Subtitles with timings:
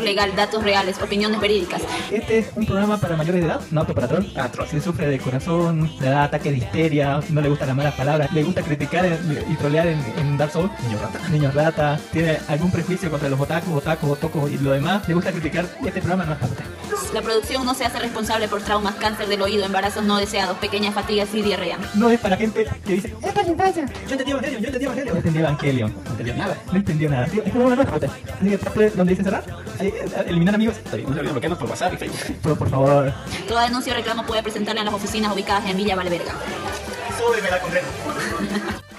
[0.00, 1.82] legal, datos reales, opiniones verídicas.
[2.10, 4.24] Este es un programa para mayores de edad, no apto para troll.
[4.70, 8.32] Si sufre de corazón, le da ataque de histeria, no le gustan las malas palabras,
[8.32, 9.06] le gusta criticar
[9.50, 13.40] y trolear en, en Dark Souls, niño rata, niño rata, tiene algún prejuicio contra los
[13.40, 16.81] otakus, otakus, otocos y lo demás, le gusta criticar, este programa no es para usted.
[17.12, 20.94] La producción no se hace responsable por traumas, cáncer del oído, embarazos no deseados, pequeñas
[20.94, 21.78] fatigas y diarrea.
[21.94, 23.86] No es para gente que dice, ¡Esto es infancia!
[24.06, 25.12] Yo entendí Evangelion, yo entendí Evangelion.
[25.12, 27.26] No entendí Evangelion, no entendió nada, no entendió nada.
[27.26, 29.44] Tío, Es como una nueva Así que donde dice cerrar,
[29.80, 29.92] eh,
[30.26, 30.76] eliminar amigos.
[30.78, 32.36] Está bien, no se olviden bloquearnos por WhatsApp y Facebook.
[32.42, 33.12] Pero por favor,
[33.46, 36.32] Toda denuncia o reclamo puede presentarla en las oficinas ubicadas en Villa Valverga.
[37.18, 37.86] súbeme la condena.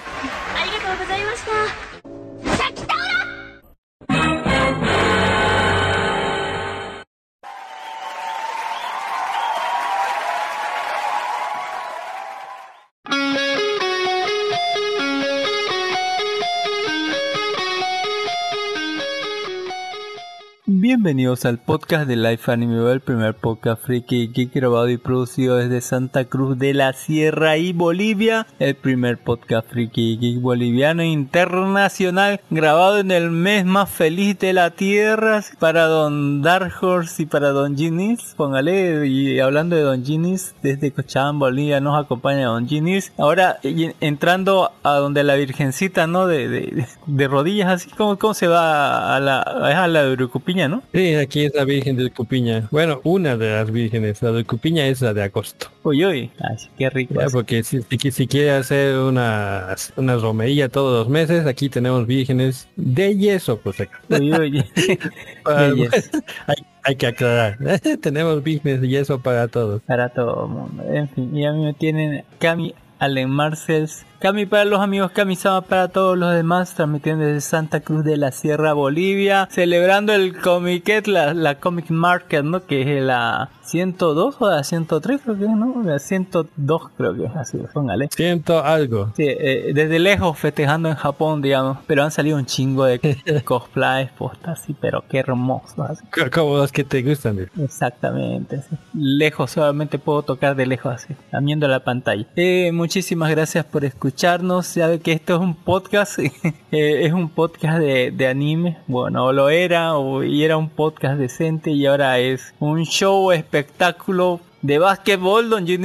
[21.03, 25.81] Bienvenidos al podcast de Life Anime, el primer podcast friki geek grabado y producido desde
[25.81, 33.00] Santa Cruz de la Sierra y Bolivia, el primer podcast friki geek boliviano internacional grabado
[33.00, 37.75] en el mes más feliz de la tierra para Don Dark Horse y para Don
[37.75, 43.57] Ginis, póngale y hablando de Don Ginis desde Cochabamba, Bolivia nos acompaña Don Ginis, ahora
[43.61, 46.27] entrando a donde la virgencita, ¿no?
[46.27, 50.81] De, de, rodillas así, como cómo se va a la, a la Urucupiña, ¿no?
[50.94, 52.68] Sí, aquí es la Virgen de Cupiña.
[52.69, 54.22] Bueno, una de las vírgenes.
[54.22, 55.68] La de Cupiña es la de agosto.
[55.84, 57.16] Uy, uy, ay, qué rico.
[57.19, 62.06] Ya, porque si, si, si quiere hacer una, una romería todos los meses, aquí tenemos
[62.06, 64.00] vírgenes de yeso, pues acá.
[64.10, 64.63] Uy, uy.
[65.44, 66.10] Para- De yeso.
[66.48, 67.57] hay, hay que aclarar.
[68.01, 69.81] tenemos vírgenes de yeso para todos.
[69.88, 70.84] Para todo el mundo.
[70.94, 75.63] En fin, y a mí me tienen Cami Allen Marcels, Cami para los amigos, Kamisama
[75.63, 81.07] para todos los demás, transmitiendo desde Santa Cruz de la Sierra, Bolivia, celebrando el Comiquet,
[81.07, 82.65] la, la Comic Market, ¿no?
[82.65, 85.83] Que es la 102 o la 103, creo que es, ¿no?
[85.83, 88.07] La 102 creo que es así, póngale.
[88.15, 89.11] Siento algo.
[89.17, 92.99] Sí, eh, desde lejos festejando en Japón, digamos, pero han salido un chingo de
[93.43, 95.83] cosplays, postas, sí, pero qué hermoso.
[95.83, 96.01] así.
[96.05, 97.39] Co- Como los que te gustan.
[97.39, 97.47] eh.
[97.61, 98.77] Exactamente, sí.
[98.93, 102.25] lejos, solamente puedo tocar de lejos así, viendo la pantalla.
[102.37, 103.83] Eh, muchísimas gracias por
[104.13, 104.68] escucharnos.
[104.68, 106.19] Sabe que esto es un podcast,
[106.71, 108.77] eh, es un podcast de, anime.
[108.88, 114.39] Bueno, lo era, o, y era un podcast decente, y ahora es un show espectáculo
[114.62, 115.77] de básquetbol donde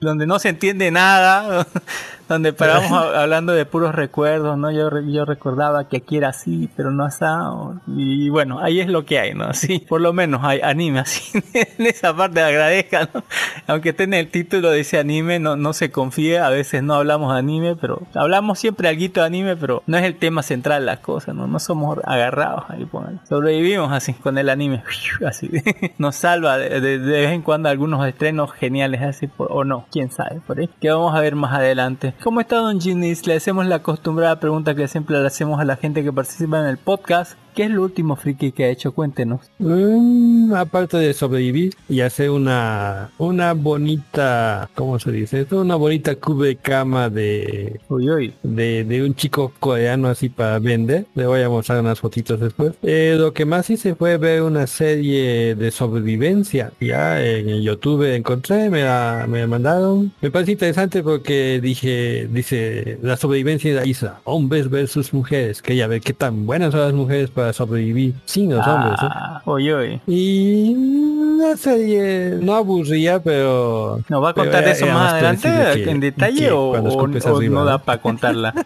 [0.00, 1.66] donde no se entiende nada,
[2.34, 4.70] donde paramos a- hablando de puros recuerdos, ¿no?
[4.70, 7.40] Yo, yo recordaba que aquí era así, pero no está,
[7.88, 9.52] y bueno, ahí es lo que hay, ¿no?
[9.54, 13.22] Sí, por lo menos hay anime, así, en esa parte agradezca, ¿no?
[13.66, 17.38] Aunque tiene el título dice anime, no, no se confíe, a veces no hablamos de
[17.38, 20.98] anime, pero hablamos siempre algo de anime, pero no es el tema central de las
[21.00, 21.46] cosas, ¿no?
[21.46, 23.18] No somos agarrados ahí, póngale.
[23.28, 24.82] Sobrevivimos así, con el anime,
[25.26, 25.50] así,
[25.98, 29.86] nos salva de, de- de vez en cuando algunos estrenos geniales así, por- o no,
[29.90, 32.14] quién sabe, por ahí, que vamos a ver más adelante.
[32.22, 33.26] ¿Cómo está Don Ginis?
[33.26, 36.66] Le hacemos la acostumbrada pregunta que siempre le hacemos a la gente que participa en
[36.66, 37.32] el podcast.
[37.54, 38.92] ¿Qué es lo último friki que ha hecho?
[38.92, 39.40] Cuéntenos.
[39.58, 45.46] Mm, aparte de sobrevivir y hacer una una bonita, ¿cómo se dice?
[45.50, 48.34] Una bonita cubre cama de, Uy, uy.
[48.44, 51.06] de, de un chico coreano así para vender.
[51.16, 52.74] Le voy a mostrar unas fotitos después.
[52.82, 56.72] Eh, lo que más hice fue ver una serie de sobrevivencia.
[56.80, 60.12] Ya en el YouTube encontré, me la, me la mandaron.
[60.20, 64.20] Me parece interesante porque dije, dice, la sobrevivencia de la isla.
[64.24, 65.62] Hombres versus mujeres.
[65.62, 68.94] Quería ver qué tan buenas son las mujeres para sobrevivir sin los hombres.
[69.02, 69.06] ¿eh?
[69.10, 70.00] Ah, uy, uy.
[70.06, 74.00] Y una serie no aburría, pero...
[74.08, 75.48] ¿Nos va a contar era- eso era más adelante
[75.84, 77.82] que- en detalle que o, no da ¿no?
[77.82, 78.54] para contarla?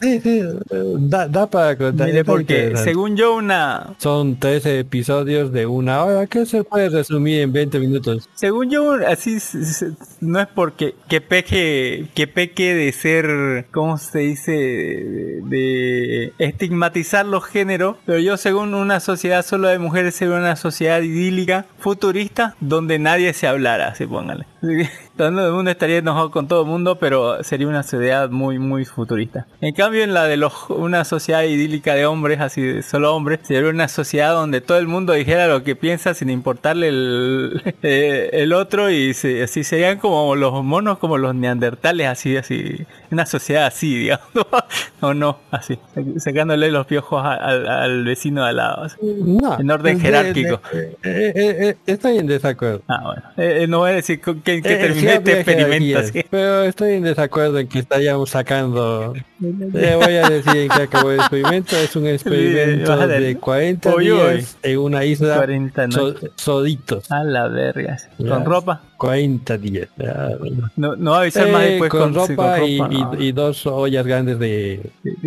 [0.00, 2.08] Sí, sí, eh, da, da para contar.
[2.08, 3.94] Mire, porque según yo una...
[3.98, 8.28] Son 13 episodios de una hora que se puede resumir en 20 minutos.
[8.34, 9.38] Según yo, así
[10.20, 14.52] no es porque que peque, que peque de ser, ¿cómo se dice?
[14.52, 21.00] De, estigmatizar los géneros, pero yo según una sociedad solo de mujeres sería una sociedad
[21.00, 24.46] idílica, futurista, donde nadie se hablara, así póngale.
[25.18, 28.84] Todo el mundo estaría enojado con todo el mundo, pero sería una sociedad muy, muy
[28.84, 29.46] futurista.
[29.60, 33.40] En cambio, en la de los, una sociedad idílica de hombres, así de solo hombres,
[33.42, 38.30] sería una sociedad donde todo el mundo dijera lo que piensa sin importarle el, eh,
[38.32, 42.86] el otro y se- así serían como los monos, como los neandertales, así, así.
[43.10, 44.28] Una sociedad así, digamos.
[45.00, 45.78] o no, así,
[46.18, 48.84] sacándole los piojos al, al vecino de al lado.
[48.84, 48.96] así.
[49.02, 50.60] No, En orden de- jerárquico.
[50.72, 52.82] de- eh, eh, eh, estoy en desacuerdo.
[52.86, 53.22] Ah, bueno.
[53.36, 56.24] Eh, eh, no voy a decir qué, qué Eh, terminó sí este jerarquías, así.
[56.30, 59.14] Pero estoy en desacuerdo en que estaríamos sacando.
[59.40, 61.76] Le voy a decir en qué acabó el experimento.
[61.76, 63.20] Es un experimento ver.
[63.20, 64.32] de 40 Oy, oy.
[64.36, 67.10] días en una isla 40 so- solitos.
[67.10, 67.98] A la verga.
[67.98, 68.06] sí.
[68.18, 68.30] Ya.
[68.30, 68.82] Con ropa.
[68.96, 69.88] 40 días.
[69.96, 70.70] ya, bueno.
[70.76, 72.94] No, no va a avisar más Eh, después con, con, sí, ropa, con y, ropa,
[72.94, 73.22] y- no.
[73.22, 74.90] y dos ollas grandes de...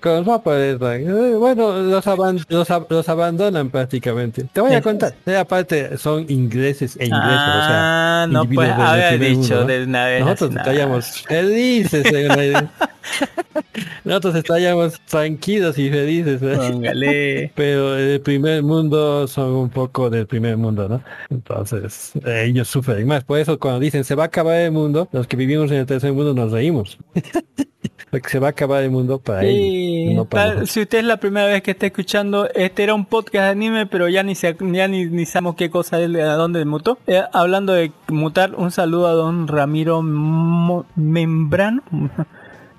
[0.00, 0.96] con ropa de esta.
[0.96, 4.44] Eh, Bueno, los, aban- los, ab- los abandonan prácticamente.
[4.52, 5.14] Te voy a contar.
[5.26, 7.22] Eh, aparte, son ingleses e ingleses.
[7.40, 9.66] Ah, o sea, no individuos pues haber dicho mundo, ¿no?
[9.66, 10.20] de una vez.
[10.24, 12.04] Nosotros estaríamos felices.
[12.12, 12.68] en
[14.04, 16.40] Nosotros estaríamos tranquilos y felices.
[16.42, 17.50] ¿eh?
[17.54, 21.02] Pero el primer mundo son un poco del primer mundo, ¿no?
[21.30, 23.24] Entonces, eh, ellos sufren más.
[23.24, 25.86] Por eso cuando dicen se va a acabar el mundo, los que vivimos en el
[25.86, 26.98] tercer mundo nos reímos.
[28.10, 30.70] Porque se va a acabar el mundo para Sí, ellos, no para tal- nosotros.
[30.70, 33.86] si usted es la primera vez que está escuchando, este era un podcast de anime,
[33.86, 36.98] pero ya ni se, ya ni, ni sabemos qué cosa es, a dónde mutó.
[37.06, 41.82] Eh, hablando de mutar, un saludo a don Ramiro Mo- Membrano.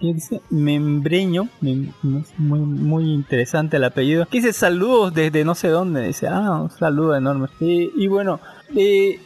[0.01, 0.41] ¿Qué dice?
[0.49, 1.47] Membreño.
[1.61, 1.93] Mem-
[2.37, 4.25] muy, muy interesante el apellido.
[4.25, 6.07] Que dice saludos desde no sé dónde.
[6.07, 7.47] Dice, ah, un saludo enorme.
[7.59, 8.39] Y, y bueno,
[8.75, 9.19] eh,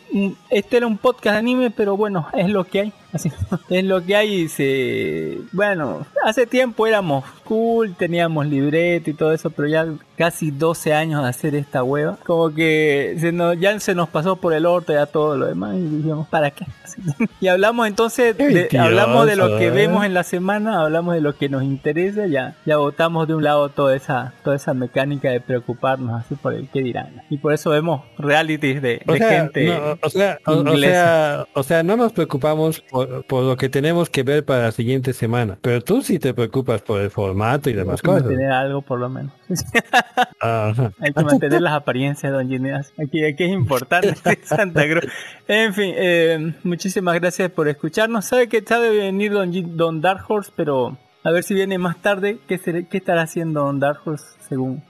[0.50, 2.94] este era un podcast de anime, pero bueno, es lo que hay.
[3.14, 3.32] Así,
[3.70, 4.34] es lo que hay.
[4.34, 5.38] y se...
[5.52, 9.88] Bueno, hace tiempo éramos cool, teníamos libreto y todo eso, pero ya
[10.18, 12.18] casi 12 años de hacer esta hueva.
[12.26, 15.76] Como que se nos, ya se nos pasó por el orto ya todo lo demás
[15.76, 16.66] y dijimos, ¿para qué?
[17.42, 21.36] Y hablamos entonces, de- hablamos de lo que vemos en la semana, hablamos de lo
[21.38, 25.40] que nos interesa, ya, ya botamos de un lado toda esa, toda esa mecánica de
[25.42, 27.22] preocuparnos así por el que dirán.
[27.30, 29.66] Y por eso vemos realities de, de sea, gente.
[29.66, 34.10] no, o, sea, o, sea, o sea, no nos preocupamos por, por, lo que tenemos
[34.10, 35.58] que ver para la siguiente semana.
[35.62, 38.24] Pero tú sí te preocupas por el formato y demás Hay cosas.
[38.24, 39.34] mantener algo por lo menos.
[40.40, 40.92] Ajá.
[41.00, 42.94] Hay que mantener las apariencias, don Gineas.
[43.02, 45.12] Aquí, aquí es importante Santa Cruz.
[45.48, 46.54] En fin, eh,
[46.86, 48.26] muchísimas gracias por escucharnos.
[48.26, 52.38] Sabe que sabe venir don, don Dark Horse, pero a ver si viene más tarde.
[52.48, 54.84] ¿Qué, será- qué estará haciendo don Dark Horse según?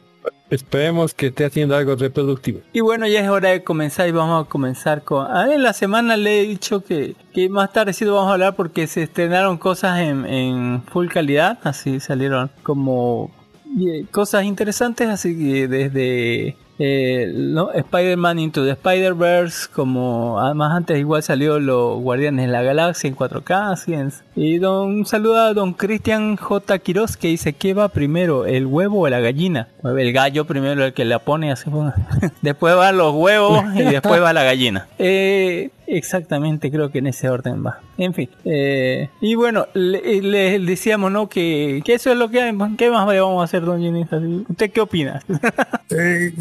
[0.50, 2.60] Esperemos que esté haciendo algo reproductivo.
[2.74, 5.26] Y bueno, ya es hora de comenzar y vamos a comenzar con...
[5.26, 8.56] A ver, la semana le he dicho que, que más tarde sí vamos a hablar
[8.58, 13.32] porque se estrenaron cosas en, en full calidad, así salieron como
[13.80, 17.72] eh, cosas interesantes, así que desde eh, ¿no?
[17.72, 23.16] Spider-Man Into the Spider-Verse, como además antes igual salió los Guardianes de la Galaxia en
[23.16, 26.80] 4K, así en- y don, un saludo a don Cristian J.
[26.80, 29.70] Quiroz que dice, ¿qué va primero, el huevo o la gallina?
[29.84, 31.70] El gallo primero el que la pone, así
[32.42, 34.88] después van los huevos y después va la gallina.
[35.00, 37.80] Eh, exactamente, creo que en ese orden va.
[37.98, 41.30] En fin, eh, y bueno, le, le decíamos, ¿no?
[41.30, 42.58] Que, que eso es lo que hay.
[42.78, 44.08] ¿Qué más vamos a hacer, don Ginés?
[44.50, 45.22] ¿Usted qué opina?
[45.92, 46.34] Eh,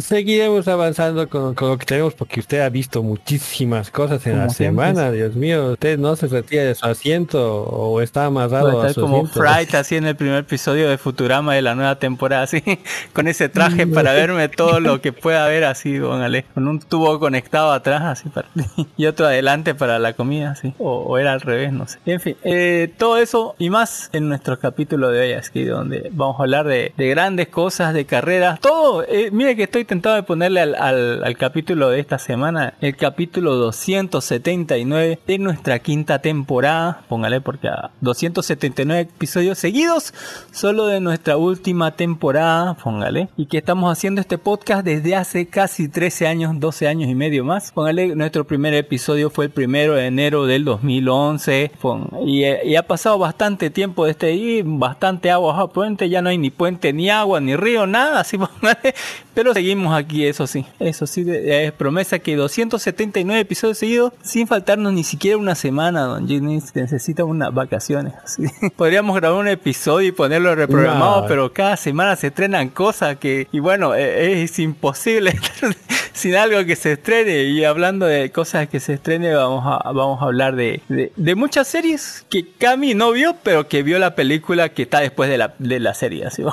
[0.00, 4.44] seguiremos avanzando con, con lo que tenemos porque usted ha visto muchísimas cosas en Como
[4.44, 4.86] la siempre.
[4.86, 5.10] semana.
[5.12, 9.02] Dios mío, usted no se retira de su asiento o está amarrado a a su
[9.02, 9.40] como asiento.
[9.40, 12.62] Fright así en el primer episodio de Futurama de la nueva temporada, así,
[13.12, 17.20] con ese traje para verme todo lo que pueda ver así, póngale, con un tubo
[17.20, 18.48] conectado atrás, así, para,
[18.96, 21.98] y otro adelante para la comida, así, o, era al revés, no sé.
[22.06, 26.38] En fin, eh, todo eso y más en nuestro capítulo de hoy, aquí donde vamos
[26.38, 30.22] a hablar de, de grandes cosas, de carreras, todo, eh, mire que estoy tentado de
[30.22, 37.02] ponerle al, al, al capítulo de esta semana, el capítulo 279 de nuestra quinta temporada,
[37.08, 40.14] póngale porque a 279 episodios seguidos,
[40.50, 45.88] solo de nuestra última temporada, póngale, y que estamos haciendo este podcast desde hace casi
[45.88, 50.04] 13 años, 12 años y medio más, póngale, nuestro primer episodio fue el primero de
[50.04, 55.68] enero del 2011, pon- y, y ha pasado bastante tiempo desde ahí, bastante agua bajo
[55.68, 58.36] puente, ya no hay ni puente, ni agua, ni río, nada, así
[59.34, 64.92] pero seguimos aquí, eso sí, eso sí, es promesa que 279 episodios seguidos, sin faltarnos
[64.92, 68.42] ni siquiera una semana, don Ginny, necesita unas vacaciones, así.
[68.76, 71.26] Podríamos grabar un episodio y ponerlo reprogramado, No.
[71.26, 75.38] pero cada semana se estrenan cosas que, y bueno, eh, es imposible
[76.12, 80.20] sin algo que se estrene, y hablando de cosas que se estrene, vamos a, vamos
[80.20, 84.14] a hablar de, de, de muchas series que Cami no vio, pero que vio la
[84.14, 86.42] película que está después de la, de la serie, así.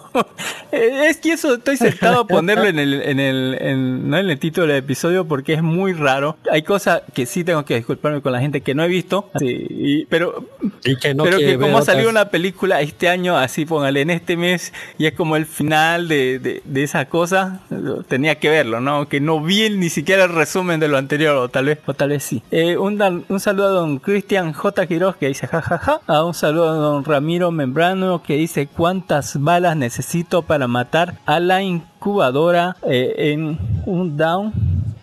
[0.72, 4.30] Eh, Es que eso estoy sentado a ponerlo en el, en el, en, no en
[4.30, 6.38] el título del episodio porque es muy raro.
[6.52, 9.48] Hay cosas que sí tengo que disculparme con la gente que no he visto, así,
[9.68, 10.46] y- pero,
[10.84, 14.02] Y que no pero que como ha salido otras- una película este año, así póngale
[14.02, 17.62] en este mes, y es como el final de, de, de esa cosa,
[18.08, 19.10] tenía que verlo, ¿no?
[19.10, 22.10] Que no vi ni siquiera el resumen de lo anterior, o tal vez, o tal
[22.10, 22.42] vez sí.
[22.52, 22.98] Eh, un,
[23.40, 24.88] saludo a don Cristian J.
[24.88, 26.02] Quiroz que dice jajaja.
[26.08, 31.40] A un saludo a don Ramiro Membrano que dice cuántas balas necesito para matar a
[31.40, 34.54] la incubadora eh, en un down.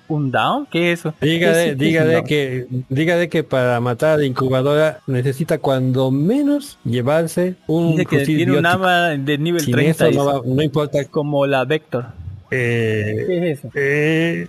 [0.08, 0.66] ¿Un down?
[0.70, 1.14] ¿Qué es eso?
[1.20, 2.24] ¿Qué Dígale, es- qué es un dígale down?
[2.26, 8.18] que, dígale que para matar a la incubadora necesita cuando menos llevarse un Dice que
[8.24, 10.06] tiene un arma de nivel Sin 30.
[10.08, 10.36] eso no, dice.
[10.48, 11.04] va- no importa.
[11.06, 12.04] Como la Vector.
[12.50, 13.70] Eh, ¿Qué es eso?
[13.74, 14.46] eh,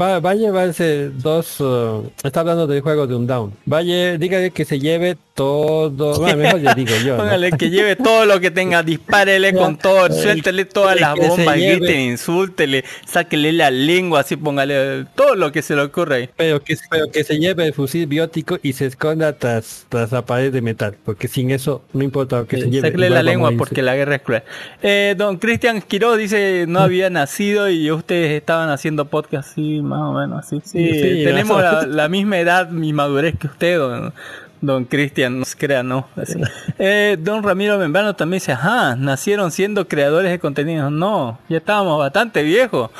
[0.00, 1.60] va, va a llevarse dos.
[1.60, 3.52] uh, está hablando del juego de un down.
[3.64, 6.18] Vaya, dígale que se lleve todo.
[6.18, 7.16] Bueno, mejor le digo yo.
[7.16, 7.22] ¿no?
[7.22, 11.94] Póngale que lleve todo lo que tenga, dispárele con todo, suéltele todas las bombas, grite,
[11.94, 16.28] insúltele, sáquele la lengua, así póngale todo lo que se le ocurra ahí.
[16.36, 20.26] Pero que, pero que se lleve el fusil biótico y se esconda tras, tras la
[20.26, 20.96] pared de metal.
[21.04, 22.88] Porque sin eso no importa lo que se lleve.
[22.88, 24.42] Sáquele la lengua porque la guerra es cruel.
[24.82, 30.00] Eh, don Cristian Quiroz dice no había nacido y ustedes estaban haciendo podcast así, más
[30.00, 30.60] o menos así.
[30.64, 34.12] Sí, Sí, tenemos la, la misma edad y madurez que usted, don,
[34.60, 36.08] don Cristian, no se crea, no.
[36.16, 36.40] Así.
[36.78, 40.90] Eh, don Ramiro Membrano también dice, ajá, nacieron siendo creadores de contenidos.
[40.90, 42.90] No, ya estábamos bastante viejos.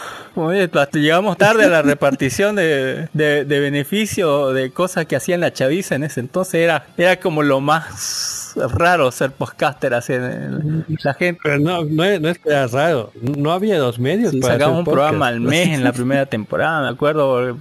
[0.92, 5.96] Llegamos tarde a la repartición de, de, de beneficio de cosas que hacían la chaviza
[5.96, 6.54] en ese entonces.
[6.54, 8.37] Era, era como lo más
[8.72, 10.12] raro ser podcaster así.
[10.14, 13.12] en- La gente Pero no, no es, no es que era raro.
[13.20, 16.82] No había dos medios Sí, para sacamos un programa al mes en la primera temporada,
[16.82, 17.56] me acuerdo.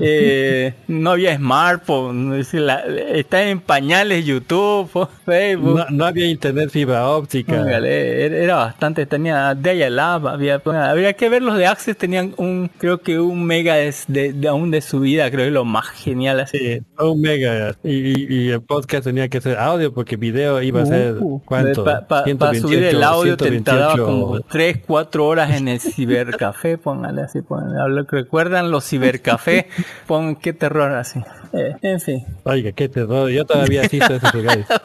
[0.00, 5.78] Eh, no había smartphone, es está en pañales YouTube, Facebook.
[5.78, 7.64] No, no había internet fibra óptica.
[7.78, 13.18] Era, bastante, tenía Dial-Up, había, habría que ver los de Access, tenían un, creo que
[13.18, 16.58] un mega de, de, de aún de subida, creo que lo más genial así.
[16.58, 17.74] Sí, un mega.
[17.82, 21.40] Y, y- y el podcast tenía que ser audio porque video iba a ser Uh,
[21.44, 21.84] ¿cuánto?
[21.84, 24.04] Para 128, subir el audio te tardaba 128.
[24.04, 28.04] como 3, 4 horas en el cibercafé, póngale así, póngale.
[28.08, 29.68] Recuerdan los cibercafé,
[30.06, 31.22] pon qué terror así.
[31.52, 33.30] Eh, en fin, Oiga, qué terror.
[33.30, 34.66] Yo todavía asisto a esos lugares.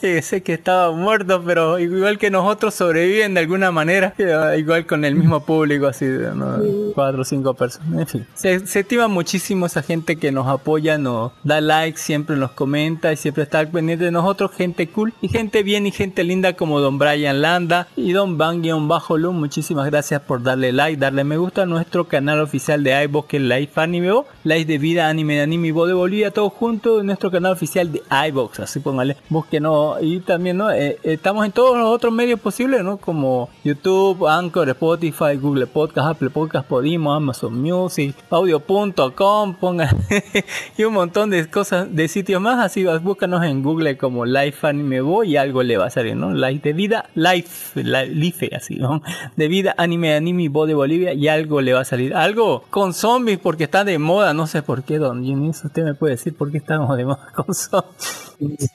[0.00, 4.86] Sí, sé que estaba muerto, pero igual que nosotros sobreviven de alguna manera, eh, igual
[4.86, 6.58] con el mismo público, así, ¿no?
[6.94, 8.00] cuatro o cinco personas.
[8.00, 12.36] En fin, se, se estima muchísimo esa gente que nos apoya, nos da like, siempre
[12.36, 16.22] nos comenta y siempre está pendiente de nosotros, gente cool y gente bien y gente
[16.24, 19.32] linda como Don Brian Landa y Don Van-Bajo Lu.
[19.32, 23.36] Muchísimas gracias por darle like, darle me gusta a nuestro canal oficial de iVoox que
[23.38, 27.00] es Life Anime Bo, Life de Vida Anime de Anime Bo de Bolivia, todo junto
[27.00, 30.70] en nuestro canal oficial de iVoox, así póngale, búsquenos y también ¿no?
[30.70, 32.96] Eh, estamos en todos los otros medios posibles, ¿no?
[32.98, 39.88] Como YouTube, Anchor, Spotify, Google Podcast, Apple Podcast, Podimo, Amazon Music, audio.com, pongan
[40.78, 45.00] y un montón de cosas de sitios más, así búscanos en Google como Life Anime
[45.00, 46.32] Bo y algo le va a salir, ¿no?
[46.32, 49.02] Life de vida, Life, li- Life, así, ¿no?
[49.36, 52.14] De vida, anime, anime, Bo de Bolivia y algo le va a salir.
[52.14, 55.94] Algo con zombies porque está de moda, no sé por qué, don Jimmy, usted me
[55.96, 58.70] puede decir por qué estamos de moda con zombies.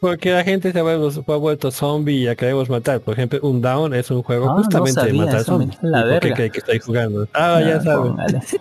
[0.00, 3.00] Porque la gente se ha vuelto, ha vuelto zombie y ya queremos matar.
[3.00, 5.78] Por ejemplo, un down es un juego Ah, no justamente de matar zombies.
[5.82, 6.34] la ¿Y por qué verga.
[6.36, 7.26] cree que estoy jugando?
[7.34, 8.12] Ah, ya sabes.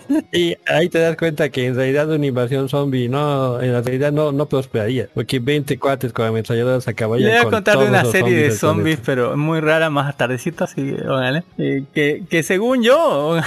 [0.33, 4.11] Y ahí te das cuenta que en realidad una invasión zombie no, en la realidad
[4.11, 5.07] no, no prosperaría.
[5.13, 8.35] Porque 20 cuates con ametralladoras acabarían Le voy a con contar de todos una serie
[8.37, 11.43] de zombies, pero muy rara, más tardecito, así póngale.
[11.57, 13.37] Eh, que, que según yo,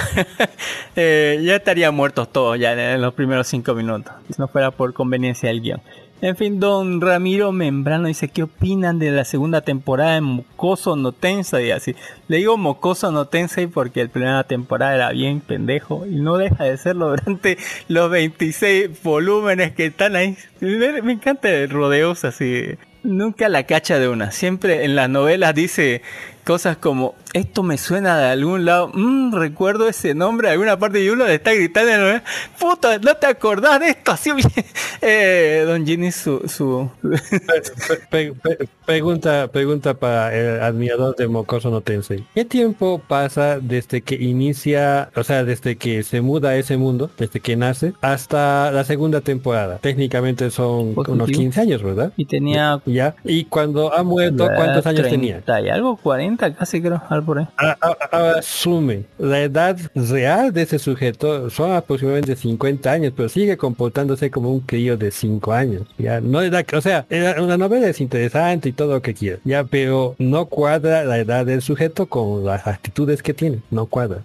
[0.95, 5.49] eh, ya estarían muertos todos ya en los primeros cinco minutos, no fuera por conveniencia
[5.49, 5.81] del guion.
[6.23, 11.11] En fin, don Ramiro Membrano dice, ¿qué opinan de la segunda temporada de Mocoso no
[11.11, 11.67] Tensei?
[11.67, 11.95] Y así,
[12.29, 16.63] le digo Mocoso no Tensei porque la primera temporada era bien pendejo y no deja
[16.63, 17.57] de serlo durante
[17.89, 20.37] los 26 volúmenes que están ahí.
[20.61, 22.67] Me, encanta rodeos así.
[23.03, 24.31] Nunca la cacha de una.
[24.31, 26.01] Siempre en las novelas dice
[26.43, 31.03] cosas como, esto me suena de algún lado, Mm, recuerdo ese nombre de alguna parte
[31.03, 32.21] y uno le está gritando
[32.59, 34.11] puta, ¿no te acordás de esto?
[34.11, 34.47] Así bien.
[35.05, 36.41] Eh, don Ginny, su...
[36.47, 36.89] su...
[38.09, 42.23] Pe- pe- pregunta, pregunta para el admirador de Mocoso no Tensei.
[42.33, 47.09] ¿Qué tiempo pasa desde que inicia, o sea, desde que se muda a ese mundo,
[47.17, 49.77] desde que nace, hasta la segunda temporada?
[49.79, 51.15] Técnicamente son Positivo.
[51.15, 52.13] unos 15 años, ¿verdad?
[52.15, 52.81] y tenía...
[52.85, 53.15] Ya.
[53.25, 55.41] Y cuando ha muerto, ¿cuántos años tenía?
[55.41, 57.47] 30 y algo, 40 casi creo, por ahí.
[57.57, 63.29] A- a- Ahora asume, la edad real de ese sujeto son aproximadamente 50 años, pero
[63.29, 65.83] sigue comportándose como un crío de 5 años.
[65.97, 67.05] Ya no le da, o sea,
[67.39, 71.45] una novela es interesante y todo lo que quiera, ya, pero no cuadra la edad
[71.45, 74.19] del sujeto con las actitudes que tiene, no cuadra.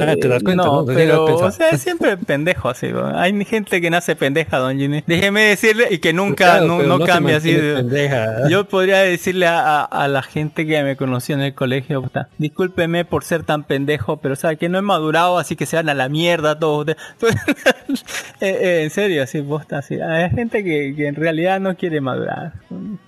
[0.00, 0.86] Ah, te das cuenta, no, ¿no?
[0.86, 2.88] Pero, o sea, es siempre pendejo así.
[2.88, 3.06] ¿no?
[3.18, 5.02] Hay gente que nace pendeja, don Ginny.
[5.06, 7.54] Déjeme decirle y que nunca, Claro, no, no cambia así.
[7.54, 8.48] pendeja.
[8.48, 13.04] Yo podría decirle a, a- a la gente que me conoció en el colegio, discúlpeme
[13.04, 15.94] por ser tan pendejo, pero sabe que no he madurado, así que se van a
[15.94, 16.96] la mierda todos ustedes.
[18.42, 20.00] Eh, eh, en serio, así, posta, así.
[20.00, 22.52] Hay gente que, que en realidad no quiere madurar.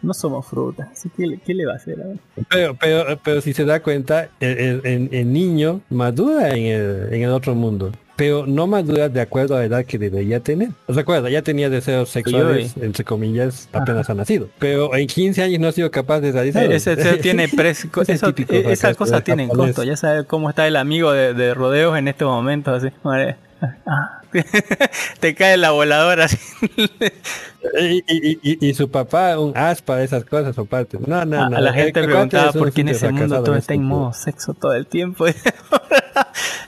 [0.02, 1.96] No somos frutas, así que ¿qué, qué le va a hacer?
[2.50, 6.81] Pero, pero, pero si se da cuenta, el, el- el- el niño madura en el,
[7.10, 7.92] en el otro mundo.
[8.16, 10.68] Pero no madura de acuerdo a la edad que debería tener.
[10.86, 14.48] Recuerda, ya tenía deseos sexuales, entre comillas, apenas ha nacido.
[14.58, 16.72] Pero en 15 años no ha sido capaz de realizarlo.
[16.72, 18.62] Ese, ese tiene precio, Es el eso, típico
[18.96, 19.74] cosas del tienen japonés.
[19.74, 19.84] costo.
[19.84, 22.88] Ya sabes cómo está el amigo de, de rodeos en este momento, así.
[23.02, 23.36] Vale.
[23.86, 24.21] Ah.
[25.20, 26.26] Te cae la voladora.
[27.80, 30.98] Y, y- y- y su papá, un as para esas cosas aparte.
[31.06, 31.56] No, no, a, no.
[31.56, 34.74] a la gente preguntaba por qué en ese mundo todo está en modo sexo todo
[34.74, 35.26] el tiempo.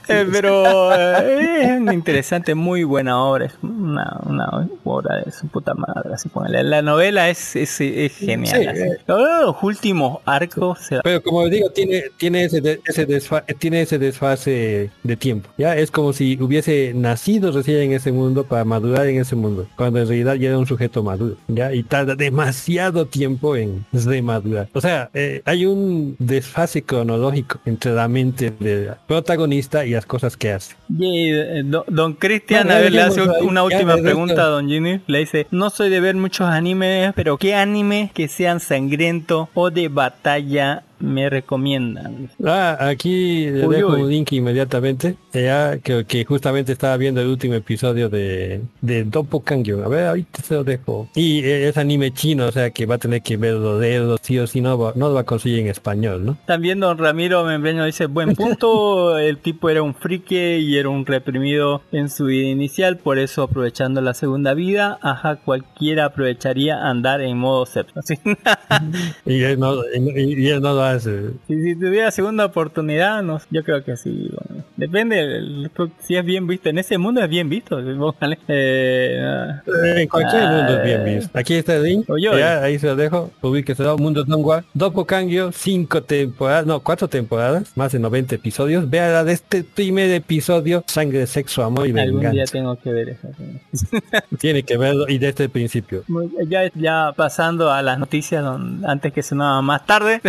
[0.07, 3.45] Eh, pero eh, es interesante, muy buena obra.
[3.45, 6.13] Es una, una obra de su puta madre.
[6.13, 6.63] Así, póngale.
[6.63, 8.55] La novela es, es, es genial.
[8.61, 8.79] Sí, así.
[8.81, 8.97] eh.
[9.07, 13.81] Ahora los últimos arcos se Pero como digo, tiene, tiene ese, de- ese desfa- tiene
[13.81, 15.49] ese desfase de tiempo.
[15.57, 19.67] Ya es como si hubiese nacido recién en ese mundo para madurar en ese mundo,
[19.75, 21.35] cuando en realidad ya era un sujeto maduro.
[21.47, 24.67] Ya y tarda demasiado tiempo en remadurar.
[24.73, 30.37] O sea, eh, hay un desfase cronológico entre la mente del protagonista y las cosas
[30.37, 30.75] que hace.
[30.89, 34.47] Y, eh, do- don Cristian, Bueno, a ver, le hace ahí, una última pregunta a
[34.49, 35.01] don Ginny.
[35.07, 39.71] Le dice, no soy de ver muchos animes, pero ¿qué anime que sean sangriento o
[39.71, 42.29] de batalla me recomiendan?
[42.45, 44.01] Ah, aquí le Uy, dejo uy.
[44.03, 45.15] un link inmediatamente.
[45.33, 49.83] Ya que, que justamente estaba viendo el último episodio de, de Doppelganger.
[49.83, 51.09] A ver, ahorita se lo dejo.
[51.15, 54.15] Y eh, es anime chino, o sea que va a tener que verlo de él,
[54.21, 56.37] sí o sí, no, va- no lo va a conseguir en español, ¿no?
[56.45, 61.05] También don Ramiro Membreño dice, buen punto, el tipo era un friki y era un
[61.05, 67.21] reprimido en su vida inicial, por eso aprovechando la segunda vida, ajá, cualquiera aprovecharía andar
[67.21, 67.99] en modo sexo.
[67.99, 68.15] Así.
[69.25, 71.31] Y él no, y, y él no lo hace.
[71.47, 74.29] Si, si tuviera segunda oportunidad, no, yo creo que sí.
[74.31, 74.63] bueno.
[74.77, 76.69] Depende, el- si es bien visto.
[76.69, 77.79] En ese mundo es bien visto.
[78.47, 79.61] Eh, ah,
[79.95, 81.37] En cualquier Ah, mundo es bien visto.
[81.37, 82.09] Aquí está el link.
[82.09, 82.29] Oye.
[82.37, 83.31] Ya, ahí se lo dejo.
[83.41, 84.63] Ubíquese, Mundo Tonghua.
[84.73, 88.89] Dopo Kangyo, cinco temporadas, no, cuatro temporadas, más de 90 episodios.
[88.89, 92.51] Vea la de este primer episodio, Sangre, Sexo, Amor y algún día Venganza.
[92.53, 93.27] tengo que ver eso.
[94.39, 96.03] Tiene que verlo y desde el principio.
[96.47, 100.21] Ya, ya pasando a las noticias, don- antes que sonaba más tarde,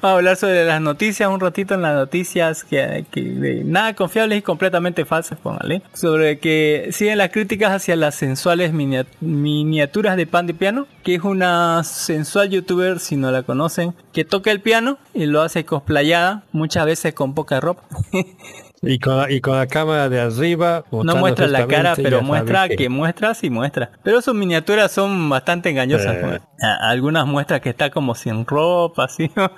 [0.00, 3.94] vamos a hablar sobre las noticias, un ratito en las noticias que, que de nada
[3.94, 5.82] confiables y completamente falsas, póngale.
[5.92, 11.14] Sobre que siguen las críticas hacia las sensuales minia- miniaturas de pan de piano, que
[11.16, 15.64] es una sensual youtuber, si no la conocen, que toca el piano y lo hace
[15.64, 17.82] cosplayada, muchas veces con poca ropa.
[18.86, 20.84] Y con, la, y con la cámara de arriba.
[20.90, 23.90] No muestra la cara, pero muestra que muestra, sí muestra.
[24.02, 26.14] Pero sus miniaturas son bastante engañosas.
[26.16, 26.18] Eh.
[26.22, 26.40] pues.
[26.80, 29.30] Algunas muestran que está como sin ropa, así.
[29.36, 29.50] ¿no?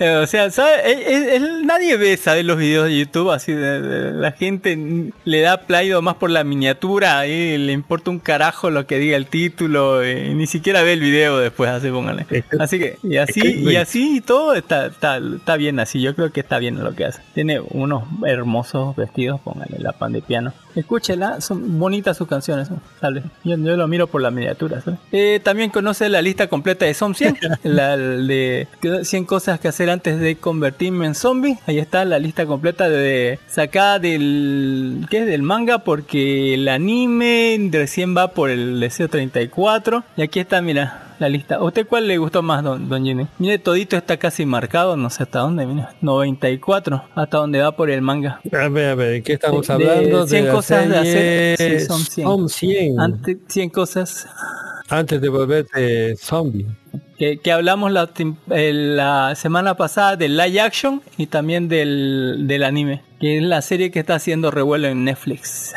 [0.00, 0.72] Eh, o sea, ¿sabe?
[0.84, 2.42] Eh, eh, nadie ve, ¿sabe?
[2.42, 3.52] Los videos de YouTube, así.
[3.52, 4.76] de- de- la gente
[5.24, 9.16] le da play más por la miniatura, y le importa un carajo lo que diga
[9.16, 12.26] el título, y ni siquiera ve el video después, así póngale.
[12.58, 16.00] Así que, y así, y así y todo está, está, está bien así.
[16.00, 17.20] Yo creo que está bien lo que hace.
[17.34, 20.52] Tiene unos hermosos vestidos, póngale la pan de piano.
[20.74, 22.68] Escúchela, son bonitas sus canciones.
[23.00, 23.22] Sale.
[23.44, 24.80] Yo, yo lo miro por la miniatura.
[24.80, 24.98] ¿sabe?
[25.12, 28.68] Eh, también conoce la lista completa de Som 100, la de
[29.02, 31.58] 100 cosas que hacer antes de convertirme en zombie.
[31.66, 35.26] Ahí está la lista completa de sacada del ¿qué es?
[35.26, 41.07] del manga porque el anime recién va por el deseo 34 y aquí está, mira.
[41.18, 41.56] La lista.
[41.56, 43.26] ¿A usted cuál le gustó más, don, don Jenny?
[43.38, 45.94] Mire, todito está casi marcado, no sé hasta dónde, mira.
[46.00, 48.40] 94, hasta donde va por el manga.
[48.52, 50.26] A ver, a ver, ¿de qué estamos De- de hablando?
[50.28, 52.26] 100 la cosas de hacer- sí, son 100.
[52.28, 53.00] Som 100.
[53.00, 54.28] Antes, 100 cosas
[54.88, 56.66] Antes de volverte zombie.
[57.18, 58.08] que, que hablamos la,
[58.50, 63.60] eh, la semana pasada del live action y también del, del anime, que es la
[63.60, 65.74] serie que está haciendo revuelo en Netflix.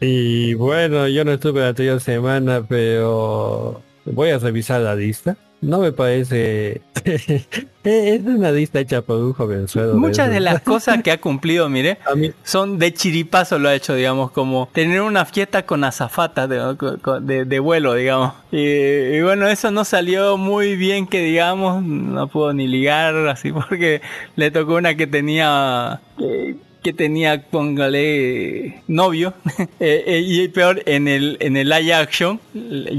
[0.00, 3.80] Y bueno, yo no estuve la anterior semana, pero
[4.12, 5.36] voy a revisar la lista.
[5.62, 6.82] No me parece...
[7.84, 9.94] es una lista hecha por un jovenzuelo.
[9.94, 10.44] Muchas de esos.
[10.44, 14.30] las cosas que ha cumplido, mire, A mí, son de chiripazo lo ha hecho, digamos,
[14.32, 16.76] como tener una fiesta con azafata de,
[17.22, 18.34] de, de vuelo, digamos.
[18.52, 23.50] Y, y bueno, eso no salió muy bien que digamos, no pudo ni ligar así
[23.52, 24.02] porque
[24.36, 26.00] le tocó una que tenía...
[26.18, 29.34] que- que tenía, póngale, novio.
[29.80, 32.40] Eh, eh, y peor, en el, en el live action,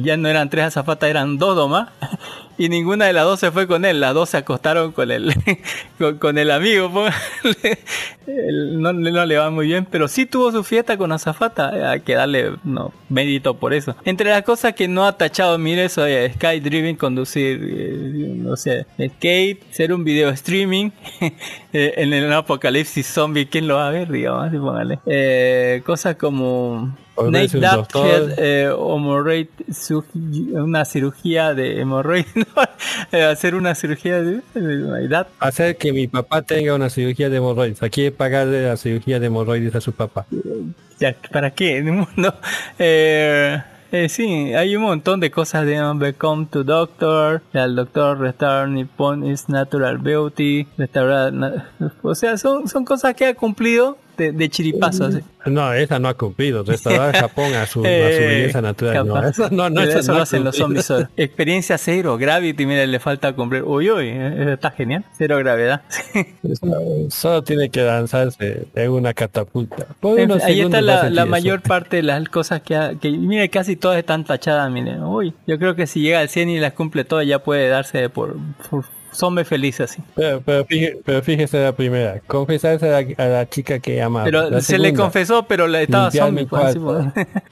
[0.04, 1.90] ya no eran tres azafatas, eran dos nomás.
[2.58, 5.34] Y ninguna de las dos se fue con él, las dos se acostaron con el,
[6.20, 6.92] con, el amigo.
[8.26, 11.92] no, no le va muy bien, pero sí tuvo su fiesta con azafata.
[11.92, 13.96] Hay que darle no, mérito por eso.
[14.06, 18.86] Entre las cosas que no ha tachado, mire eso, eh, Skydriving, conducir, eh, no sé,
[19.00, 20.90] skate, hacer un video streaming
[21.22, 23.48] eh, en el apocalipsis zombie.
[23.48, 24.12] ¿Quién lo va a ver?
[24.12, 25.00] Digamos, así póngale.
[25.06, 27.60] Eh, cosas como Nate.
[27.60, 29.48] Daphead, eh, hemorrhoid,
[30.54, 32.28] una cirugía de hemorroides,
[33.12, 35.28] Eh, hacer una cirugía de, edad.
[35.40, 37.84] hacer que mi papá tenga una cirugía de hemorroides.
[37.84, 40.26] Aquí pagarle la cirugía de hemorroides a su papá.
[41.00, 41.78] Ya, ¿Para qué?
[41.78, 42.34] En el mundo.
[42.80, 48.70] Eh, eh, sí, hay un montón de cosas de Become to Doctor, el Doctor Restore
[48.70, 51.32] Nippon is Natural Beauty, restaurar,
[52.02, 55.06] o sea, son, son cosas que ha cumplido de, de chiripazo.
[55.06, 55.20] así.
[55.46, 56.64] No, esa no ha cumplido.
[56.64, 59.08] Restaurar Japón a su, a su Eh, belleza natural.
[59.08, 60.92] No, eso no, no, eso eso no lo ha hacen los zombies.
[61.18, 63.64] Experiencia cero, Gravity, mira, le falta cumplir.
[63.64, 65.06] Uy, uy, eh, está genial.
[65.18, 65.82] Cero gravedad.
[66.60, 69.88] Solo- Solo tiene que lanzarse en una catapulta.
[70.02, 73.98] En ahí está la, mayor parte de las cosas que, ha- que mire, casi todas
[73.98, 75.00] están tachadas, mire.
[75.00, 78.10] Uy, yo creo que si llega al 100 y las cumple todas ya puede darse
[78.10, 78.36] por,
[78.70, 78.86] por
[79.18, 80.02] zombie feliz así.
[80.16, 82.20] Pero, pero, fíjese, pero fíjese la primera.
[82.28, 84.24] Confesarse a la, a la chica que ama.
[84.24, 86.46] Pero La se le segunda, confesó, pero la estaba zombie.
[86.46, 87.06] pues, así, pues.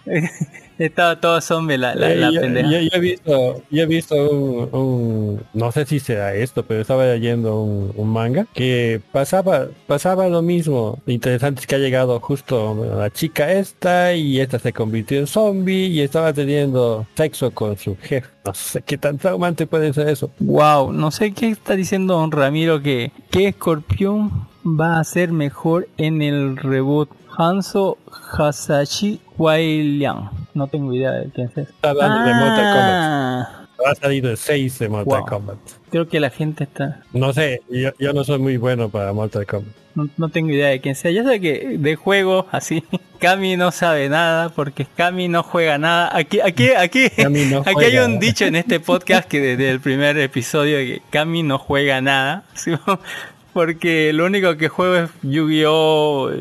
[0.77, 2.69] estaba toda zombie la, la, Eh, la yo, pendeja.
[2.69, 6.81] yo- yo he visto, yo he visto un, un- no sé si será esto, pero
[6.81, 10.99] estaba leyendo un, un manga que pasaba, pasaba lo mismo.
[11.05, 15.27] Lo interesante es que ha llegado justo la chica esta y esta se convirtió en
[15.27, 18.27] zombie y estaba teniendo sexo con su jefe.
[18.45, 20.29] No sé qué tan traumante puede ser eso.
[20.39, 25.88] Wow, no sé qué está diciendo don Ramiro que que Escorpión va a ser mejor
[25.97, 27.09] en el reboot.
[27.37, 27.97] Hanzo
[28.37, 30.29] Hasashi Wailian.
[30.53, 31.69] No tengo idea de quién es.
[31.69, 32.93] Está hablando de Mortal Kombat.
[32.93, 35.25] Ah, Va a salir el 6 de Mortal Wow.
[35.27, 35.57] Kombat.
[35.91, 37.01] Creo que la gente está.
[37.13, 39.73] No sé, yo, yo no soy muy bueno para Mortal Kombat.
[39.95, 41.11] no, no tengo idea de quién sea.
[41.11, 42.83] Yo sé que de juego, así,
[43.19, 46.09] Cami no sabe nada porque Cami no juega nada.
[46.15, 50.17] Aquí, aquí, aquí, no aquí hay un dicho en este podcast que desde el primer
[50.17, 52.43] episodio que Cami no juega nada.
[52.55, 52.71] ¿sí?
[53.53, 56.31] Porque lo único que juego es Yu-Gi-Oh!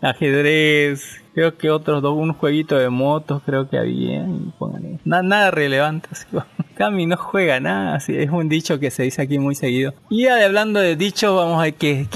[0.00, 4.20] Ajedrez, creo que otros dos, un jueguito de motos creo que había.
[4.22, 4.98] y póngale.
[5.04, 6.08] Na- nada relevante.
[6.12, 6.26] Así,
[6.76, 9.94] Cami no juega nada, así, es un dicho que se dice aquí muy seguido.
[10.10, 12.06] Y hablando de dichos, vamos a que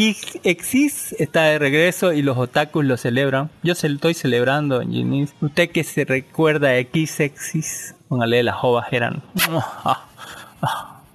[0.45, 3.51] Exis está de regreso y los otakus lo celebran.
[3.64, 5.35] Yo se lo estoy celebrando, Ginis.
[5.40, 9.23] Usted que se recuerda Geek Exis, póngale las jovas eran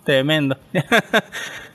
[0.04, 0.58] tremendo.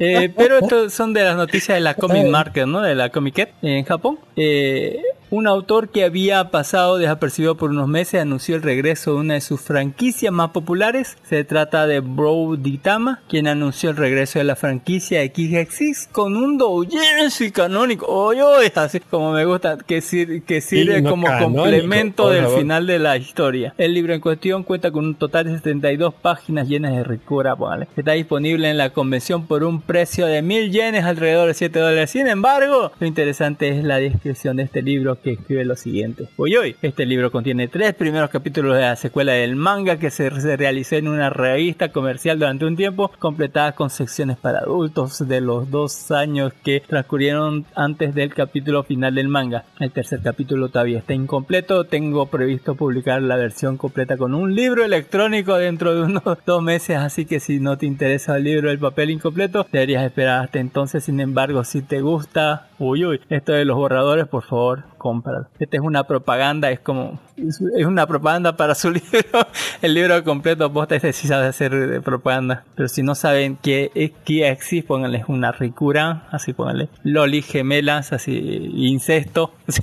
[0.00, 2.80] Eh, pero esto son de las noticias de la Comic Market, ¿no?
[2.80, 4.18] De la Comic en Japón.
[4.34, 5.00] Eh,
[5.32, 9.40] un autor que había pasado desapercibido por unos meses anunció el regreso de una de
[9.40, 11.16] sus franquicias más populares.
[11.24, 16.36] Se trata de Bro Ditama, quien anunció el regreso de la franquicia de Kixexis con
[16.36, 18.04] un doujinshi canónico.
[18.06, 22.44] Oye, oye, así como me gusta, que, sir- que sirve no como canónico, complemento del
[22.44, 22.58] favor.
[22.58, 23.74] final de la historia.
[23.78, 27.88] El libro en cuestión cuenta con un total de 72 páginas llenas de ricura, póngale.
[27.96, 32.10] Está disponible en la convención por un precio de mil yenes, alrededor de 7 dólares.
[32.10, 36.28] Sin embargo, lo interesante es la descripción de este libro que escribe lo siguiente.
[36.36, 40.28] Hoy hoy, este libro contiene tres primeros capítulos de la secuela del manga que se,
[40.30, 45.70] realizó en una revista comercial durante un tiempo, completadas con secciones para adultos de los
[45.70, 49.64] dos años que transcurrieron antes del capítulo final del manga.
[49.78, 51.84] El tercer capítulo todavía está incompleto.
[51.84, 56.96] Tengo previsto publicar la versión completa con un libro electrónico dentro de unos dos meses,
[56.96, 61.04] así que si no te interesa el libro del papel incompleto, deberías esperar hasta entonces.
[61.04, 65.46] Sin embargo, si te gusta, uy, uy, esto de los borradores, por favor, cómpralo.
[65.58, 69.46] Esta es una propaganda, es como, es una propaganda para su libro.
[69.82, 72.64] El libro completo, este sí sabe hacer de propaganda.
[72.74, 76.88] Pero si no saben qué es qué existe, pónganles una ricura, así pónganle.
[77.02, 78.32] Loli, gemelas, así,
[78.74, 79.82] incesto, así,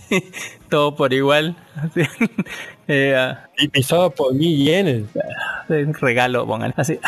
[0.70, 1.56] todo por igual.
[1.76, 2.02] así.
[2.92, 5.04] Eh, ah, Y pisado por mil yenes,
[5.70, 6.74] un regalo, pónganle.
[6.76, 7.00] Así,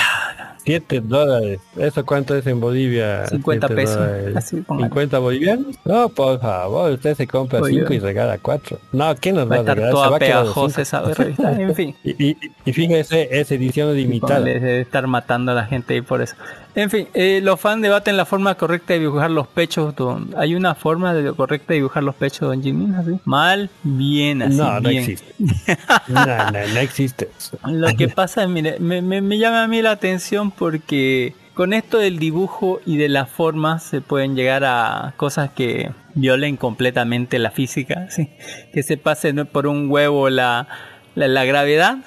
[0.64, 1.60] 7 dólares.
[1.78, 3.28] ¿Eso cuánto es en Bolivia?
[3.28, 4.36] 50 7 pesos.
[4.36, 4.88] Así, póngale.
[4.88, 5.76] 50 bolivianos.
[5.86, 7.80] No, por favor, usted se compra Oye.
[7.80, 8.80] 5 y regala 4.
[8.92, 9.86] No, ¿quién nos va va a regalar?
[9.86, 11.52] Se toda va a esa revista.
[11.52, 11.96] En fin.
[12.04, 14.42] Y, y, y fíjese, es edición limitada.
[14.42, 16.36] Debe estar matando a la gente y por eso.
[16.74, 19.96] En fin, eh, los fans debaten la forma correcta de dibujar los pechos.
[19.96, 20.34] Don.
[20.38, 22.94] ¿Hay una forma de correcta de dibujar los pechos, Don Jimmy?
[22.96, 23.12] ¿Así?
[23.26, 24.56] Mal, bien, así.
[24.58, 25.04] No, no bien.
[25.04, 25.34] existe.
[26.08, 27.30] No, no, no existe.
[27.38, 27.58] eso.
[27.68, 31.74] Lo que pasa es, mire, me, me- me llama a mí la atención porque con
[31.74, 37.38] esto del dibujo y de la forma se pueden llegar a cosas que violen completamente
[37.40, 38.30] la física, ¿sí?
[38.74, 40.68] que se pasen por un huevo la,
[41.16, 41.98] la, la gravedad,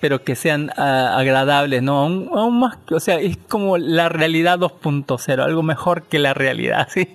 [0.00, 1.98] pero que sean ah, agradables, ¿no?
[2.00, 6.88] Aún, aún más, o sea, es como la realidad 2.0, algo mejor que la realidad,
[6.94, 7.08] ¿sí?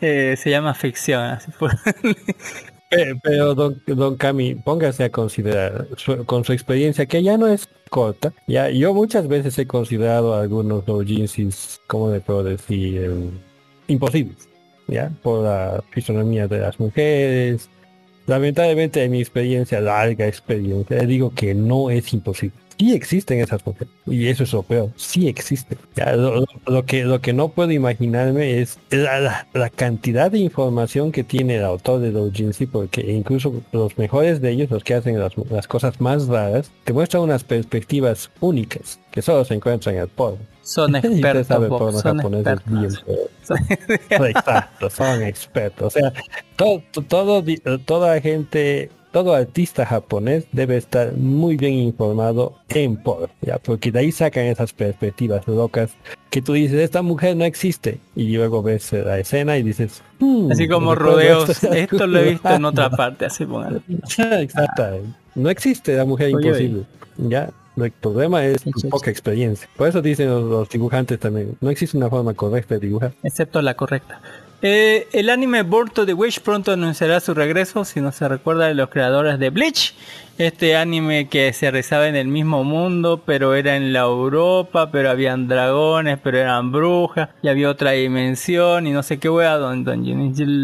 [0.00, 1.72] Eh, se llama ficción, así por-
[2.90, 5.86] Pe- Pero, don, Cami, póngase a considerar
[6.26, 8.32] con su experiencia, que ya no es corta.
[8.48, 13.30] Ya, yo muchas veces he considerado algunos doujinsis, como le puedo decir, Em,
[13.86, 14.48] imposibles,
[14.88, 17.70] ya, por la fisonomía de las mujeres.
[18.30, 22.54] Lamentablemente, en mi experiencia, larga experiencia, digo que no es imposible.
[22.78, 25.76] Sí existen esas mujeres, y eso es lo peor, sí existen.
[26.64, 31.64] Lo, que, lo que no puedo imaginarme es la, cantidad de información que tiene el
[31.64, 36.28] autor de Doujinshi, porque incluso los mejores de ellos, los que hacen las, cosas más
[36.28, 40.38] raras, te muestran unas perspectivas únicas que solo se encuentran en el porno.
[40.62, 43.04] Son expertos, sabe, Bob, son japonés es bien expertos.
[44.08, 44.26] feo.
[44.26, 45.86] Exacto, son expertos.
[45.96, 46.12] O sea,
[46.56, 53.28] todo, todo, di- toda gente, todo artista japonés debe estar muy bien informado en porno,
[53.40, 55.90] ya, porque de ahí sacan esas perspectivas locas
[56.30, 60.52] que tú dices, esta mujer no existe, y luego ves la escena y dices, "Hmm,
[60.52, 61.72] Así como rodeos, esto".
[61.72, 63.80] esto lo he visto en otra parte, así póngale.
[64.16, 65.00] Exacto.
[65.34, 66.82] No existe la mujer Oye, imposible.
[67.16, 67.50] Ya.
[67.84, 69.68] El problema es tu poca experiencia.
[69.76, 71.56] Por eso dicen los, los dibujantes también.
[71.60, 73.12] No existe una forma correcta de dibujar.
[73.22, 74.20] excepto la correcta.
[74.62, 78.66] Eh, el anime Born to the Wish pronto anunciará su regreso, si no se recuerda
[78.66, 79.94] de los creadores de Bleach.
[80.40, 85.10] Este anime que se realizaba en el mismo mundo, pero era en la Europa, pero
[85.10, 89.84] habían dragones, pero eran brujas, y había otra dimensión, y no sé qué wea, don,
[89.84, 90.02] don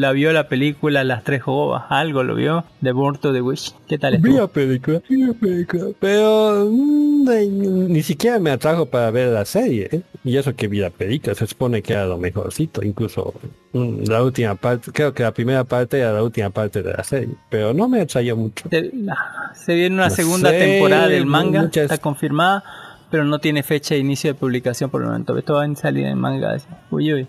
[0.00, 3.74] la vio la película Las Tres Jobas, algo lo vio, de Born to the Wish.
[3.86, 4.38] ¿Qué tal Vi estuvo?
[4.38, 9.44] la película, vi la película, pero mm, ay, ni siquiera me atrajo para ver la
[9.44, 9.90] serie.
[9.92, 10.00] ¿eh?
[10.24, 13.34] Y eso que vi la película, se supone que era lo mejorcito, incluso
[13.74, 17.04] mm, la última parte, creo que la primera parte era la última parte de la
[17.04, 18.70] serie, pero no me atraía mucho.
[19.10, 22.62] Ah, se viene una No segunda sé, temporada del manga, muchas- está confirmada,
[23.10, 25.36] pero no tiene fecha de inicio de publicación por el momento.
[25.36, 26.56] Esto va a salir en manga.
[26.90, 27.26] Uy, uy.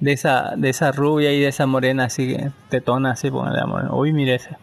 [0.00, 2.36] de esa, de esa rubia y de esa morena así
[2.70, 3.88] tetona así, póngale amor.
[3.92, 4.58] Uy, mire esa.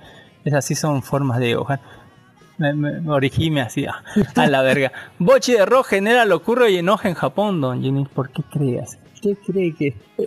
[0.46, 1.80] Esas sí son formas de dibujar.
[2.58, 4.02] Me, me, me origime así, ah,
[4.36, 4.92] a la verga.
[5.20, 8.06] Bochi de rock genera locura y enoja en Japón, don Jimmy.
[8.06, 8.98] ¿Por qué creas?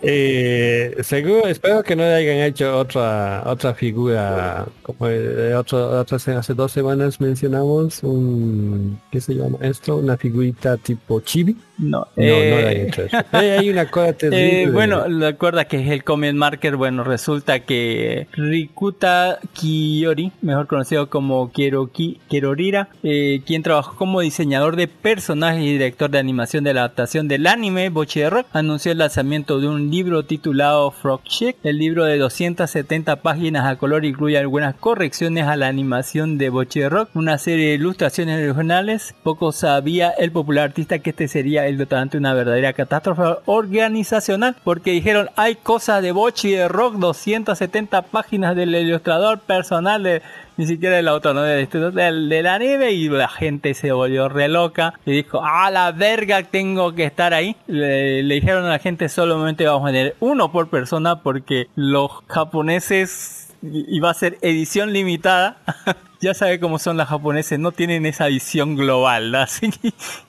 [0.01, 6.71] Eh, seguro, espero que no hayan hecho otra otra figura como de otro, hace dos
[6.71, 9.97] semanas mencionamos un ¿qué se llama esto?
[9.97, 11.55] Una figurita tipo chibi.
[11.81, 13.17] No, No, no eh, le han hecho eso.
[13.41, 14.63] Eh, hay una cosa terrible.
[14.63, 16.75] Eh, bueno, recuerda que es el comment marker.
[16.75, 24.75] Bueno, resulta que Rikuta Kiyori, mejor conocido como Kieroki, Kierorira, eh, quien trabajó como diseñador
[24.75, 28.91] de personajes y director de animación de la adaptación del anime Bochi de Rock, anunció
[28.91, 31.57] el lanzamiento de un libro titulado Frog Chick.
[31.63, 36.81] El libro de 270 páginas a color incluye algunas correcciones a la animación de Bochi
[36.81, 39.15] de Rock, una serie de ilustraciones originales.
[39.23, 44.91] Poco sabía el popular artista que este sería el de una verdadera catástrofe organizacional, porque
[44.91, 50.21] dijeron hay cosas de Bochi de Rock, 270 páginas del ilustrador personal de
[50.57, 51.41] ni siquiera del autor, ¿no?
[51.41, 55.91] del, del, del anime y la gente se volvió re loca y dijo, a la
[55.91, 57.55] verga tengo que estar ahí.
[57.67, 62.11] Le, le dijeron a la gente solamente vamos a tener uno por persona porque los
[62.27, 65.57] japoneses y va a ser edición limitada.
[66.21, 69.39] ya sabe cómo son las japoneses, no tienen esa visión global, ¿no?
[69.41, 69.71] así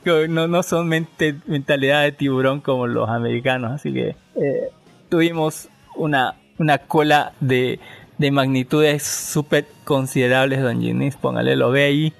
[0.03, 4.71] que no, no son mente, mentalidad de tiburón como los americanos, así que eh,
[5.11, 7.79] tuvimos una, una cola de,
[8.19, 12.13] de magnitudes súper considerables, don Ginis, póngale, lo ve ahí,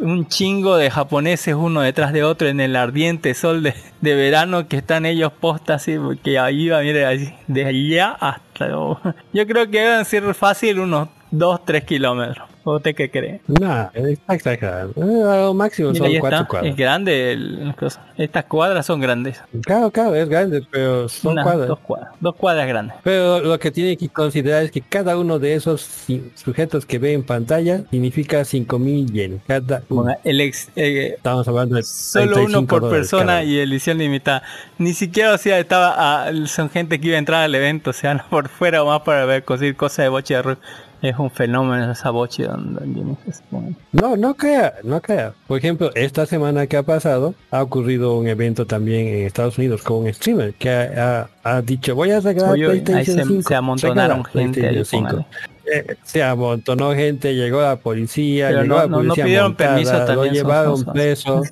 [0.00, 4.68] un chingo de japoneses uno detrás de otro en el ardiente sol de, de verano
[4.68, 8.68] que están ellos postas, así, que ahí va, mire, ahí, de allá hasta...
[9.32, 12.55] Yo creo que deben ser fácil unos 2-3 kilómetros.
[12.68, 13.40] ¿O usted qué cree?
[13.46, 14.90] No, está exagerado.
[14.96, 15.02] Eh,
[15.44, 16.48] Lo máximo Mira, son cuatro está.
[16.48, 16.70] cuadras.
[16.72, 17.74] Es grande el-.
[18.18, 19.40] Estas cuadras son grandes.
[19.62, 21.68] Claro, claro, es grande, pero son cuadras.
[21.68, 22.10] Dos cuadras.
[22.18, 22.96] Dos cuadras grandes.
[23.04, 25.88] Pero lo que tiene que considerar es que cada uno de esos
[26.34, 29.40] sujetos que ve en pantalla significa 5000 yen.
[29.46, 30.02] Cada uno.
[30.02, 34.42] Ponga el ex- eh, Estamos hablando de Solo 35 uno por persona y edición limitada.
[34.78, 37.92] Ni siquiera, o sea, estaba a- son gente que iba a entrar al evento, o
[37.92, 40.58] sea, no por fuera o más para ver conseguir cosas de boche de.
[41.08, 42.48] Es un fenómeno esa boche.
[43.92, 45.34] No, no crea, no crea.
[45.46, 49.82] Por ejemplo, esta semana que ha pasado, ha ocurrido un evento también en Estados Unidos
[49.82, 53.42] con un streamer que ha, ha- ha dicho, voy a sacar Oye, PlayStation se- 5.
[53.48, 55.26] se amontonaron gente ahí, PlayStation 5.
[55.72, 59.48] Eh, se amontonó gente, llegó la policía, Pero llegó no- la no- no policía pidieron
[59.50, 61.42] montada, permiso lo también, son- llevaron preso,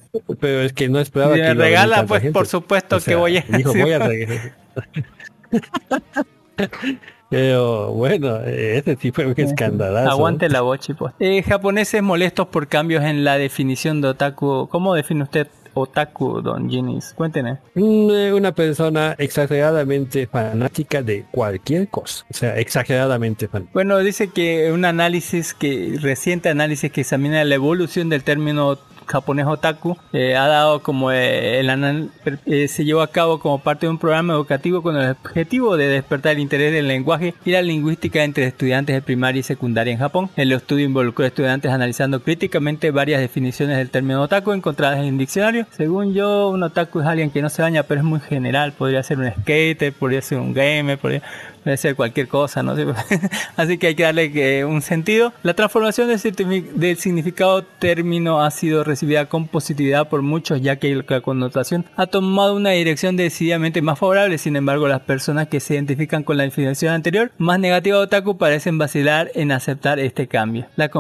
[0.41, 3.93] pero es que no esperaba que regala, pues, por supuesto que voy a Dijo, voy
[3.93, 4.01] a.
[7.35, 10.11] Pero bueno, eh, ese sí fue un escandalazo.
[10.11, 11.13] Aguante la boche, pues.
[11.19, 14.69] Eh, japoneses molestos por cambios en la definición de otaku.
[14.71, 17.13] ¿Cómo define usted otaku, don Ginis?
[17.17, 17.59] Cuéntenos.
[17.75, 22.25] Mm, eh, Una persona exageradamente fanática de cualquier cosa.
[22.31, 23.73] O sea, exageradamente fanática.
[23.75, 29.47] Bueno, dice que un análisis que reciente análisis que examina la evolución del término japonés
[29.47, 31.63] otaku eh, ha dado como eh,
[32.47, 35.89] eh, se llevó a cabo como parte de un programa educativo con el objetivo de
[35.89, 39.99] despertar el interés del lenguaje y la lingüística entre estudiantes de primaria y secundaria en
[39.99, 40.31] Japón.
[40.37, 45.19] El estudio involucró a estudiantes analizando críticamente varias definiciones del término otaku encontradas en el
[45.19, 45.67] diccionario.
[45.71, 48.73] Según yo, un otaku es alguien que no se baña, pero es muy general.
[48.73, 51.23] Podría ser un skater, podría ser un gamer, podría
[51.65, 52.75] puede ser cualquier cosa, ¿no?
[53.57, 55.33] Así que hay que darle que, un sentido.
[55.43, 61.21] La transformación del, significado término ha sido recibida con positividad por muchos, ya que la
[61.23, 64.39] connotación ha tomado una dirección decididamente más favorable.
[64.39, 68.37] Sin embargo, las personas que se identifican con la definición anterior, más negativa de otaku,
[68.37, 70.67] parecen vacilar en aceptar este cambio.
[70.77, 70.91] La,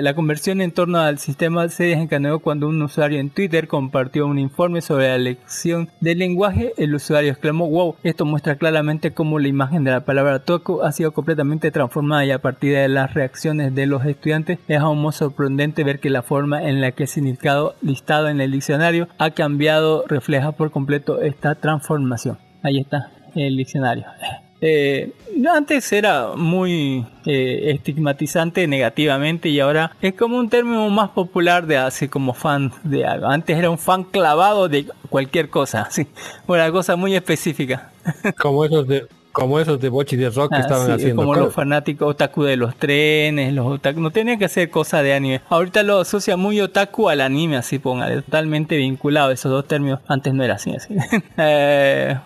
[0.00, 4.38] la conversión en torno al sistema se desencadenó cuando un usuario en Twitter compartió un
[4.38, 6.72] informe sobre la lección del lenguaje.
[6.78, 10.92] El usuario exclamó, wow, esto muestra claramente cómo la imagen de la palabra toku ha
[10.92, 15.16] sido completamente transformada y a partir de las reacciones de los estudiantes es aún más
[15.16, 19.30] sorprendente ver que la forma en la que el significado listado en el diccionario ha
[19.30, 22.38] cambiado refleja por completo esta transformación.
[22.62, 24.04] Ahí está el diccionario.
[24.64, 25.12] Eh,
[25.52, 31.78] antes era muy eh, estigmatizante negativamente y ahora es como un término más popular de
[31.78, 33.26] así como fan de algo.
[33.26, 36.06] Antes era un fan clavado de cualquier cosa, así,
[36.46, 37.90] una cosa muy específica.
[38.40, 41.22] Como esos de, como esos de Bochi de Rock que Ah, estaban sí, haciendo.
[41.22, 45.14] como los fanáticos otaku de los trenes, los otaku, no tenían que hacer cosas de
[45.14, 45.40] anime.
[45.48, 50.00] Ahorita lo asocia muy otaku al anime, así póngale, totalmente vinculado esos dos términos.
[50.06, 50.94] Antes no era así, así.
[51.38, 52.16] eh,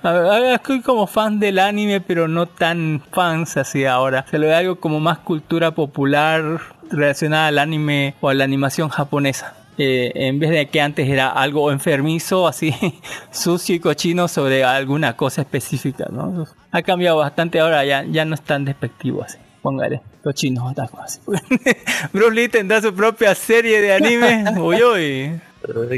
[0.54, 4.24] estoy como fan del anime, pero no tan fans así ahora.
[4.30, 8.88] Se lo ve algo como más cultura popular relacionada al anime o a la animación
[8.88, 9.54] japonesa.
[9.78, 12.74] Eh, en vez de que antes era algo enfermizo, así
[13.30, 16.46] sucio y cochino sobre alguna cosa específica, ¿no?
[16.70, 19.38] Ha cambiado bastante ahora, ya, ya no es tan despectivo así.
[19.62, 21.20] Póngale, cochino, otaku, así.
[22.12, 24.44] Bruce Lee tendrá su propia serie de anime.
[24.60, 25.40] Uy, uy.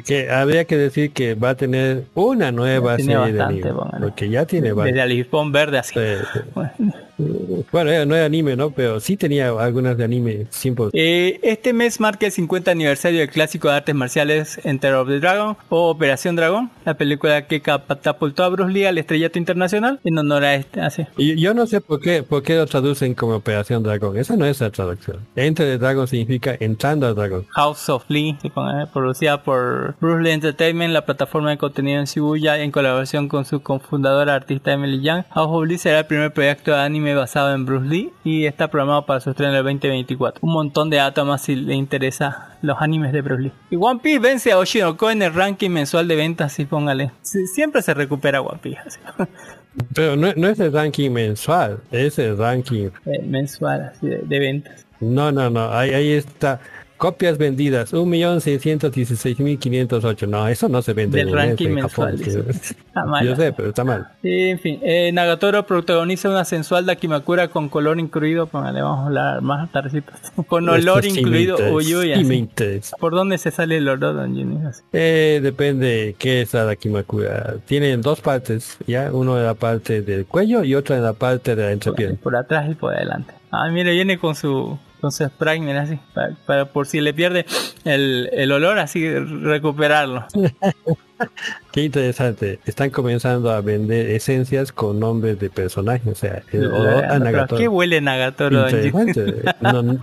[0.03, 3.73] Que habría que decir que va a tener una nueva serie de bastante, anime.
[3.75, 4.07] póngale.
[4.07, 5.03] Porque ya tiene Desde.
[5.03, 5.95] Alipón Verde, así.
[5.95, 6.41] Sí, sí.
[6.55, 7.08] Bueno.
[7.73, 8.71] Bueno, eh, no era anime, ¿no?
[8.71, 10.87] Pero sí tenía algunas de anime simple.
[10.93, 15.19] Eh, este mes marca el 50 aniversario del clásico de artes marciales Enter of the
[15.21, 20.19] Dragon o Operación Dragón, la película que catapultó a Bruce Lee al estrellato internacional en
[20.19, 20.81] honor a este.
[20.81, 21.05] Así.
[21.17, 24.17] Y yo no sé por qué, por qué lo traducen como Operación Dragón.
[24.17, 25.19] Esa no es la traducción.
[25.37, 27.47] Enter the Dragon significa entrando al dragón.
[27.51, 32.07] House of Lee, que pone- producida por Bruce Lee Entertainment, la plataforma de contenido en
[32.07, 35.25] Shibuya, en colaboración con su cofundadora artista Emily Young.
[35.31, 38.69] House of Lee será el primer proyecto de anime basado en Bruce Lee y está
[38.69, 40.41] programado para su estreno en el 2024.
[40.43, 43.53] Un montón de datos más si le interesa los animes de Bruce Lee.
[43.71, 47.11] Y One Piece vence a Oshinoko en el ranking mensual de ventas, así póngale.
[47.23, 48.79] Siempre se recupera One Piece.
[48.85, 49.01] así.
[49.95, 52.91] Pero no, no es el ranking mensual, es el ranking.
[53.07, 54.87] Eh, mensual así de, de ventas.
[55.01, 55.73] No, no, no.
[55.73, 56.61] Ahí, ahí está.
[56.99, 60.29] Copias vendidas, 1.616.508.
[60.29, 62.45] No, eso no se vende Del en, ranking en mensual, Japón.
[62.61, 63.25] Está mal.
[63.25, 64.09] Yo sé, pero está mal.
[64.21, 68.49] Sí, en fin, eh, Nagatoro protagoniza una sensual Dakimakura con color incluido.
[68.49, 70.13] Póngale, vamos a hablar más tardecito.
[70.49, 71.55] Con olor sí incluido.
[71.55, 72.49] interesa, Uy, uy, sí.
[72.99, 74.59] ¿Por dónde se sale el olor, don Jimmy?
[74.93, 77.59] Eh, depende qué es la Dakimakura.
[77.67, 81.55] Tienen dos partes, ya uno de la parte del cuello y otra de la parte
[81.55, 82.19] de la entrepierna.
[82.21, 83.33] Por atrás y por adelante.
[83.53, 87.47] Ah, mire, viene con su su spray, mira así, para, para- por si le pierde
[87.85, 90.27] el, el olor, así recuperarlo.
[91.79, 92.59] Qué interesante.
[92.67, 96.09] Están comenzando a vender esencias con nombres de personajes.
[96.09, 97.57] O sea, el olor a Nagatoro.
[97.57, 98.67] ¿Qué huele Nagatoro.
[99.61, 100.01] No, no,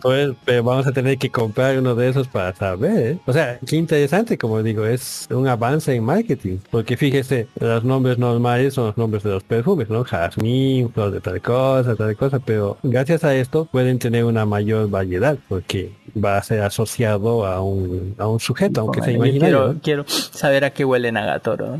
[0.00, 3.06] pues, pero vamos a tener que comprar uno de esos para saber.
[3.12, 3.18] ¿eh?
[3.26, 6.58] O sea, qué interesante, como digo, es un avance en marketing.
[6.70, 10.04] Porque fíjese, los nombres normales son los nombres de los perfumes, ¿no?
[10.04, 12.38] Jazmín, flor de tal cosa, tal cosa.
[12.38, 17.60] Pero gracias a esto pueden tener una mayor variedad porque va a ser asociado a
[17.62, 19.56] un, a un sujeto, aunque sea Yo imaginario.
[19.58, 19.80] quiero, ¿no?
[19.82, 21.78] quiero saber a qué huele Nagatoro.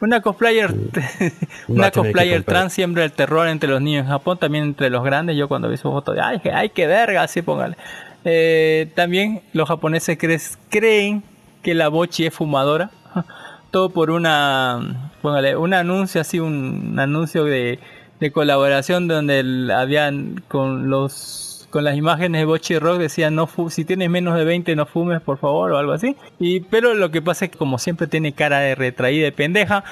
[0.00, 0.74] Una cosplayer,
[1.68, 5.36] una cosplayer trans siembra el terror entre los niños en Japón, también entre los grandes.
[5.36, 7.76] Yo cuando vi su foto, de, ay, que, ay, qué verga, así póngale.
[8.24, 10.18] Eh, también los japoneses
[10.68, 11.22] creen
[11.62, 12.90] que la bochi es fumadora.
[13.70, 17.78] Todo por una, póngale, un anuncio así, un anuncio de,
[18.18, 23.84] de colaboración donde habían con los con las imágenes de Bochi Rock decían no si
[23.84, 26.14] tienes menos de 20 no fumes por favor o algo así.
[26.38, 29.82] Y pero lo que pasa es que como siempre tiene cara de retraída de pendeja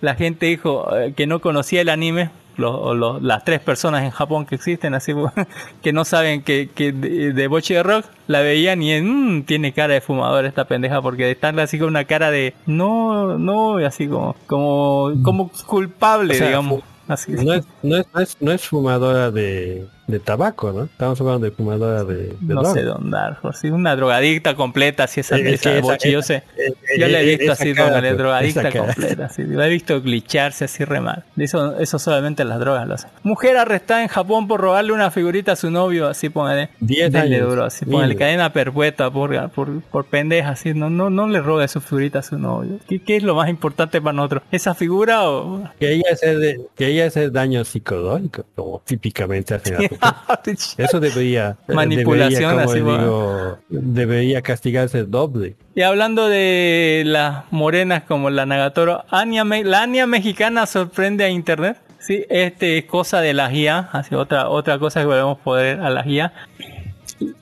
[0.00, 4.46] la gente dijo eh, que no conocía el anime los, las tres personas en Japón
[4.46, 5.12] que existen así
[5.82, 9.92] que no saben que, que de, de Bochi Rock la veían y "Mm, tiene cara
[9.94, 14.08] de fumador esta pendeja porque están así con una cara de no no y así
[14.08, 16.82] como como como culpable O sea, digamos.
[17.08, 17.32] así.
[17.32, 20.84] No es, no, es, no, es, no es fumadora de, de tabaco, ¿no?
[20.84, 22.72] Estamos hablando de fumadora de, de no droga.
[22.74, 26.22] sé dónde dar, por si una drogadicta completa, si esa, Eh, es esa bochi, yo
[26.22, 26.42] sé.
[26.56, 29.42] eh, Yo eh, la he visto así, cara, pues, drogadicta completa, así.
[29.44, 31.24] La he visto glitcharse así re mal.
[31.36, 33.10] Eso, eso solamente las drogas lo hacen.
[33.24, 36.70] Mujer arrestada en Japón por robarle una figurita a su novio, así póngale.
[36.80, 37.48] Diez Denle años.
[37.50, 40.72] duro, así póngale, cadena perpetua por, por, por pendeja, así.
[40.74, 42.78] No, no, no le robe su figurita a su novio.
[42.88, 44.42] ¿Qué, qué es lo más importante para nosotros?
[44.52, 45.64] ¿Esa figura o...?
[45.80, 49.90] Que ella hace de- que ella hace daño psicológico, como típicamente mujeres.
[50.78, 55.56] Eso debería Manipulación, debería, así, digo, debería castigarse doble.
[55.74, 61.28] Y hablando de las morenas como la Nagatoro, Anya Me- la Anya mexicana sorprende a
[61.28, 61.78] internet.
[61.98, 65.90] Sí, este es cosa de la guía, así otra otra cosa que podemos poder a
[65.90, 66.32] la guía.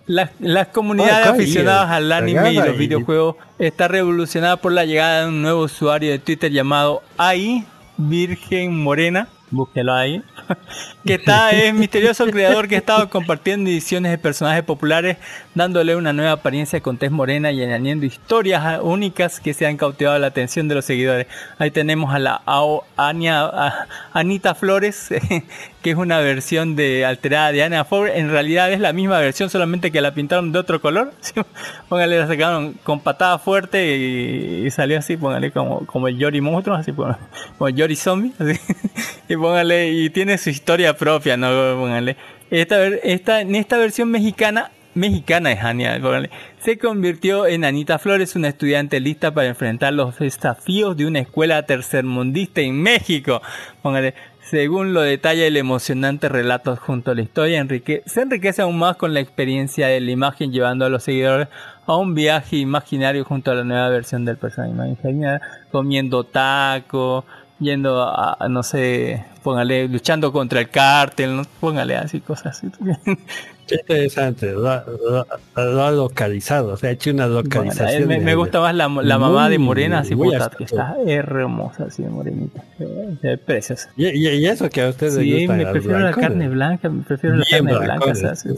[0.06, 5.22] Las, las comunidades acá, aficionadas al anime y los videojuegos está revolucionada por la llegada
[5.22, 7.64] de un nuevo usuario de Twitter llamado AI
[7.96, 9.28] Virgen Morena.
[9.54, 10.22] Búsquelo ahí.
[11.04, 15.16] que está, es misterioso creador que ha estado compartiendo ediciones de personajes populares,
[15.54, 20.18] dándole una nueva apariencia con tez morena y añadiendo historias únicas que se han cautivado
[20.18, 21.26] la atención de los seguidores.
[21.58, 25.08] Ahí tenemos a la Ao- Ania- a- Anita Flores,
[25.82, 28.14] que es una versión de alterada de Ana Flores.
[28.16, 31.12] En realidad es la misma versión, solamente que la pintaron de otro color.
[31.88, 36.40] Póngale, la sacaron con patada fuerte y, y salió así, póngale como, como el Yori
[36.40, 37.18] monstruo, así póngale,
[37.58, 38.58] como el Yori zombie, así.
[39.28, 41.48] y póngale, y tiene su historia propia, ¿no?
[41.78, 42.16] Póngale.
[42.50, 46.00] Esta, esta, en esta versión mexicana, mexicana es Ania,
[46.58, 51.64] se convirtió en Anita Flores, una estudiante lista para enfrentar los desafíos de una escuela
[51.64, 53.42] tercermundista en México.
[53.82, 58.78] Póngale, según lo detalla el emocionante relato junto a la historia, enrique se enriquece aún
[58.78, 61.48] más con la experiencia de la imagen llevando a los seguidores
[61.86, 64.96] a un viaje imaginario junto a la nueva versión del personaje
[65.70, 67.24] comiendo taco,
[67.58, 72.62] yendo a, no sé, póngale, luchando contra el cártel, póngale así cosas.
[73.70, 75.26] Interesante, lo, ha- lo
[75.72, 78.06] lo ha localizado, o sea, ha hecho una localización.
[78.08, 81.84] me, de- me gusta más la, la mamá de Muy- Morena, así puta, está hermosa,
[81.84, 83.90] así morenita, eh, eh, preciosa.
[83.96, 86.88] Y, y- y eso que a ustedes les Sí, gusta me prefiero la carne blanca,
[86.88, 88.14] me prefiero la Bien carne blanca.
[88.14, 88.40] ¿sabes?
[88.40, 88.48] sí.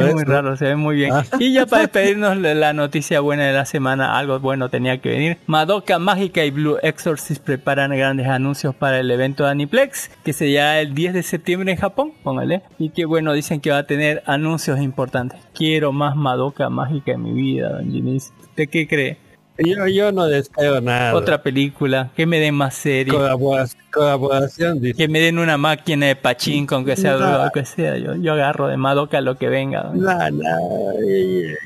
[0.00, 1.12] Es muy raro, se ve muy bien.
[1.12, 1.24] Ah.
[1.38, 5.08] Y ya para despedirnos, la la noticia buena de la semana, algo bueno tenía que
[5.10, 5.38] venir.
[5.46, 10.80] Madoka Mágica y Blue Exorcist preparan grandes anuncios para el evento de Aniplex, que será
[10.80, 12.62] el 10 de septiembre en Japón, póngale.
[12.78, 15.40] Y que bueno, dicen que va a tener anuncios importantes.
[15.54, 18.32] Quiero más Madoka Mágica en mi vida, don Ginis.
[18.40, 19.18] ¿Usted qué cree?
[19.58, 21.14] Yo, yo no deseo nada.
[21.14, 23.14] Otra película, que me den más series.
[23.14, 24.94] Colaboración, colaboración dice.
[24.96, 27.44] Que me den una máquina de pachinko, aunque sea No.
[27.44, 27.96] lo que sea.
[27.98, 29.90] Yo, yo agarro de Madoka lo que venga.
[29.94, 30.46] No, no,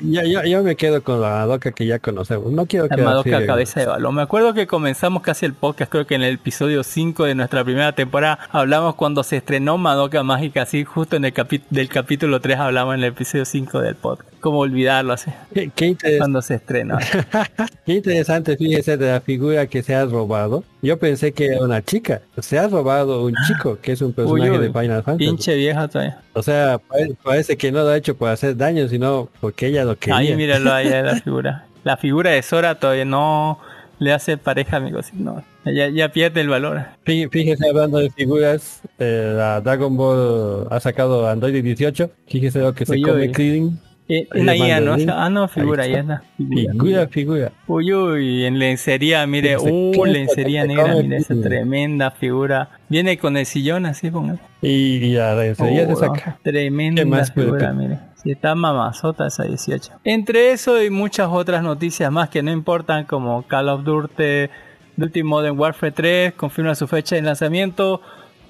[0.01, 2.51] yo, yo, yo me quedo con la Madoka que ya conocemos.
[2.51, 4.15] No quiero La que Madoka cabeza de balón.
[4.15, 7.63] Me acuerdo que comenzamos casi el podcast, creo que en el episodio 5 de nuestra
[7.63, 12.39] primera temporada hablamos cuando se estrenó Madoka Mágica, así justo en el capi- del capítulo
[12.41, 14.29] 3 hablamos en el episodio 5 del podcast.
[14.39, 15.31] ¿Cómo olvidarlo así?
[15.75, 16.99] Qué, Cuando se estrena.
[17.85, 20.63] qué interesante, fíjese, de la figura que se ha robado.
[20.81, 22.16] Yo pensé que era una chica.
[22.39, 25.25] Se ha robado un chico, que es un personaje Uy, uy, de Final Fantasy.
[25.29, 25.89] Pinche vieja.
[26.33, 29.83] O sea, pare- parece que no lo ha hecho por hacer daño, sino porque ella
[29.85, 30.17] lo quería.
[30.17, 31.65] Ahí míralo ahí la figura.
[31.83, 33.59] La figura de Sora todavía no
[33.99, 35.07] le hace pareja, amigos.
[35.13, 36.81] No, ya, ya pierde el valor.
[37.05, 42.11] Fí- Fíjese, hablando de figuras, eh, la Dragon Ball ha sacado Android 18.
[42.27, 43.31] Fíjese lo que se Uy, come.
[43.31, 43.79] Krillin.
[44.09, 44.95] Eh, una IA, ¿no?
[45.13, 46.23] Ah, no, figura, Ahí ya está.
[46.37, 47.51] Figura, figura.
[47.67, 52.69] Uy, uy, en lencería, mire, uh, ¿qué lencería negra, mire esa tremenda figura.
[52.87, 54.39] Viene con el sillón así, póngale.
[54.61, 56.39] Y, la lencería Oh, se saca.
[56.41, 57.99] Tremenda ¿Qué más puede figura, mire.
[58.23, 59.91] Si está mamazota esa 18.
[60.05, 64.49] Entre eso y muchas otras noticias más que no importan, como Call of Duty,
[64.95, 68.01] Duty Modern Warfare 3, confirma su fecha de lanzamiento.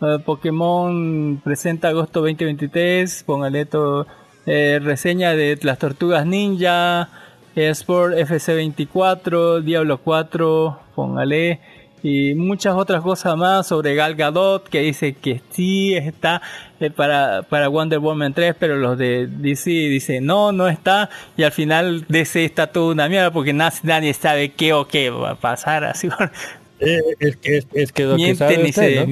[0.01, 4.05] eh, Pokémon presenta agosto 2023, póngale todo.
[4.47, 7.09] Eh, reseña de las tortugas ninja,
[7.55, 11.59] Sport FC24, Diablo 4, póngale
[12.03, 16.43] y muchas otras cosas más sobre Gal Gadot que dice que sí está
[16.79, 21.41] eh, para, para Wonder Woman 3 pero los de DC dicen no, no está y
[21.41, 25.31] al final DC está toda una mierda porque na- nadie sabe qué o qué va
[25.31, 26.07] a pasar así
[26.79, 29.05] Eh, es, que, es, es que lo que sabe y se usted,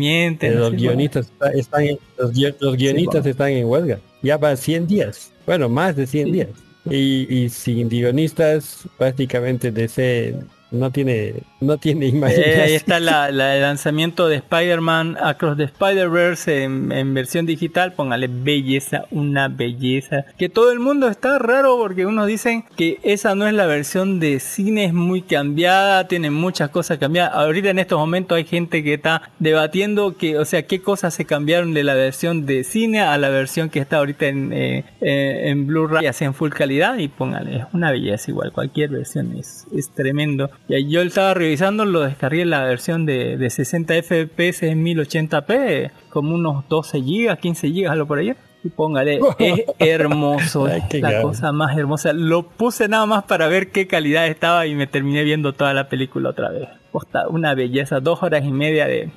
[0.48, 4.00] Eh, los guionistas está- están en, los, guio- los guionistas están en huelga.
[4.22, 5.32] Ya van 100 días.
[5.46, 6.32] Bueno, más de 100 Sí.
[6.32, 6.50] días.
[6.90, 10.36] Y, y sin guionistas prácticamente DC
[10.72, 12.60] no tiene no tiene Eh, imaginación.
[12.62, 17.94] ahí está la, la- el lanzamiento de Spider-Man Across the Spider-Verse en, en versión digital.
[17.94, 20.26] Póngale belleza, una belleza.
[20.38, 24.20] Que todo el mundo está raro porque unos dicen que esa no es la versión
[24.20, 27.34] de cine, es muy cambiada, tiene muchas cosas cambiadas.
[27.36, 31.26] Ahorita en estos momentos hay gente que está debatiendo que, o sea, qué cosas se
[31.26, 35.44] cambiaron de la versión de cine a la versión que está ahorita en, eh, eh,
[35.50, 36.98] en Blu-ray, así en full calidad.
[36.98, 40.50] Y póngale, es una belleza igual, cualquier versión es, es tremendo.
[40.68, 45.92] Y ahí yo estaba revisando, lo descargué la versión de, de 60 FPS en 1080p,
[46.10, 48.34] como unos 12 GB, 15 GB, algo por ahí.
[48.64, 52.14] Y póngale, es hermoso, Ay, la cosa más hermosa.
[52.14, 55.88] Lo puse nada más para ver qué calidad estaba y me terminé viendo toda la
[55.88, 56.68] película otra vez.
[56.92, 59.12] Posta, una belleza, dos horas y media de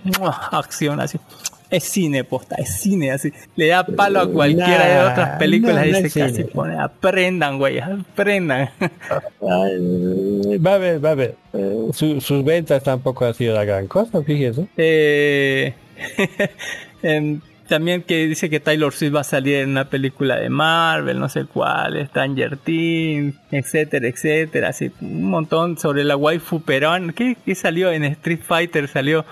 [0.52, 1.18] acción así.
[1.70, 3.30] Es cine, posta, es cine, así.
[3.56, 6.44] Le da palo a cualquiera de Nah, otras películas no, y no dice es casi
[6.44, 8.70] pone, aprendan, güey, aprendan.
[8.80, 11.34] Ay, va a ver, va a ver.
[11.52, 14.66] Eh, su- sus ventas tampoco ha sido la gran cosa, fíjese.
[14.78, 15.74] Eh,
[17.02, 21.18] em, también que dice que Taylor Swift va a salir en una película de Marvel,
[21.18, 27.12] no sé cuál, Stranger Things, etcétera, etcétera, así un montón sobre la waifu peruana.
[27.12, 28.88] ¿Qué, qué salió en Street Fighter?
[28.88, 29.26] Salió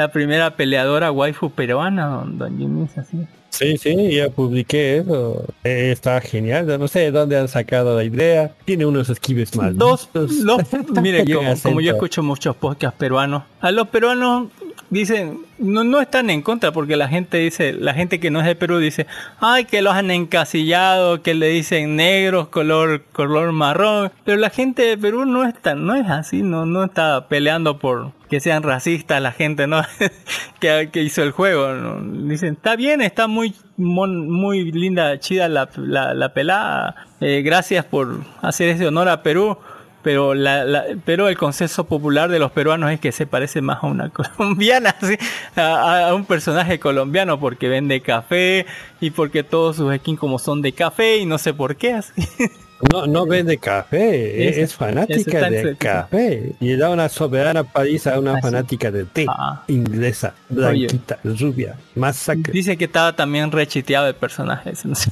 [0.00, 3.26] la primera peleadora waifu peruana, don, don Jimmy, así.
[3.50, 5.44] Sí, sí, ya publiqué eso.
[5.64, 6.66] Eh, está genial.
[6.78, 8.52] No sé de dónde han sacado la idea.
[8.64, 9.76] Tiene unos esquives más.
[9.76, 10.62] Dos, los,
[11.02, 14.48] mire, como, como yo escucho muchos podcasts peruanos, a los peruanos
[14.88, 18.46] dicen, no, no están en contra porque la gente dice, la gente que no es
[18.46, 19.06] de Perú dice,
[19.40, 24.82] ay, que los han encasillado, que le dicen negros, color, color marrón, pero la gente
[24.82, 29.20] de Perú no es no es así, no, no está peleando por que sean racistas
[29.20, 29.82] la gente, ¿no?
[30.60, 32.28] que, que hizo el juego, ¿no?
[32.28, 37.84] Dicen, está bien, está muy, mon- muy linda, chida la, la, la pelada, eh, gracias
[37.84, 39.58] por hacer ese honor a Perú,
[40.02, 43.82] pero la, la- pero el consenso popular de los peruanos es que se parece más
[43.82, 45.16] a una colombiana, así,
[45.56, 48.66] a, a un personaje colombiano porque vende café
[49.00, 52.12] y porque todos sus skins como son de café y no sé por qué así.
[52.92, 56.52] No, no vende café, es, fanática de café.
[56.60, 59.62] Y le da una soberana paliza a una Ah, fanática de té, Ah.
[59.68, 62.52] inglesa, blanquita, rubia, masacre.
[62.52, 64.70] Dice que estaba también rechiteado el personaje.
[64.70, 65.10] ese, No sé,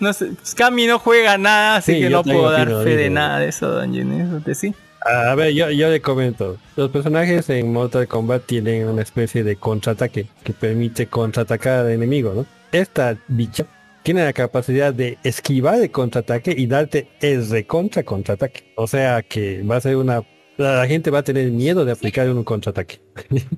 [0.00, 3.40] no sé, Cami no juega nada, así Sí, que no puedo dar fe de nada
[3.40, 4.36] de eso, don.
[4.36, 4.74] ¿Usted sí?
[5.00, 6.56] A ver, yo, yo le comento.
[6.76, 12.32] Los personajes en Mortal Kombat tienen una especie de contraataque que permite contraatacar al enemigo,
[12.34, 12.46] ¿no?
[12.72, 13.66] Esta bicha
[14.06, 18.72] tiene la capacidad de esquivar el contraataque y darte el recontra contraataque.
[18.76, 20.22] O sea que va a ser una...
[20.58, 23.00] La gente va a tener miedo de aplicar un contraataque.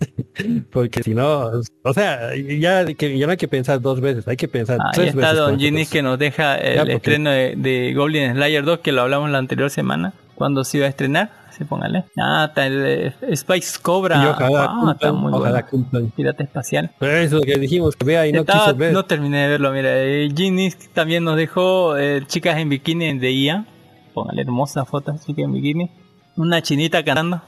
[0.73, 1.51] Porque si no,
[1.83, 4.93] o sea, ya, que, ya no hay que pensar dos veces, hay que pensar Ahí
[4.95, 5.37] tres está veces.
[5.37, 9.03] Don Ginny que nos deja el Ya, estreno de, de Goblin Slayer 2 que lo
[9.03, 10.15] hablamos la anterior semana.
[10.35, 11.31] Cuando se iba a estrenar,
[11.65, 12.05] póngale.
[12.21, 14.23] Ah, está el eh, Spice Cobra.
[14.23, 15.67] Y ojalá Ah, está muy ojalá bueno.
[15.71, 16.11] cumplan.
[16.11, 16.91] Pirata espacial.
[16.99, 18.93] Pero eso que dijimos que vea y no Estaba- quiso ver.
[18.93, 19.89] no terminé de verlo, mira.
[19.93, 23.67] eh, Ginny también nos dejó eh, chicas en bikini de IA.
[24.15, 25.91] Póngale hermosa foto, chicas en bikini.
[26.37, 27.43] Una chinita cantando.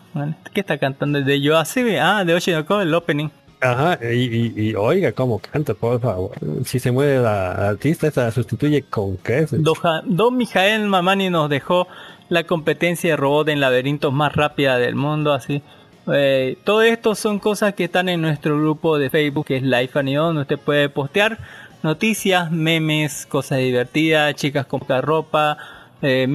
[0.53, 1.21] ¿Qué está cantando?
[1.23, 3.29] De Yo así, ah, de Oshinoko, el opening.
[3.63, 6.31] Ajá, y, y- y oiga cómo canta, por favor.
[6.65, 9.63] Si se muere la, artista, esa la sustituye con creces.
[9.63, 11.87] Doja- Don Mijael Mamani nos dejó
[12.31, 15.63] la competencia de robot en laberintos más rápida del mundo, así.
[16.11, 19.99] Eh, todo esto son cosas que están en nuestro grupo de Facebook, que es Life
[19.99, 21.39] Anime, donde usted puede postear
[21.83, 25.59] noticias, memes, cosas divertidas, chicas con poca ropa,
[26.03, 26.27] eh,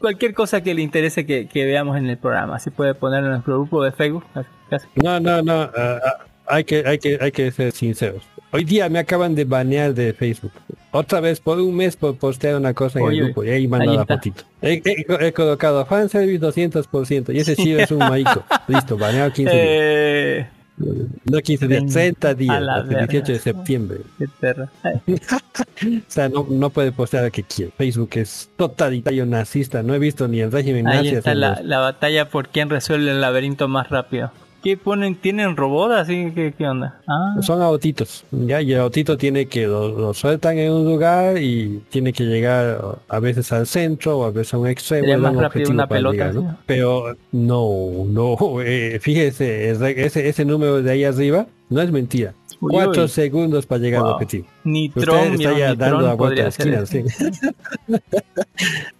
[0.00, 2.56] cualquier cosa que le interese que, veamos en el programa.
[2.56, 4.24] Así puede poner en nuestro grupo de Facebook.
[4.96, 8.22] No, no, no, ah, ah, hay que, hay que, hay que ser sinceros.
[8.52, 10.52] Hoy día me acaban de banear de Facebook.
[10.92, 13.68] Otra vez por un mes por postear una cosa en Oye, el grupo y ahí
[13.68, 14.14] manda ahí la está.
[14.16, 14.42] fotito.
[14.60, 18.42] He, he- he colocado fanservice 200% y ese sí es un marico.
[18.66, 19.64] Listo, baneado 15 días.
[19.68, 20.48] Eh,
[21.30, 23.98] No 15 días, 30 días, hasta el 18 de septiembre.
[24.18, 24.26] qué.
[25.86, 27.70] O sea, no, no puede postear lo que quiere.
[27.78, 29.82] Facebook es totalitario nazista.
[29.82, 31.62] No he visto ni el régimen Ahí nazi está haciendo la, eso.
[31.64, 34.32] la batalla por quién resuelve el laberinto más rápido.
[34.62, 35.14] ¿Qué ponen?
[35.14, 36.32] ¿Tienen robot así?
[36.34, 37.00] ¿Qué, qué onda?
[37.08, 41.38] Ah, Son autitos, ya, y el autito tiene que lo, lo sueltan en un lugar
[41.38, 45.08] y tiene que llegar a veces al centro o a veces a un extremo.
[45.08, 46.58] Dan más un rápido una pelota, llegar, ¿no?
[46.66, 52.34] Pero no, no, eh, fíjese, es- ese, ese número de ahí arriba no es mentira.
[52.62, 53.08] Uy, Cuatro uy.
[53.08, 54.12] segundos para llegar al Wow.
[54.16, 54.46] objetivo.
[54.64, 57.02] ni Tron, está ya dando la vuelta hacer esquina, sí.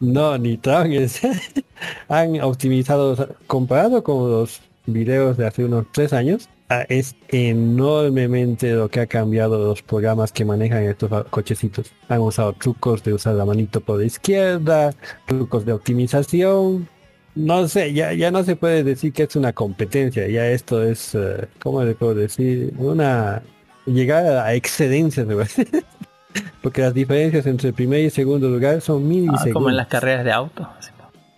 [0.01, 1.21] No, ni Tron es-
[2.09, 8.89] han optimizado, comparado con los videos de hace unos tres años, ah, es enormemente lo
[8.89, 11.93] que ha cambiado los programas que manejan estos cochecitos.
[12.09, 14.93] Han usado trucos de usar la manito por la izquierda,
[15.27, 16.89] trucos de optimización.
[17.35, 21.15] No sé, ya, ya no se puede decir que es una competencia, ya esto es,
[21.15, 22.73] eh, ¿cómo le puedo decir?
[22.77, 23.43] Una
[23.87, 25.67] llegar a la excelencia, me parece.
[26.63, 29.53] Porque las diferencias entre primer y segundo lugar son Ah, milisegundos.
[29.53, 30.69] como en las carreras de auto.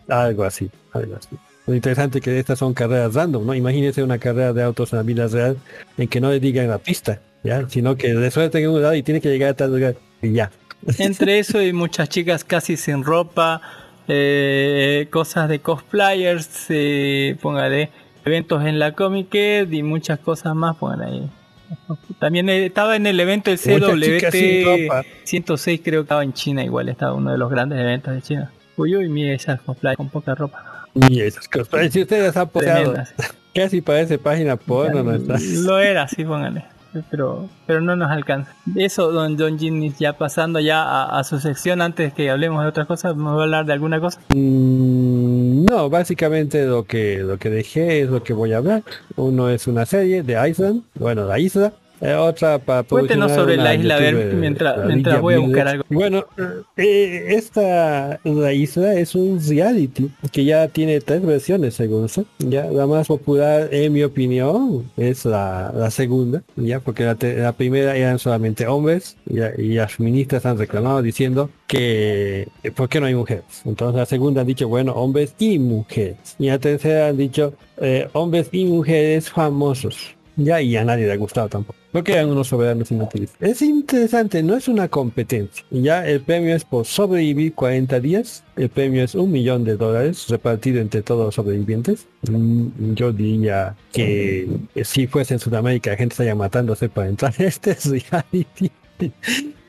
[0.08, 1.36] Algo así, algo así.
[1.66, 3.54] Lo interesante es que estas son carreras random, ¿no?
[3.54, 5.56] Imagínense una carrera de autos en la vida real
[5.96, 7.68] en que no le digan la pista, ¿ya?
[7.68, 10.32] Sino que le suelten en un lado y tiene que llegar a tal lugar y
[10.32, 10.50] ya.
[10.98, 13.62] Entre eso y muchas chicas casi sin ropa,
[14.08, 17.90] eh, cosas de cosplayers, eh, póngale
[18.24, 19.34] eventos en la Comic
[19.70, 21.30] y muchas cosas más, póngale ahí.
[22.18, 25.04] También estaba en el evento del CWT ropa.
[25.24, 28.52] 106, creo que estaba en China igual, estaba uno de los grandes eventos de China.
[28.76, 30.71] Uy, uy, mire esas cosplay con poca ropa.
[30.94, 31.92] Y esas cosas.
[31.92, 32.94] Si ustedes han posteado,
[33.54, 35.36] casi parece página porno, ¿no está?
[35.40, 36.64] Lo era, sí, póngale.
[37.10, 38.54] Pero, pero no nos alcanza.
[38.76, 42.68] Eso, don John Ginnis, ya pasando ya a, a su sección, antes que hablemos de
[42.68, 44.20] otra cosa, ¿me va a hablar de alguna cosa?
[44.34, 48.82] Mm, no, básicamente lo que lo que dejé es lo que voy a hablar.
[49.16, 51.72] Uno es una serie de Iceland, bueno, la isla.
[52.02, 55.68] Eh, otra para Cuéntenos sobre la isla, a ver, mientras- la mientras voy a buscar
[55.68, 55.84] algo.
[55.88, 56.24] Bueno,
[56.76, 62.24] eh, esta la isla es un reality que ya tiene tres versiones según sé.
[62.40, 67.96] Ya la más popular, en mi opinión, es la, la segunda, ya porque la, primera
[67.96, 73.06] eran solamente hombres ya, y las feministas han reclamado diciendo que eh, ¿por qué no
[73.06, 73.44] hay mujeres?
[73.64, 76.34] Entonces la segunda han dicho, bueno, hombres y mujeres.
[76.40, 80.16] Y la tercera han dicho, eh, hombres y mujeres famosos.
[80.36, 81.78] Ya, y a nadie le ha gustado tampoco.
[81.92, 83.30] Porque eran unos soberanos inútiles.
[83.38, 85.64] Es interesante, no es una competencia.
[85.70, 88.42] Ya el premio es por sobrevivir 40 días.
[88.56, 92.06] El premio es un millón de dólares repartido entre todos los sobrevivientes.
[92.28, 97.34] Mm, Yo diría que eh, si fuese en Sudamérica la gente estaría matándose para entrar
[97.38, 98.70] este reality.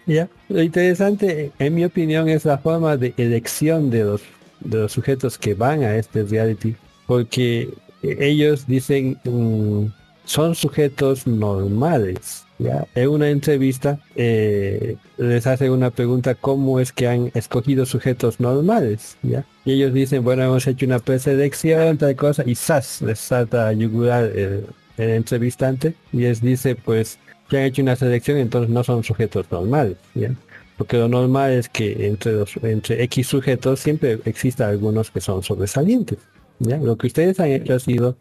[0.05, 4.21] Ya, Lo interesante, en mi opinión, es la forma de elección de los
[4.59, 7.69] de los sujetos que van a este reality, porque
[8.01, 9.87] ellos dicen mm,
[10.25, 12.45] son sujetos normales.
[12.59, 12.87] ¿ya?
[12.95, 19.17] En una entrevista eh, les hace una pregunta cómo es que han escogido sujetos normales.
[19.23, 19.45] ¿ya?
[19.65, 23.01] Y ellos dicen, bueno, hemos hecho una preselección, tal cosa, y ¡zas!
[23.01, 24.65] les salta a yugular el,
[24.97, 27.17] entrevistante y les dice, pues,
[27.49, 29.97] que han hecho una selección, entonces no son sujetos normales.
[30.13, 30.31] ¿ya?
[30.77, 35.43] Porque lo normal es que entre, los, entre X sujetos siempre exista algunos que son
[35.43, 36.19] sobresalientes.
[36.59, 36.77] ¿ya?
[36.77, 38.15] Lo que ustedes han hecho ha sido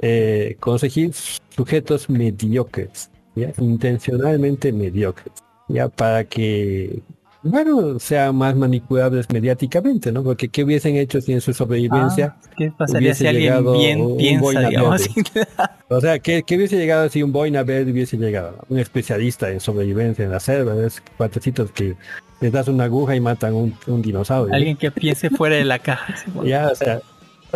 [0.00, 3.52] eh, conseguir sujetos mediocres, ¿ya?
[3.58, 5.32] intencionalmente mediocres,
[5.68, 7.02] ya para que
[7.44, 10.24] bueno, sean más manipulables mediáticamente, ¿no?
[10.24, 13.78] Porque ¿qué hubiesen hecho si en su sobrevivencia Ah, ¿Qué pasaría hubiese si alguien llegado
[13.78, 15.02] bien un piensa, digamos?
[15.88, 18.64] O sea, ¿qué, qué hubiese llegado si un Boina Verde hubiese llegado?
[18.70, 21.96] Un especialista en sobrevivencia en la selva, es cuatecitos que
[22.40, 24.48] les das una aguja y matan un, un dinosaurio.
[24.48, 24.56] ¿no?
[24.56, 26.14] alguien que piense fuera de la caja.
[26.44, 27.00] Ya, o sea,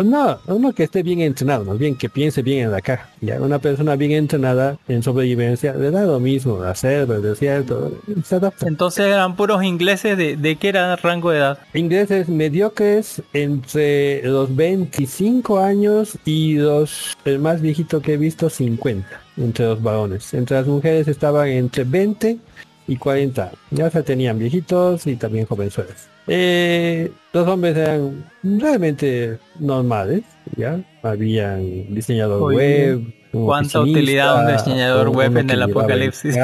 [0.02, 3.10] no, uno que esté bien entrenado, más bien que piense bien en la caja.
[3.20, 7.92] Ya, una persona bien entrenada en sobrevivencia le da lo mismo, la selva, el desierto,
[8.24, 8.66] se adapta.
[8.66, 11.58] Entonces eran puros ingleses de, de qué era el rango de edad.
[11.74, 19.06] Ingleses mediocres entre los 25 años y los, el más viejito que he visto, 50,
[19.36, 20.32] entre los varones.
[20.34, 22.38] Entre las mujeres estaban entre 20
[22.86, 23.52] y 40.
[23.70, 26.08] Ya se tenían viejitos y también jovenzuelas.
[26.28, 30.22] Eh, los hombres eran realmente normales,
[30.56, 30.80] ¿ya?
[31.02, 33.14] Habían diseñador Muy web.
[33.32, 36.36] ¿Cuánta utilidad un diseñador web en el apocalipsis?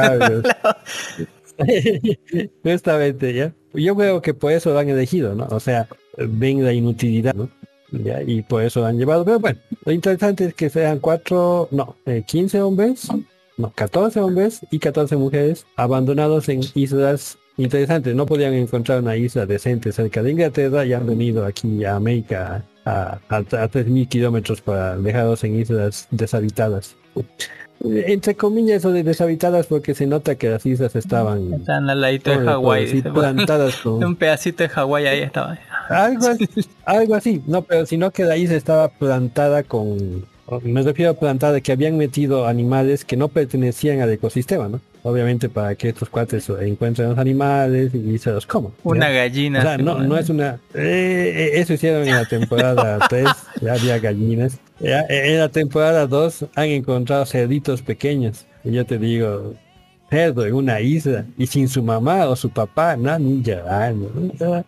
[2.65, 3.53] Justamente, ¿ya?
[3.75, 5.47] Yo creo que por eso lo han elegido, ¿no?
[5.51, 7.49] O sea, ven la inutilidad, ¿no?
[7.91, 8.23] ¿Ya?
[8.23, 9.25] Y por eso lo han llevado.
[9.25, 13.09] Pero bueno, lo interesante es que sean cuatro, no, eh, 15 hombres,
[13.57, 18.15] no, 14 hombres y 14 mujeres abandonados en islas interesantes.
[18.15, 22.65] No podían encontrar una isla decente cerca de Inglaterra y han venido aquí a América
[22.85, 26.97] a, a, a 3.000 kilómetros para dejarlos en islas deshabitadas.
[27.83, 32.31] Entre comillas, eso de deshabitadas porque se nota que las islas estaban Están al ladito
[32.31, 33.03] de ¿cómo le puedo Hawái.
[33.15, 35.59] plantadas con, Un pedacito de Hawái ahí estaba.
[35.91, 36.49] algo así,
[36.87, 40.25] algo así, no, pero sino que la isla estaba plantada con,
[40.63, 44.81] me refiero a plantada que habían metido animales que no pertenecían al ecosistema, ¿no?
[45.07, 48.73] Obviamente para que estos cuates encuentren los animales y se los coman.
[48.85, 49.59] Una gallina.
[49.59, 50.59] O sea, no, no es una...
[50.73, 53.27] eh, eh, eso hicieron en la temporada 3,
[53.61, 54.59] ya había gallinas.
[54.81, 58.47] Eh, en la temporada 2 han encontrado cerditos pequeños.
[58.65, 59.53] Y yo te digo,
[60.09, 64.11] cerdo en una isla y sin su mamá o su papá, no, ni llorando.
[64.41, 64.65] ¿no?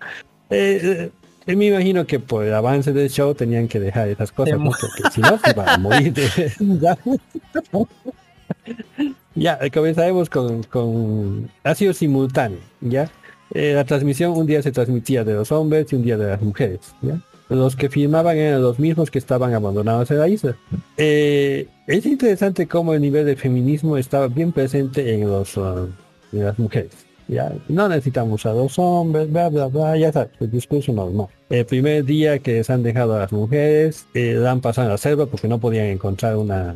[0.51, 1.11] Eh,
[1.47, 5.15] eh, me imagino que por el avance del show tenían que dejar esas cosas, porque
[5.15, 6.13] si no se van a morir.
[6.13, 6.53] de-
[9.37, 9.59] ya.
[9.61, 11.51] Eh, comenzaremos con, con...
[11.63, 13.11] Ha sido simultáneo, ¿ya?
[13.55, 16.43] Eh, la transmisión un día se transmitía de los hombres y un día de las
[16.43, 17.21] mujeres, ¿ya?
[17.49, 20.57] Los que filmaban eran los mismos que estaban abandonados en la isla.
[20.97, 25.89] Eh, es interesante cómo el nivel de feminismo estaba bien presente en, los, uh,
[26.33, 27.07] en las mujeres.
[27.29, 27.53] ¿ya?
[27.69, 31.29] No necesitamos a dos hombres, bla, bla, bla, ya sabes, el discurso.
[31.49, 34.99] El primer día que les han dejado a las mujeres, eh, la pasado a la
[34.99, 36.75] selva porque no podían encontrar una,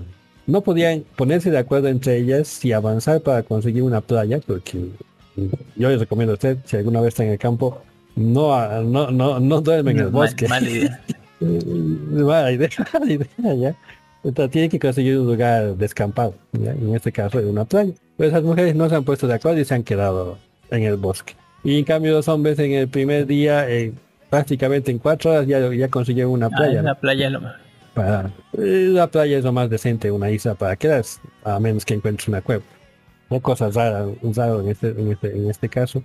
[0.50, 4.86] no podían ponerse de acuerdo entre ellas si avanzar para conseguir una playa, porque
[5.76, 7.80] yo les recomiendo a usted, si alguna vez está en el campo,
[8.16, 10.48] no, a- no, no, no duermen en el Mal- bosque.
[10.48, 11.00] mala idea.
[11.40, 11.60] Eh,
[12.10, 13.74] Mala idea, mala idea, ya.
[14.22, 16.72] Entonces tiene que conseguir un lugar descampado, ¿ya?
[16.72, 17.92] en este caso en una playa.
[18.18, 20.36] Pero esas mujeres no se han puesto de acuerdo y se han quedado
[20.70, 21.34] en el bosque.
[21.64, 23.92] Y en cambio los hombres en el primer día, eh,
[24.28, 26.78] prácticamente en cuatro horas ya, ya consiguieron una Ah, playa.
[26.80, 26.90] en ¿no?
[26.90, 27.56] la playa es lo mejor.
[27.94, 31.94] Para eh, la playa es lo más decente una isla para quedarse a menos que
[31.94, 32.62] encuentres una cueva.
[33.28, 36.02] No cosas raras raras en este, en este en este caso.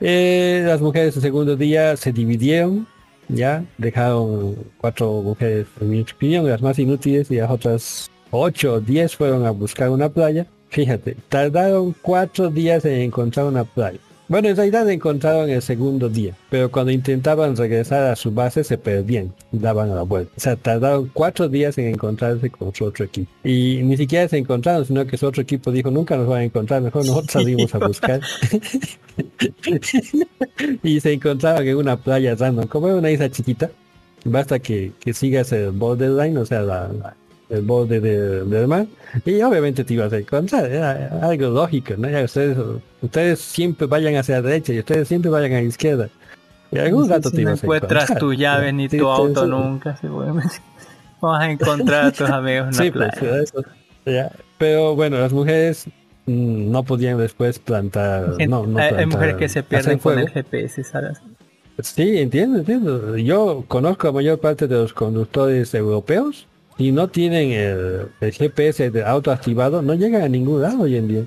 [0.00, 2.86] Eh, las mujeres el segundo día se dividieron
[3.28, 8.80] ya dejaron cuatro mujeres en mi opinión las más inútiles y las otras ocho o
[8.80, 10.46] diez fueron a buscar una playa.
[10.70, 13.98] Fíjate tardaron cuatro días en encontrar una playa
[14.28, 18.76] bueno, en realidad encontraron el segundo día, pero cuando intentaban regresar a su base se
[18.78, 20.30] perdían y daban la vuelta.
[20.36, 23.30] O sea, tardaron cuatro días en encontrarse con su otro equipo.
[23.42, 26.44] Y ni siquiera se encontraron, sino que su otro equipo dijo, nunca nos van a
[26.44, 28.20] encontrar, mejor nosotros salimos a buscar.
[30.82, 33.70] y se encontraban en una playa random, como es una isla chiquita.
[34.24, 37.16] Basta que, que sigas el borderline, o sea, la- la-
[37.50, 38.86] el borde de- del mar,
[39.24, 42.08] y obviamente te ibas a encontrar, era algo lógico, ¿no?
[42.10, 42.56] Ya ustedes,
[43.00, 46.08] ustedes siempre vayan hacia la derecha y ustedes siempre vayan a la izquierda.
[46.70, 48.18] Y algún Sí, rato si te no ibas a encuentras encontrar.
[48.18, 49.50] tus llaves ni Sí, tu auto sí.
[49.50, 50.56] nunca, seguramente.
[51.22, 53.42] Vas a encontrar a tus amigos en la Sí, pues, playa.
[53.42, 53.64] eso,
[54.04, 54.30] ya.
[54.58, 55.86] Pero bueno, las mujeres
[56.26, 59.98] mm, no podían después plantar, Gente- no, no hay, hay plantar, mujeres que se pierden
[59.98, 60.28] con el.
[60.28, 61.18] GPS, ¿sabes?
[61.80, 63.16] Sí, entiendo, entiendo.
[63.16, 66.46] Yo conozco a mayor parte de los conductores europeos
[66.78, 71.08] y no tienen el, GPS de auto activado, no llegan a ningún lado hoy en
[71.08, 71.24] día.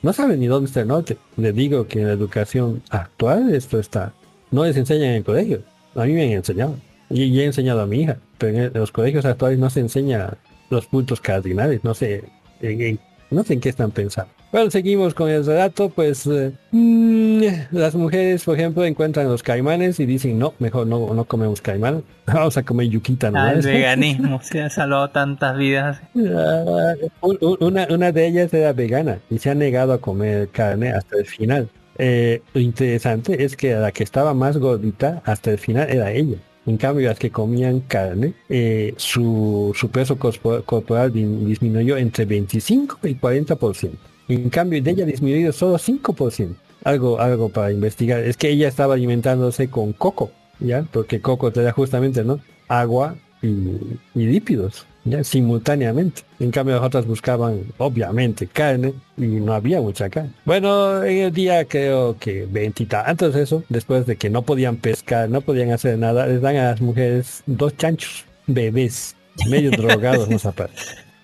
[0.00, 1.18] No saben ni dónde está el norte.
[1.36, 4.12] Les digo que en la educación actual esto está.
[4.50, 5.62] No les enseñan en el colegio.
[5.94, 6.76] A mí me han enseñado.
[7.10, 8.18] Y, he enseñado a mi hija.
[8.38, 10.34] Pero en, los colegios actuales no se enseña
[10.70, 11.84] los puntos cardinales.
[11.84, 12.24] No sé
[12.60, 12.98] en-
[13.30, 14.32] no sé en qué están pensando.
[14.52, 15.88] Bueno, seguimos con el relato.
[15.88, 21.14] Pues eh, mm, las mujeres, por ejemplo, encuentran los caimanes y dicen, no, mejor no,
[21.14, 22.04] no comemos caimán.
[22.26, 23.30] Vamos a comer yuquita.
[23.30, 23.38] ¿no?
[23.38, 26.00] Ah, el veganismo se ha salvado tantas vidas.
[26.36, 26.92] Ah,
[27.22, 30.90] un- un- Una, una de ellas era vegana y se ha negado a comer carne
[30.92, 31.68] hasta el final.
[31.98, 36.36] Eh, lo interesante es que la que estaba más gordita hasta el final era ella.
[36.66, 42.24] En cambio, las que comían carne, eh, su, su peso corpo- corporal di- disminuyó entre
[42.24, 43.90] 25 y 40%.
[44.28, 46.54] En cambio, de ella ha disminuido solo 5%.
[46.84, 48.20] Algo, algo para investigar.
[48.20, 50.84] Es que ella estaba alimentándose con coco, ¿ya?
[50.90, 52.40] Porque coco te da justamente, ¿no?
[52.66, 53.76] Agua y,
[54.14, 55.22] y lípidos, ¿ya?
[55.22, 56.22] Simultáneamente.
[56.40, 60.32] En cambio, las otras buscaban, obviamente, carne y no había mucha carne.
[60.44, 65.40] Bueno, en el día creo que veintitantos eso, después de que no podían pescar, no
[65.40, 69.14] podían hacer nada, les dan a las mujeres dos chanchos, bebés,
[69.48, 70.74] medio drogados, no aparte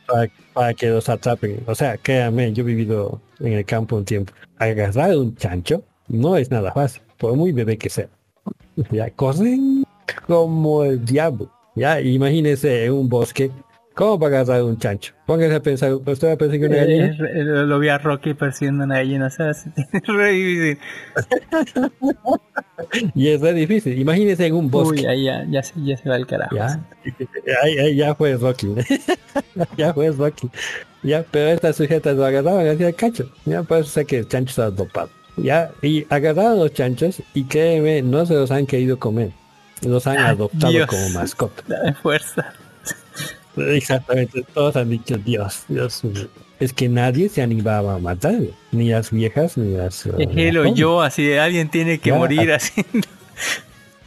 [0.09, 1.63] para, para que los atrapen.
[1.67, 4.33] O sea, créanme, yo he vivido en el campo un tiempo.
[4.59, 8.09] Agarrar un chancho no es nada fácil, por muy bebé que sea.
[8.91, 9.85] Ya corren
[10.27, 11.51] como el diablo.
[11.75, 13.51] Ya, imagínese en un bosque,
[13.99, 15.13] ¿cómo va a agarrar un chancho?
[15.27, 17.07] Póngase a pensar, ¿usted va a pensar que una gallina?
[17.07, 20.79] Eh, eh, lo vi a Rocky persiguiendo una gallina, o sea, se tiene re difícil.
[23.15, 23.99] Y es re difícil.
[23.99, 25.01] Imagínese en un bosque.
[25.01, 26.55] Uy, ahí ya, ya, se, ya se va el carajo.
[26.55, 26.81] Ya,
[27.63, 28.69] ahí, ahí ya fue Rocky.
[29.77, 30.49] ya fue Rocky.
[31.03, 33.31] Ya, pero estas sujetas lo agarraban así al cacho.
[33.45, 35.11] Ya, por eso sé que el chancho está dopado.
[35.37, 39.31] Ya, y agarraron los chanchos y créeme, no se los han querido comer.
[39.83, 40.87] Los han Ah, adoptado Dios.
[40.87, 41.63] como mascota.
[41.67, 42.53] Dame fuerza.
[43.61, 46.29] Exactamente, todos han dicho Dios, Dios mío.
[46.61, 48.51] Es que nadie se animaba a matarlo.
[48.73, 50.07] Ni las viejas, ni las...
[50.19, 52.85] él o yo, así de alguien tiene que morir así.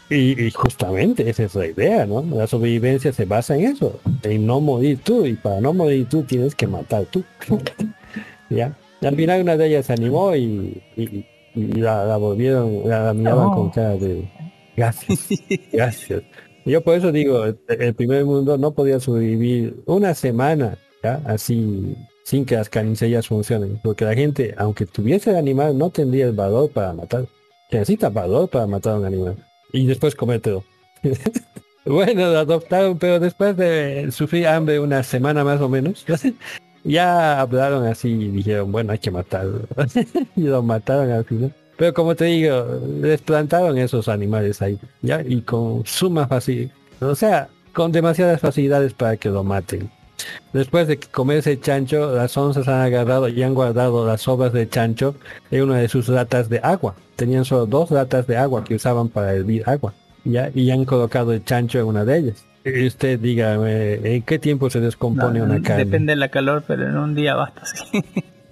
[0.10, 2.22] Y, y justamente esa es la idea, ¿no?
[2.36, 6.24] La sobrevivencia se basa en eso, en no morir tú, y para no morir tú
[6.24, 7.24] tienes que matar tú.
[8.50, 8.76] ¿Ya?
[9.02, 11.26] Al final una de ellas se animó y, y-
[11.56, 14.24] y la, la volvieron, la, la miraban con cara de
[14.76, 15.28] gracias,
[15.72, 16.24] gracias.
[16.66, 20.78] Yo por eso digo, el, primer mundo no podía sobrevivir una semana.
[21.26, 26.26] Así, sin que las carnicerías funcionen, porque la gente, aunque tuviese el animal, no tendría
[26.26, 27.26] el valor para matar.
[27.72, 29.36] Necesita valor para matar a un animal
[29.74, 30.64] y después comértelo.
[31.86, 36.06] bueno, lo adoptaron, pero después de sufrir hambre una semana más o menos,
[36.84, 39.62] ya hablaron así y dijeron, bueno, hay que matarlo.
[40.36, 41.54] y lo mataron al final.
[41.82, 46.70] Pero como te digo, les plantaron esos animales ahí, ya, y con suma facilidad,
[47.00, 49.90] o sea, con demasiadas facilidades para que lo maten.
[50.54, 54.70] Después de comerse el chancho, las onzas han agarrado y han guardado las sobras de
[54.70, 55.16] chancho
[55.50, 56.94] en una de sus latas de agua.
[57.16, 59.96] Tenían solo dos latas de agua que usaban para hervir agua.
[60.24, 60.52] ¿ya?
[60.54, 62.46] Y han colocado el chancho en una de ellas.
[62.64, 65.86] Y usted dígame, ¿en qué tiempo se descompone No, una carne?
[65.86, 67.66] Depende de la calor, pero en un día basta.
[67.66, 68.04] sí.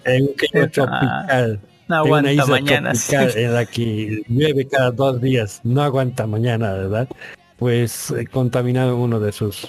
[0.06, 1.60] En un clima Ah, tropical.
[1.90, 2.94] No una aguanta isla mañana.
[3.36, 5.60] en la que llueve cada dos días.
[5.64, 7.10] No aguanta mañana, ¿verdad?
[7.58, 9.68] Pues eh, contaminaron uno de sus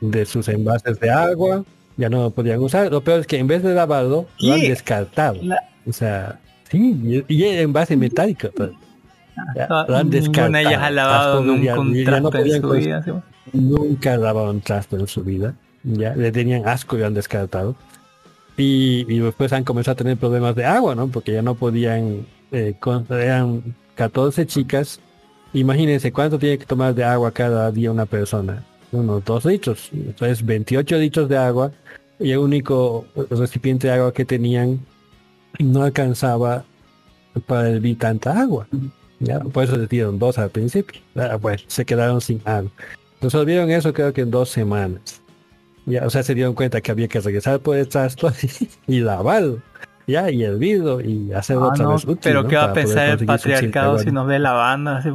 [0.00, 1.64] de sus envases de agua.
[1.96, 2.90] Ya no lo podían usar.
[2.90, 4.68] Lo peor es que en vez de lavarlo, lo han ¿Qué?
[4.70, 5.38] descartado.
[5.42, 6.38] La- O sea,
[6.70, 8.48] sí, y y el envase metálico.
[8.56, 8.70] pues.
[9.56, 10.56] Ya, Ah, lo han descartado.
[10.56, 13.02] Ellas ha lavado nunca un no en su vida.
[13.02, 13.10] sí.
[13.52, 15.54] Nunca lavaron trasto en su vida.
[15.84, 17.74] Ya, le tenían asco y lo han descartado.
[18.62, 21.08] Y, y después han comenzado a tener problemas de agua, ¿no?
[21.08, 25.00] Porque ya no podían, eh, con- eran 14 chicas.
[25.52, 28.64] Imagínense cuánto tiene que tomar de agua cada día una persona.
[28.92, 29.88] Unos 2 litros.
[29.92, 31.72] Entonces 28 litros de agua.
[32.20, 34.78] Y el único recipiente de agua que tenían
[35.58, 36.64] no alcanzaba
[37.46, 38.68] para hervir tanta agua.
[39.18, 39.40] ¿ya?
[39.40, 41.00] Por eso les dieron dos al principio.
[41.16, 42.70] Ah, Bueno, se quedaron sin agua.
[43.20, 45.21] Resolvieron eso creo que en dos semanas.
[45.86, 48.30] Ya, o sea, se dieron cuenta que había que regresar por el trasto
[48.86, 49.58] y lavarlo.
[50.06, 52.48] Ya, y hervirlo y hacerlo Ah, otra no, vez útil, pero ¿no?
[52.48, 54.90] qué va a pensar el patriarcado si nos ve lavando.
[54.90, 55.08] Así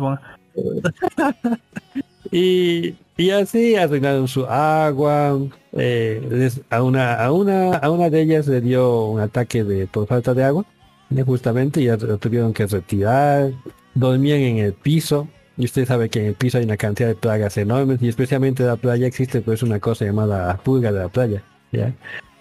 [2.31, 5.39] Y, y así arruinaron su agua.
[5.73, 9.87] eh, les- a, una, a, una, a una de ellas le dio un ataque de
[9.87, 10.65] por falta de agua.
[11.25, 13.51] Justamente ya lo tuvieron que retirar.
[13.93, 15.27] Dormían en el piso.
[15.57, 18.01] Y usted sabe que en el piso hay una cantidad de plagas enormes.
[18.01, 21.43] Y especialmente en la playa existe pues una cosa llamada pulga de la playa.
[21.71, 21.93] ¿ya?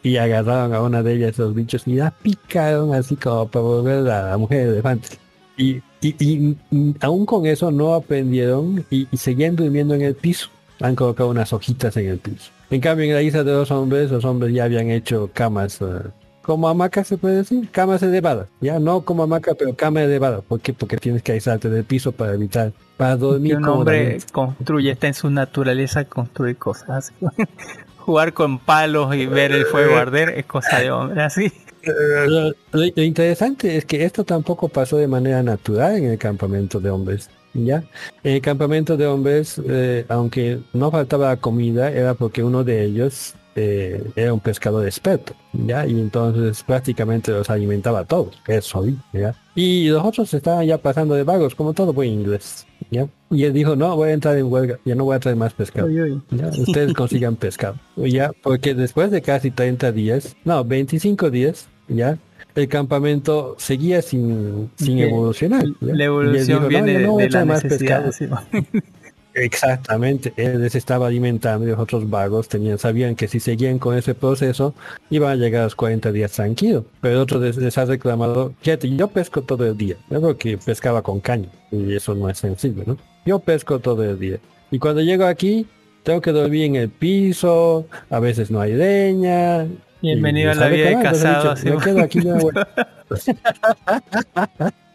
[0.02, 4.08] Y agarraron a una de ellas los bichos y la picaron así como para volver
[4.10, 5.08] a la mujer elefante.
[5.56, 10.14] Y Y, y- y aún con eso no aprendieron y, y seguían durmiendo en el
[10.14, 10.48] piso.
[10.80, 12.50] Han colocado unas hojitas en el piso.
[12.70, 15.86] En cambio, en la isla de los hombres, los hombres ya habían hecho camas eh,
[16.46, 18.46] como hamacas, se puede decir, camas elevadas.
[18.60, 20.42] Ya no como hamaca, pero cama elevada.
[20.42, 20.72] ¿Por qué?
[20.72, 25.14] Porque tienes que aislarte del piso para evitar, para dormir un hombre construye, está en
[25.14, 27.14] su naturaleza construir cosas así.
[27.98, 31.52] Jugar con palos y ver el fuego arder es cosa de hombre, así.
[31.82, 36.90] Eh, Lo, interesante es que esto tampoco pasó de manera natural en el campamento de
[36.90, 37.28] hombres.
[37.54, 37.82] ¿ya?
[38.22, 43.34] En el campamento de hombres, eh, aunque no faltaba comida, era porque uno de ellos
[43.56, 45.32] eh, era un pescador experto.
[45.52, 45.86] ¿ya?
[45.86, 48.40] Y entonces prácticamente los alimentaba a todos.
[48.46, 49.34] Eso, ¿ya?
[49.54, 52.66] Y los otros estaban ya pasando de vagos, como todo buen inglés.
[52.90, 53.08] ¿ya?
[53.30, 55.54] Y él dijo, no, voy a entrar en huelga, ya no voy a traer más
[55.54, 55.86] pescado.
[55.86, 56.22] Uy, uy.
[56.30, 57.76] Ya, ustedes consigan pescado.
[57.96, 62.18] Ya, porque después de casi 30 días, no, 25 días, ya,
[62.54, 65.64] el campamento seguía sin, sin evolucionar.
[65.80, 65.94] ¿ya?
[65.94, 68.04] La evolución dijo, "No, viene no voy a de la más necesidad.
[68.04, 68.38] pescado".
[68.50, 68.80] así.
[69.38, 73.94] Exactamente, él les estaba alimentando y los otros vagos tenían, sabían que si seguían con
[73.94, 74.74] ese proceso
[75.10, 76.84] iban a llegar a los 40 días tranquilos.
[77.02, 79.96] Pero otro les, les ha reclamado, fíjate, yo pesco todo el día.
[80.08, 82.96] Yo creo que pescaba con caña y eso no es sencillo, ¿no?
[83.26, 84.38] Yo pesco todo el día.
[84.70, 85.66] Y cuando llego aquí,
[86.02, 89.66] tengo que dormir en el piso, a veces no hay leña.
[90.00, 91.54] Bienvenido a la vida de casado.
[91.54, 91.74] dicho.
[91.76, 92.54] "Me quedo aquí, no voy".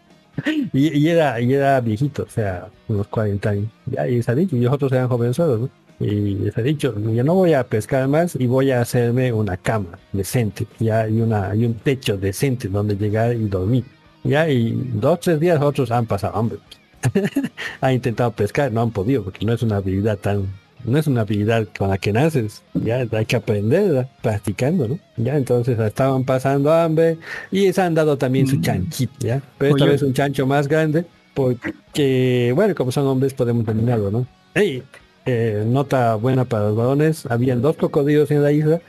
[0.73, 3.69] Y, y era, y era viejito, o sea, unos 40 años.
[3.85, 5.69] Ya, y se ha dicho, y los otros eran jovenzuelos, ¿no?
[5.99, 9.55] Y se ha dicho, yo no voy a pescar más y voy a hacerme una
[9.55, 13.85] cama decente, ya, y una, y un techo decente donde llegar y dormir.
[14.23, 16.59] Ya, y dos, tres días otros han pasado hambre.
[17.81, 20.47] han intentado pescar, no han podido, porque no es una habilidad tan,
[20.85, 24.99] no es una habilidad con la que naces, ya hay que aprender practicando, ¿no?
[25.17, 27.17] Ya entonces estaban pasando hambre
[27.51, 29.41] y se han dado también su chanchito, ¿ya?
[29.57, 29.93] Pero esta Oye.
[29.93, 34.27] vez un chancho más grande, porque, bueno, como son hombres podemos terminarlo, ¿no?
[34.53, 34.83] Ey,
[35.25, 38.81] eh, nota buena para los varones, habían dos cocodrilos en la isla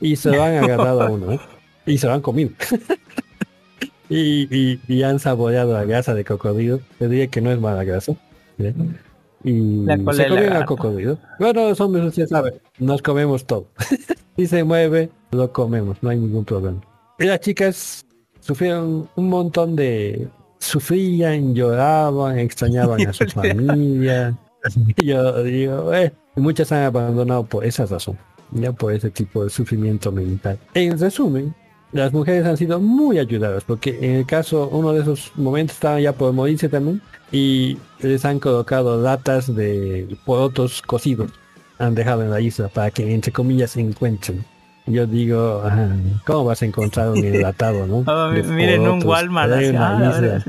[0.00, 1.40] y se lo han agarrado a uno, ¿eh?
[1.86, 2.50] Y se lo han comido.
[4.08, 6.80] y, y, y han saboreado la grasa de cocodrilo.
[6.98, 8.14] Te diría que no es mala grasa.
[9.44, 10.76] Y La se al lagarto.
[10.76, 11.18] cocodrilo.
[11.38, 13.66] Bueno, los hombres, usted sabe, nos comemos todo.
[14.36, 16.80] si se mueve, lo comemos, no hay ningún problema.
[17.18, 18.04] Y las chicas
[18.40, 20.28] sufrieron un montón de...
[20.60, 24.36] Sufrían, lloraban, extrañaban a su familia.
[24.96, 28.18] Yo digo, eh, muchas han abandonado por esa razón,
[28.50, 30.58] ya por ese tipo de sufrimiento mental.
[30.74, 31.54] En resumen,
[31.92, 36.02] las mujeres han sido muy ayudadas porque en el caso, uno de esos momentos estaban
[36.02, 37.00] ya por morirse también
[37.32, 41.30] y les han colocado latas de porotos cocidos,
[41.78, 44.44] han dejado en la isla para que entre comillas se encuentren.
[44.86, 45.90] Yo digo, ah,
[46.24, 48.04] ¿cómo vas a encontrar un enlatado, no?
[48.06, 49.52] Oh, De miren un Walmart.
[49.52, 50.44] una ah, isla.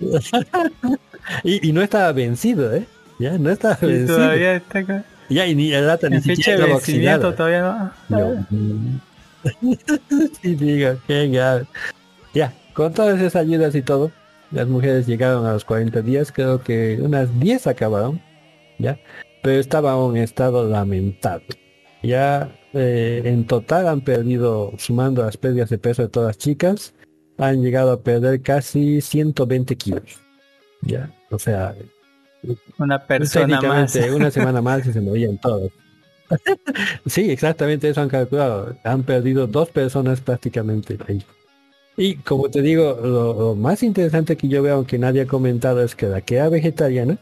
[1.44, 2.84] y, y no estaba vencido, ¿eh?
[3.20, 4.16] Ya, no estaba y vencido.
[4.16, 5.04] todavía está acá.
[5.28, 7.36] Ya, y ni la lata ni siquiera estaba oxidada.
[7.36, 8.46] todavía no.
[10.42, 11.66] sí, digo, qué grave.
[12.34, 14.10] Ya, con todas esas ayudas y todo,
[14.50, 18.20] las mujeres llegaron a los 40 días, creo que unas 10 acabaron,
[18.78, 18.98] ya,
[19.42, 21.46] pero estaba en un estado lamentable.
[22.02, 26.94] Ya eh, en total han perdido, sumando las pérdidas de peso de todas las chicas,
[27.38, 30.20] han llegado a perder casi 120 kilos.
[30.82, 31.74] Ya, o sea,
[32.78, 33.94] Una persona más.
[33.94, 35.70] una semana más y se morían todos.
[37.06, 38.76] Sí, exactamente eso han calculado.
[38.84, 41.24] Han perdido dos personas prácticamente ahí.
[41.96, 45.94] Y como te digo, lo, más interesante que yo veo, aunque nadie ha comentado, es
[45.94, 47.18] que la que era vegetariana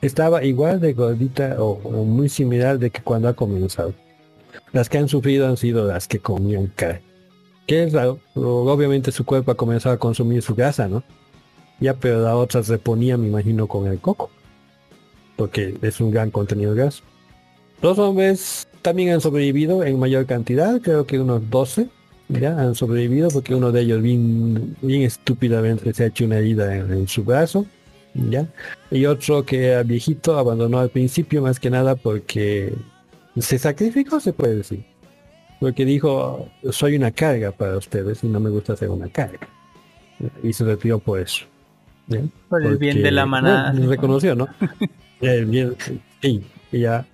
[0.00, 3.92] estaba igual de gordita o, muy similar de que cuando ha comenzado.
[4.72, 7.02] Las que han sufrido han sido las que comían carne.
[7.66, 7.94] Que es
[8.34, 11.02] obviamente su cuerpo ha comenzado a consumir su grasa, ¿no?
[11.80, 14.30] Ya, pero la otra reponía, me imagino, con el coco.
[15.36, 17.02] Porque es un gran contenido de gas.
[17.80, 21.88] Los hombres también han sobrevivido en mayor cantidad, creo que unos 12
[22.28, 26.74] ya han sobrevivido porque uno de ellos bien, bien estúpidamente se ha hecho una herida
[26.74, 27.66] en, en su brazo,
[28.14, 28.46] ya.
[28.90, 32.74] Y otro que era viejito abandonó al principio más que nada porque
[33.38, 34.84] se sacrificó, se puede decir.
[35.60, 39.48] Porque dijo, soy una carga para ustedes y no me gusta ser una carga.
[40.42, 41.46] Y se retiró por eso.
[42.06, 42.20] ¿ya?
[42.48, 43.72] Por el bien de la manada.
[43.72, 44.48] bueno, reconoció, ¿no?
[45.20, 45.74] El bien,
[46.22, 47.04] sí, y ya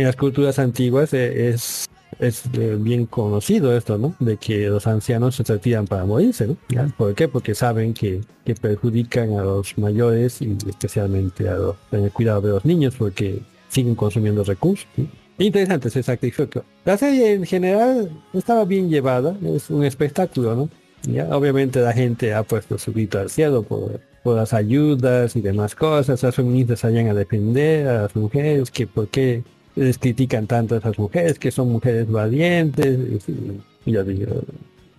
[0.00, 1.86] en las culturas antiguas eh, es,
[2.18, 4.14] es eh, bien conocido esto, ¿no?
[4.18, 6.56] De que los ancianos se retiran para morirse, ¿no?
[6.68, 6.86] ¿Ya?
[6.96, 7.28] ¿Por qué?
[7.28, 12.40] Porque saben que, que perjudican a los mayores y especialmente a los, en el cuidado
[12.40, 14.86] de los niños porque siguen consumiendo recursos.
[14.96, 15.08] ¿sí?
[15.38, 16.64] Interesante ese sacrificio.
[16.84, 20.68] La serie en general estaba bien llevada, es un espectáculo, ¿no?
[21.02, 25.40] Ya, obviamente la gente ha puesto su grito al cielo por, por las ayudas y
[25.40, 26.22] demás cosas.
[26.22, 29.42] Las feministas salían a defender a las mujeres, que por qué
[29.84, 32.98] les critican tanto a esas mujeres, que son mujeres valientes.
[33.86, 34.42] Y, yo digo,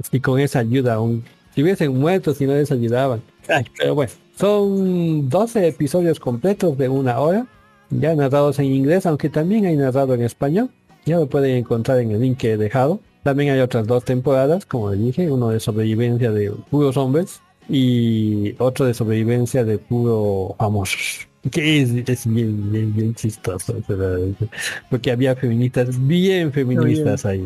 [0.10, 1.24] que con esa ayuda aún,
[1.54, 3.22] si hubiesen muerto si no les ayudaban.
[3.48, 7.46] Ay, pero bueno, son 12 episodios completos de una hora,
[7.90, 10.70] ya narrados en inglés, aunque también hay narrado en español.
[11.06, 13.00] Ya lo pueden encontrar en el link que he dejado.
[13.24, 18.86] También hay otras dos temporadas, como dije, uno de sobrevivencia de puros hombres y otro
[18.86, 21.28] de sobrevivencia de puro famosos.
[21.50, 23.76] Que es, es bien, bien, bien chistoso,
[24.92, 27.44] porque había feministas bien feministas ahí.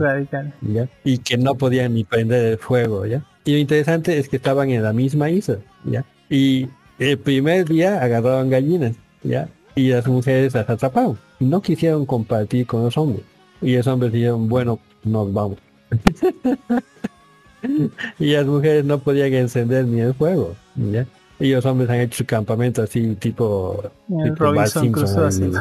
[1.05, 3.25] Y que no podían ni prender el fuego, ¿ya?
[3.45, 6.03] Y lo interesante es que estaban en la misma isla, ¿ya?
[6.29, 6.67] Y
[6.99, 9.47] el primer día agarraron gallinas, ¿ya?
[9.75, 11.17] Y las mujeres las atraparon.
[11.39, 13.23] No quisieron compartir con los hombres.
[13.61, 15.57] Y los hombres dijeron, bueno, nos vamos.
[18.19, 21.05] y las mujeres no podían encender ni el fuego, ¿ya?
[21.39, 23.83] Y los hombres han hecho su campamento así, tipo...
[24.07, 25.51] Tipo Robinson Crusoe, así.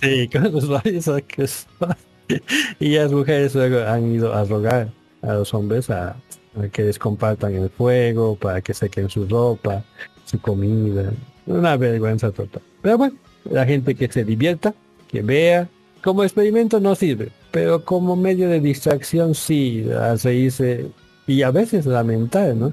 [0.00, 0.68] Sí, con los.
[2.78, 4.88] Y las mujeres luego han ido a rogar
[5.22, 6.16] a los hombres a,
[6.58, 9.84] a que les compartan el fuego, para que sequen su ropa,
[10.24, 11.12] su comida.
[11.46, 12.62] Una vergüenza total.
[12.80, 13.16] Pero bueno,
[13.50, 14.74] la gente que se divierta,
[15.08, 15.68] que vea.
[16.02, 20.86] Como experimento no sirve, pero como medio de distracción sí, a reírse
[21.28, 22.72] y a veces lamentar, ¿no?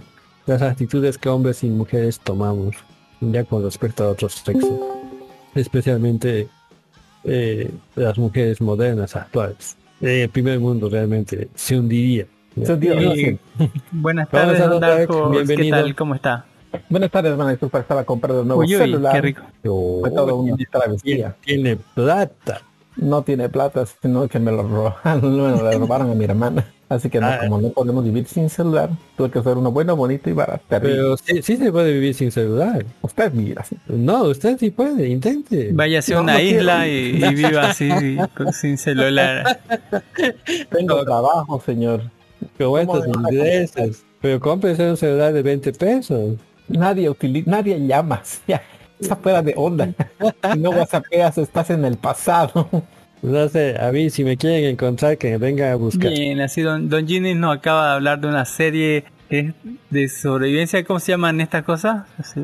[0.49, 2.75] Las actitudes que hombres y mujeres tomamos
[3.21, 4.71] ya con respecto a otros sexos.
[5.53, 6.47] Especialmente
[7.23, 9.77] eh, las mujeres modernas actuales.
[10.01, 12.25] Eh, el primer mundo realmente se hundiría.
[12.63, 12.73] Se.
[12.73, 13.39] Y- Sí.
[13.91, 15.29] Buenas tardes, don Darko.
[15.29, 15.77] ¿Qué bienvenido.
[15.77, 15.95] tal?
[15.95, 16.45] ¿Cómo está?
[16.89, 17.51] Buenas tardes, hermano.
[17.51, 19.13] Disculpa, estaba comprando un nuevo Uy, uy, celular.
[19.13, 19.41] qué rico.
[19.61, 20.45] Todo
[21.45, 22.61] tiene plata.
[22.95, 26.65] No tiene plata, sino que me lo robaron, me lo robaron a mi hermana.
[26.89, 27.37] Así que no, Ah.
[27.41, 30.63] como no podemos vivir sin celular, tuve que hacer uno bueno, bonito y barato.
[30.67, 32.83] Pero sí, sí se puede vivir sin celular.
[33.03, 33.77] Usted mira así.
[33.87, 35.69] No, usted sí puede, intente.
[35.71, 36.91] Váyase a No, una no isla y,
[37.23, 37.89] y viva así,
[38.59, 39.59] sin celular.
[40.71, 42.01] Tengo trabajo, señor.
[42.57, 44.03] Con estos ¿Cómo me- ingresos.
[44.21, 46.37] Pero cómprese un celular de 20 pesos.
[46.67, 48.21] Nadie utiliza, nadie llama.
[48.47, 48.61] Ya,
[48.99, 49.89] está fuera de onda.
[50.53, 52.67] Si no whatsappeas, estás en el pasado.
[53.21, 56.09] No sé, a mí si me quieren encontrar que me vengan a buscar.
[56.11, 59.53] Bien, así don, don Ginny nos acaba de hablar de una serie que es
[59.89, 60.83] de sobrevivencia.
[60.85, 62.03] ¿Cómo se llaman estas cosas?
[62.17, 62.39] Así,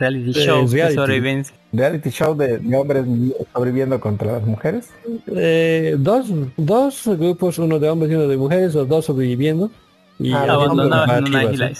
[0.00, 0.94] reality Eh, show de reality.
[0.96, 1.56] sobrevivencia.
[1.72, 3.04] Reality show de, de hombres
[3.52, 4.88] sobreviviendo contra las mujeres.
[5.34, 9.70] Eh, dos, dos grupos, uno de hombres y uno de mujeres, los dos sobreviviendo.
[10.18, 11.72] Y Ah, haciendo Abandonados en una isla.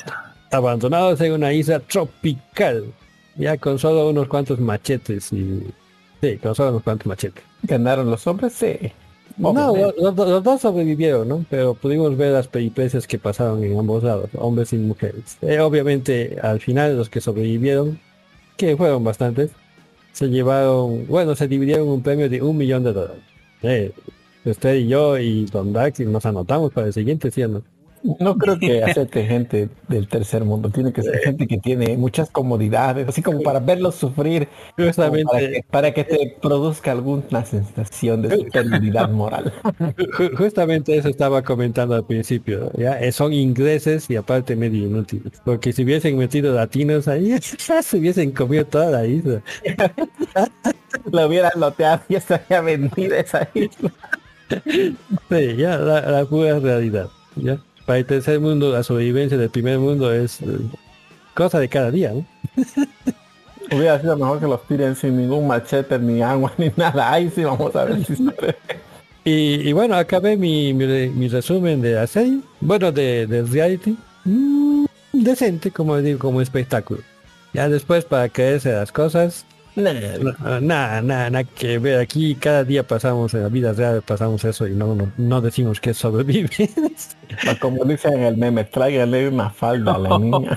[0.53, 2.85] Abandonados en una isla tropical.
[3.37, 5.63] Ya con solo unos cuantos machetes y...
[6.23, 7.45] Sí, con solo unos cuantos machetes.
[7.67, 8.53] ¿Ganaron los hombres?
[8.53, 8.77] Sí.
[9.37, 10.01] No, Obviamente.
[10.03, 11.45] los, los- los dos sobrevivieron, ¿no?
[11.51, 15.37] Pero pudimos ver las peripecias que pasaron en ambos lados, hombres y mujeres.
[15.43, 17.99] Eh, obviamente, al final, los que sobrevivieron,
[18.57, 19.51] que fueron bastantes,
[20.13, 23.23] se llevaron, bueno, se dividieron un premio de un millón de dólares.
[23.63, 23.93] Eh,
[24.47, 27.63] usted y yo y Don Dark nos anotamos para el siguiente, ¿sí o no?
[28.21, 30.71] No creo que acepte gente del tercer mundo.
[30.71, 35.11] Tiene que ser gente que tiene muchas comodidades, así como para verlos sufrir, como para,
[35.11, 39.53] que, Justamente, para que te produzca alguna sensación de superioridad moral.
[40.19, 43.01] ju- justamente eso estaba comentando al principio, ¿ya?
[43.01, 45.41] Eh, son ingleses y aparte medio inútiles.
[45.45, 47.37] Porque si hubiesen metido latinos ahí,
[47.83, 49.43] se hubiesen comido toda la isla.
[51.13, 53.93] Lo hubieran loteado y estaría vendida esa isla.
[55.29, 57.09] Sí, ya, la, la pura realidad.
[57.37, 57.59] ¿ya?
[57.87, 60.47] Para el tercer mundo, la sobrevivencia del primer mundo es eh,
[61.35, 62.25] cosa de cada día, ¿no?
[63.73, 67.13] Hubiera sido mejor que los tiren sin ningún machete, ni agua, ni nada.
[67.13, 68.23] Ahí sí vamos a ver si se
[69.25, 73.43] Y, y bueno, acabé mi, mi, re- mi resumen de la serie, bueno, de, de
[73.43, 73.97] reality.
[74.25, 77.01] Mm, decente, como digo, como espectáculo.
[77.53, 79.45] Ya después, para creerse las cosas,
[79.77, 82.01] nada, nada, nada que ver.
[82.01, 85.81] Aquí cada día pasamos, en la vida real pasamos eso y no, no, no decimos
[85.81, 86.49] que sobrevive.
[87.51, 90.51] O Como dicen en el meme, tráigale una falda a la niña.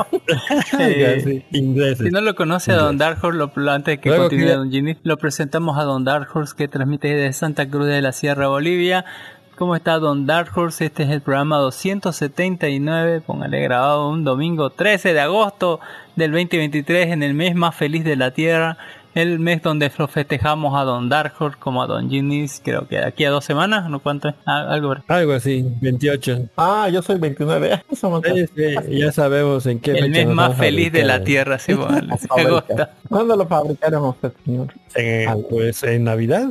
[1.52, 2.06] Ingleses.
[2.08, 4.48] Si no lo conoce a Don Dark Horse, lo, lo- antes de que Luego continúe
[4.48, 8.02] que- Don Ginny, lo presentamos a Don Dark Horse que transmite desde Santa Cruz de
[8.02, 9.06] la Sierra Bolivia.
[9.58, 10.86] ¿Cómo está Don Dark Horse?
[10.86, 15.82] Este es el programa 279, póngale grabado un domingo 13 de agosto
[16.16, 18.78] del 2023 en el mes más feliz de la Tierra.
[19.16, 22.98] El mes donde lo festejamos a Don Dark Horse como a Don Ginny, creo que
[22.98, 24.36] de aquí a dos semanas, ¿no cuánto es?
[24.46, 26.50] Ah, algo Algo así, 28.
[26.56, 27.86] Ah, yo soy 29 años.
[28.00, 31.24] somos- Sí, sí, ya sabemos en qué El fecha mes nos más feliz de la.
[31.24, 31.74] Tierra, sí,
[32.28, 32.90] fábricas.
[33.10, 34.68] ¿Cuándo lo fabricaron usted, señor?
[34.96, 36.50] Eh, pues en Navidad,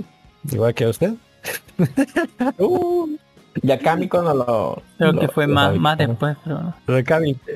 [0.51, 1.15] igual que a usted.
[2.59, 3.09] Uh,
[3.63, 4.83] Y a Kamiko no lo...
[4.99, 6.75] Creo lo- que fue más, más después, pero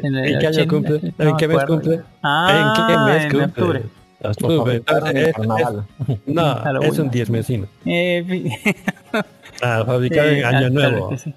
[0.03, 1.13] En ¿en qué año 80, cumple?
[1.19, 2.01] no ¿En qué me mes cumple?
[2.23, 3.45] Ah, ¿En qué mes en cumple?
[3.45, 3.83] octubre.
[4.23, 6.19] Fabricaron en Es- es-.
[6.27, 7.67] No, es un 10 mesino.
[7.85, 8.51] Eh,
[9.63, 11.17] Ah, fabricado eh, en Año Nuevo.
[11.17, 11.33] sí.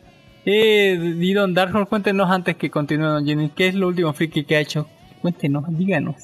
[0.45, 4.43] Eh, y Don Darkhold, cuéntenos antes que continúe Don Jenny, ¿qué es lo último friki
[4.45, 4.87] que ha hecho?
[5.21, 6.15] Cuéntenos, díganos.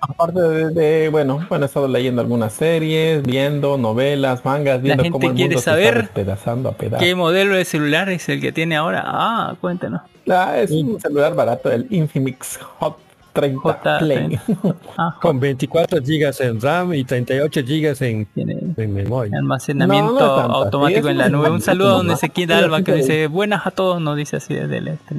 [0.00, 5.12] Aparte de, de- bueno, bueno, he estado leyendo algunas series, viendo novelas, mangas, viendo gente
[5.18, 7.06] cómo el quiere mundo se está despedazando a pedazos.
[7.06, 9.02] ¿Qué modelo de celular es el que tiene ahora?
[9.06, 10.02] Ah, cuéntenos.
[10.28, 12.96] Ah, es un celular barato, el Infinix Hot
[13.32, 13.98] 30 J30.
[13.98, 14.40] Play.
[14.98, 19.36] Ah, Con 24 gigas en RAM y 38 gigas en, en memoria.
[19.36, 21.50] almacenamiento No, no automático sí, en la nube.
[21.50, 24.78] Un saludo a don Ezequiel Alba que dice buenas a todos, nos dice así desde
[24.78, 25.14] el este.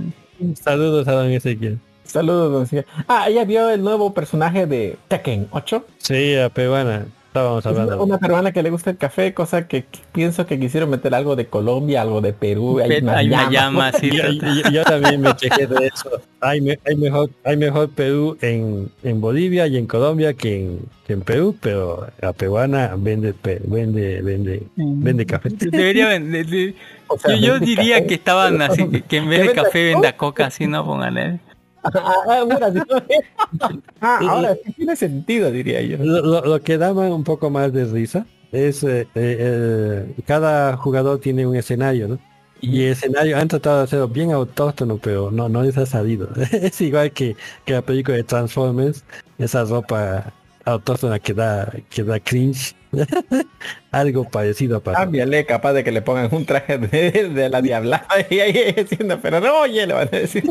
[0.62, 1.80] Saludos a don Ezequiel.
[2.04, 2.86] Saludos, don Ezequiel.
[3.08, 5.86] Ah, ella vio el nuevo personaje de Tekken 8.
[6.00, 7.06] Sí, a peruana.
[7.32, 8.04] Estábamos Es hablando.
[8.04, 11.46] una peruana que le gusta el café, cosa que pienso que quisieron meter algo de
[11.46, 12.80] Colombia, algo de Perú.
[12.82, 14.10] Hay, una llama así.
[14.14, 16.10] Yo, yo- yo también me chequé de eso.
[16.42, 20.80] Hay, me- hay mejor hay mejor Perú en, en Bolivia y en Colombia que en,
[21.08, 23.34] que en Perú, pero la peruana vende
[23.64, 25.48] vende vende vende café.
[25.54, 26.46] Debería vender.
[26.48, 26.76] de-
[27.08, 28.08] O sea, Yo, yo vende diría café.
[28.08, 31.40] que estaban así, que, en vez ¿Que de café venda coca, así no pongan él.
[31.84, 32.80] Ah, sí.
[34.02, 35.98] Ah, ahora sí tiene sentido, diría yo.
[35.98, 41.20] Lo, lo- que da un poco más de risa es eh, eh, eh, cada jugador
[41.20, 42.20] tiene un escenario, ¿no?
[42.60, 46.30] Y el escenario han tratado de hacerlo bien autóctono, pero no, no les ha salido.
[46.52, 47.36] es igual que,
[47.66, 49.04] que la película de Transformers,
[49.40, 50.32] esa ropa
[50.66, 52.76] autóctona que da, que da cringe.
[53.92, 55.04] Algo parecido a pasar.
[55.06, 59.18] Cámbiale, capaz de que le pongan un traje de, de la diabla y ahí diciendo,
[59.22, 60.44] pero no, oye, le van a decir.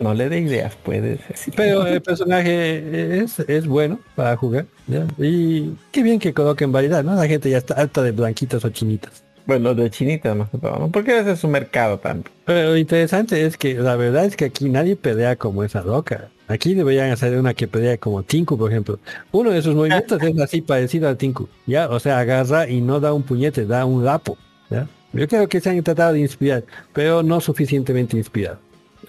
[0.00, 1.54] No le dé ideas, puede ser.
[1.54, 4.64] Pero el personaje es, es bueno para jugar.
[4.86, 5.06] ¿ya?
[5.18, 7.14] Y qué bien que coloquen variedad, ¿no?
[7.14, 9.22] La gente ya está alta de blanquitas o chinitas.
[9.44, 10.90] Bueno, de chinitas más que todo, ¿no?
[10.90, 12.32] Porque ese es su mercado también.
[12.46, 16.30] Pero lo interesante es que la verdad es que aquí nadie pelea como esa loca.
[16.48, 18.98] Aquí deberían hacer una que pelea como Tinku, por ejemplo.
[19.32, 21.48] Uno de sus movimientos es así parecido a Tinku.
[21.66, 24.38] Ya, o sea, agarra y no da un puñete, da un lapo.
[24.70, 24.88] ¿ya?
[25.12, 28.58] Yo creo que se han tratado de inspirar, pero no suficientemente inspirado.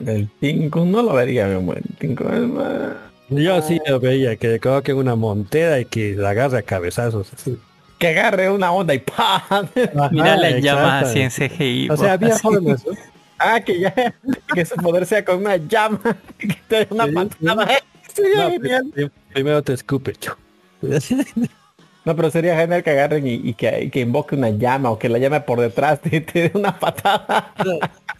[0.06, 2.94] El Tinku no lo vería bien buen Tinku es más-
[3.30, 7.32] Yo sí lo veía, que le coloquen una montera y que la agarre a cabezazos.
[7.34, 7.58] así.
[8.00, 9.68] Que agarre una onda y ¡pam!
[10.12, 11.30] Mira Ajá, las llamas así en.
[11.30, 11.90] CGI.
[11.92, 12.42] O sea, había así.
[12.42, 12.86] formas.
[12.86, 12.94] ¿no?
[13.38, 13.94] Ah, que ya,
[14.54, 16.00] que su poder sea con una llama,
[16.38, 17.68] que te dé una Sí, patada.
[18.14, 18.92] Sí, No, genial.
[18.94, 20.14] pri- primero te escupe.
[22.04, 24.98] No, pero sería genial que agarren y, y que, y que invoque una llama o
[24.98, 27.54] que la llame por detrás te, te dé una patada.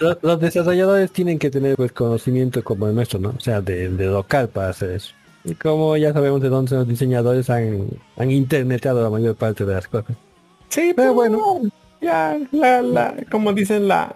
[0.01, 3.29] Los, los desarrolladores tienen que tener pues conocimiento como el nuestro, ¿no?
[3.29, 5.13] O sea, de, de local para hacer eso.
[5.43, 7.87] Y como ya sabemos de dónde los diseñadores han,
[8.17, 10.15] han internetado la mayor parte de las cosas.
[10.69, 11.61] Sí, pero bueno,
[12.01, 14.15] ya, la, la, como dicen, la,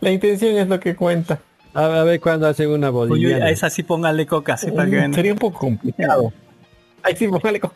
[0.00, 1.40] la intención es lo que cuenta.
[1.74, 3.46] A, a ver cuándo hacen una Uy, uy, boliviana.
[3.46, 5.12] a esa sí póngale coca, así para que.
[5.12, 6.32] Sería un poco complicado.
[7.02, 7.70] Ahí sí, póngale con-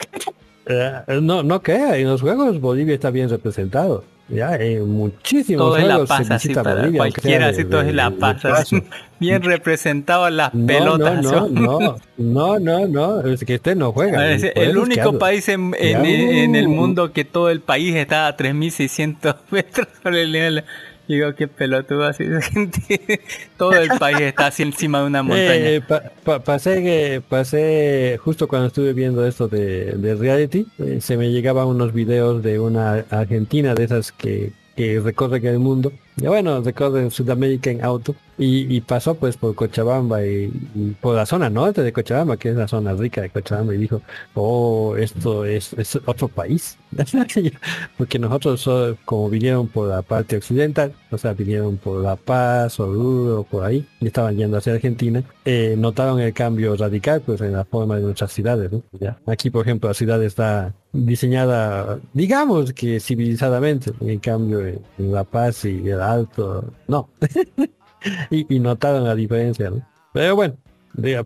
[0.66, 4.04] Eh, no, no crea, en los juegos Bolivia está bien representado.
[4.30, 7.80] Ya, en muchísimos Todo es la juegos paz así para Bolivia, cualquiera, de- así todo
[7.82, 8.10] es la
[8.54, 8.82] así.
[9.20, 11.22] Bien representado las No, pelotas.
[11.22, 14.18] No, no, no, no, no, no, es que usted no juega.
[14.20, 18.28] Ver, es el único país en, en- en el mundo que todo el país está
[18.28, 20.64] a 3600 metros sobre el nivel.
[21.10, 23.20] Digo, qué pelotudo así de gente.
[23.56, 25.68] Todo el país está así encima de una montaña.
[25.70, 30.98] Eh, pa- pa- pasé, que- pasé justo cuando estuve viendo esto de, de reality, eh,
[31.00, 35.92] se me llegaban unos videos de una argentina de esas que, que recorren el mundo.
[36.20, 38.14] Y bueno, recorren Sudamérica en auto.
[38.38, 42.48] Y, y pasó pues por Cochabamba y, y por la zona norte de Cochabamba, que
[42.50, 44.00] es la zona rica de Cochabamba, y dijo,
[44.34, 46.78] oh, esto es, es otro país.
[47.98, 52.80] Porque nosotros, so- como vinieron por la parte occidental, o sea, vinieron por La Paz,
[52.80, 57.52] Oruro, por ahí, y estaban yendo hacia Argentina, eh, notaron el cambio radical pues en
[57.52, 58.72] la forma de nuestras ciudades.
[58.72, 58.82] ¿no?
[58.98, 59.18] Ya.
[59.26, 64.80] Aquí, por ejemplo, la ciudad está diseñada, digamos que civilizadamente, en cambio en
[65.12, 67.08] La Paz y el Alto, no.
[68.30, 69.72] y, y notaron la diferencia.
[70.12, 70.56] Pero bueno,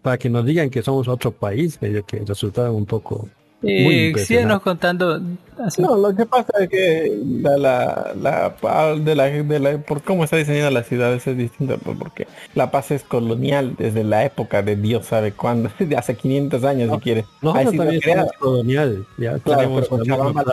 [0.03, 3.29] para que nos digan que somos otro país, medio que resultaron un poco...
[3.67, 5.21] Eh, síguenos contando.
[5.65, 5.81] así.
[5.83, 10.25] No, lo que pasa es que la, la, la de la, de la, por cómo
[10.25, 14.63] está diseñada la ciudad es distinto, pues, porque La Paz es colonial desde la época
[14.63, 17.21] de Dios sabe cuándo, de hace 500 años si quiere.
[17.21, 18.21] Ha Nosotros sido también creada.
[18.23, 20.45] somos coloniales, ya Claro, Cochabamba,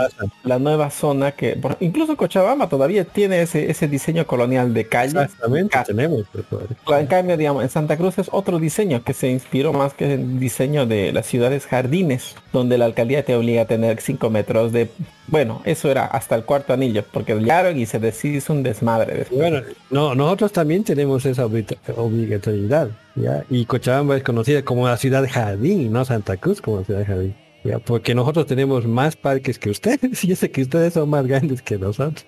[0.43, 5.19] la, nueva zona que, por- incluso Cochabamba todavía tiene ese, ese diseño colonial de calle.
[5.23, 5.85] Exactamente, Casa.
[5.85, 6.23] tenemos.
[6.31, 6.99] pues.
[7.01, 10.39] En cambio, digamos, en Santa Cruz es otro diseño que se inspiró más que el
[10.39, 14.89] diseño de las ciudades jardines, donde la alcaldía te obliga a tener 5 metros de...
[15.27, 19.13] Bueno, eso era hasta el cuarto anillo, porque llegaron y se deshizo un desmadre.
[19.19, 19.39] Después.
[19.39, 23.43] bueno, no, nosotros también tenemos esa obli- obligatoriedad, ¿ya?
[23.49, 27.79] Y Cochabamba es conocida como la ciudad jardín, no Santa Cruz como ciudad jardín, ¿ya?
[27.79, 31.61] Porque nosotros tenemos más parques que ustedes, y yo sé que ustedes son más grandes
[31.61, 32.25] que nosotros.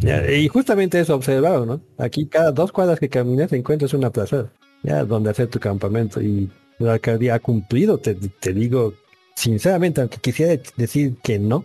[0.00, 0.30] ¿ya?
[0.30, 1.80] Y justamente eso observado, ¿no?
[1.98, 4.46] Aquí cada dos cuadras que caminas encuentras una plaza,
[4.82, 5.04] ¿ya?
[5.04, 8.92] Donde hacer tu campamento, y la alcaldía ha cumplido, te, te digo
[9.34, 11.64] sinceramente, aunque quisiera decir que no,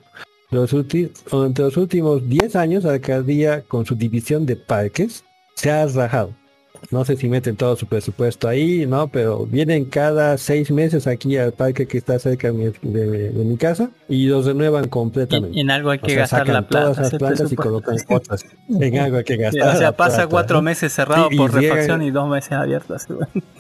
[0.52, 0.72] los
[1.32, 5.24] durante los últimos 10 años, la alcaldía con su división de parques
[5.56, 6.34] se ha rajado.
[6.92, 11.36] No sé si meten todo su presupuesto ahí, no, pero vienen cada seis meses aquí
[11.36, 15.60] al parque que está cerca de mi, de- de mi casa y los renuevan completamente.
[15.60, 16.86] En, en algo hay O que sea, gastar sacan la plata.
[16.94, 17.84] todas las plantas y presupuesto.
[17.84, 19.76] colocan otras en algo hay que gastar.
[19.76, 22.52] o sea, pasa plata, cuatro meses cerrado Sí, y por llegan- refacción y dos meses
[22.54, 23.08] abiertos.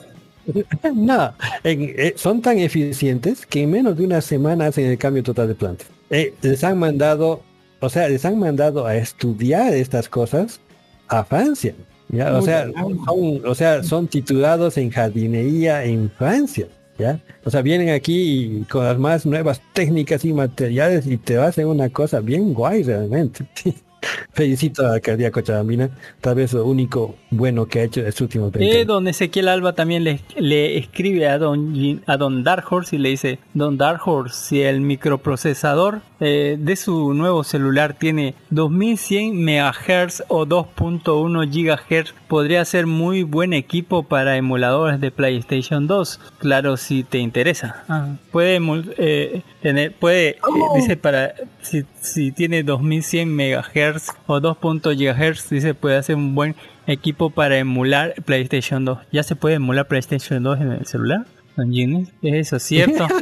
[0.96, 5.24] No, en- eh, son tan eficientes que en menos de una semana hacen el cambio
[5.24, 5.88] total de plantas.
[6.10, 7.42] Eh, les han mandado,
[7.80, 10.60] o sea, les han mandado a estudiar estas cosas
[11.08, 11.74] a Francia.
[12.10, 12.36] ¿ya?
[12.36, 12.68] O sea,
[13.06, 16.68] son, o sea, son titulados en jardinería en Francia.
[16.98, 17.20] ¿ya?
[17.46, 21.68] O sea, vienen aquí y con las más nuevas técnicas y materiales y te hacen
[21.68, 23.46] una cosa bien guay realmente.
[24.34, 25.90] Felicito a la alcaldía cochabambina,
[26.22, 29.74] tal vez lo único bueno que ha hecho estos últimos 20 Eh, don Ezequiel Alba
[29.74, 34.02] también le, le escribe a don, a don Dark Horse y le dice, Don Dark
[34.06, 42.14] Horse, si el microprocesador eh, de su nuevo celular tiene 2100 MHz o 2.1 GHz,
[42.28, 46.20] podría ser muy buen equipo para emuladores de PlayStation 2.
[46.40, 47.84] Claro, si te interesa.
[47.90, 48.60] Ah, puede
[48.98, 50.40] eh, tener, puede, eh,
[50.76, 53.89] dice para, si, si tiene 2100 MHz
[54.28, 56.56] o 2.0 GHz, dice puede hacer un buen
[56.88, 58.98] equipo para emular PlayStation 2.
[59.11, 61.26] ¿Ya se puede emular PlayStation 2 en el celular?
[62.22, 63.07] ¿Es eso cierto?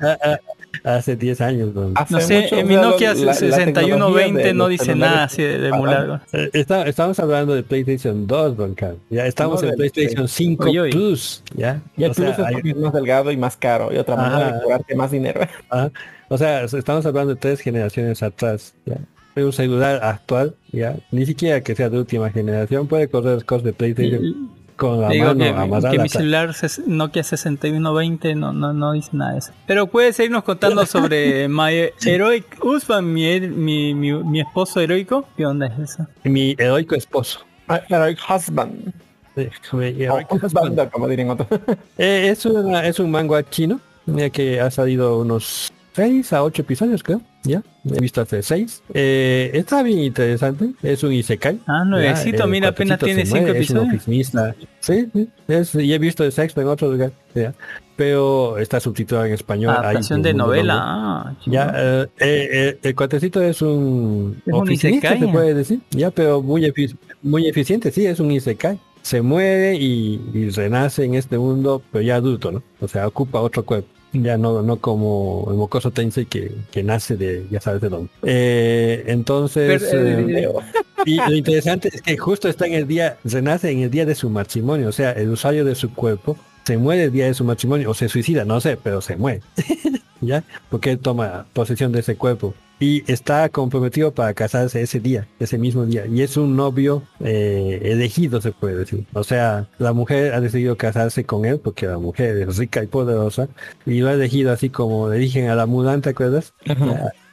[0.00, 0.38] Ah, ah,
[0.84, 1.70] Hace 10 años.
[1.96, 5.24] Hace No sé, mucho, en mi Nokia la- la 6120 tecnología de no dice nada
[5.24, 6.22] así de, emular.
[6.32, 9.00] Eh, está- estamos hablando de PlayStation 2, Don Carlos.
[9.10, 10.92] Ya estamos No, en PlayStation 5 Oye, oye.
[10.92, 11.42] Plus.
[11.56, 11.80] ¿ya?
[11.96, 13.98] Y el o, sea, plus es hay- porque es más delgado y más caro y
[13.98, 15.40] otra manera de cobrarte más dinero.
[15.70, 15.90] ah,
[16.28, 18.74] o sea, estamos hablando de tres generaciones atrás.
[18.86, 18.96] ¿ya?
[19.34, 23.64] Pero un celular actual, ya ni siquiera que sea de última generación, puede correr cosas
[23.64, 25.90] de PlayStation con la Digo mano que, amarrada.
[25.90, 29.52] que mi celular ses- Nokia 6120 no, no, no dice nada de eso.
[29.66, 35.26] Pero puedes seguirnos contando sobre My Heroic Husband, mi, mi, mi, mi esposo heroico.
[35.36, 36.06] ¿Qué onda es eso?
[36.24, 37.40] Mi heroico esposo.
[37.88, 38.92] Heroic Husband.
[39.34, 40.90] Sí, husband.
[40.90, 41.48] como dirían otros.
[41.96, 46.62] Eh, es, una- es un manga chino mira que ha salido unos 6 a 8
[46.62, 51.84] episodios creo ya he visto hace 6 eh, está bien interesante es un isekai Ah,
[51.84, 53.94] nuevecito, mira, apenas tiene se cinco muere, es un episodios.
[54.02, 54.54] oficinista.
[54.80, 57.52] sí, sí, es- y he visto el sexto en otro lugar ya,
[57.96, 60.74] pero está subtitulado en español Adaptación de novela.
[60.78, 65.18] Ah, ya eh, eh, eh, el cuatecito es un Es un isekai.
[65.20, 69.74] se puede decir ya pero muy efi- muy eficiente sí es un isekai se muere
[69.74, 73.88] y, y renace en este mundo pero ya adulto no o sea ocupa otro cuerpo
[74.12, 78.10] ya no no como el mocoso Tensei que, que nace de ya sabes de dónde.
[78.22, 80.48] Eh, entonces eh, eh,
[81.06, 84.14] y lo interesante es que justo está en el día renace en el día de
[84.14, 87.44] su matrimonio o sea el usuario de su cuerpo se muere el día de su
[87.44, 89.40] matrimonio o se suicida no sé pero se muere.
[90.24, 95.28] Ya porque él toma posesión de ese cuerpo y está comprometido para casarse ese día,
[95.38, 96.04] ese mismo día.
[96.06, 99.06] Y es un novio eh, elegido, se puede decir.
[99.12, 102.88] O sea, la mujer ha decidido casarse con él porque la mujer es rica y
[102.88, 103.48] poderosa
[103.86, 106.54] y lo ha elegido así como le dije a la mudan, ¿te acuerdas?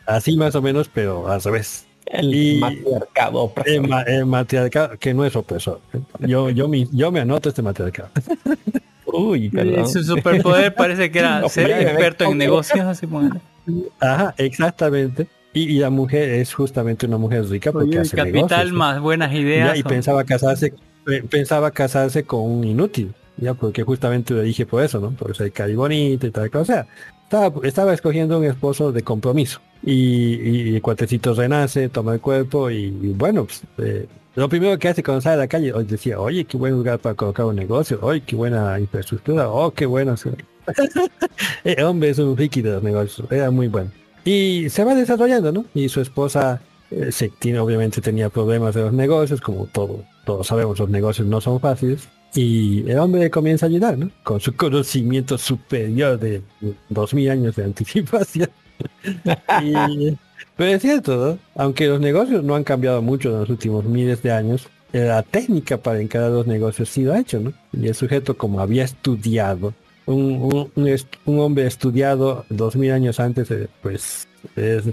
[0.06, 1.86] Así más o menos, pero al revés.
[2.06, 3.74] El Y- matriarcado opresor.
[3.74, 5.80] El, ma- el matriarcado, que no es opresor.
[5.94, 6.00] ¿eh?
[6.28, 8.10] Yo, yo, me, yo me anoto este matriarcado.
[9.12, 9.88] Uy, perdón.
[9.90, 13.08] Su superpoder parece que era No, ser experto en negocios, así.
[14.00, 15.28] Ajá, exactamente.
[15.54, 18.80] Y, y la mujer es justamente una mujer rica porque Oye, hace capital negocios, ¿no?
[18.80, 19.78] más buenas Ya, ideas.
[19.78, 20.74] y o- pensaba casarse
[21.04, 25.36] pe- pensaba casarse con un inútil ya porque justamente le dije por eso no por
[25.36, 26.88] ser cari bonito y tal cosa o sea
[27.24, 30.36] estaba, estaba escogiendo un esposo de compromiso y,
[30.72, 34.90] y el cuatecito renace toma el cuerpo y, y bueno pues, eh, lo primero que
[34.90, 37.56] hace cuando sale a la calle hoy decía oye qué buen lugar para colocar un
[37.56, 40.30] negocio oye qué buena infraestructura oh qué bueno sí".
[41.64, 43.90] el hombre es un friki de los negocios era muy bueno
[44.30, 46.62] y se va desarrollando no y su esposa
[46.92, 51.28] eh, se tiene, obviamente tenía problemas de los negocios, como todo, todos sabemos, los negocios
[51.28, 52.08] no son fáciles.
[52.36, 54.12] Y el hombre comienza a ayudar, ¿no?
[54.22, 56.44] Con su conocimiento superior de
[56.90, 58.50] dos mil años de anticipación.
[60.56, 61.40] Pero es cierto, ¿no?
[61.56, 65.78] Aunque los negocios no han cambiado mucho en los últimos miles de años, la técnica
[65.78, 67.54] para encarar los negocios sí lo ha hecho, ¿no?
[67.74, 69.74] Y el sujeto, como había estudiado,
[70.14, 70.70] un,
[71.26, 74.84] un- hombre estudiado dos mil años antes, eh, pues es,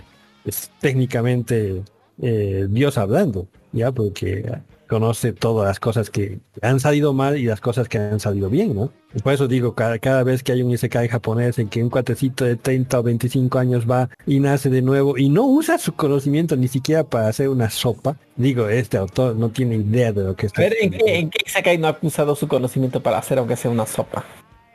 [0.45, 1.83] es técnicamente
[2.23, 4.51] eh, Dios hablando, ya porque
[4.89, 8.73] conoce todas las cosas que han salido mal y las cosas que han salido bien,
[8.75, 8.93] ¿no?
[9.15, 11.91] Y por eso digo, cada, cada vez que hay un isekai japonés en que un
[11.91, 15.95] cuatecito de 30 o 25 años va y nace de nuevo y no usa su
[15.95, 20.37] conocimiento ni siquiera para hacer una sopa, digo, este autor no tiene idea de lo
[20.37, 21.05] que está A ver, ¿en haciendo.
[21.05, 24.25] qué, en qué Isekai no ha usado su conocimiento para hacer aunque sea una sopa?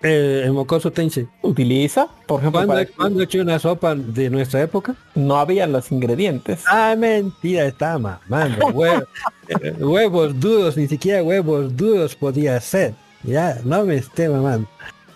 [0.03, 1.27] Eh, el Mokoso Tensei.
[1.41, 2.07] ¿Utiliza?
[2.27, 4.95] Por ejemplo, ¿Cuándo, para- ¿Cuándo he hecho una sopa de nuestra época?
[5.15, 6.63] no habían los ingredientes.
[6.67, 8.65] Ah, mentira, está mamando.
[8.73, 9.05] Hue-
[9.49, 12.93] eh, huevos duros, ni siquiera huevos duros podía ser.
[13.23, 14.67] Ya, no me esté mamando.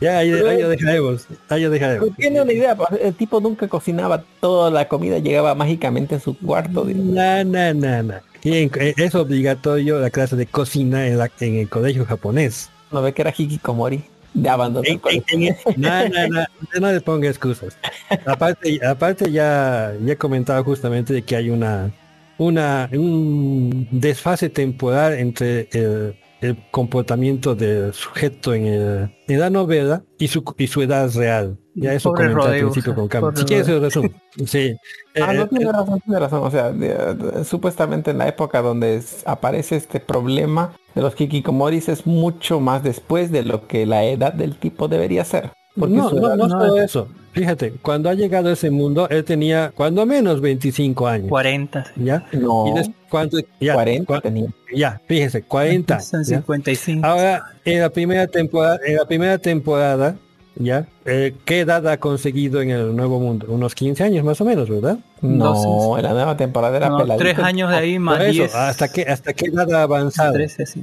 [0.02, 1.26] Ya, ahí, ahí lo dejaremos.
[1.50, 2.10] Ahí lo dejaremos.
[2.18, 6.38] Tiene una idea, pues, el tipo nunca cocinaba toda la comida, llegaba mágicamente a su
[6.38, 6.86] cuarto.
[6.94, 8.14] No, no, no, no.
[8.44, 12.70] Y en- eh, es obligatorio la clase de cocina en, la- en el colegio japonés.
[12.92, 14.04] No ve que era hikikomori.
[14.36, 15.56] De abandonar el colegio.
[15.78, 16.46] no, no, no,
[16.80, 17.78] no le ponga excusas.
[18.26, 21.92] Aparte, aparte ya, ya he comentado justamente de que hay una,
[22.38, 30.04] una, un desfase temporal entre el, el comportamiento del sujeto en, el- en la novela
[30.20, 31.58] y su, y su edad real.
[31.78, 33.22] Ya eso Pobre comenté al Rodeo, principio con Cam.
[33.22, 34.10] pobre Si quieres, se lo resumo.
[34.46, 34.76] Sí.
[35.18, 36.44] Ah, Eh, no eh, tiene razón, tiene razón.
[36.44, 41.88] O sea, de- supuestamente en la época donde es- aparece este problema de los hikikomoris
[41.90, 45.52] es mucho más después de lo que la edad del tipo debería ser.
[45.78, 47.08] Porque no, su no, no solo eso.
[47.34, 51.28] Fíjate, cuando ha llegado a ese mundo, él tenía cuando menos 25 años.
[51.30, 51.84] 40.
[51.86, 51.92] sí.
[51.98, 52.26] ¿Ya?
[52.32, 54.48] no, Y des- cuando- ya, 40 cua- tenía.
[54.74, 56.00] ya, fíjese, 40.
[56.00, 56.38] Son ¿ya?
[56.38, 57.06] 55.
[57.06, 60.16] Ahora, en la primera temporada, en la primera temporada,
[60.56, 60.88] ¿ya?
[61.04, 63.48] Eh, ¿Qué edad ha conseguido en el nuevo mundo?
[63.50, 65.00] Unos 15 años más o menos, ¿verdad?
[65.22, 67.22] No, en la nueva temporada era No, peladito.
[67.26, 68.56] tres años de ahí más Por eso, 10.
[68.56, 70.32] ¿hasta qué, ¿hasta qué edad ha avanzado?
[70.32, 70.82] 13, sí.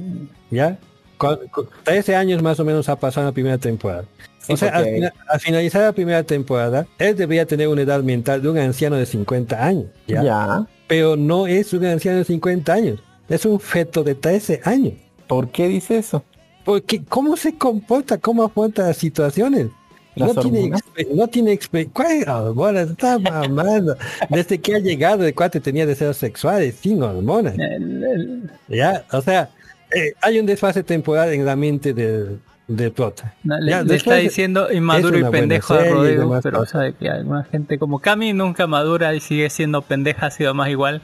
[0.51, 0.77] ¿Ya?
[1.17, 4.03] Cu- cu- 13 años más o menos ha pasado en la primera temporada.
[4.43, 7.81] Sí, o sea, al, porque- fina- al finalizar la primera temporada, él debería tener una
[7.81, 10.21] edad mental de un anciano de 50 años, ¿ya?
[10.23, 10.67] ya.
[10.87, 12.99] Pero no es un anciano de 50 años,
[13.29, 14.93] es un feto de 13 años.
[15.27, 16.23] ¿Por qué dice eso?
[16.65, 19.67] Porque cómo se comporta, cómo afronta las situaciones.
[20.15, 20.71] Las no tiene,
[21.15, 21.59] no tiene
[21.91, 22.91] ¿Cuál hormonas?
[22.91, 23.95] Está mamando.
[24.29, 27.55] Desde que ha llegado el cuate tenía deseos sexuales sin hormonas.
[27.57, 29.49] El- el- Ya, o sea,
[29.95, 33.33] eh, hay un desfase temporal en la mente del, del prota.
[33.43, 35.89] no, le, Ya, le está de- diciendo es inmaduro y una buena pendejo a y
[35.89, 36.71] Rodrigo, pero cosas.
[36.71, 40.69] sabe que alguna gente como Cami nunca madura y sigue siendo pendeja, ha sido más
[40.69, 41.01] igual.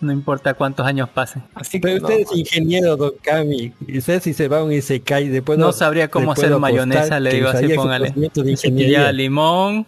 [0.00, 1.42] No importa cuántos años pasen.
[1.54, 2.32] Así Pero que usted no.
[2.32, 3.72] es ingeniero, don Cami.
[3.86, 7.32] Y usted si se va a un Isekai, después No sabría cómo hacer mayonesa, le
[7.34, 8.14] digo así, póngale.
[8.88, 9.86] Ya limón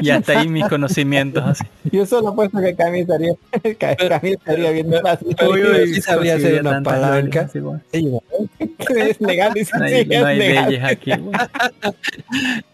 [0.00, 1.44] y hasta ahí mis conocimientos.
[1.44, 1.64] Así.
[1.92, 3.32] Yo solo apuesto que Cami estaría,
[3.62, 7.40] que Cami estaría Uy, uy, sí sabría hacer una palanca.
[7.40, 7.82] lolas, así, bueno.
[7.92, 10.68] Sí, es legal, dice, No hay, sí, no hay legal.
[10.70, 11.10] leyes aquí.
[11.12, 11.32] bueno.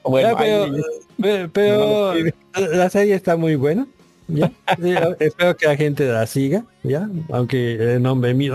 [0.04, 0.86] Bueno, pero, hay leyes.
[1.20, 2.14] pero, pero
[2.54, 3.86] No, la serie está muy buena.
[4.28, 4.50] ¿Ya?
[4.80, 7.08] Sí, espero que la gente la siga, ¿ya?
[7.30, 8.54] Aunque el nombre mío,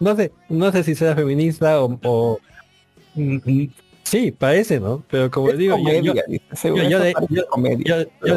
[0.00, 2.38] no sé, no sé si será feminista o, o-
[3.14, 3.70] mm, mm,
[4.04, 5.02] sí, parece, ¿no?
[5.10, 7.14] Pero como Es digo, yo, yo- de-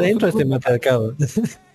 [0.00, 1.14] dentro de este matriarcado.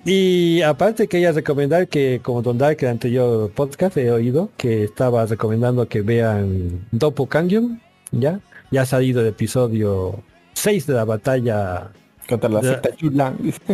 [0.06, 5.26] y aparte quería recomendar que, como Don Dark, el anterior podcast he oído que estaba
[5.26, 7.64] recomendando que vean Doppelganger,
[8.12, 8.40] ¿ya?
[8.72, 10.24] Ya ha salido el episodio
[10.54, 11.92] 6 de la batalla
[12.32, 12.90] Contra la secta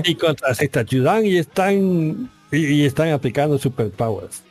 [0.04, 4.44] y contra Secta Yudan y están y, y están aplicando superpowers.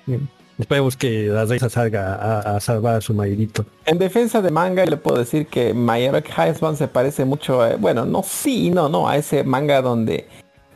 [0.59, 3.67] Esperemos que la reina salga a, a salvar a su maridito.
[3.85, 7.77] En defensa de manga le puedo decir que My Heroic Husband se parece mucho, a-
[7.77, 10.27] bueno, no sí, no, no, a ese manga donde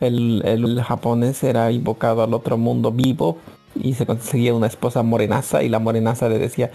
[0.00, 3.38] el, el japonés era invocado al otro mundo vivo
[3.74, 6.70] y se conseguía una esposa morenaza y la morenaza le decía,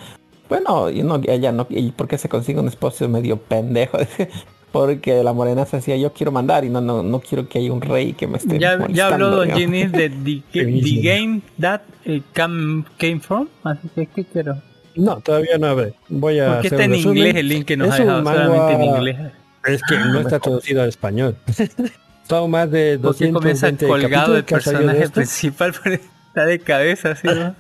[0.50, 4.00] bueno, y no, ella no, ¿y por qué se consigue un esposo medio pendejo?
[4.72, 7.82] Porque la morenaza decía, yo quiero mandar y no, no, no quiero que haya un
[7.82, 9.52] rey que me esté Ya, ya molestando", habló Don.
[9.52, 13.48] Ginny de the, the game that eh, came, came from.
[13.64, 14.62] Así que, ¿qué quiero?
[14.96, 15.94] No, todavía no habré.
[16.10, 17.18] Voy a Porque está en resumen.
[17.18, 19.18] inglés el link que nos Es ha un dejado, solamente en inglés.
[19.66, 21.38] Es que no está traducido al español.
[22.28, 25.14] Son más de Porque comienza 220 colgado el capítulos que han salido de personaje esto.
[25.14, 27.56] principal, pero está de cabeza, así, ¿no?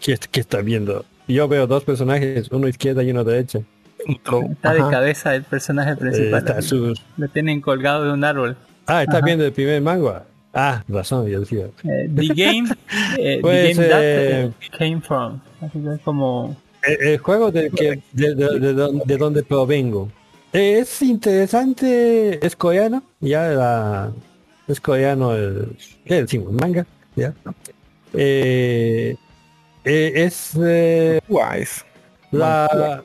[0.00, 1.04] ¿Qué, qué está viendo?
[1.28, 3.60] Yo veo dos personajes, uno izquierda y uno derecha.
[4.06, 4.90] Está de Ajá.
[4.90, 6.38] cabeza el personaje Eh, principal.
[6.40, 6.68] está así.
[6.68, 8.56] su- Lo tienen colgado de un árbol.
[8.86, 9.26] Ah, está Ajá.
[9.26, 10.24] viendo el primer manga.
[10.54, 11.66] Ah, razón, yo decía.
[11.84, 12.68] Eh, the game,
[13.18, 15.40] eh, Pues, the game that eh, eh, came from.
[15.60, 19.42] Así que es como El, el juego del que, de, de, de don- de donde
[19.44, 20.10] provengo.
[20.52, 24.12] Es interesante, es coreano, ya la,
[24.68, 25.74] es coreano el,
[26.04, 26.52] ¿qué decimos?
[26.52, 26.84] Manga,
[27.16, 27.32] ya.
[28.12, 29.16] Eh,
[29.84, 31.84] eh, es eh, Wise.
[32.32, 33.02] la,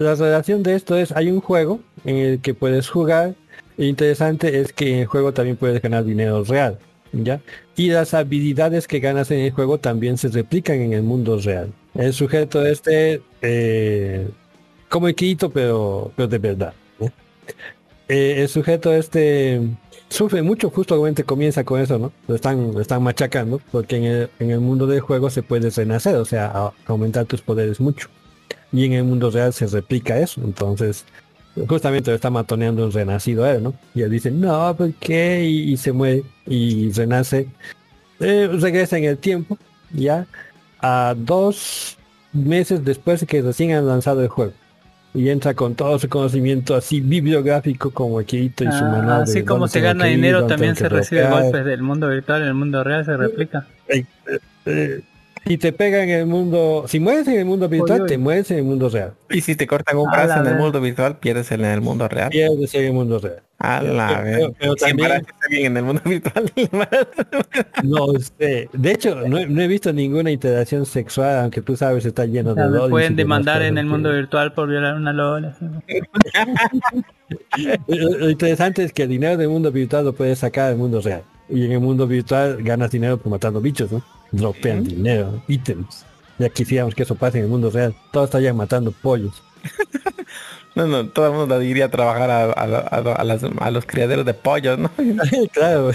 [0.00, 3.34] la relación de esto es, hay un juego en el que puedes jugar.
[3.78, 6.78] e interesante es que en el juego también puedes ganar dinero real,
[7.12, 7.40] ¿ya?
[7.76, 11.72] Y las habilidades que ganas en el juego también se replican en el mundo real.
[11.94, 14.28] El sujeto este, eh,
[14.88, 16.74] como Kirito, pero, pero de verdad.
[17.00, 17.10] ¿eh?
[18.08, 19.60] El sujeto este
[20.08, 22.12] sufre mucho, justamente comienza con eso, ¿no?
[22.26, 25.68] Lo están, lo están machacando, porque en el, en el mundo del juego se puede
[25.70, 28.08] renacer, o sea, aumentar tus poderes mucho.
[28.72, 31.04] Y en el mundo real se replica eso, entonces
[31.68, 33.74] justamente lo está matoneando un renacido a él, ¿no?
[33.94, 35.44] Y él dice, no, ¿por qué?
[35.44, 37.48] Y, y se muere y renace.
[38.20, 39.58] Eh, regresa en el tiempo,
[39.92, 40.26] ya,
[40.80, 41.98] a dos
[42.32, 44.52] meses después de que recién han lanzado el juego.
[45.12, 49.24] Y entra con todo su conocimiento así bibliográfico como Kirito y su Ah, manual.
[49.24, 52.54] de así como se gana dinero, también se recibe golpes del mundo virtual, en el
[52.54, 53.66] mundo real se replica.
[53.88, 54.04] Eh,
[54.66, 55.00] eh,
[55.46, 58.58] y te pega en el mundo, si mueres en el mundo virtual, te mueres en
[58.58, 59.14] el mundo real.
[59.30, 60.62] Y si te cortan un brazo en el vez.
[60.62, 62.28] mundo virtual, pierdes en el mundo real.
[62.30, 63.40] Pierdes en el mundo real.
[63.58, 64.56] A la Pero- vez.
[64.58, 66.52] pero Si también- bien en el mundo virtual.
[67.84, 68.06] No
[68.38, 68.68] sé.
[68.72, 72.54] De hecho, no, he- no he visto ninguna interacción sexual, aunque tú sabes está lleno
[72.54, 75.48] de y pueden demandar en el que- mundo virtual por violar una lola.
[75.56, 75.66] así.
[77.86, 81.00] Lo lo interesante es que el dinero del mundo virtual lo puedes sacar del mundo
[81.00, 81.22] real.
[81.50, 84.02] Y en el mundo virtual ganas dinero por matando bichos, ¿no?
[84.32, 86.04] Dropean dinero, ítems.
[86.38, 87.94] Ya quisiéramos que eso pase en el mundo real.
[88.12, 89.42] Todos estarían matando pollos.
[90.76, 94.24] No, no, todo el mundo iría a trabajar a, a- a- las- a los criaderos
[94.24, 94.88] de pollos, ¿no?
[95.52, 95.90] claro.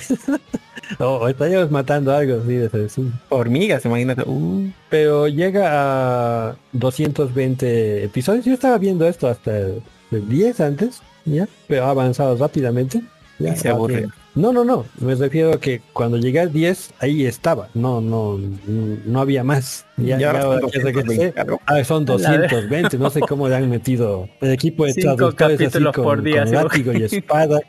[1.00, 3.12] o, o estaríamos matando algo así de sencillo.
[3.30, 4.24] Hormigas, imagínate.
[4.26, 8.44] Uh, Pero llega a 220 episodios.
[8.44, 11.48] Yo estaba viendo esto hasta el, el 10 antes, ¿ya?
[11.68, 13.02] Pero ha avanzado rápidamente.
[13.40, 13.96] Ya, Y se aburre.
[13.98, 14.14] bien.
[14.36, 14.86] No, no, no.
[15.00, 17.70] Me refiero a que cuando llegué al 10, ahí estaba.
[17.74, 18.38] No, no,
[18.68, 19.86] no había más.
[19.96, 21.62] Ya, ya son ahora que 220 regresé, algo.
[21.66, 22.52] ah, son A la vez.
[22.52, 22.98] 220.
[22.98, 26.40] No sé cómo le han metido el equipo de Cinco traductores así con, por día,
[26.42, 27.60] con sí, látigo y espada.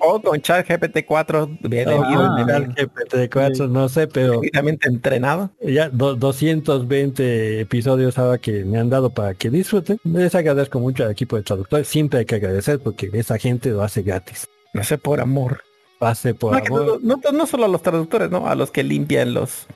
[0.00, 2.44] O con chat GPT-4 viene O bien, con Ah.
[2.46, 4.40] bien, GPT-4, no sé, pero
[4.82, 5.50] entrenado.
[5.60, 9.98] ya do- 220 episodios ahora que me han dado para que disfruten.
[10.04, 11.86] Les agradezco mucho al equipo de traductores.
[11.88, 14.48] Siempre hay que agradecer porque esa gente lo hace gratis.
[14.72, 15.62] No sé, por amor.
[16.00, 17.00] Hace por No, amor.
[17.02, 18.46] no, no- no solo a los traductores, ¿no?
[18.46, 19.66] A los que limpian los...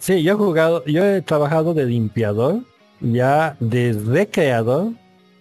[0.00, 2.60] Sí, yo he jugado, yo he trabajado de limpiador,
[3.00, 4.92] ya de recreador,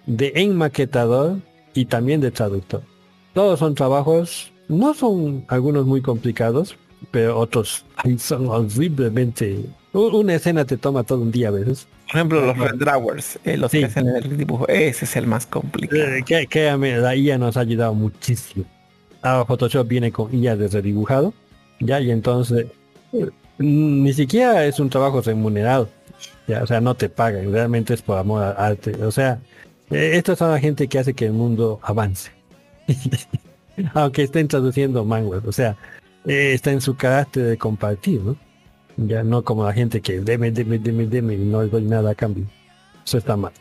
[0.06, 1.38] de enmaquetador
[1.73, 2.84] y también de traductor.
[3.34, 6.76] Todos son trabajos, no son algunos muy complicados,
[7.11, 7.85] pero otros
[8.18, 9.65] son horriblemente...
[9.94, 11.88] Una escena te toma todo un día a veces.
[12.07, 13.80] Por ejemplo, los red drawers, eh, los Sí.
[13.80, 14.68] que hacen el dibujo.
[14.68, 16.02] Ese es el más complicado.
[16.02, 18.65] Eh, que- créame, la IA nos ha ayudado muchísimo.
[19.22, 21.34] Ahora Photoshop viene con IA de redibujado,
[21.80, 22.65] ya, y entonces
[23.14, 23.30] eh,
[23.60, 25.88] ni siquiera es un trabajo remunerado.
[26.48, 28.95] Ya, o sea, no te pagan, realmente es por amor al arte.
[29.03, 29.40] O sea,
[29.91, 32.32] eh, estas son la gente que hace que el mundo avance.
[33.94, 35.76] Aunque estén traduciendo manguas, o sea,
[36.26, 38.36] eh, está en su carácter de compartir, ¿no?
[38.98, 42.11] Ya no como la gente que deme, deme, deme, deme y no les doy nada
[42.11, 42.45] a cambio.
[43.06, 43.52] Eso está mal.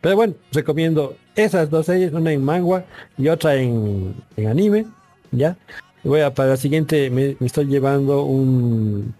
[0.00, 2.84] Pero bueno, recomiendo esas dos series, una en manga
[3.18, 4.86] y otra en, en anime,
[5.30, 5.56] ¿ya?
[6.02, 9.14] Voy a, para la siguiente me, me estoy llevando un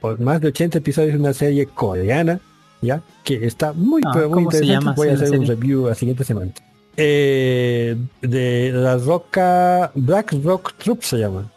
[0.00, 2.40] por más de 80 episodios de una serie coreana,
[2.80, 3.02] ¿ya?
[3.24, 4.96] Que está muy, Ah, pero muy ¿cómo se interesante.
[4.96, 6.52] Voy a hacer un review la siguiente semana.
[6.96, 11.50] Eh, de la roca, Black Rock Troop se llama.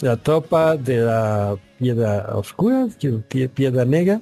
[0.00, 2.86] La tropa de la piedra oscura,
[3.28, 4.20] pie- piedra negra,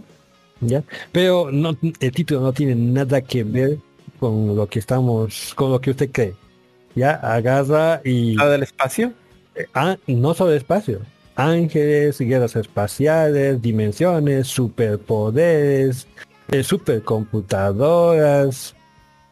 [0.63, 0.83] ¿ya?
[1.13, 3.77] Pero no, el título no tiene nada que ver
[4.19, 6.35] con lo que estamos, con lo que usted cree.
[6.95, 9.13] Ya agarra y ¿Lo del espacio?
[9.75, 11.01] ah, no solo espacio,
[11.37, 16.07] ángeles, guerras espaciales, dimensiones, superpoderes,
[16.51, 18.75] eh, supercomputadoras.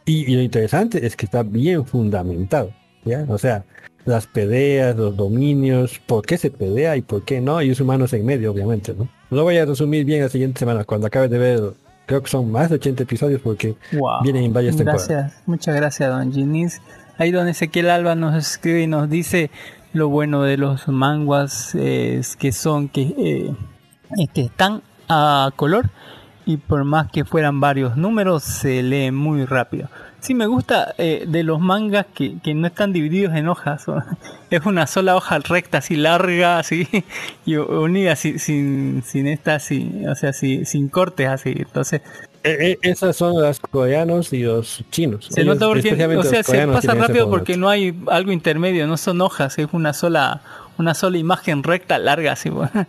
[0.05, 2.71] Y, y lo interesante es que está bien fundamentado,
[3.05, 3.25] ¿ya?
[3.29, 3.65] O sea,
[4.09, 8.13] las peleas, los dominios, por qué se pelea y por qué no, y los humanos
[8.13, 9.09] en medio, obviamente, ¿no?
[9.31, 11.61] Lo voy a resumir bien la siguiente semana, cuando acabe de ver,
[12.07, 14.23] creo que son más de 80 episodios porque Wow.
[14.23, 15.09] vienen en varias temporadas.
[15.09, 16.81] Gracias, muchas gracias, don Ginis.
[17.19, 19.51] Ahí don Ezequiel Alba nos escribe y nos dice
[19.93, 23.55] lo bueno de los manguas es que son que, eh,
[24.19, 25.91] es que están a color
[26.47, 29.89] y por más que fueran varios números se leen muy rápido.
[30.21, 33.87] Sí me gusta eh, de los mangas que, que no están divididos en hojas,
[34.51, 36.89] es una sola hoja recta así larga así
[37.47, 41.55] y unida sin sin, sin esta así, o sea, sin, sin cortes así.
[41.57, 42.03] Entonces
[42.45, 45.27] Eh, eh, esas son las coreanos y los chinos.
[45.31, 48.97] Se Ellos, nota porque, o sea, se pasa rápido porque no hay algo intermedio, no
[48.97, 50.43] son hojas, es una sola,
[50.79, 52.49] una sola imagen recta larga así.
[52.51, 52.87] bueno.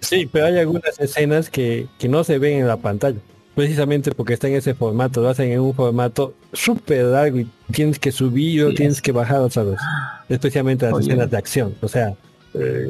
[0.00, 3.20] Sí, pero hay algunas escenas que, que no se ven en la pantalla.
[3.54, 7.98] Precisamente porque está en ese formato, lo hacen en un formato súper largo y tienes
[7.98, 9.02] que subir o Sí, tienes es.
[9.02, 9.78] que bajar, ¿sabes?
[10.28, 11.06] Especialmente las Oye.
[11.08, 11.74] escenas de acción.
[11.82, 12.14] O sea,
[12.54, 12.88] eh,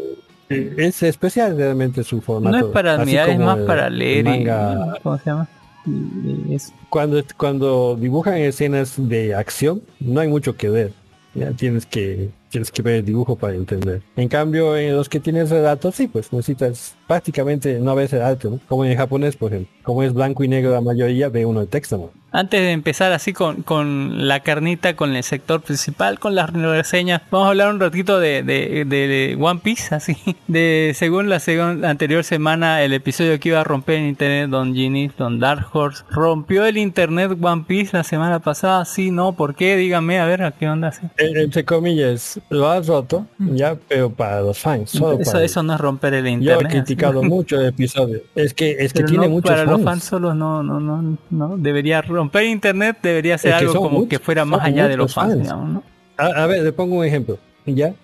[0.48, 2.56] es especial realmente su formato.
[2.58, 4.94] No es para mirar, es más el- para leer manga.
[4.98, 5.02] y...
[5.02, 5.48] ¿Cómo se llama?
[5.86, 6.72] Y- y eso.
[6.90, 10.92] Cuando, cuando dibujan escenas de acción, no hay mucho que ver.
[11.34, 14.02] Ya tienes que tienes que ver el dibujo para entender.
[14.16, 18.50] En cambio, en los que tienes relatos, sí, pues necesitas prácticamente no ves el arte,
[18.50, 18.60] ¿no?
[18.68, 19.74] Como en el japonés, por ejemplo.
[19.82, 22.21] Como es blanco y negro la mayoría, ve uno el texto, ¿no?
[22.34, 27.20] Antes de empezar así con, con la carnita, con el sector principal, con las reseñas,
[27.30, 30.16] vamos a hablar un ratito de, de, de One Piece, así.
[30.48, 34.48] De según la, segun- la anterior semana, el episodio que iba a romper el internet,
[34.50, 39.32] Don Genie, Don Dark Horse, rompió el internet One Piece la semana pasada, sí, no,
[39.34, 39.76] ¿por qué?
[39.76, 41.06] Dígame, a ver, ¿a qué onda así?
[41.18, 45.62] Eh, Entre comillas, lo has roto, ya, pero para los fans, solo Eso, para eso
[45.62, 46.62] no es romper el Yo internet.
[46.62, 46.76] he así.
[46.78, 48.20] criticado mucho el episodio.
[48.34, 49.70] Es que es que Pero tiene no, muchos para fans.
[49.70, 53.74] los fans solos no, no, no, no, debería romper internet, debería ser Es que algo
[53.74, 55.42] como muchos, que fuera más allá de los fans, fans.
[55.42, 55.82] digamos, ¿no?
[56.16, 57.38] A, a ver, le pongo un ejemplo.
[57.66, 57.94] ¿Ya?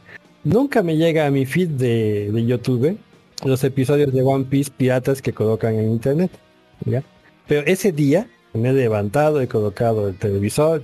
[0.44, 2.98] Nunca me llega a mi feed de, de YouTube
[3.44, 6.30] los episodios de One Piece piratas que colocan en internet.
[6.84, 7.02] ¿Ya?
[7.46, 10.82] Pero ese día me he levantado, he colocado el televisor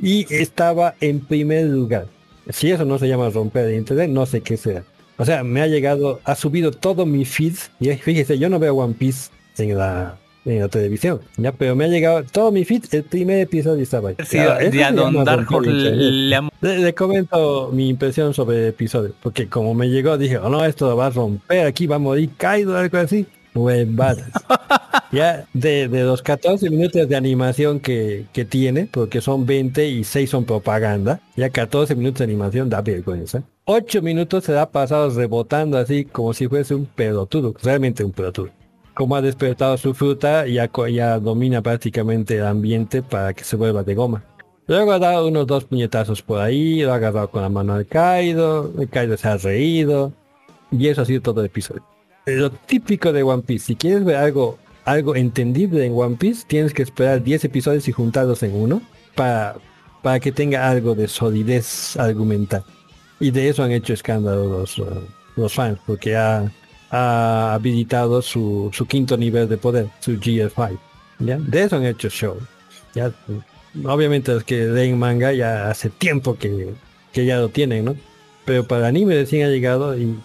[0.00, 2.06] y estaba en primer lugar.
[2.50, 4.84] Si eso no se llama romper el internet, no sé qué sea.
[5.16, 7.54] O sea, me ha llegado, ha subido todo mi feed.
[7.80, 11.20] Y fíjese, yo no veo One Piece en la, en la televisión.
[11.36, 14.16] Ya, pero me ha llegado todo mi feed, el primer episodio estaba ahí.
[14.24, 16.40] Sí, Ah, eso de a se Don Dark Horse le.
[16.60, 20.64] Le, le comento mi impresión sobre el episodio, porque como me llegó dije, oh no,
[20.64, 23.26] esto lo va a romper, aquí va a morir Kaido, algo así.
[23.54, 24.30] Huevadas.
[25.12, 30.02] ya de, de los 14 minutos de animación que, que tiene, porque son 20 y
[30.02, 33.44] 6 son propaganda, ya 14 minutos de animación da vergüenza.
[33.66, 38.50] 8 minutos se da pasado rebotando así como si fuese un pelotudo, realmente un pelotudo.
[38.94, 43.82] Como ha despertado su fruta, ya, ya domina prácticamente el ambiente para que se vuelva
[43.82, 44.24] de goma.
[44.66, 47.86] Luego ha dado unos dos puñetazos por ahí, lo ha agarrado con la mano al
[47.86, 50.12] Kaido, el Kaido se ha reído,
[50.70, 51.84] y eso ha sido todo el episodio.
[52.24, 56.72] Lo típico de One Piece, si quieres ver algo, algo entendible en One Piece, tienes
[56.72, 58.80] que esperar 10 episodios y juntarlos en uno
[59.14, 59.56] para,
[60.02, 62.64] para que tenga algo de solidez argumental.
[63.20, 64.80] Y de eso han hecho escándalo los,
[65.36, 66.50] los fans, porque ha,
[66.90, 70.78] ha habilitado su, su quinto nivel de poder, su GS5.
[71.20, 71.38] ¿ya?
[71.38, 72.36] De eso han hecho show.
[72.94, 73.12] ¿ya?
[73.84, 76.74] Obviamente los que leen manga ya hace tiempo que,
[77.12, 77.96] que ya lo tienen, ¿no?
[78.44, 80.16] Pero para anime recién ha llegado y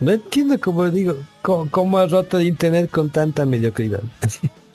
[0.00, 4.00] no entiendo cómo digo, cómo, cómo ha roto el internet con tanta mediocridad.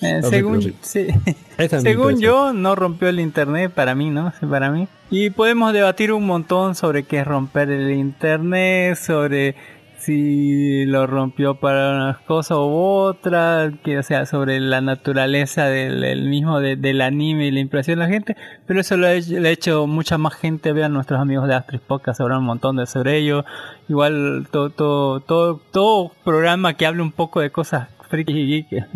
[0.01, 1.07] Eh, según sí.
[1.81, 4.31] Según yo, no rompió el internet para mí, ¿no?
[4.49, 4.87] Para mí.
[5.11, 9.55] Y podemos debatir un montón sobre qué es romper el internet, sobre
[10.09, 16.01] si lo rompió para unas cosas u otras, que o sea, sobre la naturaleza del,
[16.01, 19.13] del mismo de- del anime y la impresión de la gente, pero eso lo ha
[19.13, 22.45] hecho, lo ha hecho mucha más gente, vean nuestros amigos de Astris Podcast, habrá un
[22.45, 23.45] montón de sobre ello,
[23.87, 28.87] igual todo, todo, todo, todo programa que hable un poco de cosas friki y geek,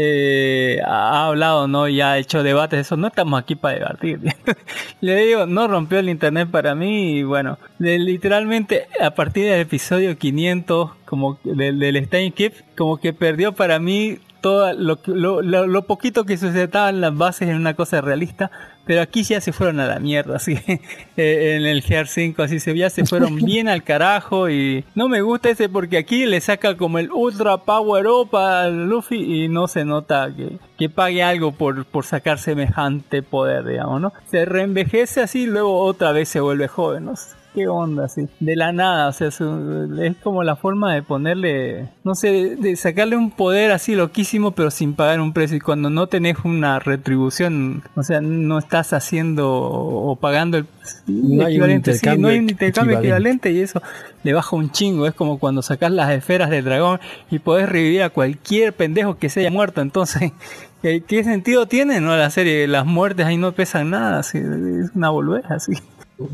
[0.00, 1.88] eh, ha hablado, ¿no?
[1.88, 2.96] Y ha hecho debates de eso.
[2.96, 4.20] No estamos aquí para debatir.
[5.00, 9.60] Le digo, no rompió el internet para mí y bueno, de- literalmente a partir del
[9.60, 15.00] episodio 500, como del, del Stein Keep, como que perdió para mí todo lo,
[15.42, 18.52] lo poquito que sustentaban las bases en una cosa realista,
[18.88, 20.58] pero aquí ya se fueron a la mierda, así
[21.18, 25.20] eh, en el GR5, así se ya se fueron bien al carajo y no me
[25.20, 29.68] gusta ese porque aquí le saca como el ultra power up al Luffy y no
[29.68, 34.14] se nota que, que pague algo por, por sacar semejante poder, digamos, ¿no?
[34.30, 37.14] Se reenvejece así y luego otra vez se vuelve joven, ¿no?
[37.58, 38.28] ¿Qué onda así?
[38.38, 42.76] De la nada, o sea, su- es como la forma de ponerle, no sé, de,
[42.76, 45.56] sacarle un poder así loquísimo, pero sin pagar un precio.
[45.56, 50.66] Y cuando no tenés una retribución, o sea, no estás haciendo o pagando el
[51.08, 53.48] No hay un sí, no hay un intercambio equivalente.
[53.48, 53.82] equivalente y eso
[54.22, 55.08] le baja un chingo.
[55.08, 59.30] Es como cuando sacas las esferas del dragón y podés revivir a cualquier pendejo que
[59.30, 59.80] se haya muerto.
[59.80, 60.30] Entonces,
[60.82, 62.68] ¿qué, sentido tiene no la serie?
[62.68, 65.72] Las muertes ahí no pesan nada, así, es una boludez así.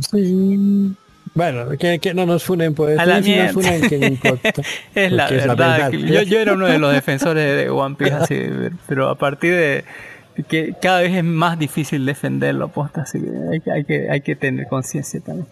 [0.00, 0.94] Sí.
[1.34, 3.00] Bueno, que, que no nos funen por eso.
[3.00, 3.52] A la si nos mierda.
[3.52, 4.52] funan, que no importa.
[4.94, 5.90] es la verdad.
[5.90, 8.40] yo, yo era uno de los defensores de One Piece, así,
[8.86, 9.84] pero a partir de
[10.48, 14.20] que cada vez es más difícil defenderlo, posta, así que hay, que- hay que hay
[14.20, 15.46] que tener conciencia también.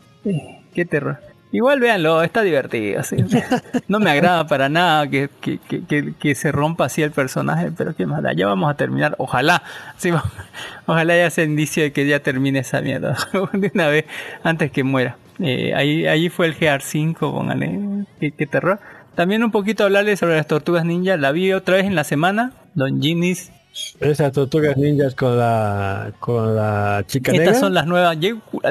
[0.74, 1.18] Qué terror.
[1.54, 3.00] Igual véanlo, está divertido.
[3.00, 3.16] así.
[3.88, 7.70] No me agrada para nada que, que, que, que- que se rompa así el personaje,
[7.76, 8.32] pero qué más da.
[8.32, 9.14] Ya vamos a terminar.
[9.18, 9.62] Ojalá.
[9.98, 10.10] sí,
[10.86, 13.16] ojalá ya sea indicio de que ya termine esa mierda
[13.52, 14.04] de una vez
[14.44, 15.16] antes que muera.
[15.40, 18.06] Eh, ahí, ahí fue el GR5, póngale.
[18.20, 18.78] Qué, qué terror.
[19.14, 21.16] También un poquito hablarles sobre las tortugas ninja.
[21.16, 22.52] La vi otra vez en la semana.
[22.74, 23.52] Don Ginis
[24.00, 27.60] Esas tortugas ninjas con la con la chica Estas negra.
[27.60, 28.16] son las nuevas.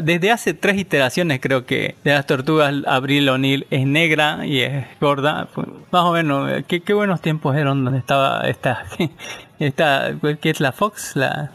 [0.03, 4.85] Desde hace tres iteraciones creo que de las tortugas Abril O'Neill es negra y es
[4.99, 5.47] gorda.
[5.53, 8.83] Pues, Más o menos, eh, qué, qué buenos tiempos eran donde estaba esta,
[9.59, 10.11] esta
[10.41, 11.15] ¿qué es la Fox?
[11.15, 11.51] La,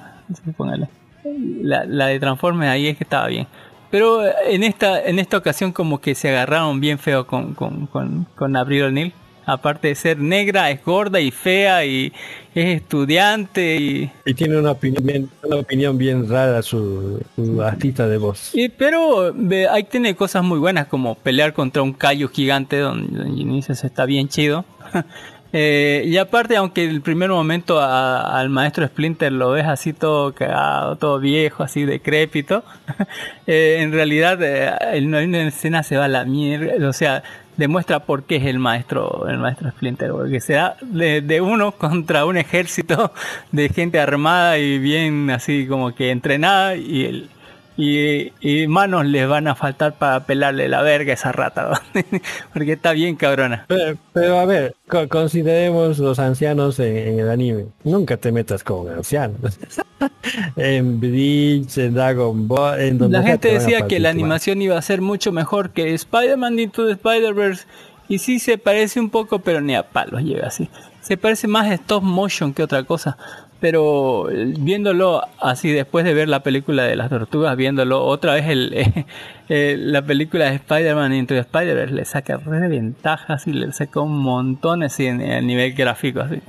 [1.62, 3.46] la, la de Transformers ahí es que estaba bien.
[3.90, 7.86] Pero eh, en esta, en esta ocasión como que se agarraron bien feo con, con,
[7.86, 9.12] con, con Abril O'Neill.
[9.48, 12.12] Aparte de ser negra, es gorda y fea y
[12.52, 14.10] es estudiante y...
[14.24, 18.50] Y tiene una opinión bien, una opinión bien rara su, su artista de voz.
[18.54, 19.32] Y, pero
[19.70, 24.04] ahí tiene cosas muy buenas como pelear contra un callo gigante donde, donde Inices está
[24.04, 24.64] bien chido.
[25.52, 30.96] Eh, y aparte, aunque el primer momento al maestro Splinter lo ves así todo cagado,
[30.96, 32.64] todo viejo, así decrépito,
[33.46, 37.22] eh, en realidad eh, en una escena se va a la mierda, o sea,
[37.56, 41.72] demuestra por qué es el maestro, el maestro Splinter, porque se da de, de uno
[41.78, 43.12] contra un ejército
[43.52, 47.30] de gente armada y bien así como que entrenada y el
[47.76, 51.82] y, y manos les van a faltar para pelarle la verga a esa rata,
[52.54, 53.64] porque está bien cabrona.
[53.68, 57.66] Pero, pero a ver, co- consideremos los ancianos en, en el anime.
[57.84, 59.58] Nunca te metas con ancianos.
[60.56, 64.82] en Bleach, en Dragon Ball, en donde La gente decía que la animación iba a
[64.82, 67.64] ser mucho mejor que Spider-Man Into the Spider-Verse.
[68.08, 70.68] Y sí se parece un poco, pero ni a palos llega así.
[71.00, 73.16] Se parece más a stop motion que otra cosa.
[73.60, 78.46] Pero eh, viéndolo así, después de ver la película de las tortugas, viéndolo otra vez
[78.48, 78.74] el,
[79.48, 84.18] eh, la película de Spider-Man Into Spider-Verse, le saca re ventajas y le saca un
[84.18, 86.20] montón así en, a nivel gráfico.
[86.20, 86.40] Así.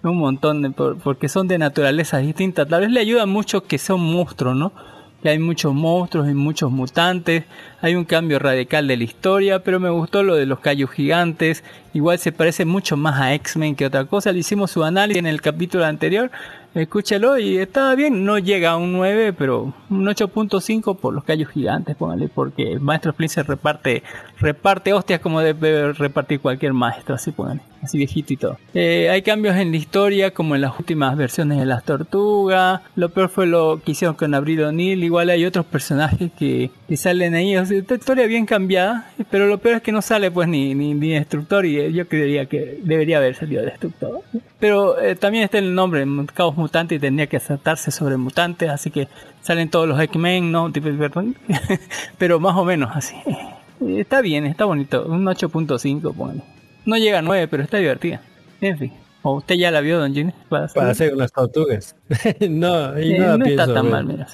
[0.00, 2.64] Un montón, porque son de naturaleza distinta.
[2.64, 4.72] Tal vez le ayuda mucho que sea un monstruo, ¿no?
[5.22, 7.44] Que hay muchos monstruos y muchos mutantes,
[7.80, 11.64] hay un cambio radical de la historia, pero me gustó lo de los callos gigantes,
[11.92, 15.26] igual se parece mucho más a X-Men que otra cosa, le hicimos su análisis en
[15.26, 16.30] el capítulo anterior,
[16.74, 21.48] escúchalo y estaba bien, no llega a un 9, pero un 8.5 por los callos
[21.50, 24.04] gigantes, póngale, porque el maestro Splinter reparte,
[24.38, 28.58] reparte hostias como debe repartir cualquier maestro, así póngale, así viejito y todo.
[28.74, 33.08] Eh, hay cambios en la historia, como en las últimas versiones de las tortugas, lo
[33.10, 37.34] peor fue lo que hicieron con Abril O'Neill, igual hay otros personajes que, que salen
[37.34, 40.48] ahí, o sea, esta historia bien cambiada, pero lo peor es que no sale pues
[40.48, 44.20] ni, ni, ni Destructor y eh, yo creería que debería haber salido Destructor.
[44.58, 48.90] Pero eh, también está el nombre, Caos Mutante, y tendría que acertarse sobre mutantes, así
[48.90, 49.08] que
[49.40, 50.72] salen todos los X-Men, ¿no?
[50.72, 51.36] Perdón.
[52.18, 53.14] pero más o menos así.
[53.80, 56.42] Eh, Está bien, está bonito, un 8.5, póngale.
[56.88, 58.20] No llega a 9, pero está divertida.
[58.60, 58.92] En fin.
[59.22, 60.32] ¿O usted ya la vio, Don Gene?
[60.48, 61.94] Para, Para hacer unas tortugas.
[62.48, 63.92] no, y Eh, no, la no está pienso tan ver.
[63.92, 64.26] mal, mira.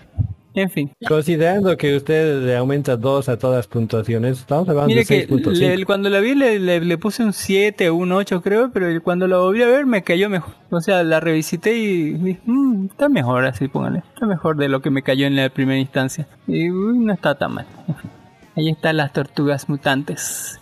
[0.57, 0.93] En fin.
[1.09, 5.27] Considerando que usted le aumenta 2 a todas las puntuaciones, estamos hablando Mire de que
[5.29, 5.79] 6.5.
[5.79, 8.87] le- cuando la vi le, le- le puse un 7 o un 8 creo, pero
[9.03, 10.55] cuando la volví a ver me cayó mejor.
[10.71, 14.05] O sea, la revisité y dije, "Mm, está mejor así, póngale.
[14.15, 16.29] Está mejor de lo que me cayó en la primera instancia.
[16.47, 17.67] Y uy, no está tan mal.
[17.89, 18.11] En fin.
[18.57, 20.61] Ahí están las tortugas mutantes.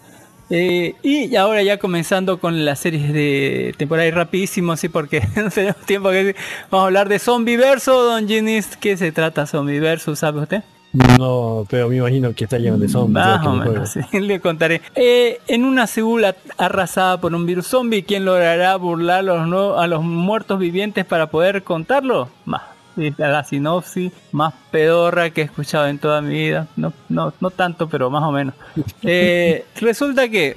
[0.54, 5.48] Eh, y ahora ya comenzando con las series de temporada y rapidísimo, sí, porque no
[5.50, 6.36] tenemos tiempo que decir.
[6.70, 8.76] Vamos a hablar de Zombieverso, Don Ginis.
[8.76, 10.62] ¿Qué se trata Zombieverso, sabe usted?
[10.92, 13.24] No, pero me imagino que está lleno de zombies.
[13.24, 14.82] Más o menos, sí, le contaré.
[14.94, 16.22] Eh, en una Seúl
[16.58, 21.06] arrasada por un virus zombie, ¿quién logrará burlar a los, no- a los muertos vivientes
[21.06, 22.28] para poder contarlo?
[22.44, 22.60] Más.
[22.96, 26.68] La sinopsis más pedorra que he escuchado en toda mi vida.
[26.76, 28.54] No, no, no tanto, pero más o menos.
[29.02, 30.56] Eh, resulta que,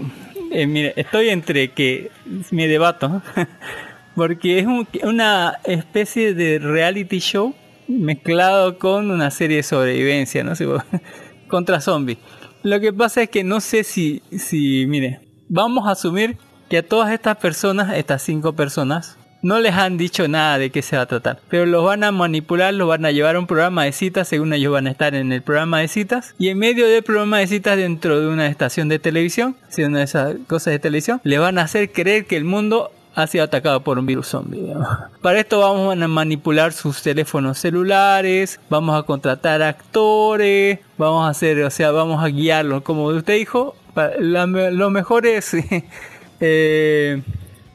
[0.52, 2.12] eh, mire, estoy entre que
[2.52, 3.22] me debato,
[4.16, 7.54] porque es un- una especie de reality show
[7.88, 10.68] mezclado con una serie de sobrevivencia, no sé,
[11.48, 12.18] contra zombies.
[12.64, 16.38] Lo que pasa es que no sé si, si, mire, vamos a asumir
[16.70, 20.82] que a todas estas personas, estas cinco personas, no les han dicho nada de qué
[20.82, 23.46] se va a tratar, pero los van a manipular, los van a llevar a un
[23.46, 26.58] programa de citas, según ellos van a estar en el programa de citas, y en
[26.58, 30.36] medio del programa de citas dentro de una estación de televisión, si una de esas
[30.48, 33.98] cosas de televisión, le van a hacer creer que el mundo ha sido atacado por
[34.00, 34.74] un virus zombie.
[35.22, 41.64] Para esto vamos a manipular sus teléfonos celulares, vamos a contratar actores, vamos a hacer,
[41.64, 43.76] o sea, vamos a guiarlos, como usted dijo,
[44.20, 45.56] la me- lo mejor es,
[46.40, 47.22] eh,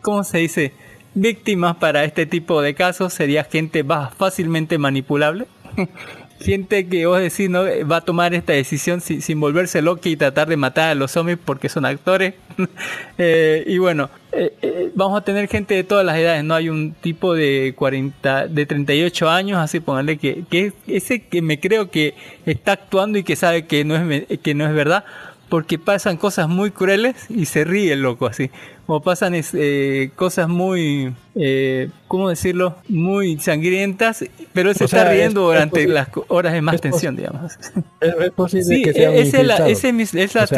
[0.03, 0.73] ¿cómo se dice?
[1.21, 5.47] Víctimas para este tipo de casos sería gente más fácilmente manipulable.
[6.41, 10.17] gente que vos decís no va a tomar esta decisión sin, sin volverse loca y
[10.17, 12.35] tratar de matar a los zombies porque son actores.
[13.19, 16.71] Eh, y bueno, eh, eh, vamos a tener gente de todas las edades, no hay
[16.71, 21.61] un tipo de 40, de 38 años, así ponerle que, que es ese que me
[21.61, 22.15] creo que
[22.47, 25.05] está actuando y que sabe que no es, que no es verdad.
[25.51, 28.51] porque pasan cosas muy crueles y se ríe el loco así.
[28.93, 32.75] O pasan es, eh, cosas muy, eh, ¿cómo decirlo?
[32.89, 36.61] Muy sangrientas, pero él se O está sea, riendo es- durante es las horas de
[36.61, 37.53] más es tensión, digamos.
[38.01, 39.71] Es, es posible Sí, que sea esa es la, infiltrado.
[39.71, 40.15] esa es,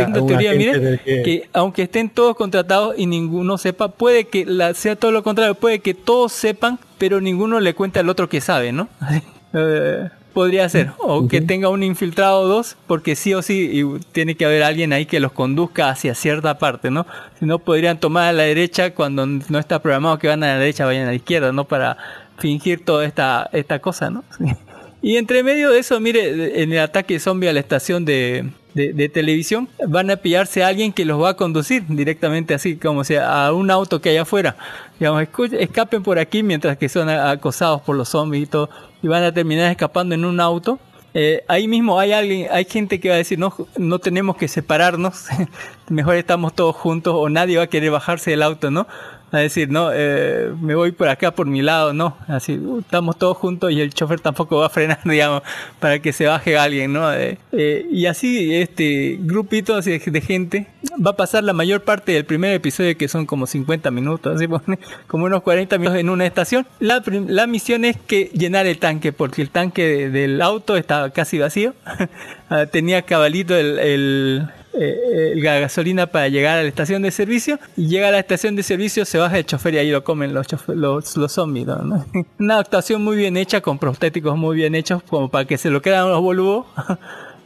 [0.08, 0.50] la teoría.
[0.50, 4.72] agente Mire, del que- que aunque estén todos contratados y ninguno sepa, puede que la,
[4.74, 8.40] sea todo lo contrario, puede que todos sepan, pero ninguno le cuente al otro que
[8.40, 8.88] sabe, ¿no?
[9.54, 14.00] Eh, podría ser, o que tenga un infiltrado o dos, porque sí o sí y
[14.12, 17.06] tiene que haber alguien ahí que los conduzca hacia cierta parte, ¿no?
[17.38, 20.58] Si no, podrían tomar a la derecha cuando no está programado que van a la
[20.58, 21.64] derecha, vayan a la izquierda, ¿no?
[21.64, 21.96] Para
[22.38, 24.24] fingir toda esta, esta cosa, ¿no?
[25.04, 28.92] Y entre medio de eso, mire, en el ataque zombie a la estación de, de-
[28.92, 33.04] de televisión, van a pillarse a alguien que los va a conducir directamente así, como
[33.04, 34.56] sea, a un auto que hay afuera.
[34.98, 35.26] Digamos,
[35.58, 38.70] escapen por aquí mientras que son acosados por los zombies y todo,
[39.02, 40.78] y van a terminar escapando en un auto.
[41.14, 44.48] Eh, ahí mismo hay alguien, hay gente que va a decir, no, no tenemos que
[44.48, 45.26] separarnos,
[45.90, 48.86] mejor estamos todos juntos, o nadie va a querer bajarse del auto, ¿no?
[49.32, 53.18] A decir, no, eh, me voy por acá, por mi lado, no, así, uh, estamos
[53.18, 55.42] todos juntos y el chofer tampoco va a frenar, digamos,
[55.80, 57.12] para que se baje alguien, ¿no?
[57.14, 60.66] Eh, eh, y así, este grupito así de, gente
[61.04, 64.46] va a pasar la mayor parte del primer episodio, que son como 50 minutos, así,
[65.06, 66.66] como unos 40 minutos en una estación.
[66.78, 71.10] La, la misión es que llenar el tanque, porque el tanque de- del auto estaba
[71.10, 71.74] casi vacío,
[72.50, 74.42] Ah, tenía cabalito el
[74.74, 78.56] eh, la gasolina para llegar a la estación de servicio y llega a la estación
[78.56, 81.66] de servicio, se baja el chofer y ahí lo comen los, los, los zombies.
[81.66, 82.04] ¿no?
[82.38, 85.82] Una actuación muy bien hecha, con prostéticos muy bien hechos, como para que se lo
[85.82, 86.66] quedan los boludos.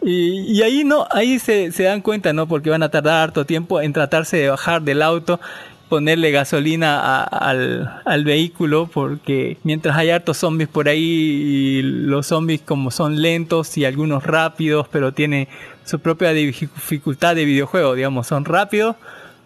[0.02, 2.46] Y, y ahí no, ahí se, se dan cuenta, ¿no?
[2.46, 5.40] Porque van a tardar harto tiempo en tratarse de bajar del auto,
[5.88, 12.26] ponerle gasolina a- al, al vehículo, porque mientras hay hartos zombies por ahí, y los
[12.26, 15.48] zombies como son lentos y algunos rápidos, pero tienen
[15.86, 18.96] su propia dificultad de videojuego, digamos, son rápidos,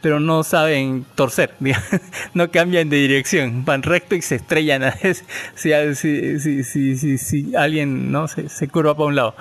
[0.00, 1.54] pero no saben torcer,
[2.34, 5.72] no cambian de dirección, van recto y se estrellan a veces si,
[7.54, 9.34] alguien no se, se curva para un lado.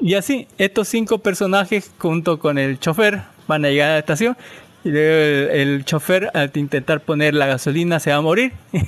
[0.00, 4.36] Y así, estos cinco personajes junto con el chofer van a llegar a la estación
[4.84, 8.52] y luego el, el chofer al intentar poner la gasolina se va a morir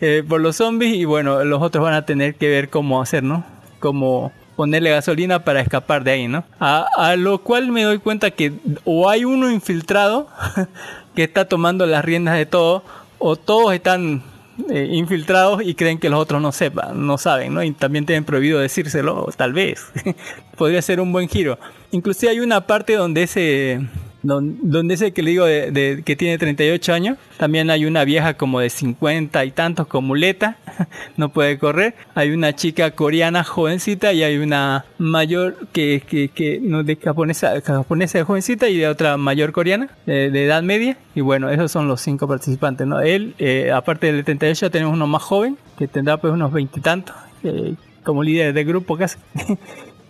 [0.00, 3.22] eh, por los zombies y bueno, los otros van a tener que ver cómo hacer,
[3.22, 3.44] ¿no?
[3.78, 6.42] Cómo ponerle gasolina para escapar de ahí, ¿no?
[6.58, 8.52] A, lo cual me doy cuenta que
[8.84, 10.26] o hay uno infiltrado
[11.14, 12.82] que está tomando las riendas de todo
[13.20, 14.20] o todos están
[14.68, 17.62] eh, infiltrados y creen que los otros no sepan, no saben, ¿no?
[17.62, 19.92] Y también tienen prohibido decírselo, tal vez.
[20.56, 21.56] Podría ser un buen giro.
[21.92, 23.78] Inclusive hay una parte donde ese
[24.22, 28.60] donde ese que le digo de, que tiene 38 años, también hay una vieja como
[28.60, 30.56] de 50 y tantos con muleta,
[31.16, 31.94] no puede correr.
[32.14, 37.60] Hay una chica coreana jovencita y hay una mayor que, que, que no de japonesa,
[37.60, 40.98] japonesa jovencita y de otra mayor coreana eh, de edad media.
[41.14, 43.00] Y bueno, esos son los cinco participantes, ¿no?
[43.00, 47.14] Él, eh, aparte del 38, tenemos uno más joven que tendrá pues unos veintitantos
[47.44, 49.18] eh, como líder de grupo casi.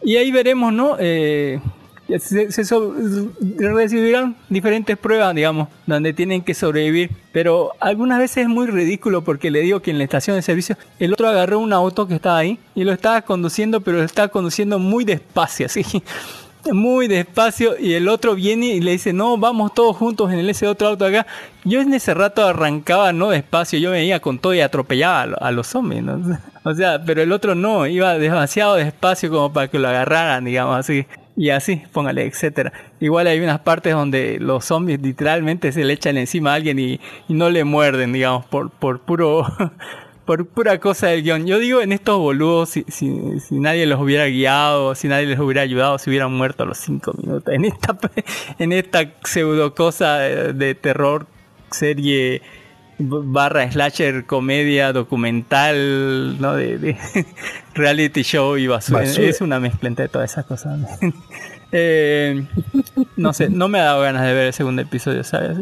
[0.02, 0.97] y ahí veremos, ¿no?
[0.98, 1.60] Eh,
[2.18, 2.48] se,
[3.59, 7.10] recibirán diferentes pruebas, digamos, donde tienen que sobrevivir.
[7.32, 10.76] Pero algunas veces es muy ridículo porque le digo que en la estación de servicio
[10.98, 14.28] el otro agarró un auto que estaba ahí y lo estaba conduciendo, pero lo estaba
[14.28, 15.85] conduciendo muy despacio, así.
[16.70, 20.66] Muy despacio y el otro viene y le dice, no, vamos todos juntos en ese
[20.66, 21.26] otro auto acá.
[21.64, 25.68] Yo en ese rato arrancaba no despacio, yo venía con todo y atropellaba a los
[25.68, 26.20] zombies, ¿no?
[26.64, 30.76] O sea, pero el otro no, iba demasiado despacio como para que lo agarraran, digamos
[30.76, 31.06] así.
[31.39, 32.73] Y así, póngale, etcétera.
[32.98, 36.98] Igual hay unas partes donde los zombies literalmente se le echan encima a alguien y,
[37.28, 39.47] no le muerden, digamos, por, por puro
[40.24, 41.47] por pura cosa del guion.
[41.47, 45.39] Yo digo, en estos boludos, si, si, si nadie los hubiera guiado, si nadie les
[45.39, 47.55] hubiera ayudado, se hubieran muerto a los cinco minutos.
[47.55, 47.97] En esta,
[48.59, 51.28] en esta pseudo cosa de terror,
[51.70, 52.43] serie
[52.99, 56.55] barra slasher, comedia, documental, ¿no?
[56.55, 56.97] De, de
[57.75, 59.01] reality show y basura.
[59.01, 59.29] Basura.
[59.29, 60.79] Es una mezcla entre todas esas cosas.
[61.70, 62.47] Eh,
[63.16, 65.59] no sé, no me ha dado ganas de ver el segundo episodio, ¿sabes?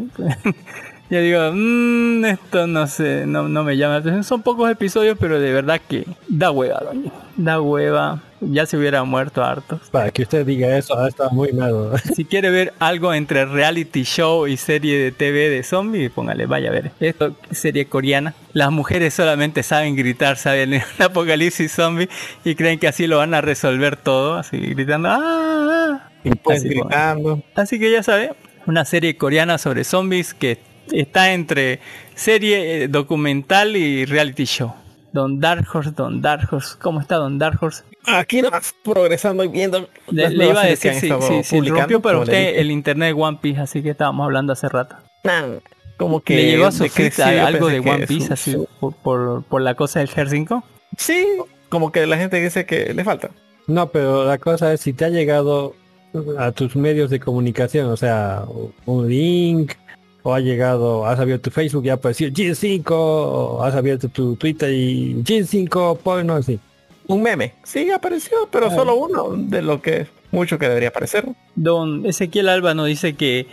[1.10, 4.22] Yo digo, "Mm, esto no sé, no, no me llama la atención.
[4.22, 7.10] Son pocos episodios, pero de verdad que da hueva, doña.
[7.36, 8.22] Da hueva.
[8.40, 9.80] Ya se hubiera muerto harto.
[9.90, 11.92] Para que usted diga eso, ah, está muy malo.
[12.14, 16.68] Si quiere ver algo entre reality show y serie de TV de zombies, póngale, vaya
[16.68, 16.92] a ver.
[17.00, 18.34] Esto es serie coreana.
[18.52, 22.08] Las mujeres solamente saben gritar, saben el apocalipsis zombie
[22.44, 25.08] y creen que así lo van a resolver todo, así gritando.
[25.10, 26.10] "Ah, ah".
[26.24, 27.42] Y pues Así, gritando.
[27.54, 28.32] Así que ya sabe,
[28.66, 30.58] una serie coreana sobre zombies que
[30.92, 31.80] está entre
[32.14, 34.74] serie eh, documental y reality show.
[35.12, 37.84] Don Dark Horse, Don Dark Horse, ¿cómo está Don Dark Horse?
[38.06, 39.88] Aquí nomás progresando y viendo.
[40.10, 41.06] Le, las le nuevas iba a decir, han sí,
[41.42, 44.96] sí, rompió para usted el internet de One Piece, así que estábamos hablando hace rato.
[45.24, 45.58] Nah,
[45.96, 49.42] como que ¿Le llegó a yo algo de One Piece su- así su- por, por,
[49.44, 50.62] por la cosa del Ger 5?
[50.96, 51.26] Sí,
[51.68, 53.30] como que la gente dice que le falta.
[53.66, 55.74] No, pero la cosa es si te ha llegado
[56.38, 58.44] a tus medios de comunicación, o sea,
[58.84, 59.72] un link,
[60.22, 64.36] o ha llegado, has abierto tu Facebook y ha aparecido G5, o has abierto tu
[64.36, 66.58] Twitter y G5 porno, así.
[67.08, 67.54] Un meme.
[67.62, 71.24] Sí, apareció, pero solo uno de lo que mucho que debería aparecer.
[71.54, 73.46] Don Ezequiel Alba nos dice que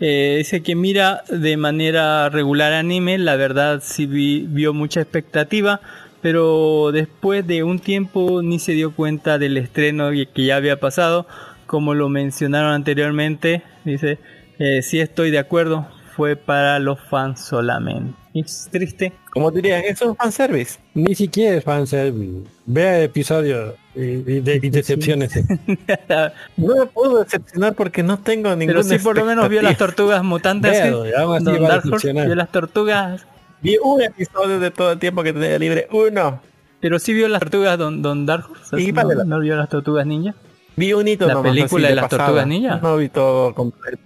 [0.00, 5.80] eh, dice que mira de manera regular anime, la verdad sí vi- vio mucha expectativa,
[6.22, 10.78] pero después de un tiempo ni se dio cuenta del estreno y- que ya había
[10.80, 11.26] pasado,
[11.66, 14.18] como lo mencionaron anteriormente, dice,
[14.58, 15.86] eh, sí estoy de acuerdo,
[16.16, 18.14] fue para los fans solamente.
[18.32, 19.12] Es triste.
[19.30, 20.78] Como dirían, es un fanservice.
[20.94, 22.48] Ni siquiera es fanservice.
[22.66, 25.32] Vea el episodio y, y de, y decepciones.
[26.56, 29.76] No me puedo decepcionar porque no tengo ninguna Pero sí por lo menos vio las
[29.76, 30.80] tortugas mutantes.
[30.80, 32.26] así Don Dark Horse decepcionar.
[32.26, 33.26] vio las tortugas
[33.62, 35.86] Vi un episodio de todo el tiempo que tenía libre.
[35.90, 36.40] Uno.
[36.80, 38.80] Pero sí vio las tortugas Don, Don Dark Horse.
[38.80, 40.34] Y ¿No, no vio las tortugas ninja?
[40.76, 42.24] Vi un hito ¿La nomás, película así de las pasada.
[42.26, 42.78] tortugas ninja?
[42.82, 43.54] No vi todo.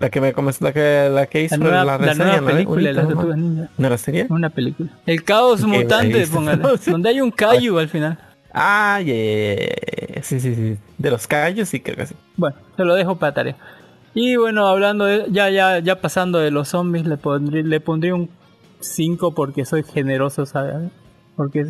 [0.00, 2.24] La que me comenzó, la que, la que hizo La nueva, la la reseña.
[2.24, 2.46] nueva ¿no?
[2.48, 3.68] Película de las tortugas ninja.
[3.78, 4.26] ¿No la serie?
[4.28, 4.90] Una película.
[5.06, 6.62] El caos Ok, mutante, póngale.
[6.86, 8.18] donde hay un Kaiju al final.
[8.52, 9.56] Ah, yeah, yeah,
[10.14, 10.22] yeah.
[10.22, 10.76] sí, sí, sí.
[10.98, 12.14] De los callos sí creo que sí.
[12.36, 13.56] Bueno, se lo dejo para tarea.
[14.14, 18.14] Y bueno, hablando de, ya, ya, ya pasando de los zombies, le pondría, le pondría
[18.14, 18.30] un
[18.80, 20.76] 5 porque soy generoso, ¿sabes?
[21.36, 21.66] Porque,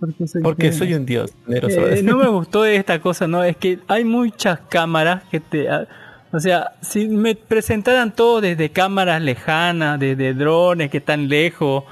[0.00, 0.84] porque soy Porque generoso.
[0.84, 1.32] soy un dios.
[1.48, 3.42] Eh, no me gustó esta cosa, ¿no?
[3.44, 5.68] Es que hay muchas cámaras que te...
[5.68, 5.86] ah,
[6.32, 11.84] O sea, si me presentaran todo desde cámaras lejanas, desde drones que están lejos,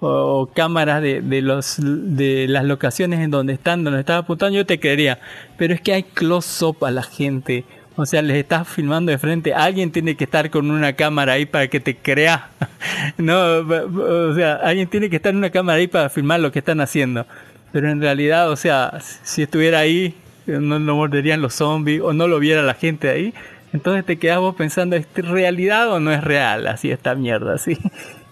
[0.00, 4.66] o cámaras de, de, los, de las locaciones en donde están, donde estaba apuntando, yo
[4.66, 5.18] te creería.
[5.56, 7.64] Pero es que hay close-up a la gente.
[7.96, 9.54] O sea, les estás filmando de frente.
[9.54, 12.50] Alguien tiene que estar con una cámara ahí para que te crea.
[13.16, 16.58] no, o sea, alguien tiene que estar en una cámara ahí para filmar lo que
[16.58, 17.26] están haciendo.
[17.72, 20.14] Pero en realidad, o sea, si estuviera ahí,
[20.46, 23.32] no lo morderían los zombies o no lo viera la gente ahí.
[23.72, 26.66] Entonces te quedas vos pensando, ¿es realidad o no es real?
[26.66, 27.78] Así esta mierda, así.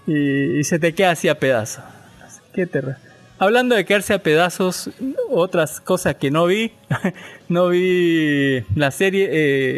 [0.06, 1.82] Y, y se te queda así a pedazos.
[2.52, 2.96] Qué terror.
[3.38, 4.90] Hablando de quedarse a pedazos,
[5.30, 6.72] otras cosas que no vi.
[7.48, 9.28] no vi la serie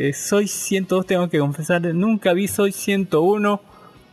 [0.09, 1.83] eh, Soy 102, tengo que confesar.
[1.95, 3.61] Nunca vi Soy 101.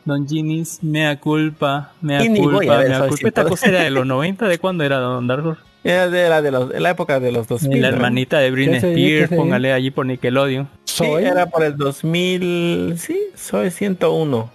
[0.06, 3.28] Don Ginis, mea culpa, mea Y culpa, mea culpa.
[3.28, 3.50] Esta 102.
[3.50, 5.58] cosa era de los 90, ¿de cuándo era Don Dargo?
[5.86, 7.82] Era de la, de los, de la época de los 2000.
[7.82, 8.96] La hermanita de Britney ¿Qué sería?
[8.96, 10.70] ¿Qué Spears, póngale allí por Nickelodeon.
[10.86, 11.26] Sí, Soy.
[11.26, 14.50] era por el 2000, sí, soy 101.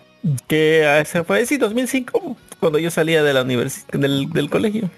[0.46, 4.88] Que eh, se fue, sí, 2005, cuando yo salía de la universidad, del, del colegio.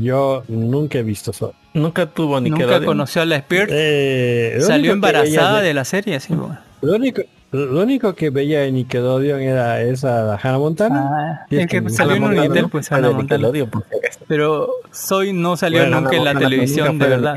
[0.00, 1.54] Yo nunca he visto eso.
[1.74, 3.70] Nunca tuvo ni Nunca conoció a la Spears.
[3.74, 6.34] Eh, Salió embarazada de- la serie, sí.
[6.34, 6.58] bueno.
[6.82, 7.22] Lo único,
[7.52, 11.10] lo único que veía en Nickelodeon era esa Hannah Montana.
[11.12, 12.68] Ah, Y es es que que salió en Unitel, ¿no?
[12.68, 13.50] pues Hannah Montana.
[14.28, 17.34] Pero Soy no salió Bueno, nunca Hannah en la Montana televisión, de verdad.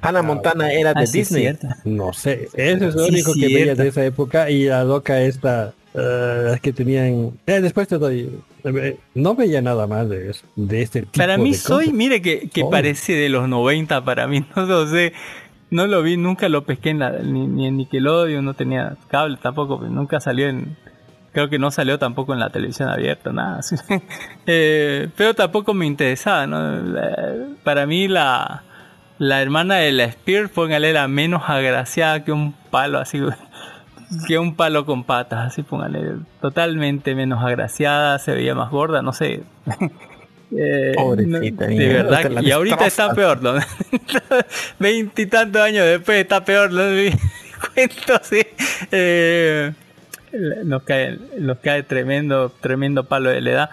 [0.00, 1.42] Hannah Montana era de Ah, sí, Disney.
[1.42, 1.68] cierto.
[1.84, 3.82] No sé, eso es lo Sí, único que veía cierto.
[3.82, 7.32] de esa época y la loca esta, las que tenían...
[7.46, 8.40] Eh, después te doy...
[8.64, 11.94] eh, No veía nada más de eso, de este tipo Para mí de Soy, cosas.
[11.98, 12.70] mire que, que Oh.
[12.70, 15.12] parece de los 90 para mí, no lo sé.
[15.70, 19.38] No lo vi, nunca lo pesqué en la, ni, ni en Nickelodeon, no tenía cable
[19.42, 20.76] tampoco, pues, nunca salió en...
[21.32, 23.58] Creo que no salió tampoco en la televisión abierta, nada.
[23.60, 23.76] así.
[24.46, 26.76] Eh, pero tampoco me interesaba, ¿no?
[26.82, 28.64] La- para mí la,
[29.18, 33.18] la hermana de la Spear, póngale, era menos agraciada que un palo así,
[34.26, 36.16] que un palo con patas, así póngale.
[36.40, 39.42] Totalmente menos agraciada, se veía más gorda, no sé.
[40.54, 43.54] Eh, Pobrecita no- de verdad, y ahorita está peor, ¿no?
[44.78, 46.82] Veintitantos años después está peor, ¿no?
[47.74, 48.42] Cuento así.
[48.90, 49.72] Eh,
[50.64, 53.70] nos cae, nos cae tremendo, tremendo palo de la edad.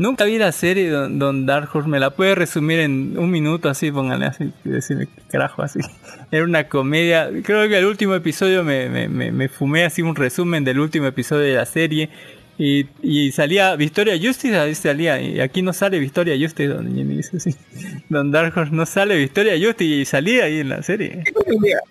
[0.00, 3.68] Nunca vi la serie Don, Don Dark Horse, me la puede resumir en un minuto
[3.68, 5.80] así, pónganle así, decirme carajo así.
[6.30, 10.16] Era una comedia, creo que el último episodio me, me, me, me fumé así un
[10.16, 12.08] resumen del último episodio de la serie
[12.60, 17.38] y, y salía Victoria Justice, salía, y aquí no sale Victoria Justice, don Jimmy dice
[17.38, 17.56] así.
[18.10, 21.24] Don Dark Horse no sale Victoria Justice y salía ahí en la serie.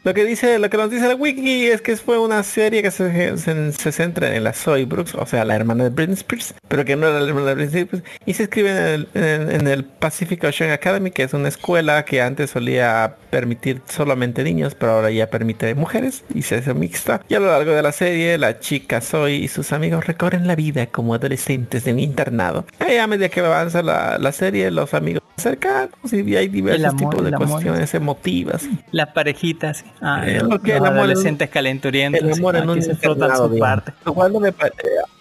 [0.03, 2.91] Lo que dice, lo que nos dice la wiki es que fue una serie que
[2.91, 6.53] se, se, se centra en la Zoe Brooks, o sea, la hermana de Britney Spears,
[6.67, 9.51] pero que no era la hermana de Britney Spears, y se escribe en el, en,
[9.51, 14.75] en el Pacific Ocean Academy, que es una escuela que antes solía permitir solamente niños,
[14.75, 17.21] pero ahora ya permite mujeres y se hace mixta.
[17.27, 20.55] Y a lo largo de la serie, la chica Zoe y sus amigos recorren la
[20.59, 22.65] vida como adolescentes de un internado.
[22.87, 26.85] Y a medida que avanza la, la serie, los amigos cercanos y hay diversos El
[26.85, 27.47] amor, tipos de el amor.
[27.51, 28.69] cuestiones emotivas.
[28.91, 29.85] Las parejitas.
[30.01, 32.21] Ah, Eh, los, los el en adolescentes calenturientos.
[32.25, 33.93] El amor ah, en un internado, su parte.
[34.05, 34.53] No me eh,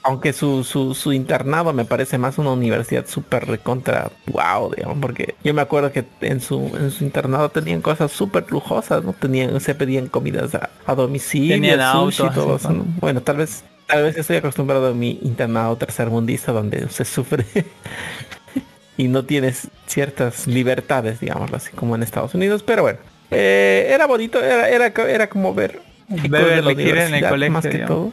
[0.03, 5.37] aunque su, su, su internado me parece más una universidad súper recontra wow, digamos, porque
[5.45, 9.13] yo me acuerdo que en su, en su internado tenían cosas súper lujosas, ¿no?
[9.13, 12.85] Tenían, se pedían comidas a, a domicilio, Tenían sushi, autos, todo ¿no?
[13.01, 17.45] Bueno, tal vez, tal vez estoy acostumbrado a mi internado tercermundista donde se sufre
[18.97, 22.99] y no tienes ciertas libertades, digamos, así como en Estados Unidos, pero bueno.
[23.31, 27.53] eh, era bonito, era, era, era como ver Beverly Hills en el colegio.
[27.53, 27.89] más que digamos.
[27.89, 28.13] todo.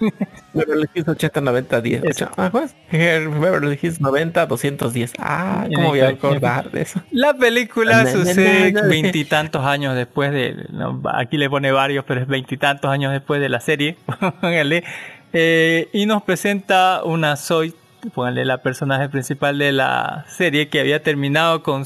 [0.54, 2.04] Beverly Hills 80, 90, 10.
[2.04, 2.28] Eso.
[2.36, 2.50] Ah.
[2.90, 5.12] Beverly Hills 90, 210.
[5.18, 7.00] Ah, ¿cómo voy a acordar de eso?
[7.10, 10.66] La película sucede veintitantos años después de.
[10.70, 13.96] no, aquí le pone varios, pero es veintitantos años después de la serie.
[14.40, 14.84] Póngale.
[15.32, 17.72] Eh, y nos presenta una Zoe,
[18.14, 21.84] póngale la personaje principal de la serie que había terminado con.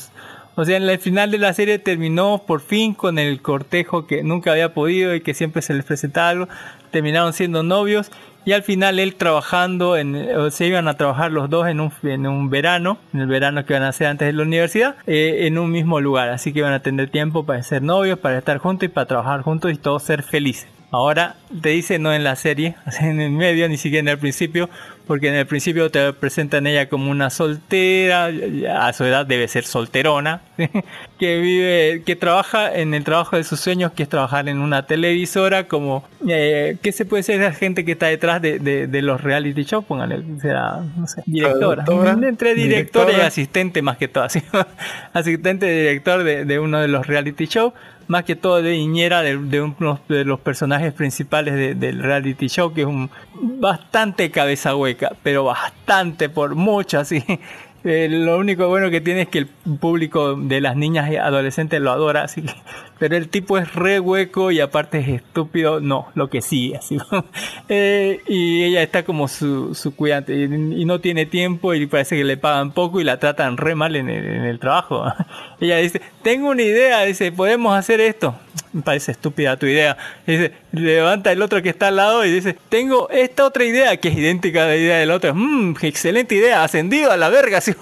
[0.57, 4.23] O sea, en el final de la serie terminó por fin con el cortejo que
[4.23, 6.49] nunca había podido y que siempre se les presentaba algo.
[6.91, 8.11] Terminaron siendo novios
[8.47, 11.93] y al final él trabajando, en, o se iban a trabajar los dos en un,
[12.05, 15.47] en un verano, en el verano que iban a hacer antes de la universidad, eh,
[15.47, 16.31] en un mismo lugar.
[16.31, 19.43] Así que iban a tener tiempo para ser novios, para estar juntos y para trabajar
[19.43, 20.69] juntos y todos ser felices.
[20.93, 24.71] Ahora te dice no en la serie, en el medio, ni siquiera en el principio,
[25.07, 28.29] porque en el principio te presentan ella como una soltera,
[28.79, 30.43] a su edad debe ser solterona,
[31.19, 34.87] que vive, que trabaja en el trabajo de sus sueños, que es trabajar en una
[34.87, 39.03] televisora, como, eh, ¿qué se puede ser la gente que está detrás de, de- de
[39.03, 39.85] los reality shows?
[39.85, 41.85] Póngale, será, no sé, directora.
[42.29, 44.43] Entre directora y asistente más que todo, así,
[45.13, 47.73] asistente director de, de uno de los reality shows,
[48.09, 52.73] más que todo de niñera de, uno de los personajes principales de- del reality show,
[52.73, 57.23] que es un bastante cabeza hueca, pero bastante por mucho, así.
[57.89, 61.81] Eh, lo único bueno que tiene es que el público de las niñas y adolescentes
[61.81, 62.53] lo adora, así que,
[62.99, 66.99] pero el tipo es re hueco y aparte es estúpido, no, lo que sí, así.
[67.69, 72.17] Eh, y ella está como su, su cuidante y, y no tiene tiempo y parece
[72.17, 75.05] que le pagan poco y la tratan re mal en el, en el trabajo.
[75.61, 78.37] ella dice, tengo una idea, dice, podemos hacer esto.
[78.73, 79.97] Me parece estúpida tu idea.
[80.27, 84.09] Dice, levanta el otro que está al lado y dice, tengo esta otra idea que
[84.09, 85.35] es idéntica a la idea del otro.
[85.35, 87.59] Mmm, excelente idea, ascendido a la verga.
[87.59, 87.73] así.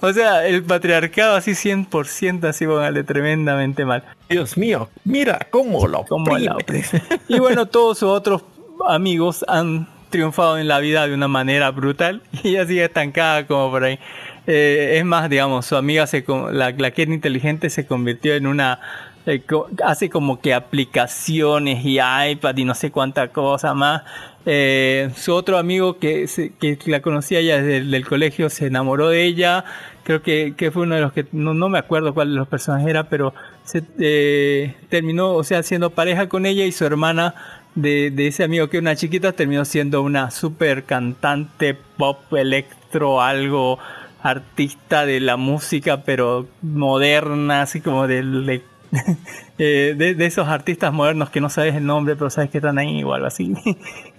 [0.00, 4.04] o sea, el patriarcado así 100% así, póngale tremendamente mal.
[4.28, 6.04] Dios mío, mira cómo lo
[6.38, 6.84] la oprime.
[7.28, 8.42] Y bueno, todos sus otros
[8.88, 13.70] amigos han triunfado en la vida de una manera brutal y ella sigue estancada como
[13.70, 13.98] por ahí.
[14.46, 18.46] Eh, es más, digamos, su amiga, se, la, la que era inteligente, se convirtió en
[18.46, 18.80] una...
[19.26, 19.42] eh,
[19.84, 24.02] hace como que aplicaciones y iPad y no sé cuánta cosa más.
[24.46, 26.26] Eh, su otro amigo que,
[26.60, 29.64] que la conocía ya desde el del colegio se enamoró de ella.
[30.04, 32.48] Creo que, que fue uno de los que, no, no me acuerdo cuál de los
[32.48, 33.32] personajes era, pero
[33.64, 37.34] se eh, terminó, o sea, siendo pareja con ella y su hermana
[37.74, 43.22] de, de ese amigo que era una chiquita terminó siendo una super cantante pop electro,
[43.22, 43.78] algo
[44.22, 48.62] artista de la música, pero moderna, así como del- de,
[49.58, 53.02] eh, de, esos artistas modernos que no sabes el nombre, pero sabes que están ahí
[53.02, 53.54] o algo así.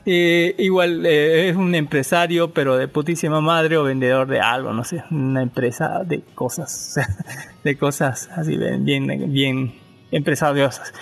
[0.08, 4.84] Eh, igual eh, es un empresario, pero de putísima madre o vendedor de algo, no
[4.84, 7.00] sé, una empresa de cosas,
[7.64, 9.74] de cosas así bien, bien, bien
[10.12, 10.94] empresariosas.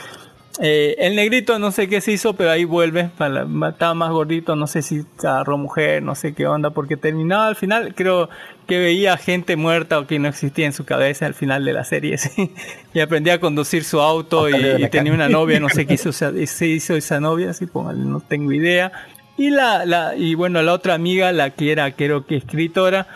[0.60, 3.10] Eh, el negrito no sé qué se hizo, pero ahí vuelve.
[3.18, 7.48] Para estaba más gordito, no sé si agarró mujer, no sé qué onda, porque terminaba
[7.48, 8.30] al final, creo
[8.68, 11.84] que veía gente muerta o que no existía en su cabeza al final de la
[11.84, 12.18] serie.
[12.20, 12.52] sí.
[12.94, 16.68] Y aprendía a conducir su auto y, tenía una novia, no sé qué hizo, se
[16.68, 18.92] hizo esa novia, así póngale, no tengo idea.
[19.36, 23.08] Y la, la, y bueno, la otra amiga, la que era creo que escritora,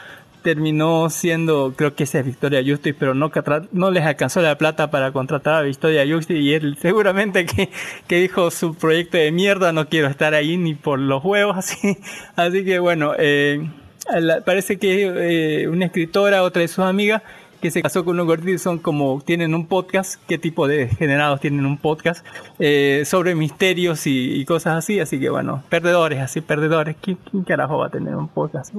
[0.48, 5.11] terminó siendo, creo que esa es Victoria Justice, pero no, les alcanzó la plata para
[5.11, 7.69] contratar a Victoria Justice y él seguramente que,
[8.07, 11.98] que dijo su proyecto de mierda, no quiero estar ahí ni por los huevos, así,
[12.38, 13.69] así que bueno, eh,
[14.45, 17.24] parece que eh, una escritora, otra de sus amigas,
[17.59, 20.88] que se casó con un gordito y son como, tienen un podcast, qué tipo de
[20.88, 22.25] generados tienen un podcast,
[22.59, 27.43] eh, sobre misterios y, y cosas así, así que bueno, perdedores, así, perdedores, ¿quién, quién
[27.43, 28.73] carajo va a tener un podcast?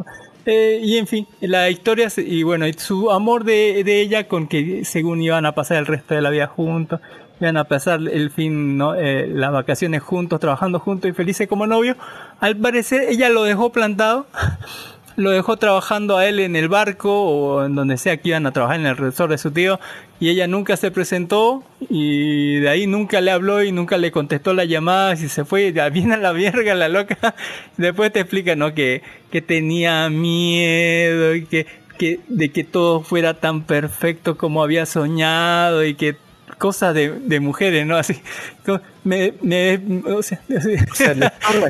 [0.46, 4.84] Eh, y en fin, la historia, y bueno, su amor de, de ella con que
[4.84, 7.00] según iban a pasar el resto de la vida juntos,
[7.40, 8.94] iban a pasar el fin, ¿no?
[8.94, 11.96] Eh, las vacaciones juntos, trabajando juntos y felices como novios,
[12.40, 14.26] al parecer ella lo dejó plantado
[15.19, 18.53] lo dejó trabajando a él en el barco o en donde sea que iban a
[18.53, 19.81] trabajar en el resort de su tío
[20.20, 24.55] y ella nunca se presentó y de ahí nunca le habló y nunca le contestó
[24.55, 27.35] las llamadas y se fue viene a la verga la loca.
[27.77, 31.66] Después te explica no que, que tenía miedo y que
[31.99, 36.15] que, de que todo fuera tan perfecto como había soñado y que
[36.59, 37.97] cosas de, de mujeres, ¿no?
[37.97, 38.20] Así,
[38.66, 39.80] como, me, me,
[40.12, 40.94] o sea, así- O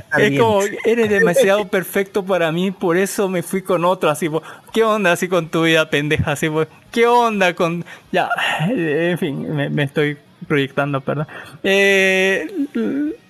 [0.18, 4.28] es como, eres demasiado perfecto para mí, por eso me fui con otro, así,
[4.72, 6.32] ¿qué onda así con tu vida pendeja?
[6.32, 6.48] Así,
[6.90, 8.28] ¿qué onda con, ya,
[8.68, 10.16] en fin, me, me estoy
[10.46, 11.26] proyectando, perdón.
[11.62, 12.46] Eh,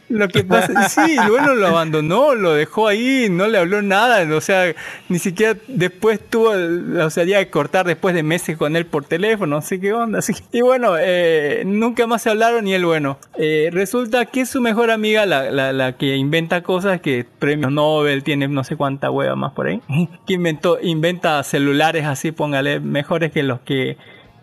[0.09, 4.40] lo que pasa, sí, bueno, lo abandonó, lo dejó ahí, no le habló nada, o
[4.40, 4.74] sea,
[5.09, 9.59] ni siquiera después tuvo la osadía de cortar después de meses con él por teléfono,
[9.59, 10.35] así que onda, así.
[10.52, 14.90] Y bueno, eh, nunca más se hablaron y él, bueno, eh, resulta que su mejor
[14.90, 19.36] amiga, la, la, la que inventa cosas, que premios Nobel, tiene no sé cuánta hueva
[19.36, 19.80] más por ahí,
[20.26, 23.97] que inventó, inventa celulares así, póngale, mejores que los que,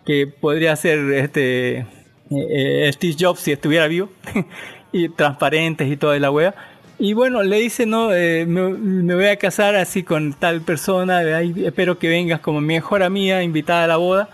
[0.04, 1.86] que podría ser este
[2.28, 4.08] eh, eh, Steve Jobs si estuviera vivo
[4.96, 6.54] y transparentes y toda la wea.
[6.98, 11.18] Y bueno le dice no Eh, me, me voy a casar así con tal persona
[11.18, 14.30] ahí espero que vengas como mi mejor amiga invitada a la boda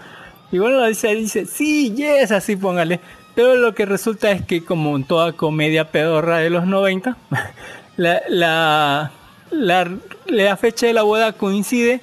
[0.52, 3.00] y bueno le dice, dice sí yes así póngale.
[3.34, 7.16] Pero lo que resulta es que como en toda comedia pedorra de los 90
[7.96, 9.10] la, la,
[9.50, 9.90] la,
[10.26, 12.02] la fecha de la boda coincide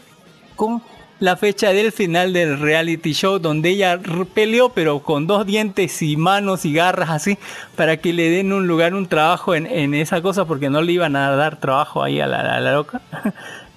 [0.56, 0.82] con
[1.20, 4.00] la fecha del final del reality show donde ella
[4.34, 7.38] peleó pero con dos dientes y manos y garras así
[7.76, 10.94] para que le den un lugar, un trabajo en, en esa cosa porque no le
[10.94, 13.02] iban a dar trabajo ahí a la loca.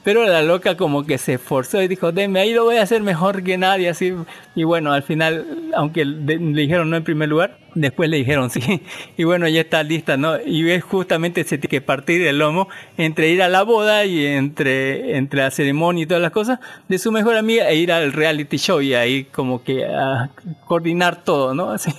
[0.04, 3.02] Pero la loca como que se esforzó y dijo, deme, ahí lo voy a hacer
[3.02, 4.12] mejor que nadie, así.
[4.54, 8.82] Y bueno, al final, aunque le dijeron no en primer lugar, después le dijeron sí.
[9.16, 10.40] Y bueno, ya está lista, ¿no?
[10.44, 14.26] Y es justamente se tiene que partir el lomo entre ir a la boda y
[14.26, 16.58] entre, entre la ceremonia y todas las cosas
[16.88, 20.30] de su mejor amiga e ir al reality show y ahí como que a
[20.66, 21.70] coordinar todo, ¿no?
[21.72, 21.92] Así.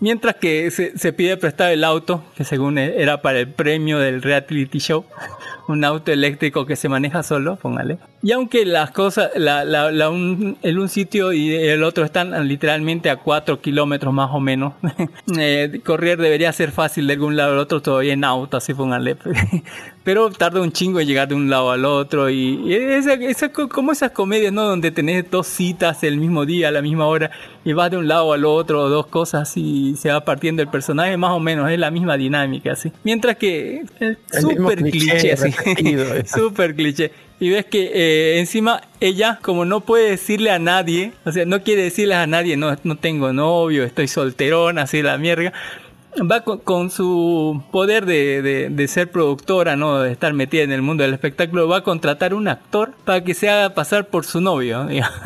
[0.00, 4.78] Mientras que se, pide prestar el auto, que según era para el premio del reality
[4.78, 5.06] show,
[5.68, 7.98] un auto eléctrico que se maneja solo, póngale.
[8.22, 12.46] Y aunque las cosas, la, la, la un, el un sitio y el otro están
[12.48, 14.74] literalmente a 4 kilómetros más o menos,
[15.38, 19.16] eh, correr debería ser fácil de algún lado al otro todavía en auto, así póngale.
[20.04, 23.48] Pero tarda un chingo en llegar de un lado al otro y, y esa, esa
[23.50, 24.64] co- como esas comedias, ¿no?
[24.64, 27.30] Donde tenés dos citas el mismo día, a la misma hora
[27.64, 31.16] y vas de un lado al otro, dos cosas y se va partiendo el personaje,
[31.16, 32.92] más o menos, es la misma dinámica, así.
[33.02, 35.53] Mientras que es mismo súper cliché cliché, así.
[36.26, 37.12] Súper cliché.
[37.40, 41.62] Y ves que eh, encima ella, como no puede decirle a nadie, o sea, no
[41.62, 45.52] quiere decirle a nadie, no, no tengo novio, estoy solterona, así la mierda.
[46.30, 49.98] Va con, con su poder de, de- de ser productora, ¿no?
[50.00, 53.34] De estar metida en el mundo del espectáculo, va a contratar un actor para que
[53.34, 54.84] se haga pasar por su novio.
[54.88, 55.18] digamos.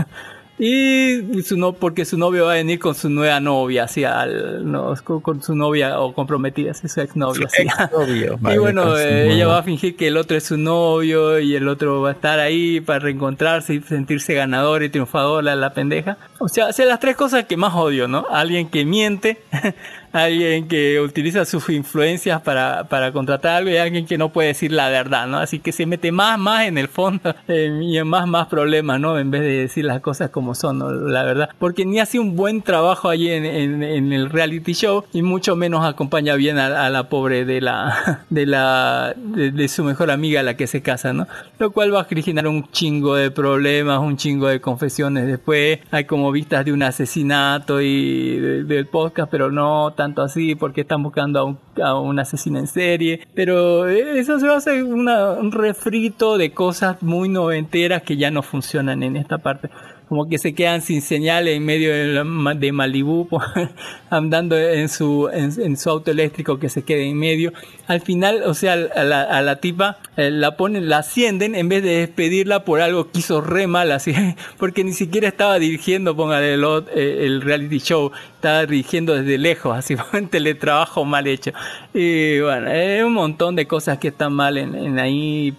[0.58, 4.68] Y su no, porque su novio va a venir con su nueva novia, así, al,
[4.68, 7.46] no, con, su novia o comprometida, así, su exnovia.
[7.46, 7.62] así.
[7.62, 11.38] Exnovio, Y bueno, su eh, ella va a fingir que el otro es su novio
[11.38, 15.54] y el otro va a estar ahí para reencontrarse y sentirse ganador y triunfador la,
[15.54, 16.18] la pendeja.
[16.40, 18.26] O sea, hace las tres cosas que más odio, ¿no?
[18.28, 19.38] Alguien que miente,
[20.12, 24.72] alguien que utiliza sus influencias para, para contratar algo y alguien que no puede decir
[24.72, 25.38] la verdad, ¿no?
[25.38, 29.00] Así que se mete más, más en el fondo eh, y en más, más problemas,
[29.00, 29.18] ¿no?
[29.18, 30.90] En vez de decir las cosas como son, ¿no?
[30.92, 31.48] La verdad.
[31.58, 35.84] Porque ni hace un buen trabajo allí en, en- el reality show y mucho menos
[35.84, 40.42] acompaña bien a, a la pobre de la, de la, de, de su mejor amiga,
[40.42, 41.26] la que se casa, ¿no?
[41.58, 45.80] Lo cual va a originar un chingo de problemas, un chingo de confesiones después.
[45.90, 50.82] Hay como vistas de un asesinato y de- del podcast, pero no tanto así porque
[50.82, 53.26] están buscando a un, a un asesino en serie.
[53.34, 58.42] Pero eh, eso se hacer una- un refrito de cosas muy noventeras que ya no
[58.42, 59.68] funcionan en esta parte
[60.08, 63.28] como que se quedan sin señal en medio de, Malibú,
[64.10, 67.52] andando en su, en, en su auto eléctrico que se quede en medio.
[67.86, 71.68] Al final, o sea, a la, a la tipa eh, la ponen, la ascienden en
[71.68, 74.14] vez de despedirla por algo que hizo re mal, así,
[74.58, 76.64] porque ni siquiera estaba dirigiendo, póngale el,
[76.94, 81.52] eh, el reality show, estaba dirigiendo desde lejos, así, un teletrabajo mal hecho.
[81.92, 85.54] Y bueno, hay un montón de cosas que están mal en, en ahí.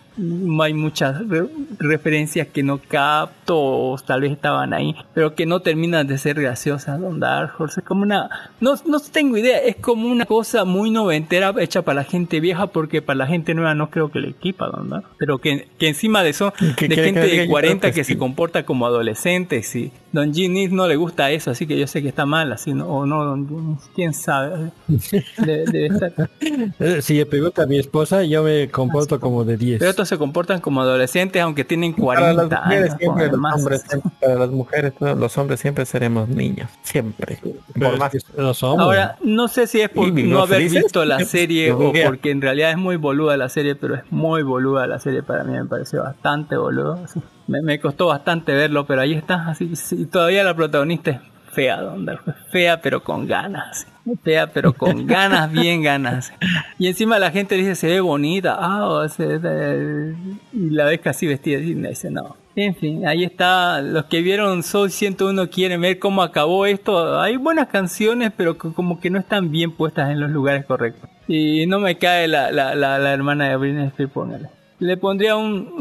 [0.61, 1.47] Hay muchas re-
[1.79, 6.39] referencias que no capto, o tal vez estaban ahí, pero que no terminan de ser
[6.41, 6.99] graciosas.
[6.99, 8.29] Don Dark Horse es como una.
[8.59, 12.67] No, no tengo idea, es como una cosa muy noventera hecha para la gente vieja,
[12.67, 15.05] porque para la gente nueva no creo que le equipa, Don Dark.
[15.17, 18.03] Pero que, que encima de eso, ¿Qué de gente de Yo 40 creo que, que
[18.03, 22.01] se comporta como adolescentes, y Don Ginny no le gusta eso, así que yo sé
[22.01, 22.87] que está mal, así, ¿no?
[22.87, 24.71] o no, Don Ginny, quién sabe.
[24.87, 26.11] De- debe estar.
[26.79, 29.79] Eh, Si le pregunta a mi esposa, yo me comporto como de 10.
[29.79, 32.97] Pero estos se comportan como adolescentes, aunque tienen Para 40 las mujeres años.
[32.99, 33.55] siempre, los más.
[33.55, 37.39] hombres siempre- para las mujeres, no, los hombres siempre seremos niños, siempre.
[37.79, 38.79] Por más que no somos.
[38.79, 40.83] Ahora, no sé si es por ¿Y no haber felices?
[40.83, 44.41] visto la serie o porque en realidad es muy boluda la serie, pero es muy
[44.43, 46.99] boluda la serie para mí, me pareció bastante boludo.
[47.13, 47.19] sí.
[47.49, 51.19] Me, me costó bastante verlo, pero ahí está, así, sí, todavía la protagonista es
[51.51, 52.21] fea, Don Dark,
[52.51, 53.87] fea pero con ganas,
[54.23, 56.31] fea pero con ganas, bien ganas.
[56.77, 60.15] Y encima la gente dice se ve bonita, ah, o se- de-
[60.53, 62.37] y la ves casi vestida y dice no.
[62.55, 67.19] En fin, ahí está, los que vieron Soul 101 quieren ver cómo acabó esto.
[67.21, 71.09] Hay buenas canciones, pero como que no están bien puestas en los lugares correctos.
[71.27, 74.49] Y no me cae la, la, la, la hermana de Britney Spears, póngale.
[74.79, 75.73] Le pondría un,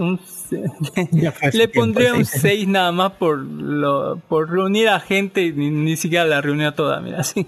[1.53, 2.39] le pondría un sí.
[2.41, 6.73] 6 nada más por lo, por reunir a gente y ni, ni siquiera la reunió
[6.75, 7.47] toda, mira, así.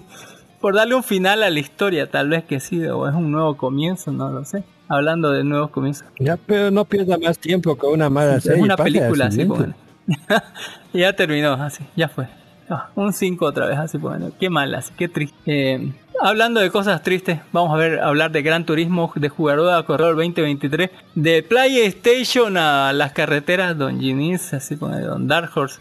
[0.59, 3.57] Por darle un final a la historia, tal vez que sí, o es un nuevo
[3.57, 4.63] comienzo, no lo sé.
[4.87, 6.05] Hablando de nuevos comienzos.
[6.19, 8.61] Ya, pero no pierda más tiempo con una mala Es serie.
[8.61, 9.73] una pase a la película así, póngale.
[10.93, 12.27] ya terminó, así, ya fue.
[12.69, 14.31] Ah, un 5 otra vez, así, póngale.
[14.39, 15.73] Qué mal, así, qué triste.
[15.73, 19.83] Eh, hablando de cosas tristes, vamos a ver, hablar de Gran Turismo, de Jugador a
[19.83, 25.79] Corredor 2023, de PlayStation a las carreteras, Don Ginis, así, póngale, Don Dark Horse.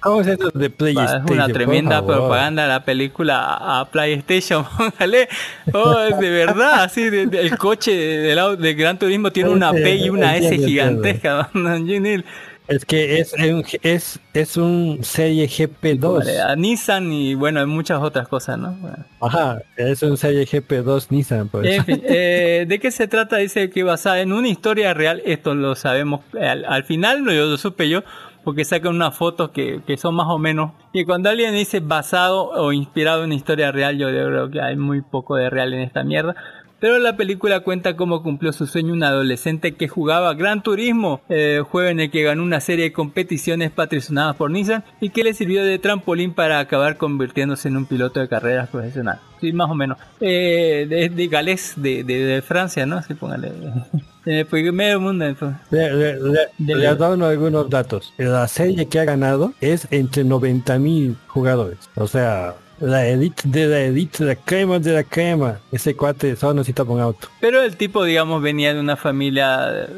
[0.00, 1.24] ¿Cómo es eso de PlayStation?
[1.24, 4.64] Es una tremenda propaganda de la película a, PlayStation.
[4.76, 5.28] Póngale.
[5.72, 9.96] Oh, de verdad, así, de- de- el coche del, de Gran Turismo tiene una P
[9.96, 11.48] y una S gigantesca.
[11.54, 12.24] Don Ginil.
[12.68, 13.32] Es que es
[13.82, 16.18] es, es un serie GP2.
[16.18, 18.72] Vale, a Nissan y bueno, hay muchas otras cosas, ¿no?
[18.72, 19.04] Bueno.
[19.20, 21.48] Ajá, es un serie GP2 Nissan.
[21.48, 21.66] Pues.
[21.66, 23.36] En fin, eh, ¿de qué se trata?
[23.36, 27.56] Dice que basada en una historia real, esto lo sabemos al, al final, lo, lo
[27.56, 28.02] supe yo,
[28.42, 30.72] porque sacan unas fotos que, que son más o menos.
[30.92, 34.76] Y cuando alguien dice basado o inspirado en una historia real, yo creo que hay
[34.76, 36.34] muy poco de real en esta mierda.
[36.86, 41.60] Pero la película cuenta cómo cumplió su sueño un adolescente que jugaba Gran Turismo, eh,
[41.68, 45.34] juego en el que ganó una serie de competiciones patrocinadas por Nissan y que le
[45.34, 49.18] sirvió de trampolín para acabar convirtiéndose en un piloto de carreras profesional.
[49.40, 49.98] Sí, más o menos.
[50.20, 52.98] Eh, de, de Galés, de, de, de Francia, ¿no?
[52.98, 53.50] Así póngale.
[54.24, 55.24] En el primer mundo.
[55.70, 56.18] Le, le,
[56.58, 58.14] le, le adorno algunos datos.
[58.16, 61.78] La serie que ha ganado es entre 90.000 jugadores.
[61.96, 65.58] O sea, la elite de la elite, la crema de la crema.
[65.72, 67.28] Ese cuate solo necesita un auto.
[67.40, 69.88] Pero el tipo, digamos, venía de una familia,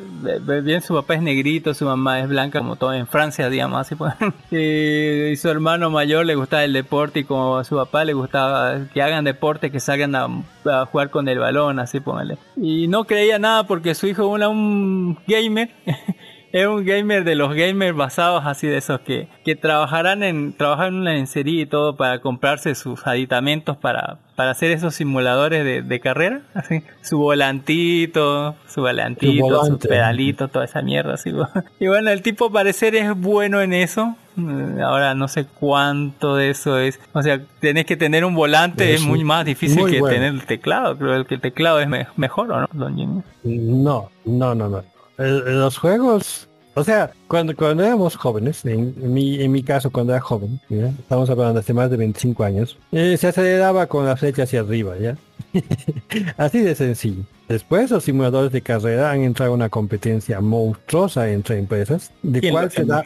[0.62, 3.94] bien su papá es negrito, su mamá es blanca, como todo en Francia, digamos, así
[3.94, 4.14] pues.
[4.50, 8.86] Y, su hermano mayor le gustaba el deporte y como a su papá le gustaba
[8.92, 10.28] que hagan deporte, que salgan a,
[10.64, 12.38] a jugar con el balón, así póngale.
[12.56, 15.70] Y no creía nada porque su hijo era un gamer.
[16.52, 20.88] Es un gamer de los gamers basados así de esos que, que trabajarán en trabajan
[20.88, 25.82] en una lencería y todo para comprarse sus aditamentos para, para hacer esos simuladores de,
[25.82, 31.32] de carrera, así, su volantito, su volantito, su, pedalito, toda esa mierda así.
[31.80, 34.16] Y bueno, el tipo parecer es bueno en eso.
[34.36, 36.98] Mm, Ahora no sé cuánto de eso es.
[37.12, 40.14] O sea, tenés que tener un volante, Es es muy más difícil muy que bueno.
[40.14, 40.96] tener el teclado.
[40.96, 43.22] Creo que el teclado es me- mejor, ¿o no, don Jimmy?
[43.44, 44.82] No, no, no, no.
[45.18, 49.90] El- los juegos, o sea, cuando, cuando éramos jóvenes, en, en mi, en mi caso
[49.90, 50.86] cuando era joven, ¿ya?
[50.88, 54.60] estamos hablando de hace más de 25 años, eh, se aceleraba con la flecha hacia
[54.60, 55.16] arriba, ¿ya?
[56.36, 57.22] Así de sencillo.
[57.48, 62.52] Después los simuladores de carrera han entrado a una competencia monstruosa entre empresas, de ¿Quién
[62.54, 63.04] lo cuál se da,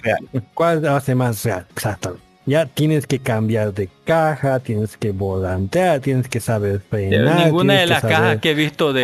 [0.54, 2.16] cuál hace más real, exacto.
[2.44, 7.46] Ya tienes que cambiar de caja, tienes que volantear, tienes que saber frenar.
[7.46, 9.02] ninguna de las cajas que he visto de,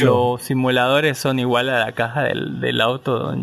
[0.00, 3.34] los simuladores son igual a la caja del, del auto.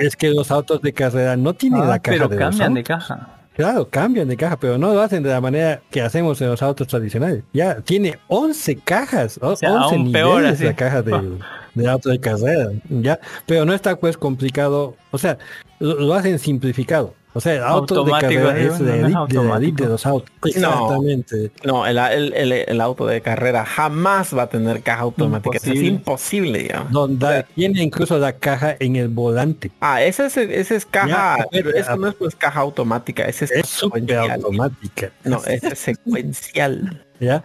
[0.00, 2.84] Es que los autos de carrera no tienen Ah, la caja pero de cambian de
[2.84, 3.38] caja.
[3.58, 6.62] Claro, cambian de caja, pero no lo hacen de la manera que hacemos en los
[6.62, 7.42] autos tradicionales.
[7.52, 10.64] Ya, tiene 11 cajas, o, sea, 11 aún peor, niveles así.
[10.64, 11.38] la caja de,
[11.74, 12.68] de auto de carrera.
[12.88, 15.38] Ya, pero no está pues complicado, o sea,
[15.80, 17.14] lo, lo hacen simplificado.
[17.38, 19.16] O sea, el auto de Automático, carrera digo, es no, de no es de, elite
[19.18, 19.82] automático.
[19.84, 20.30] de los autos.
[20.44, 21.50] Exactamente.
[21.64, 25.56] No, el, el, el- el auto de carrera jamás va a tener caja automática.
[25.56, 25.88] Eso es Imposible.
[25.88, 26.92] imposible, digamos.
[26.92, 29.70] Donde tiene incluso la caja en el volante.
[29.80, 31.80] Ah, ese es, ese es caja, Ya, pero ya.
[31.80, 35.10] eso no es pues caja automática, ese es, Es automática.
[35.24, 37.04] No, es secuencial.
[37.20, 37.42] ¿Ya?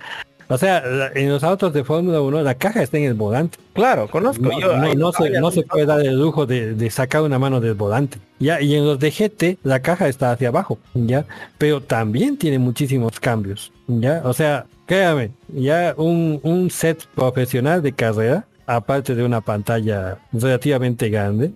[0.50, 3.58] O sea, la- en los autos de Fórmula 1 la caja está en el volante.
[3.74, 4.44] Claro, conozco.
[4.44, 7.60] No, yo, no, se, no se puede dar el lujo de, de sacar una mano
[7.62, 8.18] del volante.
[8.40, 11.26] Ya, y en los de GT la caja está hacia abajo, ya,
[11.58, 17.94] pero también tiene muchísimos cambios, ya, o sea, créame, ya un, un set profesional de
[17.94, 21.52] carrera, aparte de una pantalla relativamente grande,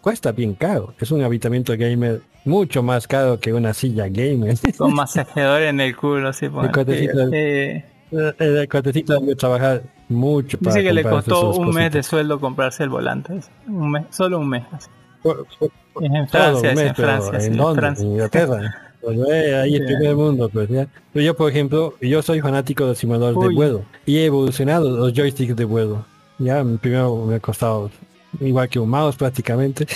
[0.00, 0.94] cuesta bien caro.
[0.98, 4.56] Es un habitamiento gamer mucho más caro que una silla gamer.
[4.78, 6.30] Con masajeador en el culo,
[6.72, 11.92] cuatecito, Eh, el, el cuatecito debe trabajar mucho para dice que le costó un mes
[11.92, 13.40] de sueldo comprarse el volante.
[13.66, 14.64] Un mes, solo un mes.
[14.72, 14.88] así.
[15.22, 15.70] Por- por-
[16.02, 18.74] Es en Francia, es en Inglaterra.
[19.02, 20.86] Pues, eh, ahí el primer mundo, pues ya.
[21.14, 25.14] Pero yo, por ejemplo, yo soy fanático de simuladores de vuelo y he evolucionado los
[25.14, 26.04] joysticks de vuelo.
[26.38, 27.90] Ya, primero me ha costado
[28.40, 29.86] igual que un mouse prácticamente.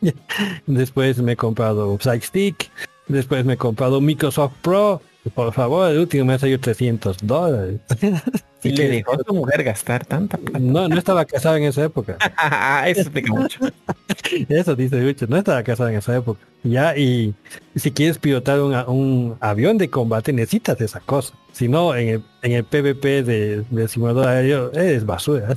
[0.66, 2.70] después me he comprado un Psych Stick,
[3.08, 5.00] después me he comprado un Microsoft Pro.
[5.34, 7.80] Por favor, el último me ha salido 300 dólares.
[8.64, 10.60] Y le dejó a tu mujer gastar tanta plata.
[10.60, 12.16] No, no estaba casado en esa época.
[12.86, 13.58] Eso explica mucho.
[14.48, 16.38] Eso dice mucho, no estaba casado en esa época.
[16.62, 17.34] Ya, y
[17.74, 21.34] si quieres pilotar una- un avión de combate necesitas esa cosa.
[21.50, 25.48] Si no, en el, en el PvP de, del simulador aéreo es basura.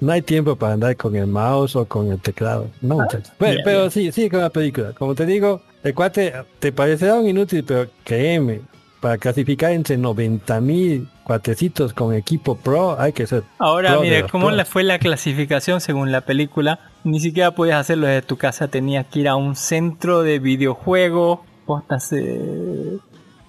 [0.00, 2.68] No hay tiempo para andar con el mouse o con el teclado.
[2.82, 3.32] No, muchachos.
[3.38, 4.92] Pero, pero sí, sí con la película.
[4.92, 8.60] Como te digo, el cuate te parecerá un inútil, pero créeme,
[9.04, 14.46] para clasificar entre 90 mil cuatecitos con equipo pro hay que ser Ahora, mire, ¿cómo
[14.46, 14.66] pros.
[14.66, 16.78] fue la clasificación según la película?
[17.04, 21.40] Ni siquiera podías hacerlo desde tu casa, tenías que ir a un centro de videojuegos,
[21.66, 22.96] postas, eh,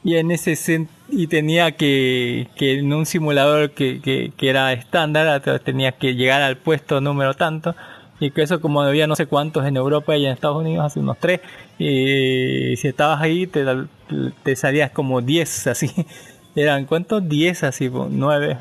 [0.03, 5.41] y en ese y tenía que, que en un simulador que, que, que era estándar,
[5.41, 7.75] te- tenías que llegar al puesto número tanto,
[8.19, 10.99] y que eso como había no sé cuántos en Europa y en Estados Unidos, hace
[10.99, 11.41] unos tres,
[11.77, 13.65] y si estabas ahí te,
[14.43, 15.91] te salías como 10 así.
[16.55, 17.27] Eran cuántos?
[17.27, 18.57] 10 así, 9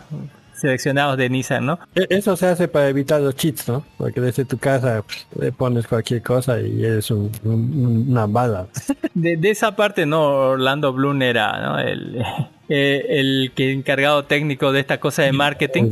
[0.65, 1.79] seleccionados de Nissan, ¿no?
[1.95, 3.85] E- Eso se hace para evitar los cheats, ¿no?
[3.99, 8.67] Porque desde tu casa pff, le pones cualquier cosa y eres un- un- una bala.
[9.15, 11.79] De, de esa parte no, Orlando Bloom era ¿no?
[11.79, 12.21] el,
[12.69, 15.91] eh, el que encargado técnico de esta cosa de marketing.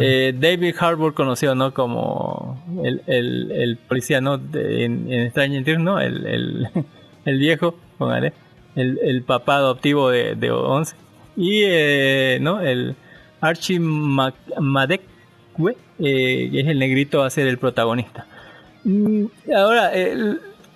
[0.00, 5.64] Eh, David Harbour conocido no como el, el, el policía no de- en, en Stranger
[5.64, 5.98] Things, ¿no?
[6.00, 6.68] El, el,
[7.24, 8.32] el viejo, póngale,
[8.76, 10.94] el, el papá adoptivo de, de 11
[11.36, 12.94] y eh, no el
[13.42, 18.26] Archie Madekwe, eh, que es el negrito va a ser el protagonista.
[18.84, 19.24] Mm,
[19.54, 19.90] Ahora,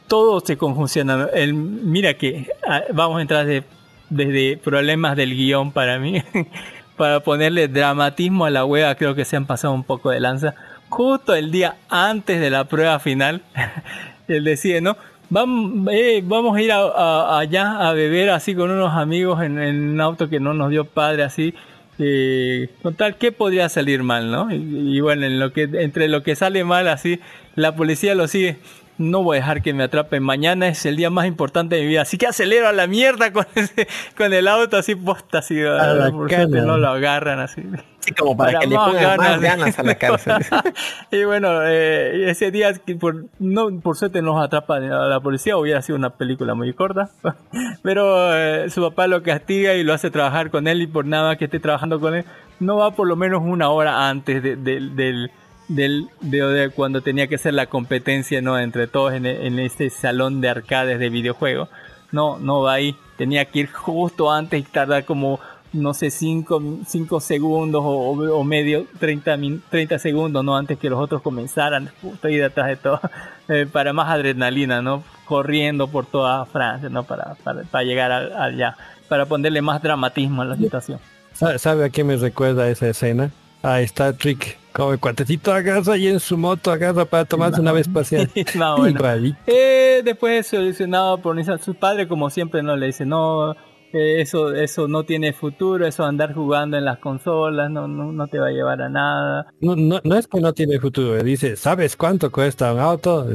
[0.07, 1.29] todo se confusiona.
[1.33, 3.65] El, mira que ah, vamos a entrar de-
[4.11, 6.23] desde problemas del guion para mí.
[6.97, 10.55] para ponerle dramatismo a la hueva, creo que se han pasado un poco de lanza.
[10.89, 13.43] Justo el día antes de la prueba final,
[14.29, 14.97] él decide, ¿no?
[15.29, 20.01] Vamos, eh, vamos a ir allá a beber así con unos amigos en, en un
[20.01, 21.53] auto que no nos dio padre así.
[21.99, 24.53] Eh, con tal que podría salir mal, ¿no?
[24.53, 27.21] Y, y bueno, en lo que, entre lo que sale mal así,
[27.55, 28.59] la policía lo sigue.
[28.99, 30.23] No voy a dejar que me atrapen.
[30.23, 32.03] Mañana es el día más importante de mi vida.
[32.03, 33.87] Así que acelero a la mierda con, ese-
[34.17, 35.61] con el auto así posta así.
[35.61, 37.63] A la por suerte no lo agarran así.
[38.01, 40.35] Sí, como para, que le pongan más ganas a la cárcel.
[41.11, 45.83] y bueno, eh, ese día, por, no, por suerte nos atrapa a la policía, hubiera
[45.83, 47.11] sido una película muy corta.
[47.83, 51.37] Pero eh, su papá lo castiga y lo hace trabajar con él y por nada
[51.37, 52.25] que esté trabajando con él,
[52.61, 55.31] no va por lo menos una hora antes de, de- del,
[55.69, 59.91] del, de, de cuando tenía que ser la competencia no entre todos en, en este
[59.91, 61.69] salón de arcades de videojuegos.
[62.13, 62.95] No, no va ahí.
[63.19, 65.41] Tenía que ir justo antes y tardar como
[65.73, 70.57] no sé, 5 segundos o, o- medio, 30, min- 30 segundos, ¿no?
[70.57, 73.01] Antes que los otros comenzaran, justo detrás de todo,
[73.49, 75.03] eh, para más adrenalina, ¿no?
[75.27, 77.03] Corriendo por toda Francia, ¿no?
[77.03, 78.77] Para, para, para llegar al- allá,
[79.09, 80.99] para ponerle más dramatismo a la situación.
[81.35, 83.31] ¿Sabe, sabe a qué me recuerda esa escena?
[83.67, 84.59] A Star Trek.
[84.73, 88.31] Como el cuatecito agarra y en su moto agarra para tomarse una vez espacial.
[88.55, 89.01] No, bueno.
[89.47, 91.37] Eh, después es solucionado por.
[91.59, 93.57] Su padre, como siempre, no le dice, no,
[93.97, 98.39] eso, eso no tiene futuro, eso andar jugando en las consolas, no, no, no te
[98.39, 99.47] va a llevar a nada.
[99.61, 101.23] No, no, no es que no tiene futuro.
[101.23, 103.27] Dice, ¿sabes cuánto cuesta un auto?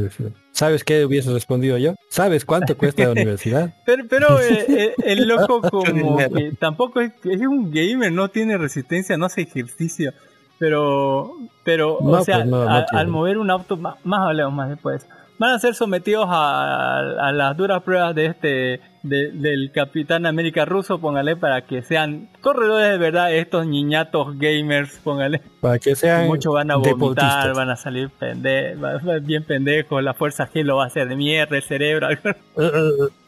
[0.51, 1.95] ¿Sabes qué hubiese respondido yo?
[2.09, 3.73] ¿Sabes cuánto cuesta la universidad?
[3.85, 8.57] Pero, pero eh, eh, el loco como que tampoco es, es un gamer, no tiene
[8.57, 10.13] resistencia, no hace ejercicio.
[10.59, 14.69] Pero, pero, o sea, pues no, no al mover un auto, más, más hablemos más
[14.69, 15.07] después,
[15.41, 20.65] van a ser sometidos a, a las duras pruebas de este, de- del Capitán América
[20.65, 25.41] ruso, póngale, para que sean corredores de verdad, estos niñatos gamers, póngale.
[25.59, 27.57] Para que sean Muchos van a vomitar, deportistas.
[27.57, 28.77] van a salir pende
[29.23, 32.07] bien pendejos, la fuerza G lo va a hacer de mierda, el cerebro.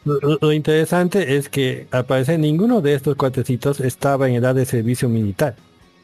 [0.04, 4.66] Lo, lo interesante es que al parecer ninguno de estos cuatecitos estaba en edad de
[4.66, 5.54] servicio militar.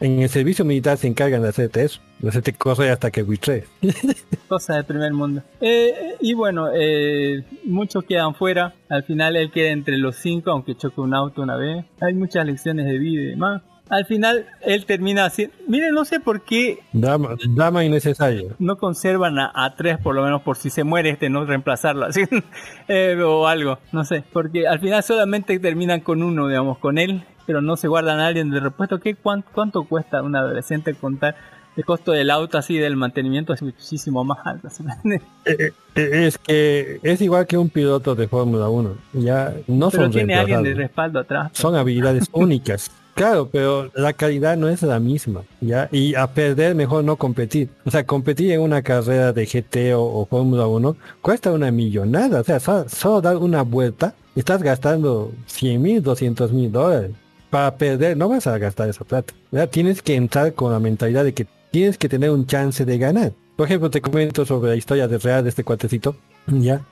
[0.00, 3.66] En el servicio militar se encargan de hacerte eso, de hacerte correr hasta que buitres.
[4.48, 5.42] Cosas del primer mundo.
[5.60, 8.74] Eh, y bueno, eh, muchos quedan fuera.
[8.88, 11.84] Al final él queda entre los cinco, aunque choque un auto una vez.
[12.00, 13.62] Hay muchas lecciones de vida y demás.
[13.90, 15.50] Al final él termina así.
[15.66, 18.54] Miren, no sé por qué Dama, dama innecesaria.
[18.60, 22.06] no conservan a, a tres, por lo menos por si se muere este, no reemplazarlo
[22.06, 22.22] así.
[22.88, 24.24] Eh, o algo, no sé.
[24.32, 27.24] Porque al final solamente terminan con uno, digamos, con él.
[27.50, 29.00] Pero no se guardan a alguien de repuesto.
[29.00, 31.34] ¿Qué, cuánto, ¿Cuánto cuesta un adolescente contar?
[31.76, 34.68] El costo del auto así, del mantenimiento es muchísimo más alto.
[35.46, 38.94] Eh, eh, Es que es igual que un piloto de Fórmula 1.
[39.14, 41.50] Ya no Pero son tiene alguien de respaldo atrás.
[41.54, 42.88] Son habilidades únicas.
[43.14, 45.88] Claro, pero la calidad no es la misma, ¿ya?
[45.90, 47.68] Y a perder mejor no competir.
[47.84, 52.42] O sea, competir en una carrera de GT o, o Fórmula 1 cuesta una millonada.
[52.42, 57.10] O sea, so- solo, dar una vuelta, estás gastando 100 mil, 200 mil dólares.
[57.50, 59.34] Para perder, no vas a gastar esa plata.
[59.70, 63.32] Tienes que entrar con la mentalidad de que tienes que tener un chance de ganar.
[63.56, 66.16] Por ejemplo, te comento sobre la historia de real de este cuatecito,
[66.46, 66.82] ¿ya?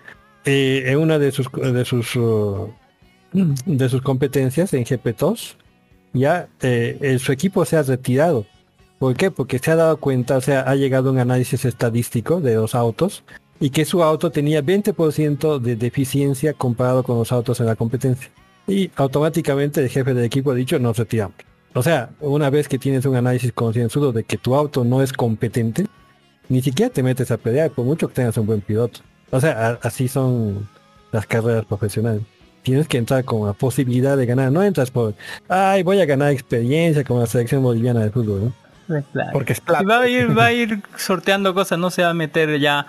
[0.45, 2.71] Eh, en una de sus, de sus, uh,
[3.33, 5.55] de sus competencias en GP2,
[6.13, 8.45] ya eh, su equipo se ha retirado.
[8.99, 9.31] ¿Por qué?
[9.31, 13.23] Porque se ha dado cuenta, o sea, ha llegado un análisis estadístico de los autos
[13.61, 18.31] y que su auto tenía 20% de deficiencia comparado con los autos en la competencia.
[18.69, 21.35] Y automáticamente el jefe del equipo ha dicho, nos retiramos.
[21.75, 25.13] O sea, una vez que tienes un análisis concienzudo de que tu auto no es
[25.13, 25.87] competente,
[26.49, 29.01] ni siquiera te metes a pelear, por mucho que tengas un buen piloto.
[29.31, 30.69] O sea, así son
[31.13, 32.23] las carreras profesionales.
[32.63, 34.51] Tienes que entrar con la posibilidad de ganar.
[34.53, 35.15] No entras por,
[35.49, 38.53] ay, voy a ganar experiencia con la selección boliviana de fútbol.
[38.89, 39.03] ¿no?
[39.13, 39.31] Claro.
[39.33, 39.85] Porque es Y plata.
[39.85, 42.87] va a ir, va a ir sorteando cosas, no se va a meter ya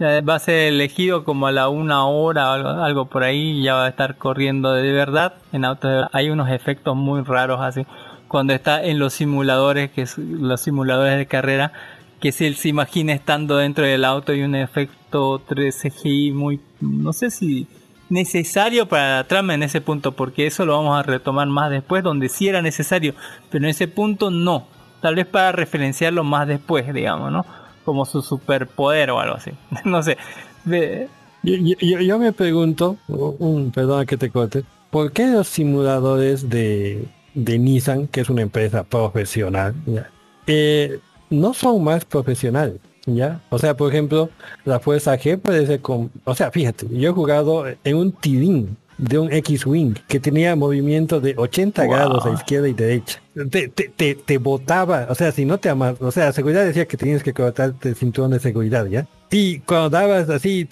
[0.00, 3.86] va a ser elegido como a la una hora algo, algo por ahí, ya va
[3.86, 6.08] a estar corriendo de verdad en autos.
[6.12, 7.86] Hay unos efectos muy raros así,
[8.28, 11.72] cuando está en los simuladores, que es los simuladores de carrera,
[12.20, 16.60] que si él se imagina estando dentro del auto y un efecto 3 CGI muy,
[16.80, 17.68] no sé si
[18.08, 22.02] necesario para la trama en ese punto, porque eso lo vamos a retomar más después,
[22.02, 23.14] donde sí era necesario,
[23.50, 24.66] pero en ese punto no.
[25.00, 27.44] Tal vez para referenciarlo más después, digamos, ¿no?
[27.84, 29.50] Como su superpoder o algo así.
[29.84, 30.16] no sé.
[30.64, 31.08] Ve-
[31.42, 37.06] Yo, yo- yo- me pregunto, un, perdona que te corte, ¿por qué los simuladores de,
[37.34, 40.08] de Nissan, que es una empresa profesional, ya,
[40.46, 40.98] eh,
[41.30, 42.76] no son más profesionales?
[43.06, 43.42] ¿Ya?
[43.50, 44.30] O sea, por ejemplo,
[44.64, 46.10] la Fuerza G puede ser con...
[46.24, 48.78] O sea, fíjate, yo he jugado en un Tidin
[49.08, 51.92] de un X-Wing que tenía movimiento de 80 Wow.
[51.92, 53.20] grados a izquierda y derecha.
[53.50, 56.86] Te, te, te, te botaba, o sea, si no te amas, o sea, seguridad decía
[56.86, 59.06] que tenías que cortarte el cinturón de seguridad, ¿ya?
[59.30, 60.68] Y cuando dabas así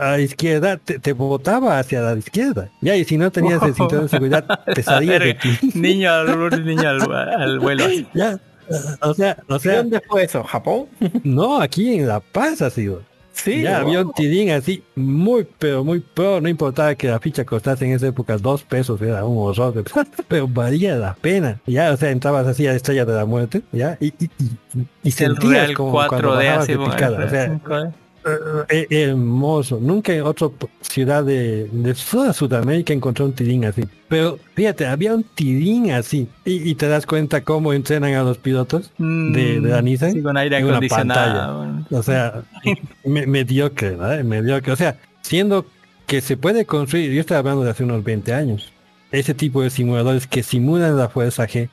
[0.00, 2.94] a la izquierda, te, te botaba hacia la izquierda, ¿ya?
[2.96, 5.58] Y si no tenías el cinturón de seguridad, te salías de ti.
[5.74, 7.84] niño al niño al, al vuelo.
[8.14, 8.38] ¿Ya?
[9.00, 10.44] O sea, o ¿Y sea, ¿Dónde fue eso?
[10.44, 10.86] ¿Japón?
[11.24, 13.02] no, aquí en La Paz ha sido.
[13.42, 13.62] Sí.
[13.62, 13.86] ya wow.
[13.86, 17.92] había un tidín así, muy, pero muy pro, no importaba que la ficha costase en
[17.92, 19.84] esa época dos pesos, era un horror, de
[20.28, 21.60] pero valía la pena.
[21.66, 24.30] Ya, o sea, entrabas así a Estrella de la Muerte, ya, y, y,
[24.74, 27.92] y, y sentías como cuando 4D bajabas de picada, o sea, Real 5D.
[28.68, 29.78] Eh, eh, hermoso.
[29.80, 30.48] Nunca en otra
[30.80, 33.82] ciudad de, de toda Sudamérica encontré un tidín así.
[34.08, 36.28] Pero fíjate, había un tidín así.
[36.44, 40.12] Y, y te das cuenta cómo entrenan a los pilotos de, de la Nissan.
[40.12, 41.24] Sí, con aire en una acondicionado.
[41.32, 41.52] pantalla.
[41.56, 41.86] bueno.
[41.90, 42.42] O sea,
[43.04, 44.24] me- mediocre, ¿verdad?
[44.24, 44.72] Mediocre.
[44.72, 45.66] O sea, siendo
[46.06, 48.72] que se puede construir, yo estoy hablando de hace unos 20 años,
[49.12, 51.68] ese tipo de simuladores que simulan la fuerza G,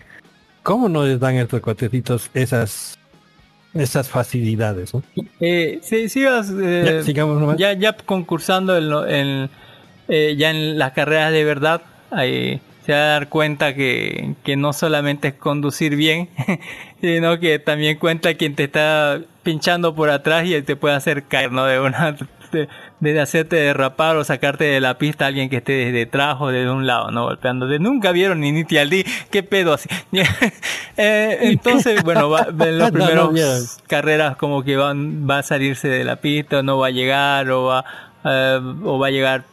[0.64, 2.98] ¿cómo no les dan a estos cuatrecitos esas
[3.76, 4.94] esas facilidades?
[4.94, 5.04] ¿no?
[5.40, 7.58] Eh, sí, sigas, eh, Ya, sigamos nomás.
[7.58, 9.50] ya, ya concursando en, en,
[10.08, 11.82] eh, ya en las carreras de verdad,
[12.12, 16.30] ahí se va a dar cuenta que, que no solamente es conducir bien,
[17.02, 21.52] sino que también cuenta quien te está pinchando por atrás y te puede hacer caer,
[21.52, 21.66] ¿no?
[21.66, 22.16] De una,
[22.52, 22.68] de,
[23.00, 26.48] de hacerte derrapar o sacarte de la pista a alguien que esté desde detrás o
[26.50, 27.26] desde un lado, ¿no?
[27.26, 27.80] Golpeándote.
[27.80, 29.90] Nunca vieron ni Niti al D, qué pedo así.
[30.98, 33.64] Eh, entonces, bueno, va, en los No, no primeros vieron.
[33.88, 37.66] carreras como que van, va a salirse de la pista, no va a llegar, o
[37.66, 37.84] va,
[38.24, 39.44] eh, o va a llegar,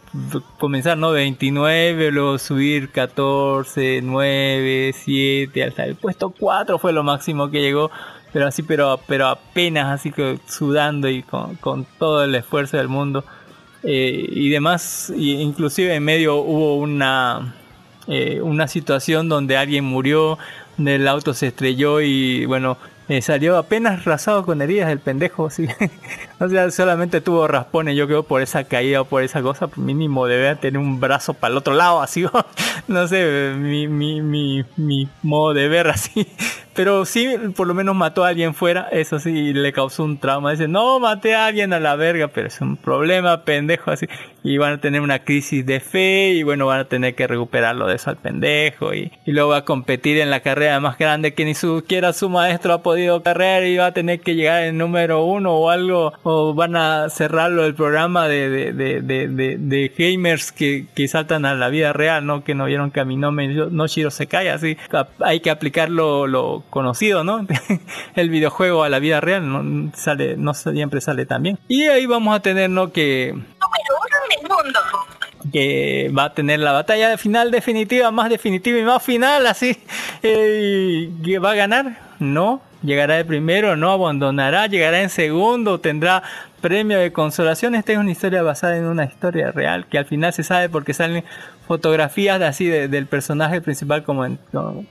[0.58, 1.10] comenzar, ¿no?
[1.10, 7.90] 29, luego subir 14, 9, 7, hasta el puesto 4 fue lo máximo que llegó,
[8.32, 12.88] pero así, pero, pero apenas así que sudando y con, con todo el esfuerzo del
[12.88, 13.24] mundo.
[13.82, 17.54] Eh, y demás, inclusive en medio hubo una,
[18.06, 20.38] eh, una situación donde alguien murió,
[20.76, 22.78] donde el auto se estrelló y bueno,
[23.08, 25.48] eh, salió apenas rasado con heridas el pendejo.
[26.42, 30.26] o sea, solamente tuvo raspones, yo creo, por esa caída o por esa cosa, mínimo
[30.26, 32.24] debe tener un brazo para el otro lado, así,
[32.88, 36.26] no sé, mi, mi, mi, mi modo de ver así.
[36.74, 40.52] Pero sí, por lo menos mató a alguien fuera, eso sí, le causó un trauma.
[40.52, 44.06] Dice, no, maté a alguien a la verga, pero es un problema, pendejo, así.
[44.42, 47.86] Y van a tener una crisis de fe, y bueno, van a tener que recuperarlo
[47.86, 48.94] de eso al pendejo.
[48.94, 52.82] Y, luego a competir en la carrera más grande que ni siquiera su maestro ha
[52.82, 56.14] podido correr, y va a tener que llegar en número uno o algo,
[56.54, 61.44] van a cerrarlo el programa de, de, de, de, de, de gamers que, que saltan
[61.44, 62.44] a la vida real, ¿no?
[62.44, 64.76] Que no vieron Kaminome no Shiro Sekai, así.
[65.20, 67.46] Hay que aplicar lo, lo conocido, ¿no?
[68.16, 71.58] el videojuego a la vida real no sale, no siempre sale tan bien.
[71.68, 72.92] Y ahí vamos a tener, ¿no?
[72.92, 74.80] Que número uno del mundo.
[75.52, 79.76] que va a tener la batalla final definitiva, más definitiva y más final, así,
[80.22, 86.22] eh, que va a ganar, no, llegará de primero, no abandonará, llegará en segundo, tendrá
[86.60, 87.74] premio de consolación.
[87.74, 90.94] Esta es una historia basada en una historia real que al final se sabe porque
[90.94, 91.24] salen
[91.66, 94.38] fotografías de así de- del personaje principal como en,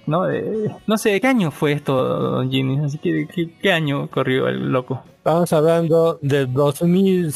[0.08, 2.84] no, de- no sé, ¿qué año fue esto, Don Ginny?
[2.86, 5.04] Así que, ¿qué, qué año corrió el loco?
[5.18, 7.32] Estamos hablando del 2000,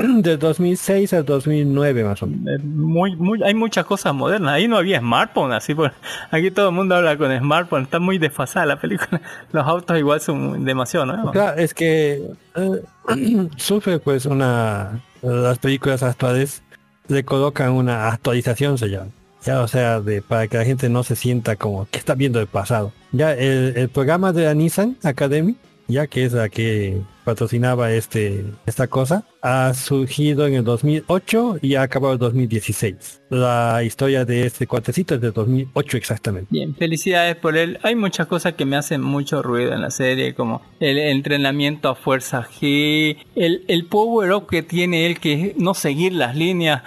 [0.22, 2.46] del 2006 al 2009 más o menos.
[2.46, 4.54] Eh, Muy, muy, hay muchas cosas modernas.
[4.54, 5.92] Ahí no había smartphone, así por
[6.30, 7.82] aquí todo el mundo habla con smartphone.
[7.82, 9.20] Está muy desfasada la película.
[9.52, 11.30] Los autos igual son demasiado.
[11.32, 12.22] Claro, es que
[12.56, 12.82] eh,
[13.56, 16.62] sufre pues una las películas actuales
[17.08, 19.10] le colocan una actualización se llama
[19.42, 22.40] ya o sea de para que la gente no se sienta como que está viendo
[22.40, 25.56] el pasado ya el, el programa de la Nissan Academy
[25.90, 31.74] ya que es la que patrocinaba este esta cosa ha surgido en el 2008 y
[31.74, 37.36] ha acabado en 2016 la historia de este cuartecito es de 2008 exactamente Bien, felicidades
[37.36, 37.78] por él.
[37.82, 41.94] Hay muchas cosas que me hacen mucho ruido en la serie, como el entrenamiento a
[41.94, 46.82] fuerza G, el, el power up que tiene él, que no seguir las líneas.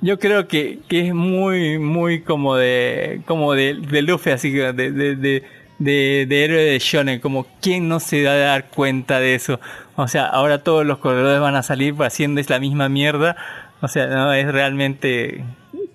[0.00, 4.72] Yo creo que, que es muy, muy como de, como de, de Luffy, así de,
[4.72, 5.42] de, de,
[5.78, 9.60] de, de héroe de Shonen, como quién no se va a dar cuenta de eso.
[9.96, 13.36] O sea, ahora todos los corredores van a salir haciendo la misma mierda.
[13.80, 15.44] O sea, no, es realmente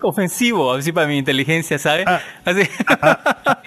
[0.01, 2.05] ofensivo, así para mi inteligencia, ¿sabes?
[2.07, 2.21] Ah.
[2.45, 2.61] Así.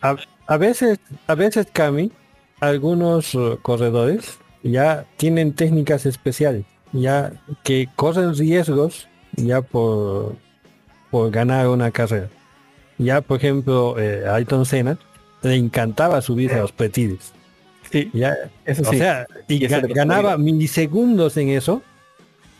[0.03, 0.17] a,
[0.47, 2.13] a veces, a veces Cami,
[2.61, 7.33] algunos uh, corredores ya tienen técnicas especiales, ya
[7.63, 10.37] que corren riesgos ya por,
[11.11, 12.29] por ganar una carrera.
[12.99, 14.99] Ya, por ejemplo, eh, Ayrton Senna
[15.47, 17.33] le encantaba subirse a los petiles.
[17.91, 21.83] Sí, Ya, eso o sea, y, Y ganaba milisegundos en eso,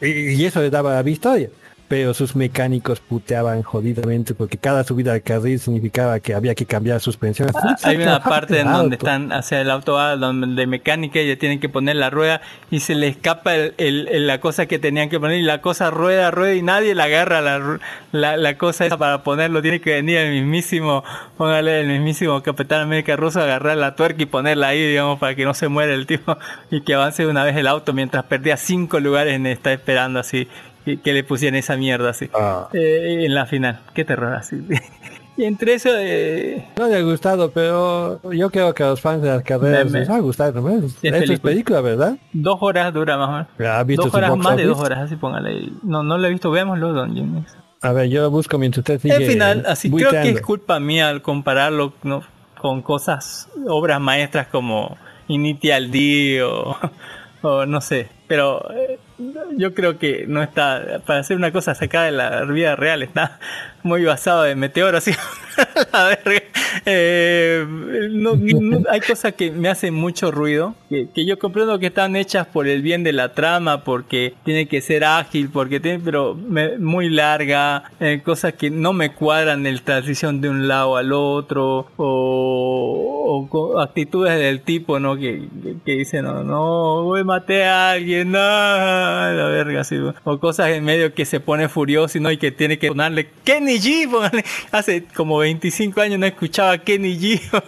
[0.01, 1.51] y, y eso le daba la victoria.
[1.89, 7.01] Pero sus mecánicos puteaban jodidamente porque cada subida al carril significaba que había que cambiar
[7.01, 7.49] suspensión.
[7.85, 11.61] Hay una parte en donde están hacia el auto va donde de mecánica ya tienen
[11.61, 12.41] que poner la rueda
[12.73, 15.61] y se le escapa el, el- el- la cosa que tenían que poner y la
[15.61, 17.79] cosa rueda, rueda y nadie la agarra la,
[18.11, 19.63] la, la cosa esa para ponerlo.
[19.63, 21.05] Tiene que venir el mismísimo,
[21.37, 25.45] póngale el mismísimo Capitán América Ruso, agarrar la tuerca y ponerla ahí, digamos, para que
[25.45, 26.37] no se muera el tipo
[26.73, 30.19] y que avance de una vez el auto mientras perdía cinco lugares en está esperando
[30.19, 30.49] así
[30.87, 32.31] y que le pusieran esa mierda así.
[32.35, 32.69] Ah.
[32.73, 34.57] Eh, en la final, qué terror así.
[35.37, 39.21] y entre eso, eh, No le ha gustado, pero yo creo que a los fans
[39.23, 40.69] de las carreras Me- les va a gustar, ¿no?
[40.71, 41.39] Esto es película.
[41.43, 42.17] película, ¿verdad?
[42.33, 43.77] Dos horas dura más o menos.
[43.77, 45.71] ¿Ha visto Dos horas box más de dos horas, así póngale.
[45.83, 47.45] No, no lo he visto, veámoslo, Don Jimmy.
[47.83, 49.15] A ver, yo busco mientras usted sigue.
[49.15, 50.47] Al final, así creo que es buiteando.
[50.47, 52.23] culpa mía al compararlo ¿no?
[52.61, 54.97] con cosas, obras maestras como
[55.29, 56.77] Initial D o,
[57.43, 58.09] o no sé.
[58.27, 58.99] Pero eh,
[59.57, 63.39] yo creo que no está, para hacer una cosa sacada de la vida real, está
[63.87, 65.13] muy basado en meteoro, así.
[66.85, 67.65] Eh,
[68.11, 72.15] no- no- hay cosas que me hacen mucho ruido, que, que yo comprendo que están
[72.15, 76.35] hechas por el bien de la trama, porque tiene que ser ágil, porque tiene, pero
[76.35, 80.97] me- muy larga, eh, cosas que no me cuadran en la transición de un lado
[80.97, 85.17] al otro, o, o actitudes del tipo, ¿no?
[85.17, 90.39] Que, que, que dicen, no, no, voy maté a alguien, no, la verga, así, o
[90.39, 93.76] cosas en medio que se pone furioso y no, y que tiene que ponerle Kenny
[93.79, 94.45] G, póngale.
[94.73, 97.41] hace como 25 años no escuchaba Kenny G.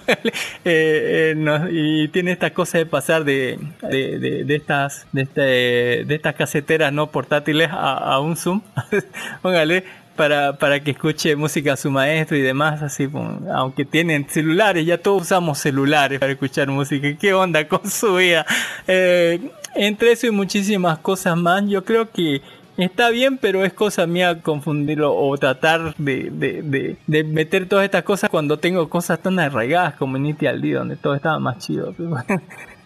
[0.64, 6.92] Eh, eh, y tiene esta cosa de pasar de, de, estas este, de estas caseteras
[6.92, 8.60] no portátiles a, a un Zoom,
[9.42, 9.84] póngale
[10.18, 13.08] para, para que escuche música a su maestro y demás, así,
[13.54, 17.08] aunque tienen celulares, ya todos usamos celulares para escuchar música.
[17.16, 18.44] ¿Qué onda con su vida?
[18.88, 19.38] Eh,
[19.76, 22.42] entre eso y muchísimas cosas más, yo creo que
[22.84, 28.04] está bien, pero es cosa mía confundirlo o tratar de, de, de, meter todas estas
[28.04, 31.94] cosas cuando tengo cosas tan arraigadas como Initial D, donde todo estaba más chido.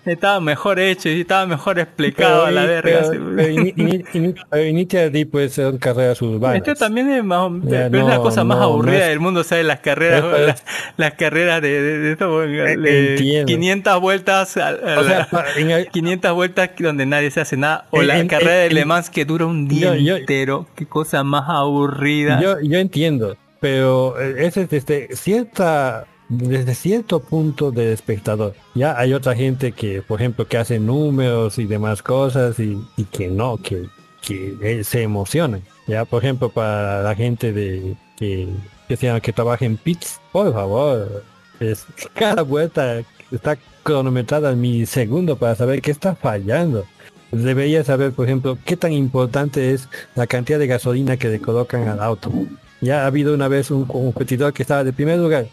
[0.05, 2.90] Estaba mejor hecho y estaba mejor explicado a la Pero- verga.
[2.90, 3.18] pero- así.
[3.36, 6.56] pero ini- ini- ini- pero Initial D puede ser carreras urbanas.
[6.56, 9.02] Este también es más, o- Ya, pero es la no, cosa más no, aburrida no
[9.02, 9.64] es- del mundo, ¿sabes?
[9.64, 10.64] Las carreras, las,
[10.97, 13.47] las carreras de, de, de esto, de entiendo.
[13.47, 17.40] 500 vueltas, a- a O sea, la- pa- en el- 500 vueltas donde nadie se
[17.40, 19.94] hace nada, o En- la en- carrera de en- Le Mans que dura un día
[19.94, 22.40] Yo- yo- entero, qué cosa más aburrida.
[22.40, 28.55] Yo, yo entiendo, pero eh, ese es desde cierta desde cierto punto del espectador.
[28.75, 32.78] Ya hay otra gente que, por ejemplo, que hace números y demás cosas y,
[33.12, 33.86] que no, que,
[34.31, 35.62] eh, se emocionan.
[35.86, 38.49] Ya, por ejemplo, para la gente de que,
[38.89, 41.23] que, se llama- que trabaja en pits, por favor,
[41.61, 46.86] es, cada vuelta está cronometrada al milisegundo para saber qué está fallando.
[47.31, 51.89] debería saber, por ejemplo, qué tan importante es la cantidad de gasolina que le colocan
[51.89, 52.31] al auto.
[52.81, 55.47] Ya ha habido una vez un competidor que estaba de primer lugar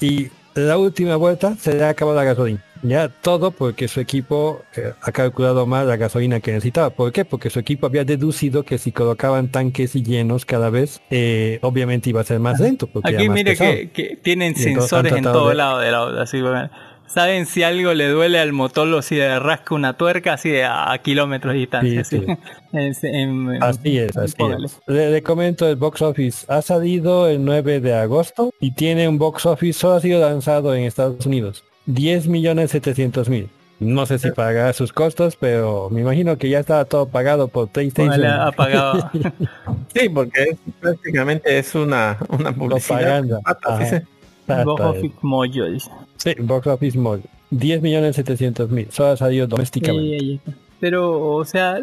[0.00, 2.64] y la última vuelta se le acabó la gasolina.
[2.82, 6.90] Ya todo porque su equipo eh, ha calculado mal la gasolina que necesitaba.
[6.90, 7.24] ¿Por qué?
[7.24, 12.20] Porque su equipo había deducido que si colocaban tanques llenos cada vez, eh, obviamente iba
[12.20, 12.86] a ser más lento.
[12.86, 16.20] Porque Aquí más mire que, que tienen Y sensores en todo de- lado del auto.
[16.20, 16.70] Así, bueno,
[17.08, 20.64] Saben si algo le duele al motor o si le rasca una tuerca así de
[20.64, 22.04] a, a kilómetros de distancia.
[22.04, 22.26] Sí, así.
[22.72, 24.78] En- en- en- Así es, así es.
[24.86, 26.44] Le, le comento el box office.
[26.52, 30.74] Ha salido el 9 de agosto y tiene un box office, solo ha sido lanzado
[30.74, 31.64] en Estados Unidos.
[31.86, 33.48] 10 millones 700 mil.
[33.80, 37.68] No sé si pagará sus costos, pero me imagino que ya estaba todo pagado por
[37.68, 38.16] PlayStation.
[38.16, 39.10] Póngale apagado.
[39.94, 43.22] Sí, porque es, prácticamente es una, una publicidad.
[43.22, 43.40] Propaganda.
[43.42, 44.02] Pata,
[44.48, 44.64] sí, sí.
[44.64, 45.92] Box Office Mojo.
[46.16, 47.22] Sí, box office mall.
[47.50, 48.90] 10 millones 700 mil.
[48.90, 50.34] Solo ha salido domésticamente.
[50.34, 50.52] Está.
[50.80, 51.78] Pero, o sea,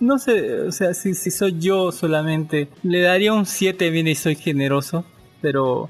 [0.00, 4.14] no sé, o sea, si, si soy yo solamente, le daría un 7 bien y
[4.14, 5.04] soy generoso,
[5.40, 5.88] pero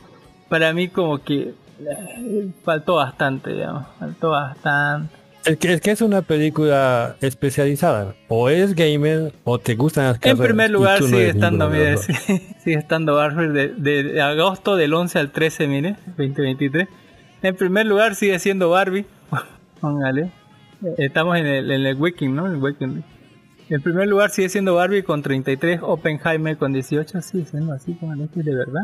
[0.49, 5.20] para mí como que eh, faltó bastante, digamos, faltó bastante.
[5.45, 8.15] Es que, es que es una película especializada.
[8.29, 11.71] O es gamer o te gustan las En carreras, primer y lugar no sigue estando,
[11.71, 12.13] mire, sí,
[12.63, 16.89] sigue estando Barfield de, de- de agosto del 11 al 13, mire, 2023.
[17.43, 19.07] En primer lugar sigue siendo Barbie,
[19.81, 20.31] póngale.
[20.99, 22.47] Estamos en el, en el Wiking, ¿no?
[22.47, 23.03] El Wiking.
[23.71, 28.29] En primer lugar sigue siendo Barbie con 33, Oppenheimer con 18, sigue siendo así, póngale,
[28.35, 28.83] que de verdad.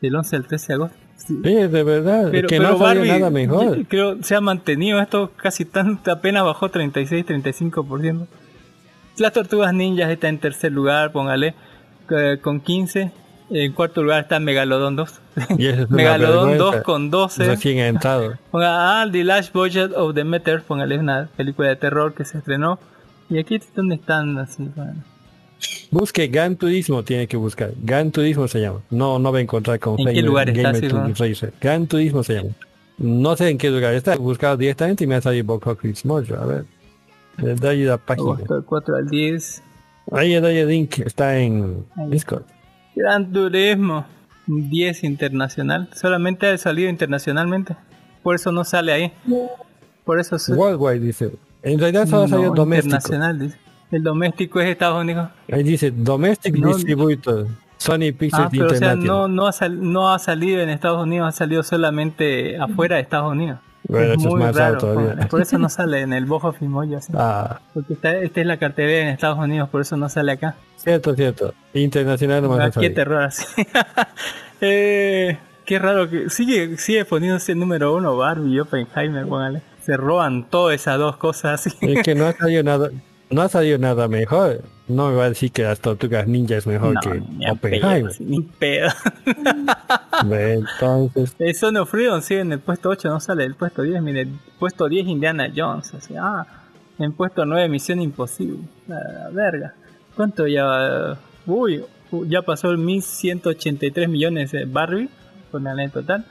[0.00, 0.96] Del 11 al 13 de agosto.
[1.16, 1.40] Sí.
[1.42, 2.28] Sí, de verdad.
[2.30, 3.86] Pero, es que pero no Barbie, nada mejor.
[3.88, 8.26] creo, se ha mantenido esto casi tan, apenas bajó 36-35%.
[9.18, 11.54] Las Tortugas Ninjas está en tercer lugar, póngale,
[12.10, 13.12] eh, con 15.
[13.48, 15.20] En cuarto lugar está Megalodon 2.
[15.58, 16.76] Y eso es Megalodon vergüenza.
[16.78, 17.44] 2 con 12.
[17.46, 18.34] Recién ha entrado.
[18.50, 22.38] Ponga ah, The Last Budget of the Meter, póngale una película de terror que se
[22.38, 22.78] estrenó.
[23.30, 25.02] Y aquí es donde están así, bueno.
[25.90, 27.72] Busque Gran Turismo, tiene que buscar.
[27.82, 28.80] Gran Turismo se llama.
[28.90, 30.72] No, no va a encontrar con ¿En qué Gamer- lugar está?
[30.72, 31.52] Racer.
[31.60, 32.50] Gran Turismo se llama.
[32.98, 34.14] No sé en qué lugar está.
[34.14, 36.34] He buscado directamente y me ha salido Box Office Mojo.
[36.34, 36.64] A ver.
[37.38, 38.32] Le doy la página.
[38.32, 39.62] Agosto del 4 al 10.
[40.12, 40.98] Ahí le doy el link.
[41.00, 42.10] Está en Ahí.
[42.10, 42.44] Discord.
[42.94, 44.06] Gran Turismo
[44.46, 45.88] 10 internacional.
[45.94, 47.76] Solamente ha salido internacionalmente.
[48.22, 49.12] Por eso no sale ahí.
[50.04, 51.30] Por eso es Worldwide dice.
[51.62, 52.96] En realidad solo ha salido no, doméstico.
[52.96, 53.38] internacional.
[53.38, 53.56] Dice.
[53.90, 55.28] El doméstico es Estados Unidos.
[55.52, 56.68] Ahí dice Domestic No.
[56.74, 57.46] Distributor.
[57.78, 61.02] Sony Pictures Ah, pero o sea, no, no, ha sal- no ha salido en Estados
[61.02, 63.58] Unidos, ha salido solamente afuera de Estados Unidos.
[63.88, 64.78] Bueno, eso es muy más raro.
[64.78, 65.26] póngale.
[65.26, 67.12] Por eso no sale en el Box Office Mojo, así.
[67.14, 70.56] Ah, Porque esta, esta es la cartelera en Estados Unidos, por eso no sale acá.
[70.76, 71.54] cierto, cierto.
[71.74, 73.44] Internacional no Ah, más qué terror así.
[74.60, 79.62] eh, qué raro que sigue, sigue poniéndose número uno Barbie y Oppenheimer, póngale.
[79.82, 81.76] Se roban todas esas dos cosas así.
[81.80, 82.90] Es que no ha salido nada,
[83.30, 84.62] no ha salido nada mejor.
[84.88, 87.54] No me va a decir que las tortugas ninja es mejor No, que ni a
[87.54, 88.12] pedo, Oppenheimer.
[88.20, 88.88] ni pedo.
[90.30, 94.00] Entonces, El Son of Freedom sigue en el puesto 8, no sale del puesto 10.
[94.02, 95.92] Mire, el puesto 10 Indiana Jones.
[96.18, 96.46] Ah,
[96.98, 98.58] en puesto 9 Misión Imposible.
[98.86, 99.74] La verga.
[100.14, 101.18] ¿Cuánto ya?
[101.46, 101.82] Uy,
[102.28, 105.08] ya pasó el 1183 millones de Barbie.
[105.50, 106.24] Con en total.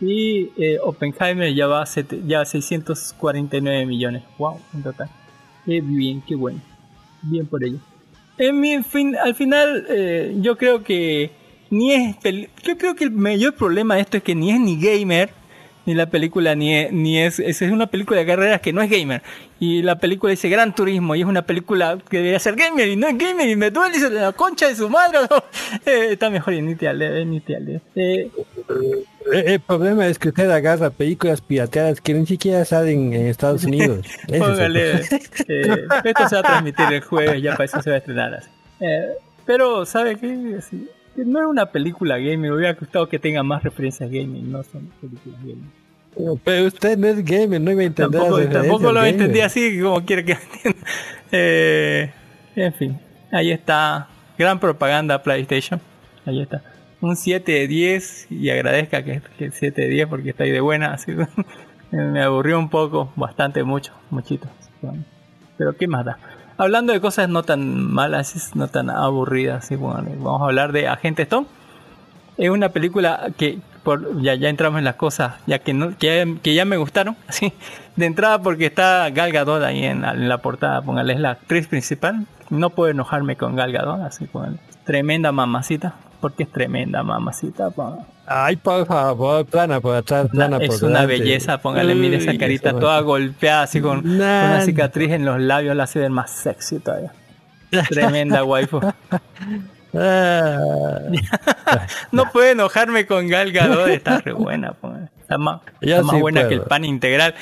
[0.00, 4.22] Y eh, Oppenheimer ya va a, sete- ya a 649 millones.
[4.38, 5.08] Wow, en total.
[5.64, 6.60] Qué bien, qué bueno.
[7.22, 7.78] Bien por ello.
[8.36, 11.30] En mi fin, al final, eh, yo creo que
[11.70, 12.16] ni es.
[12.62, 15.30] Yo creo que el mayor problema de esto es que ni es ni gamer,
[15.86, 16.92] ni la película ni es.
[16.92, 19.22] Ni es, es es una película de carreras que no es gamer.
[19.60, 22.96] Y la película dice Gran Turismo y es una película que debería ser gamer y
[22.96, 25.18] no es gamer y me duele dice, la concha de su madre.
[25.86, 27.80] Eh, está mejor ale- ni te ale.
[27.94, 28.30] Eh,
[29.32, 34.06] el, problema es que usted agarra películas pirateadas que ni siquiera salen en Estados Unidos.
[34.28, 34.92] Póngale.
[35.48, 38.42] eh, esto se va a transmitir el jueves, ya para eso se va a estrenar.
[38.80, 39.08] Eh,
[39.46, 40.58] pero, ¿sabe qué?
[40.68, 44.62] Sí, no es una película gaming, me hubiera gustado que tenga más referencias gaming, no
[44.62, 45.70] son películas gaming.
[46.44, 50.04] Pero usted no es gamer, no iba a entender Tampoco, tampoco lo entendí así como
[50.04, 50.88] quiere que entienda.
[51.32, 52.12] Eh,
[52.56, 53.00] en fin,
[53.32, 54.08] ahí está.
[54.38, 55.80] Gran propaganda PlayStation.
[56.24, 56.62] Ahí está.
[57.00, 60.60] Un 7 de 10 y agradezca que, que 7 de 10 porque está ahí de
[60.60, 60.94] buena.
[60.94, 61.12] Así,
[61.90, 64.48] me aburrió un poco, bastante mucho, muchito.
[65.56, 66.18] Pero qué más da.
[66.56, 70.88] Hablando de cosas no tan malas, no tan aburridas, así, bueno, vamos a hablar de
[70.88, 71.46] Agente Stone.
[72.36, 73.58] Es una película que
[74.20, 77.16] ya, ya entramos en las cosas ya que, que, ya me gustaron.
[77.28, 77.52] Así,
[77.96, 82.26] de entrada porque está Gal Gadot ahí en la portada, póngale, es la actriz principal.
[82.50, 84.58] No puedo enojarme con Gal Gadot, así póngale.
[84.84, 85.94] Tremenda mamacita.
[86.24, 87.68] Porque es tremenda, mamacita.
[87.68, 87.98] po.
[88.26, 91.18] Ay, por favor, plana por atrás, plana por Es una delante.
[91.18, 95.38] belleza, póngale, mire esa carita eso- toda golpeada, así con, con una cicatriz en los
[95.38, 97.12] labios, la hace ver más sexy todavía.
[97.90, 98.80] Tremenda waifu.
[99.92, 100.58] Ah,
[102.10, 105.08] No puedo enojarme con Gal Gadot, está re buena, póngale.
[105.20, 106.48] Está más, está más sí buena puedo.
[106.48, 107.34] que el pan integral.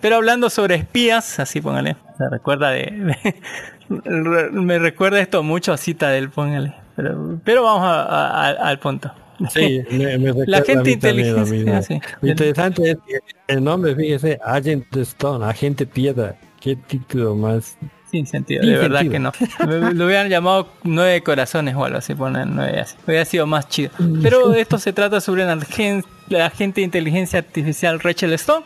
[0.00, 3.40] Pero hablando sobre espías, así póngale, se recuerda de, de-
[4.52, 6.74] me recuerda esto mucho a cita del póngale.
[6.98, 9.10] Pero, pero vamos a- a- a- al punto.
[9.50, 12.00] sí, me, me recuerda gente inteligente, sí.
[12.20, 16.34] Lo interesante es que el nombre, fíjese, Agent Stone, Agente Piedra.
[16.60, 17.78] Qué título más.
[18.10, 19.32] Sin sentido, Sin de verdad sentido.
[19.32, 19.92] que no.
[19.92, 22.96] Lo hubieran llamado nueve corazones o algo así, ponen nueve así.
[23.06, 23.90] Hubiera sido más chido.
[24.22, 28.64] Pero esto se trata sobre una agen- la agente de inteligencia artificial Rachel Stone.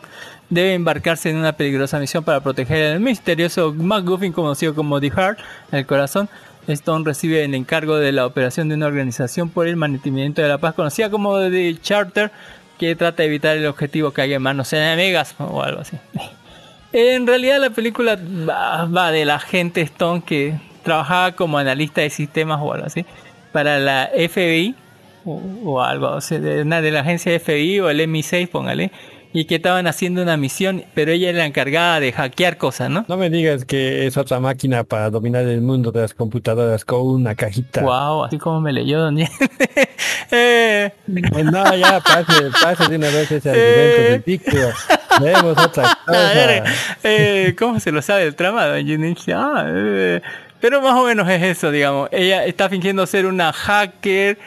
[0.49, 5.37] Debe embarcarse en una peligrosa misión para proteger el misterioso McGuffin conocido como The Heart,
[5.71, 6.29] el corazón.
[6.67, 10.57] Stone recibe el encargo de la operación de una organización por el mantenimiento de la
[10.57, 12.31] paz conocida como The Charter,
[12.79, 15.97] que trata de evitar el objetivo que haya en manos enemigas o algo así.
[16.91, 22.59] En realidad la película va, de la gente Stone que trabajaba como analista de sistemas
[22.61, 23.05] o algo así
[23.51, 24.75] para la FBI
[25.25, 28.91] o, algo, o sea, de de la agencia FBI o el MI6, póngale,
[29.33, 33.03] y que estaban haciendo una misión, pero ella era la encargada de hackear cosas, ¿no?
[33.07, 37.01] No me digas que es otra máquina para dominar el mundo de las computadoras con
[37.01, 37.81] una cajita.
[37.81, 39.17] Wow, así como me leyó Don
[40.31, 44.69] eh, No, ya, pase, pase de una vez ese argumento ridículo.
[45.19, 46.97] Vemos otra A ver, cosa.
[47.03, 48.67] eh, ¿Cómo se lo sabe el trama?
[48.67, 48.83] Don?
[49.33, 50.21] Ah, eh,
[50.61, 52.09] pero más o menos es eso, digamos.
[52.11, 54.37] Ella está fingiendo ser una hacker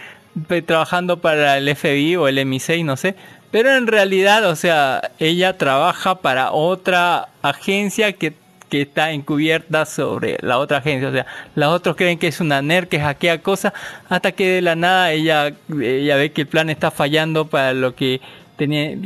[0.66, 3.16] trabajando para el FBI o el MI6, no sé.
[3.56, 8.34] Pero en realidad, o sea, ella trabaja para otra agencia que,
[8.68, 11.08] que está encubierta sobre la otra agencia.
[11.08, 13.72] O sea, los otros creen que es una nerd que hackea cosas
[14.10, 17.94] hasta que de la nada ella, ella ve que el plan está fallando para lo
[17.94, 18.20] que
[18.56, 18.96] tenía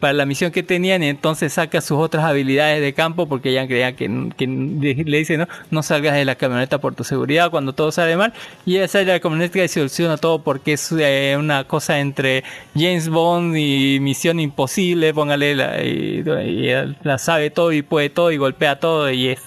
[0.00, 3.66] para la misión que tenían y entonces saca sus otras habilidades de campo porque ella
[3.66, 7.90] creía que, le dice no no salgas de la camioneta por tu seguridad cuando todo
[7.92, 8.32] sale mal.
[8.66, 12.44] Y ella sale de la camioneta y soluciona todo porque es eh, una cosa entre
[12.74, 18.30] James Bond y Misión Imposible póngale la, y, y la sabe todo y puede todo
[18.30, 19.40] y golpea todo y es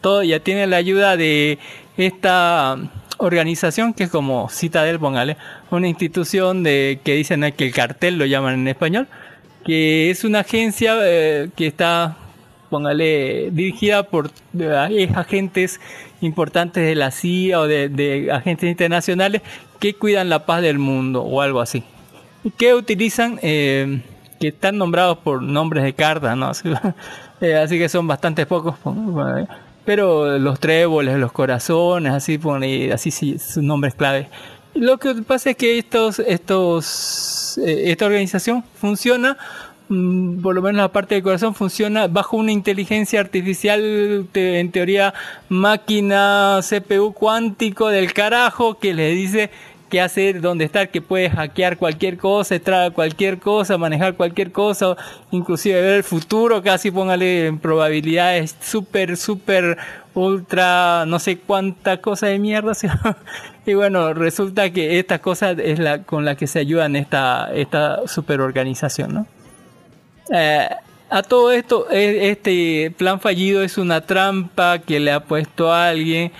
[0.00, 1.58] todo ya tiene la ayuda de
[1.96, 2.76] esta
[3.18, 5.36] organización que es como Citadel, póngale,
[5.70, 9.08] una institución de que dicen que el cartel lo llaman en español,
[9.64, 12.16] que es una agencia eh, que está,
[12.70, 15.80] póngale, dirigida por eh, agentes
[16.20, 19.42] importantes de la CIA o de, agentes internacionales
[19.80, 21.82] que cuidan la paz del mundo o algo así.
[22.56, 24.02] Que utilizan, eh,
[24.38, 26.46] que están nombrados por nombres de cartas, ¿no?
[26.46, 26.68] Así,
[27.40, 28.76] eh, así que son bastante pocos.
[28.78, 29.48] póngale
[29.86, 34.28] pero los tréboles, los corazones, así pone, así sí, sus nombres clave.
[34.74, 39.38] Lo que pasa es que estos, estos, eh, esta organización funciona,
[39.88, 45.14] mm, por lo menos la parte del corazón funciona bajo una inteligencia artificial, en teoría
[45.48, 49.50] máquina CPU cuántico del carajo que le dice
[49.88, 54.52] qué hacer, dónde estar, que puede hackear cualquier cosa, entrar a cualquier cosa, manejar cualquier
[54.52, 54.96] cosa,
[55.30, 59.78] inclusive ver el futuro, casi póngale en probabilidades súper, súper,
[60.16, 62.72] ultra, no sé cuánta cosa de mierda.
[63.66, 68.06] y bueno, resulta que esta cosa es la con la que se ayudan esta, esta
[68.08, 69.26] superorganización, ¿no?
[70.32, 70.68] Eh,
[71.08, 75.88] a todo esto, e- este plan fallido es una trampa que le ha puesto a
[75.90, 76.32] alguien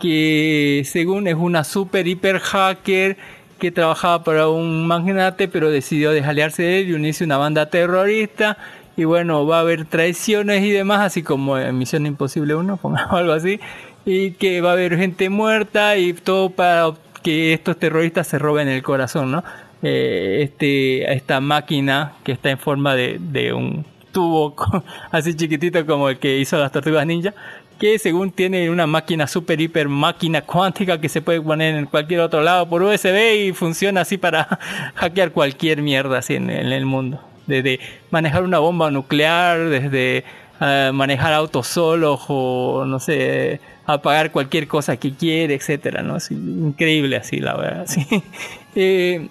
[0.00, 3.16] que según es una super hiper hacker
[3.60, 7.66] que trabajaba para un magnate pero decidió desaliarse de él y unirse a una banda
[7.66, 8.56] terrorista.
[8.96, 13.12] Y bueno va a haber traiciones y demás así como en Misión Imposible 1 pongamos
[13.12, 13.60] algo así.
[14.04, 18.66] Y que va a haber gente muerta y todo para que estos terroristas se roben
[18.66, 19.44] el corazón no
[19.82, 24.54] Eh, este esta máquina que está en forma de, de un tubo
[25.10, 27.32] así chiquitito como el que hizo las tortugas ninja
[27.80, 32.20] que según tiene una máquina super hiper máquina cuántica que se puede poner en cualquier
[32.20, 34.44] otro lado por USB y funciona así para
[34.94, 37.20] hackear cualquier mierda así en, el mundo.
[37.46, 40.24] Desde manejar una bomba nuclear, desde
[40.60, 46.18] eh, manejar autos solos o no sé, apagar cualquier cosa que quiere, etcétera, ¿no?
[46.30, 47.86] Increíble así, la verdad.
[47.88, 48.06] Sí.
[48.76, 49.28] Eh,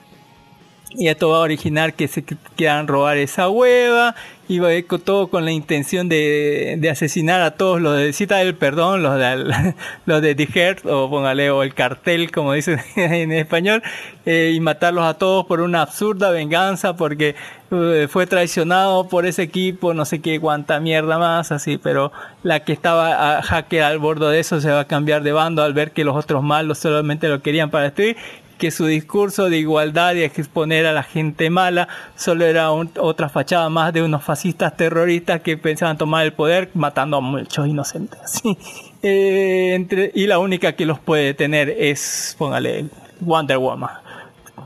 [0.91, 2.23] y esto va a originar que se
[2.55, 4.15] quieran robar esa hueva.
[4.47, 8.37] Y va a ir todo con la intención de, asesinar a todos los de cita
[8.37, 9.75] del perdón los de
[10.07, 13.83] los de Herd, o póngale o el cartel como dicen en español
[14.25, 17.35] eh, y matarlos a todos por una absurda venganza porque
[17.69, 22.11] eh, fue traicionado por ese equipo no sé qué cuánta mierda más así pero
[22.41, 25.61] la que estaba a hacker al borde de eso se va a cambiar de bando
[25.61, 28.17] al ver que los otros malos solamente lo querían para destruir
[28.59, 33.29] que su discurso de igualdad y exponer a la gente mala solo era un- otra
[33.29, 38.19] fachada más de unos fascistas terroristas que pensaban tomar el poder matando a muchos inocentes.
[39.01, 42.87] Eh, y la única que los puede detener es, póngale,
[43.21, 43.91] Wonder Woman.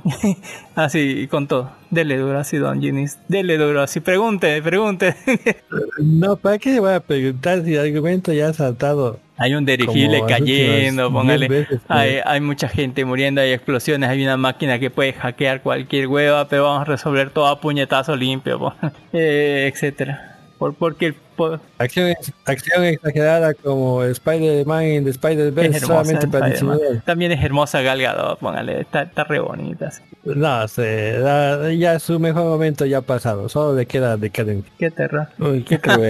[0.75, 1.72] así, con todo.
[1.91, 3.19] Dele duro así, Don Ginis.
[3.27, 3.99] Dele duro así.
[3.99, 5.15] Pregunte, pregunte.
[5.99, 9.19] No, ¿para qué voy a preguntar si el argumento ya ha saltado?
[9.37, 11.47] Hay un dirigible Como cayendo, póngale.
[11.47, 11.81] veces, pues.
[11.87, 16.47] hay, hay mucha gente muriendo, hay explosiones, hay una máquina que puede hackear cualquier hueva,
[16.47, 18.73] pero vamos a resolver todo a puñetazo limpio,
[19.13, 20.29] eh, etcétera.
[20.59, 22.13] Por, porque por- Acción,
[22.45, 27.01] acción exagerada como Spider-Man en Spider-Verse solamente para disimular.
[27.03, 29.91] También es hermosa Gal Gadot, póngale, está, está re bonita.
[30.25, 34.71] No sé, la- ya su mejor momento ya ha pasado, solo le queda decadencia.
[34.79, 35.27] Qué terror.
[35.37, 35.77] Uy, qué.
[35.79, 36.05] Pero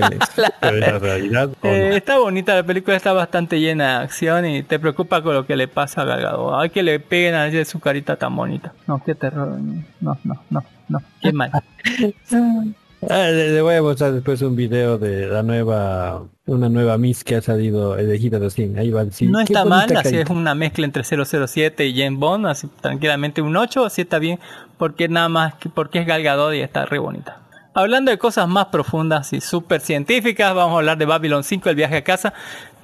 [0.62, 1.50] es la realidad.
[1.62, 5.34] ¿o Eh, está bonita la película, está bastante llena de acción y te preocupa con
[5.34, 6.54] lo que le pasa a Gal Gadot.
[6.62, 8.72] Hay que le peguen a ella su carita tan bonita.
[8.88, 9.58] No, qué terror.
[10.00, 11.02] No, no, no, no.
[11.20, 11.52] Qué mal.
[13.10, 17.24] Ah, le, le voy a mostrar después un video de la nueva, una nueva Miss
[17.24, 18.78] que ha salido elegida recién.
[18.78, 19.30] Ahí va a decir.
[19.30, 20.34] No "Qué está mal, bonita así es carita".
[20.34, 24.40] una mezcla entre 007 y James Bond, así tranquilamente un 8, así está bien,
[24.78, 27.40] porque nada más, que- porque es Gal Gadot y está re bonita.
[27.76, 31.76] Hablando de cosas más profundas y súper científicas, vamos a hablar de Babylon 5, el
[31.76, 32.32] viaje a casa.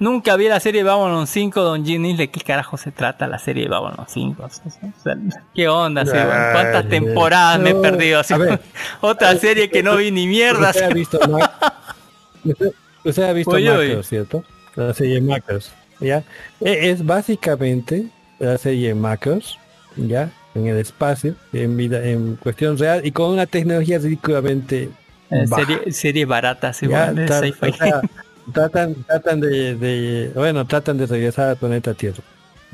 [0.00, 3.68] Nunca vi la serie Babylon 5, Don Ginny, ¿de qué carajo se trata la serie
[3.68, 4.42] Babylon 5?
[4.42, 5.16] O sea,
[5.54, 6.04] ¿Qué onda?
[6.04, 8.18] ¿Cuántas temporadas me he no, perdido?
[8.18, 8.60] Así, ver.
[9.00, 10.70] otra serie que no vi ni mierda.
[10.70, 11.18] Usted ha visto,
[13.04, 13.52] usted, ha visto.
[13.52, 14.42] Macros, ¿cierto?
[14.74, 15.70] La serie Macros,
[16.00, 16.24] ¿ya?
[16.60, 18.06] E- Es básicamente
[18.40, 19.56] la serie Macros,
[19.94, 20.30] ¿ya?
[20.54, 24.88] En el espacio, en vida, en cuestión real y con una tecnología ridículamente
[25.30, 27.68] Eh, serie, serie barata, Ya, tra- sci-fi.
[27.70, 28.00] o sea,
[28.52, 32.22] tratan, tratan de, de- bueno, tratan de regresar al planeta Tierra.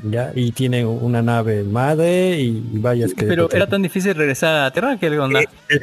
[0.03, 4.63] Ya, y tienen una nave madre y varias que Pero era tan difícil regresar a
[4.65, 5.39] la Tierra que onda.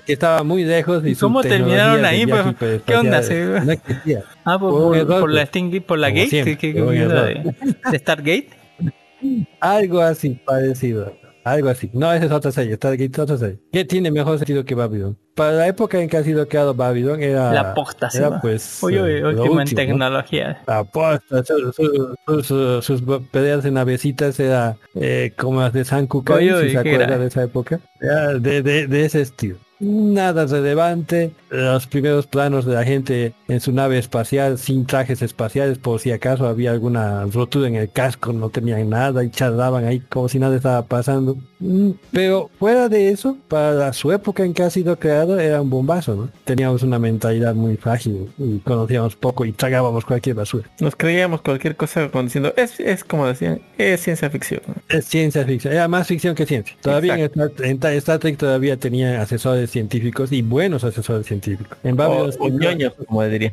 [0.06, 2.82] que estaba muy lejos y ¿Y cómo terminaron ahí, pues?
[2.86, 3.22] ¿Qué onda?
[3.24, 3.34] Sí.
[3.34, 4.22] No existía.
[4.44, 5.48] Ah, por, Fue un por- error, por la pues.
[5.48, 7.54] Sting por la Gate, siempre, ¿qué, de,
[7.90, 8.48] de Stargate?
[9.60, 11.16] Algo así parecido.
[11.44, 11.90] Algo así.
[11.92, 12.74] No, esa es otra serie.
[12.76, 13.58] Stargate es otra serie.
[13.70, 15.16] Que tiene mejor sentido que Babylon.
[15.34, 17.52] Para la época en que ha sido creado Babylon era...
[17.52, 18.18] la posta, sí.
[18.18, 18.82] era pues...
[18.82, 19.86] Oye, eh, oye, lo último en último, ¿no?
[19.86, 20.62] tecnología.
[20.66, 25.84] La posta, su- su- su- su- sus peleas en navecitas era eh, como las de
[25.84, 27.18] San Kukai, si se ¿qué acuerda era?
[27.18, 27.80] de esa época.
[28.00, 29.56] Ya, de, de, de ese estilo.
[29.86, 31.32] Nada relevante.
[31.50, 36.10] Los primeros planos de la gente en su nave espacial sin trajes espaciales por si
[36.10, 40.38] acaso había alguna rotura en el casco, no tenían nada y charlaban ahí como si
[40.38, 41.36] nada estaba pasando.
[41.66, 45.70] Mm, Pero fuera de eso, para su época en que ha sido creado era un
[45.70, 46.30] bombazo, ¿no?
[46.44, 50.70] Teníamos una mentalidad muy frágil y conocíamos poco y tragábamos cualquier basura.
[50.78, 54.60] Nos creíamos cualquier cosa con diciendo, es, es como decían, es ciencia ficción.
[54.88, 56.76] Es ciencia ficción, era más ficción que ciencia.
[56.82, 61.78] Todavía en Star, en Star Trek todavía tenía asesores científicos y buenos asesores científicos.
[61.82, 63.52] En O, Babylon o ñoños, como dirían.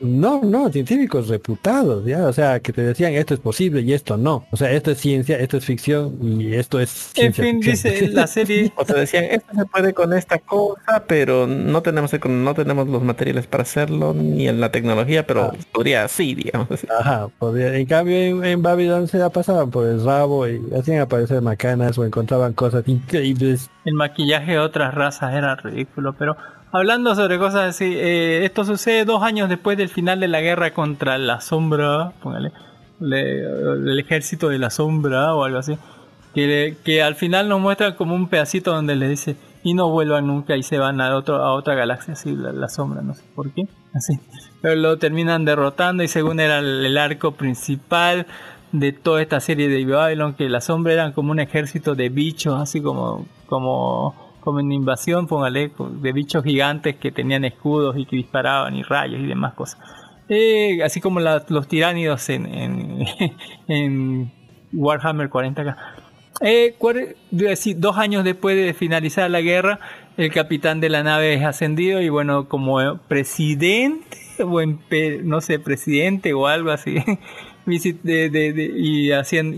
[0.00, 4.16] no, no, científicos reputados, ya, o sea, que te decían esto es posible y esto
[4.16, 4.46] no.
[4.50, 7.92] O sea, esto es ciencia, esto es ficción y esto es ciencia fin, ficción.
[7.94, 8.72] dice la serie.
[8.76, 12.88] O te decían, esto se puede con esta cosa, pero no tenemos el- no tenemos
[12.88, 16.68] los materiales para hacerlo, ni en la tecnología, pero podría así, digamos.
[17.00, 21.00] Ajá, podría- en cambio en, en Babylon se la pasaban por el rabo y hacían
[21.00, 23.70] aparecer macanas o encontraban cosas increíbles.
[23.84, 26.36] El maquillaje de otras razas era ridículo, pero
[26.72, 30.72] hablando sobre cosas así, eh, esto sucede dos años después del final de la guerra
[30.74, 32.52] contra la sombra, póngale,
[33.00, 35.78] le- el ejército de la sombra o algo así,
[36.34, 40.26] que, que al final nos muestran como un pedacito donde le dice y no vuelvan
[40.26, 43.22] nunca y se van a, otro, a otra galaxia, así la, la sombra, no sé
[43.34, 44.18] por qué, así.
[44.60, 48.26] Pero lo terminan derrotando y según era el, arco principal
[48.72, 52.60] de toda esta serie de Babylon, que la sombra eran como un ejército de bichos,
[52.60, 58.16] así como, como, como en invasión, póngale, de bichos gigantes que tenían escudos y que
[58.16, 59.80] disparaban y rayos y demás cosas.
[60.28, 63.06] Eh, así como los tiránidos en, en,
[63.68, 64.32] en
[64.72, 65.76] Warhammer 40k.
[66.40, 66.76] Eh,
[67.74, 69.80] dos años después de finalizar la guerra,
[70.16, 74.60] el capitán de la nave es ascendido y bueno, como presidente o
[75.24, 76.96] no sé, presidente o algo así,
[78.52, 79.12] de- y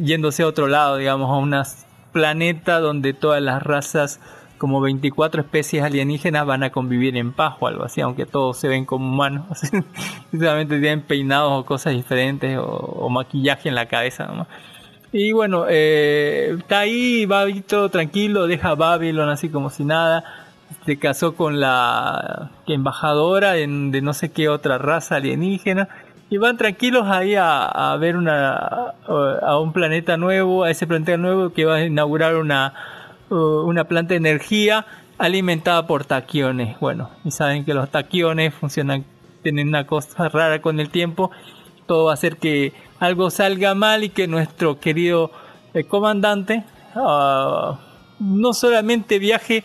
[0.06, 1.54] yéndose a otro lado, digamos, a un
[2.12, 4.20] planeta donde todas las razas,
[4.56, 8.68] como 24 especies alienígenas, van a convivir en paz o algo así, aunque todos se
[8.68, 9.44] ven como humanos,
[10.32, 14.48] solamente tienen peinados o cosas diferentes o, o maquillaje en la cabeza nomás.
[15.12, 20.22] Y bueno, eh, está ahí, va todo tranquilo, deja Babylon así como si nada.
[20.86, 25.88] Se casó con la embajadora en- de no sé qué otra raza alienígena.
[26.32, 28.54] y van tranquilos ahí a, a ver una
[29.42, 32.72] a un planeta nuevo, a ese planeta nuevo que va a inaugurar una
[33.30, 33.34] uh,
[33.66, 34.86] una planta de energía
[35.18, 36.78] alimentada por taquiones.
[36.78, 39.04] Bueno, y saben que los taquiones funcionan
[39.42, 41.32] tienen una cosa rara con el tiempo.
[41.90, 45.32] Todo va a hacer que algo salga mal y que nuestro querido
[45.74, 46.62] eh, comandante
[46.94, 47.80] ah,
[48.20, 49.64] no solamente viaje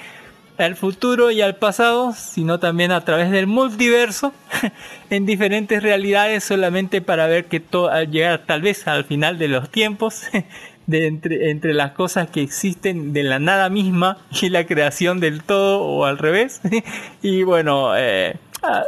[0.57, 4.33] al futuro y al pasado, sino también a través del multiverso
[5.11, 9.69] en diferentes realidades solamente para ver que todo llegar tal vez al final de los
[9.69, 10.23] tiempos
[10.87, 15.43] de entre, entre las cosas que existen de la nada misma y la creación del
[15.43, 16.59] todo o al revés.
[17.21, 18.81] Y bueno eh, ah,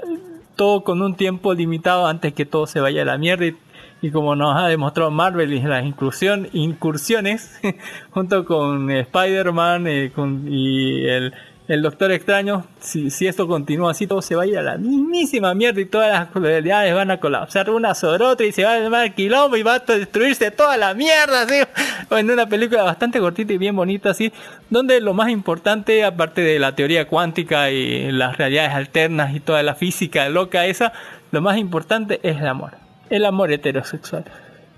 [0.57, 3.55] todo con un tiempo limitado antes que todo se vaya a la mierda y,
[4.01, 7.59] y como nos ha demostrado Marvel y las incursiones
[8.11, 10.11] junto con Spider-Man eh,
[10.49, 11.33] y el,
[11.67, 14.77] el Doctor Extraño, si, si esto continúa así, todo se va a ir a la
[14.77, 18.73] mismísima mierda y todas las realidades van a colapsar una sobre otra y se va
[18.73, 21.55] a llamar quilombo y va a destruirse toda la mierda, así.
[22.09, 24.31] En una película bastante cortita y bien bonita, así,
[24.69, 29.61] donde lo más importante, aparte de la teoría cuántica y las realidades alternas y toda
[29.61, 30.93] la física loca esa,
[31.31, 32.71] lo más importante es el amor.
[33.09, 34.23] El amor heterosexual.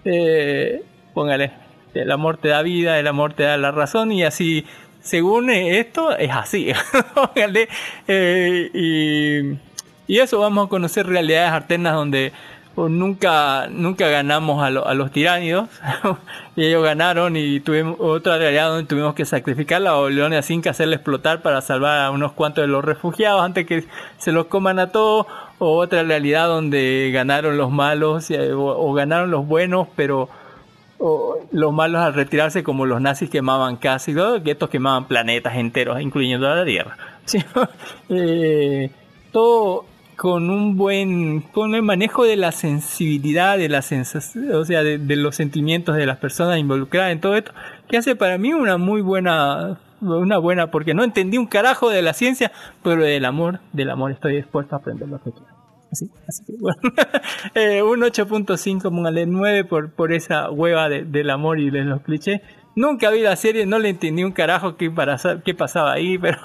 [0.06, 0.82] Eh,
[1.14, 1.52] póngale,
[1.94, 4.66] el amor te da vida, el amor te da la razón y así,
[5.02, 6.72] según esto, es así.
[8.08, 12.32] Eh, y, y eso vamos a conocer realidades alternas donde
[12.76, 15.70] o nunca nunca ganamos a, a los tiránidos.
[16.56, 20.68] Y ellos ganaron y tuvimos otra realidad donde tuvimos que sacrificar la Babilonia sin que
[20.68, 23.86] hacerla explotar para salvar a unos cuantos de los refugiados antes que
[24.18, 25.26] se los coman a todos.
[25.60, 30.30] O otra realidad donde ganaron los malos eh, o ganaron los buenos pero
[31.00, 34.44] o los malos al retirarse como los nazis quemaban casi ¿no?
[34.44, 37.40] que estos quemaban planetas enteros incluyendo a la Tierra Sí,
[38.10, 38.92] eh,
[39.32, 44.84] todo con un buen con el manejo de la sensibilidad de la sensación o sea
[44.84, 47.54] de, de los sentimientos de las personas involucradas en todo esto
[47.88, 52.02] que hace para mí una muy buena una buena porque no entendí un carajo de
[52.02, 52.52] la ciencia
[52.84, 55.59] pero del amor del amor estoy dispuesto a aprender lo que quiera
[55.92, 56.78] así así que bueno
[57.56, 62.02] Eh, un 8.5 póngale 9 por por esa hueva de- del amor y de los
[62.02, 62.42] clichés
[62.76, 66.38] Nunca vi la serie, no le entendí un carajo qué, para, qué pasaba ahí, pero,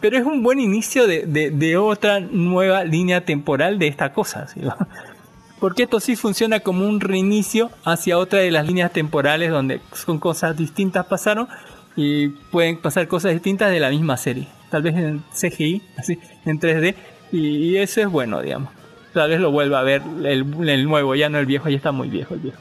[0.00, 4.48] pero es un buen inicio de, de- de otra nueva línea temporal de esta cosa.
[4.48, 4.60] ¿sí?
[5.60, 10.18] Porque esto sí funciona como un reinicio hacia otra de las líneas temporales donde son
[10.18, 11.46] cosas distintas pasaron
[11.94, 14.48] y pueden pasar cosas distintas de la misma serie.
[14.70, 16.94] Tal vez en CGI, así, en 3D,
[17.32, 18.70] y, y eso es bueno, digamos.
[19.16, 21.90] Tal vez lo vuelva a ver el, el nuevo, ya no el viejo, ya está
[21.90, 22.58] muy viejo el viejo.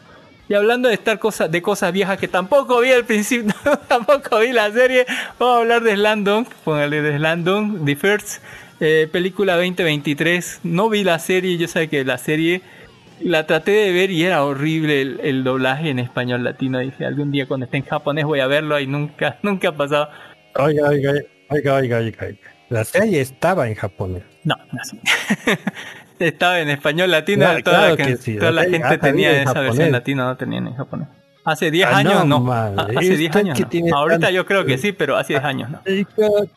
[0.48, 3.54] Y hablando de estar cosas de cosas viejas que tampoco vi al principio,
[3.90, 5.06] tampoco vi la serie,
[5.38, 8.42] vamos a hablar de Slandon, póngale de Slandon, The First,
[8.80, 10.62] eh, película 2023.
[10.64, 12.62] No vi la serie, yo sé que la serie
[13.20, 16.80] la traté de ver y era horrible el, el doblaje en español latino.
[16.80, 20.08] Dije, algún día cuando esté en japonés voy a verlo y nunca, nunca ha pasado.
[20.56, 21.12] Oiga, oiga,
[21.50, 22.38] oiga, oiga, oiga.
[22.70, 24.24] La serie estaba en japonés.
[24.46, 24.80] No, no.
[26.20, 29.00] Estaba en español latino, Claro, toda, claro la, que sí, toda la la gente ha
[29.00, 29.92] tenía esa versión japonés.
[29.92, 31.08] latina, no tenían en japonés.
[31.44, 32.40] Hace 10 Ah, años no, no.
[32.40, 32.76] madre.
[32.78, 33.98] Ah, Hace 10 Usted años no.
[33.98, 35.80] Ahorita yo creo que sí, pero hace 10 años no.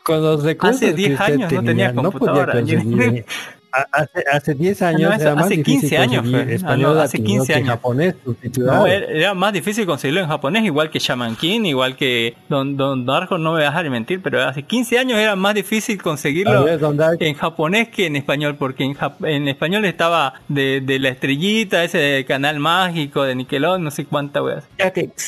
[0.03, 2.53] Con, los Hace 10 que usted años no tenía no podía computadora.
[2.53, 3.25] conseguir.
[3.71, 6.53] Hace, hace 10 años no, eso era más hace difícil 15 años fue.
[6.55, 7.69] Español no, hace latino 15 que años.
[7.69, 8.15] japonés.
[8.57, 13.05] No, era, más difícil conseguirlo en japonés, igual que Shaman King, igual que Don, Don
[13.05, 16.79] Darko, no me voy a mentir, pero hace 15 años era más difícil conseguirlo ver,
[17.19, 21.83] en japonés que en español, porque en, jap- en español estaba de, de la estrellita,
[21.83, 24.63] ese de canal mágico, de Nickelodeon, no sé cuánta weas.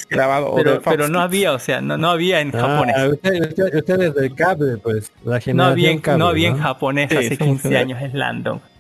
[0.10, 2.96] grabado Pero, pero no había, o sea, no, no había en Ah, japonés.
[3.14, 6.48] usted, usted, usted es del cable, pues, la generación No había, en- cable, no había
[6.50, 7.76] en japonés Sí, hace sí, 15 sí.
[7.76, 8.31] años, es Landon.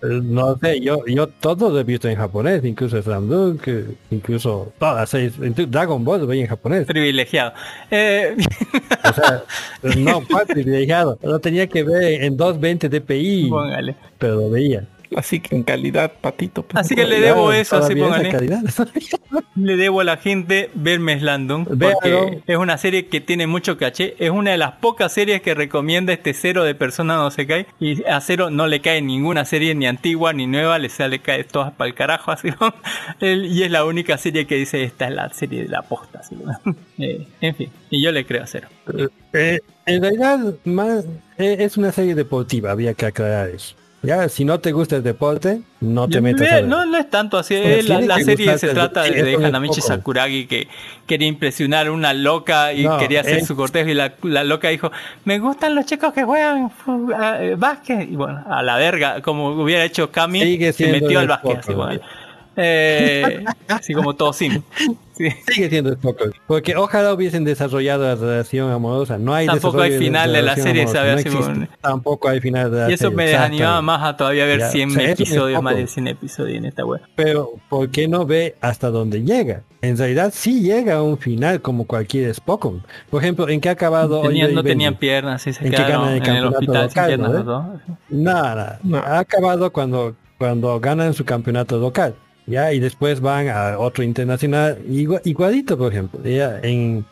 [0.03, 3.85] Eh, No sé, yo, yo todo lo he visto en japonés, incluso Slam Dunk, eh,
[4.09, 6.85] incluso todas incluso Dragon Ball lo veía en japonés.
[6.85, 7.53] Privilegiado.
[7.89, 8.35] Eh,
[9.09, 9.43] O sea,
[9.97, 11.17] no, privilegiado.
[11.23, 13.95] Lo tenía que ver en 220 dpi, póngale.
[14.17, 14.85] pero lo veía.
[15.15, 16.64] Así que en calidad, patito.
[16.64, 18.30] pues, Así que le debo eso, así póngale.
[18.30, 18.61] calidad.
[19.56, 21.95] Le debo a la gente verme Slandon Véalo.
[22.01, 24.15] porque es una serie que tiene mucho caché.
[24.17, 27.65] Es una de las pocas series que recomienda este cero de persona no se cae.
[27.80, 31.43] Y a cero no le cae ninguna serie ni antigua ni nueva, le sale cae
[31.43, 32.48] todas para el carajo así.
[33.22, 36.19] y es la única serie que dice esta es la serie de la posta.
[36.19, 36.75] así, ¿no?
[37.03, 38.67] Eh, en fin, y yo le creo a cero.
[39.33, 41.03] Eh, en realidad, más,
[41.40, 43.75] eh, es una serie deportiva, había que aclarar eso.
[44.03, 46.63] Ya, si no te gusta el deporte, no te metas a ver.
[46.67, 47.55] no, no es tanto así.
[47.88, 49.80] La, la serie se trata de, de Hanamichi.
[49.81, 50.67] Sakuragi que
[51.05, 54.43] quería impresionar a una loca y No, quería hacer es- su cortejo y la, la
[54.43, 54.91] loca dijo,
[55.23, 56.71] me gustan los chicos que juegan
[57.41, 58.09] eh, básquet.
[58.09, 61.59] Y bueno, a la verga, como hubiera hecho Kami, se metió al básquet.
[61.59, 62.01] así, bueno.
[62.55, 64.61] Eh, así como todo sim.
[65.13, 65.30] Sí.
[65.53, 66.33] Sigue siendo Spokon.
[66.47, 69.17] Porque ojalá hubiesen desarrollado la relación amorosa.
[69.19, 70.99] No hay Tampoco hay final de la relación serie, amorosa,
[71.33, 71.59] ¿sabes?
[71.59, 74.59] no Tampoco hay final de la Y eso serie, me desanimaba más a todavía ver
[74.61, 75.81] Ya, 100 o sea, episodios, más poco.
[75.81, 77.01] de 100 episodios en esta web.
[77.15, 79.61] Pero ¿por qué no ve hasta dónde llega?
[79.81, 82.83] En realidad sí llega a un final como cualquier Spokon.
[83.09, 84.69] Por ejemplo, ¿en qué ha acabado Tenían- Oliver y no Benji?
[84.71, 87.07] tenían piernas, y se ¿En qué quedaron ganan el en el campeonato hospital sin local,
[87.07, 87.65] piernas no, los dos.
[88.09, 88.97] Nada, No.
[88.97, 92.15] ha acabado cuando, cuando ganan su campeonato local,
[92.47, 97.05] ya, y después van a otro internacional, igua- igualito, por ejemplo, ya, en,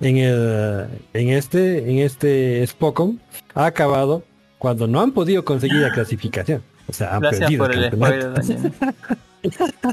[0.00, 3.20] en el, en este, en este Spokon,
[3.54, 4.22] ha acabado
[4.58, 6.62] cuando no han podido conseguir la clasificación.
[6.88, 8.42] O sea, han Gracias perdido por el campeonato.
[8.42, 8.72] spoiler,
[9.42, 9.92] Daniel.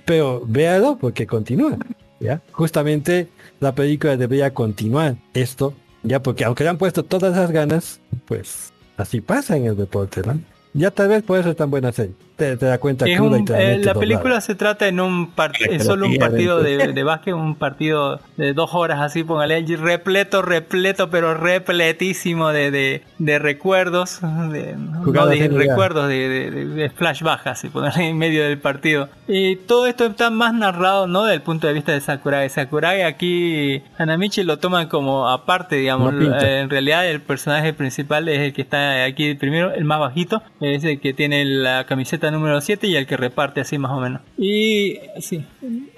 [0.06, 1.76] Pero véalo porque continúa,
[2.18, 2.40] ¿ya?
[2.52, 3.28] Justamente
[3.60, 8.72] la película debería continuar esto, ya porque aunque le han puesto todas las ganas, pues
[8.96, 10.40] así pasa en el deporte, ¿no?
[10.72, 12.14] Ya tal vez por eso es tan buena serie.
[12.40, 14.88] Te, te da cuenta Es cruda un- y te la eh, la película se trata
[14.88, 15.32] en un
[15.68, 20.42] es solo un partido de, de básquet, un partido de dos horas así, póngale repleto,
[20.42, 26.90] repleto, pero repletísimo de, de, de recuerdos, de, no de recuerdos, de, de, de- de
[26.90, 29.08] flashback así, ponerle en medio del partido.
[29.28, 31.24] Y todo esto está más narrado, ¿no?
[31.24, 32.48] Del punto de vista de Sakurai.
[32.48, 36.12] Sakurai aquí, Hanamichi lo toman como aparte, digamos.
[36.14, 36.38] No.
[36.40, 40.42] Eh, en realidad el personaje principal es el que está aquí primero, el más bajito,
[40.60, 44.00] es el que tiene la camiseta número 7 y el que reparte así más o
[44.00, 44.22] menos.
[44.36, 45.46] Y sí,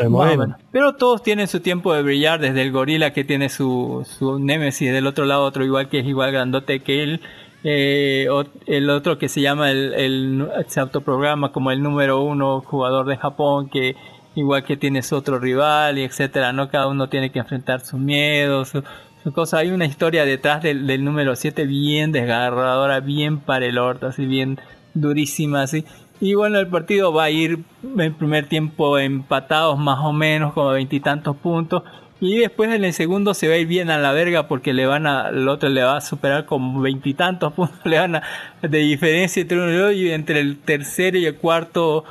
[0.09, 0.37] más o moreno.
[0.37, 0.59] menos.
[0.71, 4.93] Pero todos tienen su tiempo de brillar, desde el gorila que tiene su, su némesis,
[4.93, 7.21] del otro lado otro igual que es igual grandote que él.
[7.65, 8.27] eh,
[8.67, 13.17] el otro que se llama el, el se autoprograma como el número uno jugador de
[13.17, 13.95] Japón que
[14.35, 18.01] igual que tiene su otro rival y etcétera no cada uno tiene que enfrentar sus
[18.01, 18.83] miedos su,
[19.23, 23.79] su cosa hay una historia detrás del, del número 7 bien desgarradora bien para el
[23.79, 24.59] orto así bien
[24.95, 25.85] durísima así
[26.23, 27.59] y bueno el partido va a ir
[27.99, 31.83] en primer tiempo empatados más o menos como veintitantos puntos.
[32.21, 34.87] Y después en el segundo se va a ir bien a la verga porque le
[34.87, 38.23] van a, el otro le va a superar con veintitantos puntos, le van a,
[38.63, 42.05] de diferencia entre uno y otro, y entre el tercero y el cuarto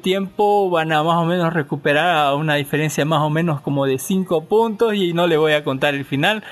[0.00, 3.98] tiempo van a más o menos recuperar a una diferencia más o menos como de
[3.98, 4.94] cinco puntos.
[4.94, 6.42] Y no le voy a contar el final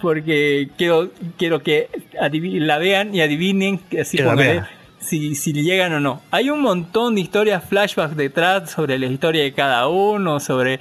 [0.00, 4.79] porque quiero, quiero que la vean y adivinen que así Que la vean.
[5.00, 6.20] Si, si llegan o no.
[6.30, 10.78] Hay un montón de historias flashbacks detrás sobre la historia de cada uno, sobre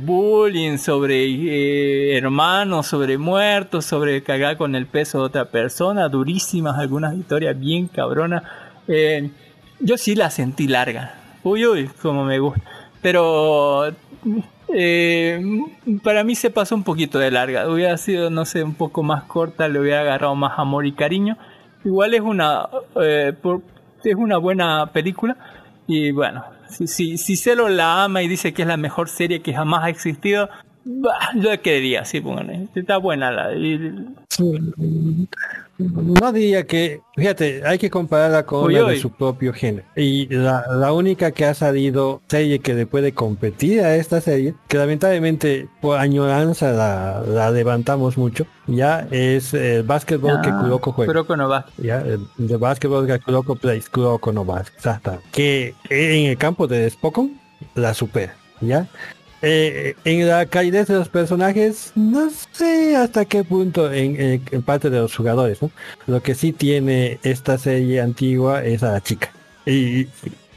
[0.00, 6.78] bullying, sobre eh, hermanos, sobre muertos, sobre cagar con el peso de otra persona, durísimas,
[6.78, 8.42] algunas historias bien cabronas.
[8.88, 9.30] Eh,
[9.80, 11.14] yo sí la sentí larga.
[11.42, 12.60] Uy, uy, como me gusta.
[13.00, 13.90] Pero
[14.74, 15.42] eh,
[16.02, 17.68] para mí se pasó un poquito de larga.
[17.70, 21.38] Hubiera sido, no sé, un poco más corta, le hubiera agarrado más amor y cariño.
[21.84, 22.68] Igual es una,
[23.00, 23.62] eh, por-
[24.04, 25.36] es una buena película.
[25.86, 29.40] Y bueno, si, si, si Celo la ama y dice que es la mejor serie
[29.42, 30.48] que jamás ha existido,
[30.84, 32.68] bah, yo querería, sí, pónganle.
[32.74, 33.54] Está buena la.
[33.54, 34.06] y-
[35.80, 38.94] No diría que, fíjate, hay que compararla con Uy, uy.
[38.94, 39.86] de su propio género.
[39.96, 44.54] Y la, la única que ha salido serie que le puede competir a esta serie,
[44.68, 50.92] que lamentablemente por añoranza la, la levantamos mucho, ya es el básquetbol que Ah, Kuroko
[50.92, 51.12] juega.
[51.12, 51.82] Kuroko no Basket.
[51.82, 52.20] Ya, el
[52.58, 55.18] básquetbol que Kuroko plays, Kuroko no Basket, exacto.
[55.32, 57.40] Que en el campo de Spokon
[57.74, 58.86] la supera, ¿ya?
[59.42, 64.98] Eh, en la calidez de los personajes, no sé hasta qué punto en, parte de
[64.98, 65.70] los jugadores, ¿no?
[66.06, 69.32] Lo que sí tiene esta serie antigua es a la chica.
[69.64, 70.06] Y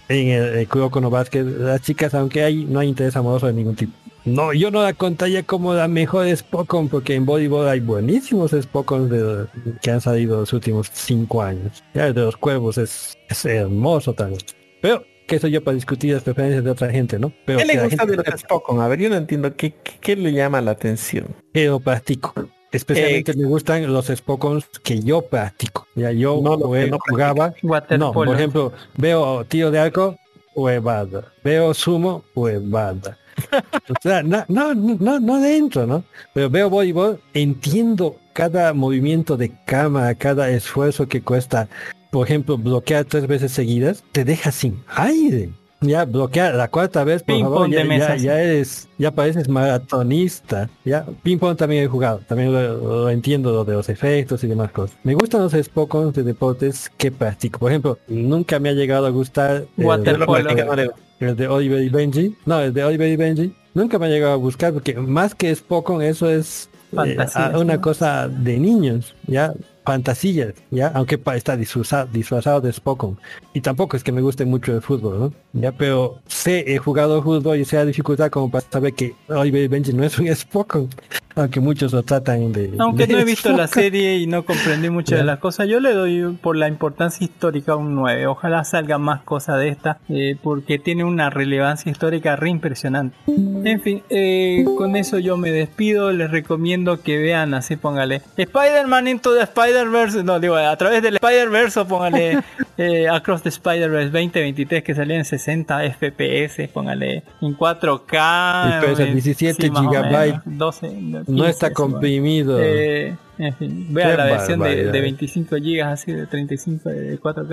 [0.10, 3.76] en el, el Kuroko Basket, las chicas, aunque hay, no hay interés amoroso de ningún
[3.76, 3.94] tipo.
[4.26, 9.10] No, yo no la contaría como la mejor Spokon, porque en voleibol hay buenísimos Spokons
[9.10, 9.48] de-
[9.82, 11.84] que han salido los últimos cinco años.
[11.94, 14.42] Ya el de los cuervos es, es hermoso también.
[14.82, 15.06] Pero,
[15.36, 17.32] que soy yo para discutir las preferencias de otra gente, ¿no?
[17.46, 18.04] Pero ¿Qué le gusta?
[18.04, 19.56] A ver, yo no entiendo.
[19.56, 21.28] ¿Qué, qué, qué le llama la atención?
[21.54, 22.34] que lo practico.
[22.72, 25.88] Especialmente me gustan los Spokons que yo practico.
[25.96, 27.54] Ya yo No, lo jugué- no jugaba.
[28.00, 30.18] No, por ejemplo, veo tiro de arco,
[30.56, 31.32] huevada.
[31.44, 33.18] Veo sumo, huevada.
[33.90, 36.04] O sea, no, no, no, no dentro, ¿no?
[36.34, 41.68] Pero veo voleibol, entiendo cada movimiento de cámara, cada esfuerzo que cuesta.
[42.14, 45.50] Por ejemplo, bloquear tres veces seguidas, te deja sin aire.
[45.82, 50.70] Ya, bloquear la cuarta vez, por Ping favor, ya, ya, ya eres, ya pareces maratonista.
[50.86, 54.48] Ya, ping pong también he jugado, también lo, lo entiendo lo de los efectos y
[54.48, 54.96] demás cosas.
[55.04, 57.60] Me gustan los Spokons de deportes que practico.
[57.60, 60.38] Por ejemplo, nunca me ha llegado a gustar el- Waterpolo.
[60.76, 62.38] Le- el de Oliver y Benji.
[62.46, 63.56] No, el de Oliver y Benji.
[63.74, 67.18] Nunca me ha llegado a buscar porque más que Spokon eso es eh,
[67.56, 67.82] una ¿no?
[67.82, 69.16] cosa de niños.
[69.26, 69.52] Ya
[69.86, 70.88] fantasías, ¿ya?
[70.88, 73.18] Aunque está disfrazado, disfrazado de Spokon.
[73.54, 75.34] Y tampoco es que me guste mucho el fútbol, ¿no?
[75.54, 79.70] Ya, pero sé, he jugado fútbol y sé la dificultad como para saber que Oliver
[79.70, 80.90] Benji no es un Spokon.
[81.36, 82.74] Aunque muchos lo tratan de...
[82.80, 85.80] Aunque de no he visto la serie y no comprendí muchas de las cosas, yo
[85.80, 88.28] le doy por la importancia histórica un 9.
[88.28, 93.16] Ojalá salga más cosas de esta, eh, porque tiene una relevancia histórica re impresionante.
[93.28, 96.12] En fin, eh, con eso yo me despido.
[96.12, 100.24] Les recomiendo que vean, así póngale Spider-Man Into the Spider-Verse.
[100.24, 102.40] No, digo, a través del Spider-Verse póngale
[102.78, 106.68] eh, Across the Spider-Verse 2023 que salió en 60 FPS.
[106.74, 108.78] Póngale en 4K.
[108.78, 110.42] Y pesa eh, 17 más o menos, gigabytes.
[110.46, 111.92] 12, No 15, está sí, bueno.
[111.94, 112.60] comprimido.
[112.62, 117.20] Eh, en fin, vea Qué la versión de, de 25 GB así de 35 de
[117.20, 117.50] 4K,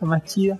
[0.00, 0.58] la más chida.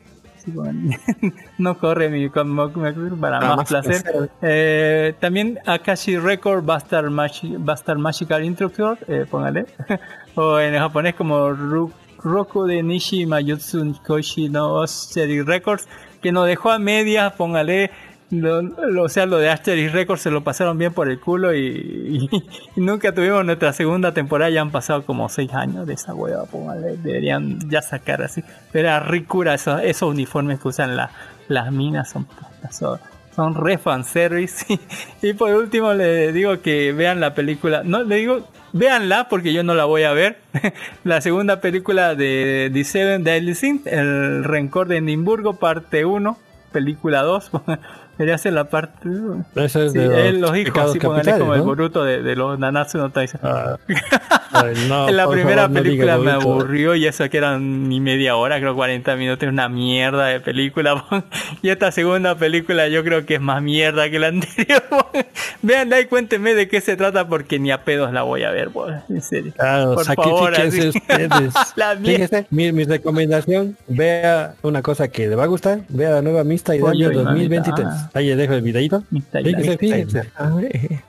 [0.55, 0.71] Como-
[1.59, 4.03] no corre mi como- para Para más, más placer.
[4.03, 4.31] placer.
[4.41, 9.67] Eh, también Akashi Record va a estar Magical Instructor, eh, póngale.
[10.37, 15.87] o en japonés como Ru- Roku de Nishi Mayutsu Koshi no Oshiri Records,
[16.21, 17.91] que nos dejó a medias, póngale.
[18.31, 21.55] Lo, lo- o sea, lo de Asterix Records se lo pasaron bien por el culo
[21.57, 22.29] y,
[22.77, 24.51] nunca tuvimos nuestra segunda temporada.
[24.51, 26.45] Ya han pasado como seis años de esa hueva.
[26.45, 28.43] póngale, Deberían ya sacar así.
[28.75, 31.11] Era ricura esos, esos uniformes que usan la-
[31.49, 32.11] las minas.
[32.11, 32.27] Son,
[32.71, 32.99] son,
[33.35, 34.67] son re fanservice.
[34.69, 34.81] Y,
[35.29, 37.83] y por último le digo que vean la película.
[37.83, 40.39] No, le digo, véanla porque yo no la voy a ver.
[41.05, 46.39] la segunda película de The Seven Deadly Sins, El Rencor de Edimburgo, parte 1,
[46.73, 47.51] película 2.
[48.19, 49.09] Debería ser la parte.
[49.55, 51.25] Es Sí, de él, los hijos, como el
[51.59, 51.65] ¿no?
[51.65, 53.41] Boruto de, de los Nanatsu no Taizai.
[53.45, 53.77] Ah,
[54.89, 56.51] no, en la primera favor, no película diga me Boruto.
[56.53, 61.05] aburrió y eso que eran ni media hora, creo 40 minutos, una mierda de película.
[61.63, 64.83] y esta segunda película yo creo que es más mierda que la anterior.
[65.63, 68.71] Veanla y cuéntenme de qué se trata porque ni a pedos la voy a ver,
[69.09, 69.53] en serio.
[69.57, 70.89] Claro, Por favor, así.
[70.89, 71.55] ustedes.
[71.77, 71.97] La.
[71.97, 76.43] Fíjese, mi, mi recomendación, vea una cosa que le va a gustar, vea la nueva
[76.45, 77.87] Mista y Pollo año y 2023.
[77.87, 78.08] mamita.
[78.15, 79.03] Ahí le dejo el videito.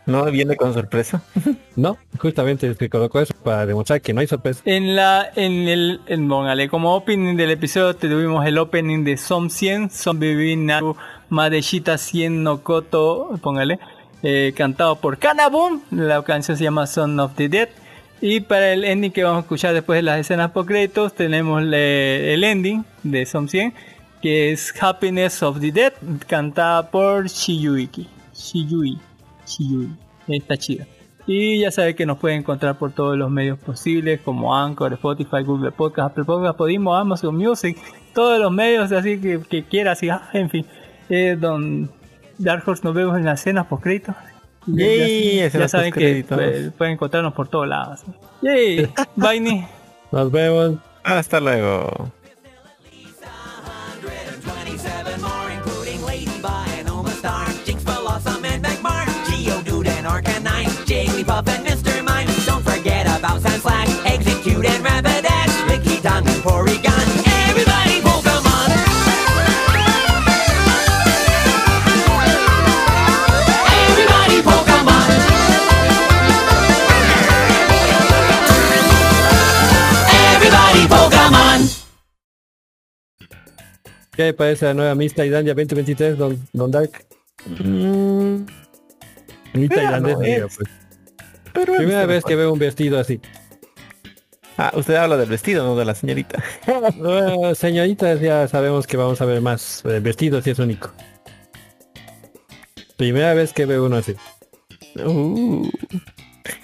[0.05, 1.21] No, viene con sorpresa.
[1.75, 4.61] No, justamente se colocó eso para demostrar que no hay sorpresa.
[4.65, 9.49] En la, en el, en, póngale, como opening del episodio tuvimos el opening de Som
[9.49, 10.19] 100, Som
[10.65, 10.97] Naru
[11.29, 13.79] Madeshita 100 no Koto, póngale,
[14.23, 17.69] eh, cantado por Kanabum, la canción se llama Son of the Dead.
[18.19, 21.63] Y para el ending que vamos a escuchar después de las escenas por créditos, tenemos
[21.63, 23.73] le- el ending de Som 100,
[24.21, 25.93] que es Happiness of the Dead,
[26.27, 28.07] cantada por Shiyuiki.
[28.33, 28.97] Shiyui.
[29.45, 29.89] Shiyui.
[30.27, 30.85] Está chida.
[31.27, 35.43] Y ya sabe que nos pueden encontrar por todos los medios posibles, como Anchor, Spotify,
[35.43, 37.77] Google Podcast, Apple Podcast, Podimo, Amazon Music,
[38.15, 40.65] todos los medios así que, que quiera, así, ah, en fin.
[41.09, 41.89] Eh, don
[42.39, 44.15] Dark Horse, nos vemos en las escenas post créditos.
[44.65, 48.01] Yay, ya, ya saben que eh, pueden encontrarnos por todos lados.
[48.41, 49.65] Yay, bye ni.
[50.11, 50.79] Nos vemos.
[51.03, 52.11] Hasta luego.
[84.19, 87.05] ¿Qué le parece la nueva Mista Islandia 2023, Don, don Dark?
[87.45, 88.47] Mm, no
[89.53, 90.57] diga, es.
[90.57, 90.69] pues.
[91.53, 93.21] pero Primera vez que veo un vestido así.
[94.57, 96.43] Ah, usted habla del vestido, no de la señorita.
[96.97, 100.91] Bueno, señoritas, ya sabemos que vamos a ver más eh, vestidos y es único.
[102.97, 104.17] Primera vez que veo uno así.
[104.97, 105.65] Uh.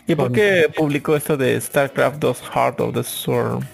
[0.08, 3.66] ¿Y por qué publicó esto de StarCraft 2 Heart of the Storm?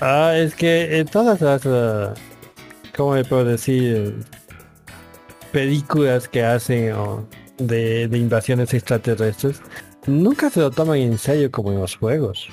[0.00, 2.14] Ah, es que en todas las, ah,
[2.98, 4.16] ¿cómo me puedo decir?
[5.52, 6.92] Películas que hacen
[7.56, 9.62] de, invasiones extraterrestres,
[10.06, 12.48] nunca se lo toman en serio como en los juegos.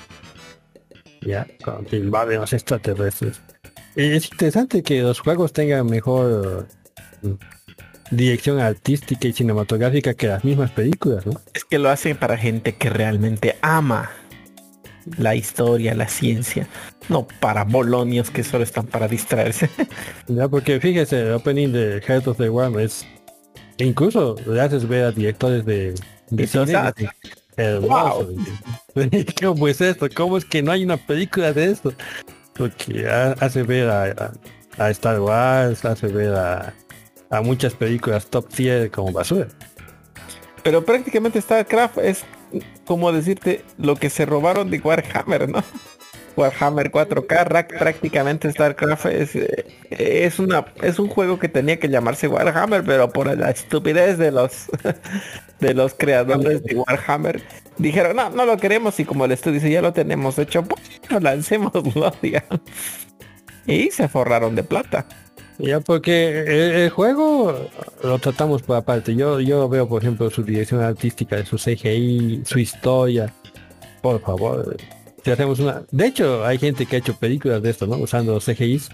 [1.20, 3.40] Ya, cuando invaden los extraterrestres.
[3.96, 6.68] Es interesante que los juegos tengan mejor
[7.22, 7.32] mm,
[8.12, 11.24] dirección artística y cinematográfica que las mismas películas.
[11.54, 14.12] Es que lo hacen para gente que realmente ama
[15.18, 16.66] la historia, la ciencia,
[17.08, 19.70] no para bolonios que solo están para distraerse.
[20.28, 23.06] Ya, porque fíjese, el opening de Heart of the Worm es...
[23.78, 25.94] incluso le haces ver a directores de...
[26.30, 26.76] de cine,
[27.56, 28.30] hermoso.
[29.42, 30.08] ¿Cómo es esto?
[30.14, 31.92] ¿Cómo es que no hay una película de esto?
[32.54, 34.32] Porque ha- hace ver a, a-
[34.78, 36.74] a Star Wars, hace ver a,
[37.30, 39.46] a muchas películas top tier como basura.
[40.62, 42.24] Pero prácticamente StarCraft es
[42.86, 45.62] como decirte lo que se robaron de Warhammer, ¿no?
[46.36, 51.88] Warhammer 4K, ra- prácticamente StarCraft es, eh, es una es un juego que tenía que
[51.88, 54.66] llamarse Warhammer, pero por la estupidez de los
[55.60, 57.42] de los creadores de Warhammer
[57.78, 60.82] dijeron no, no lo queremos y como el estudio dice ya lo tenemos hecho, pues
[61.22, 62.60] lancémoslo, digamos.
[63.66, 65.06] Y se forraron de plata.
[65.58, 67.68] Ya porque el, el juego
[68.02, 69.14] lo tratamos por aparte.
[69.14, 73.32] Yo yo veo por ejemplo su dirección artística, su CGI, su historia.
[74.02, 74.76] Por favor,
[75.24, 75.82] si hacemos una.
[75.90, 77.96] De hecho, hay gente que ha hecho películas de esto, ¿no?
[77.96, 78.90] Usando los CGIs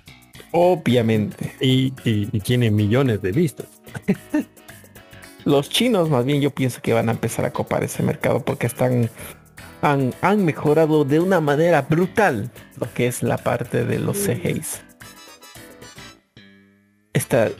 [0.53, 1.55] Obviamente.
[1.61, 3.67] y, y, y tiene millones de vistas.
[5.45, 8.69] Los chinos más bien yo pienso que van a empezar a copar ese mercado porque
[8.69, 9.11] están
[9.81, 14.83] han, han mejorado de una manera brutal lo que es la parte de los CGIs.
[17.13, 17.51] Está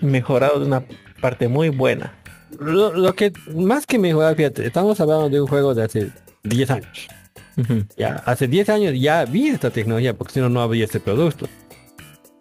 [0.00, 0.84] mejorado de una
[1.20, 2.12] parte muy buena.
[2.60, 6.12] Lo, lo que más que mejorar, fíjate, estamos hablando de un juego de hace
[6.44, 7.08] 10 años.
[7.96, 11.48] Ya, hace 10 años ya había esta tecnología, porque si no, no habría este producto.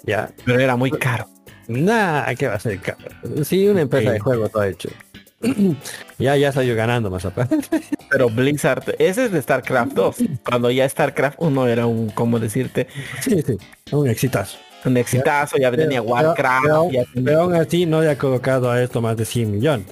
[0.04, 1.28] Ya, Pero era muy caro.
[1.68, 2.80] nada, ¿qué va a ser?
[2.80, 3.00] caro?
[3.44, 4.90] Sí, una empresa de juego todo hecho.
[6.20, 7.58] ya, ya salió ganando más aparte.
[8.10, 10.16] Pero Blizzard, ese es de StarCraft 2.
[10.46, 12.88] Cuando ya StarCraft 1 era un, como decirte,
[13.22, 13.58] sí, sí,
[13.92, 14.58] un exitazo.
[14.86, 18.70] Un exitazo, ya tenía Warcraft, pero- ya tenía- Pero aún así no le ha colocado
[18.72, 19.88] a esto más de 100 millones.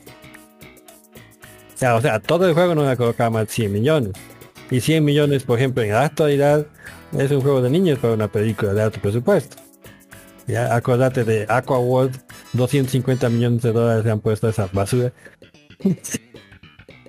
[1.76, 4.14] O sea, o sea, todo el juego no le ha colocado más de 100 millones.
[4.70, 6.66] Y 100 millones, por ejemplo, en la actualidad
[7.18, 9.58] es un juego de niños para una película de alto presupuesto.
[10.48, 12.18] Ya, acordate de Aqua World,
[12.54, 15.12] 250 millones de dólares se han puesto a esa basura.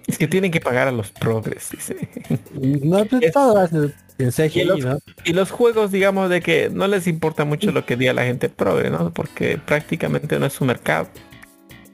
[0.06, 2.08] es que tienen que pagar a los progres, dice.
[2.60, 4.98] No, pues, Es- todo hace en Y CGI, los, ¿no?
[5.24, 8.48] y los juegos, digamos, de que no les importa mucho lo que diga la gente
[8.48, 9.12] progre, ¿no?
[9.12, 11.08] Porque prácticamente no es su mercado.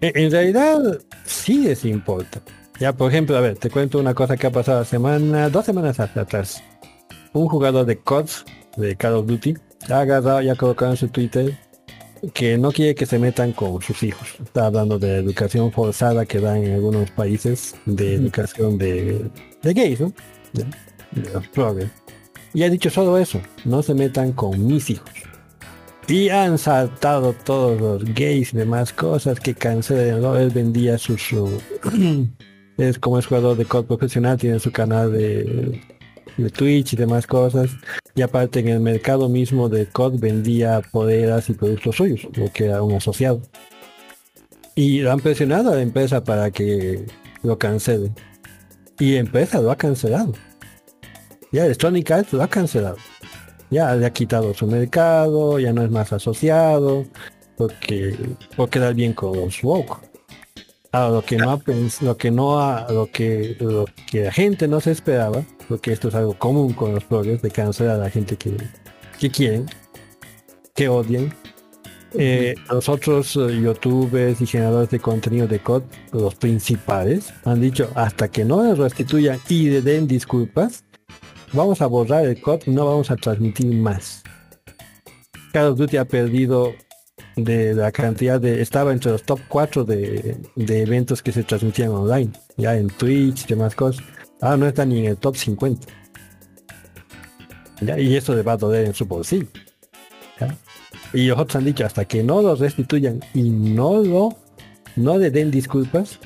[0.01, 2.41] En, en realidad sí les importa.
[2.81, 5.99] Ya, por ejemplo, a ver, te cuento una cosa que ha pasado semana, dos semanas
[5.99, 6.63] atrás.
[7.33, 8.45] Un jugador de CODS,
[8.77, 9.55] de Call of Duty,
[9.91, 11.59] ha agarrado y ha colocado en su Twitter
[12.35, 14.29] que no quiere que se metan con sus hijos.
[14.43, 19.31] Está hablando de educación forzada que dan en algunos países de educación de,
[19.63, 20.13] de gays, ¿no?
[20.53, 20.65] De,
[21.13, 21.89] de los progres.
[22.59, 25.09] Y ha dicho solo eso, no se metan con mis hijos.
[26.09, 30.21] Y han saltado todos los gays y demás cosas que cancelen.
[30.21, 30.37] ¿no?
[30.37, 31.15] Él vendía su,
[32.77, 35.81] es como es jugador de COD profesional, tiene su canal de,
[36.53, 37.71] Twitch y demás cosas.
[38.17, 42.65] Y aparte en el mercado mismo de COD vendía poderas y productos suyos, lo que
[42.65, 43.41] era un asociado.
[44.75, 47.07] Y lo han presionado a la empresa para que
[47.45, 48.11] lo cancele.
[48.99, 50.33] Y empresa lo ha cancelado.
[51.53, 52.97] Ya Electronic Arts lo ha cancelado
[53.71, 57.07] ya le ha quitado su mercado, ya no es más asociado,
[57.57, 58.17] porque
[58.57, 60.01] por quedar bien con los woke.
[60.91, 61.61] Ahora lo que no ha
[62.01, 66.09] lo que no ha, lo que lo que la gente no se esperaba, porque esto
[66.09, 68.57] es algo común con los bloggers de cancelar a la gente que,
[69.19, 69.67] que quieren,
[70.75, 71.35] que odian.
[72.15, 77.91] Eh, los otros eh, youtubers y generadores de contenido de COD, los principales, han dicho
[77.95, 80.85] hasta que no les restituyan y le den disculpas,
[81.53, 84.23] vamos a borrar el COD no vamos a transmitir más.
[85.53, 86.73] Call of Duty ha perdido
[87.37, 88.61] de la cantidad de...
[88.61, 93.45] Estaba entre los top 4 de, de eventos que se transmitían online, ya en Twitch
[93.45, 94.05] y demás cosas.
[94.41, 95.87] Ahora no está ni en el top 50.
[97.81, 99.47] Ya, y eso le va a doler en su bolsillo.
[101.13, 104.37] Y los otros han dicho, hasta que no lo restituyan y no lo...
[104.97, 106.19] No le den disculpas,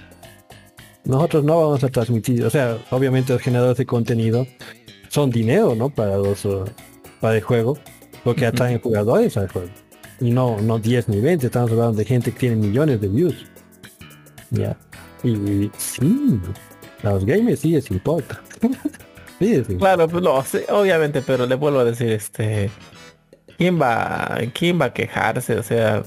[1.04, 2.44] nosotros no vamos a transmitir.
[2.44, 4.46] O sea, obviamente los generadores de contenido
[5.12, 5.90] son dinero, ¿no?
[5.90, 6.64] Para los uh,
[7.20, 7.78] para el juego,
[8.24, 9.68] porque atraen jugadores al juego.
[10.20, 13.46] Y no, no 10 ni 20, estamos hablando de gente que tiene millones de views.
[14.50, 14.76] Ya.
[15.22, 16.40] Y sí,
[17.02, 18.40] a los gamers sí les importa.
[19.38, 19.78] sí les importa.
[19.78, 22.70] Claro, pues no, sí, obviamente, pero le vuelvo a decir, este,
[23.58, 25.56] ¿quién va, quién va a quejarse?
[25.56, 26.02] O sea,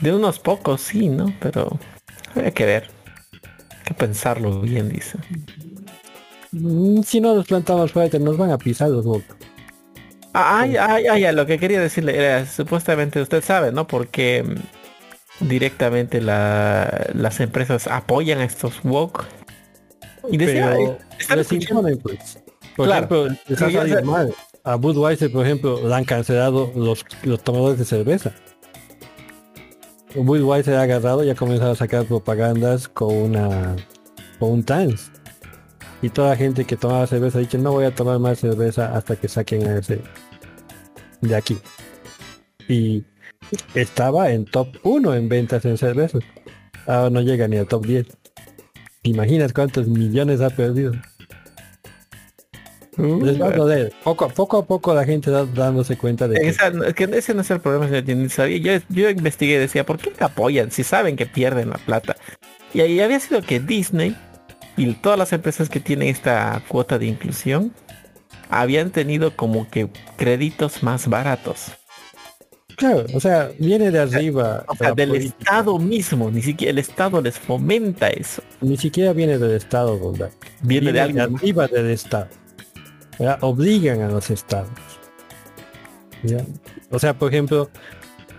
[0.00, 1.34] de unos pocos sí, ¿no?
[1.40, 1.76] Pero
[2.36, 2.88] hay que ver,
[3.70, 5.18] hay que pensarlo bien, dice.
[6.52, 9.06] Mm, Si no nos plantamos fuerte, nos van a pisar los.
[10.34, 13.86] Ah, Ay, ay, ay, lo que quería decirle era, supuestamente usted sabe, ¿no?
[13.86, 14.42] Porque
[15.40, 19.24] mm, directamente la, las empresas apoyan a estos woke.
[20.30, 22.38] Y decía, eh, están imponen, pues.
[22.76, 23.06] Por Claro.
[23.26, 24.04] ejemplo, les ha Sí, ya salido sé.
[24.04, 24.34] mal.
[24.64, 28.32] A Budweiser, por ejemplo, le han cancelado los, los tomadores de cerveza.
[30.14, 33.76] Budweiser ha agarrado y ha comenzado a sacar propagandas con una
[34.38, 35.10] con un trans.
[36.02, 39.16] Y toda gente que tomaba cerveza ha dicho no voy a tomar más cerveza hasta
[39.16, 40.00] que saquen a ese
[41.20, 41.56] de aquí.
[42.68, 43.04] Y
[43.74, 46.22] estaba en top 1 en ventas en cervezas.
[46.86, 48.06] Ahora no llega ni al top 10.
[49.02, 50.92] ¿Te imaginas cuántos millones ha perdido?
[52.98, 53.88] Les va a.
[54.04, 57.32] Poco, poco a poco la gente va dándose cuenta de que Esa- es que ese
[57.34, 60.84] no es el problema, señor Yo, yo investigué y decía, ¿por qué la apoyan si
[60.84, 62.16] saben que pierden la plata?
[62.74, 64.14] Y ahí había sido que Disney
[64.76, 67.72] y todas las empresas que tienen esta cuota de inclusión
[68.48, 71.72] habían tenido como que créditos más baratos.
[72.76, 74.64] Claro, o sea, viene de arriba.
[74.66, 75.36] O sea, la del política.
[75.38, 78.42] Estado mismo, ni siquiera el Estado les fomenta eso.
[78.60, 80.30] Ni siquiera viene del Estado, ¿verdad?
[80.62, 81.20] Viene de de alguien.
[81.36, 82.28] arriba del Estado.
[83.18, 83.38] ¿verdad?
[83.42, 84.70] Obligan a los estados.
[86.90, 87.70] O sea, por ejemplo,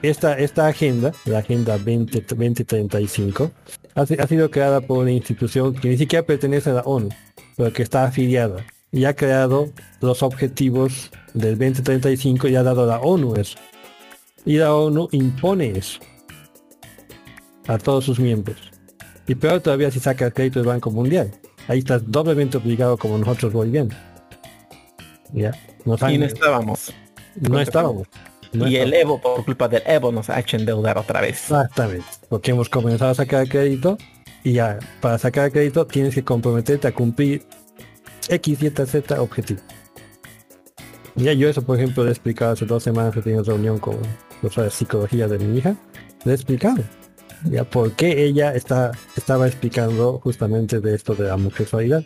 [0.02, 3.52] esta, esta agenda, la Agenda 20, 2035,
[3.96, 7.10] ha, si- ha sido creada por una institución que ni siquiera pertenece a la ONU,
[7.58, 8.66] pero que está afiliada.
[8.92, 9.70] Y ha creado
[10.02, 13.58] los objetivos del 2035 y ha dado a la ONU eso.
[14.46, 16.00] Y la ONU impone eso
[17.68, 18.58] a todos sus miembros.
[19.28, 21.32] Y peor todavía si saca el crédito del Banco Mundial.
[21.68, 23.96] Ahí estás doblemente obligado como nosotros bolivianos.
[25.32, 25.52] Ya.
[25.86, 26.94] Nos han- Y no estábamos.
[27.40, 28.08] no estábamos.
[28.54, 28.94] No y el.
[28.94, 31.42] Evo, por culpa del Evo, nos ha hecho endeudar otra vez.
[31.44, 32.06] Exactamente.
[32.30, 33.98] Porque hemos comenzado a sacar crédito
[34.44, 37.44] y ya para sacar crédito tienes que comprometerte a cumplir
[38.30, 39.62] X, Y, Z objetivo.
[41.16, 43.78] Ya yo eso, por ejemplo, le he explicado hace dos semanas que he tenido reunión
[43.78, 43.98] con
[44.42, 45.76] la psicología de mi hija.
[46.26, 46.84] Le he explicado.
[47.46, 52.04] Ya por qué ella está, estaba explicando justamente de esto de la homosexualidad.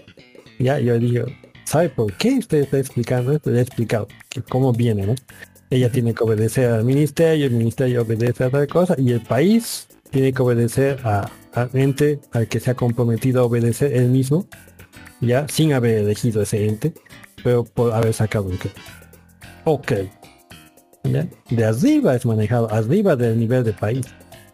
[0.60, 1.26] Ya yo digo,
[1.64, 3.52] ¿sabe por qué usted está explicando esto?
[3.52, 5.16] Le he explicado que cómo viene, ¿no?
[5.70, 9.88] Ella tiene que obedecer al ministerio, el ministerio obedece a otra cosa y el país
[10.10, 14.48] tiene que obedecer a, al ente al que se ha comprometido a obedecer él mismo,
[15.20, 16.94] ya sin haber elegido ese ente,
[17.44, 18.82] pero por haber sacado un crédito.
[19.66, 19.92] Ok.
[21.04, 21.28] ¿Ya?
[21.50, 24.06] De arriba es manejado, arriba del nivel de país.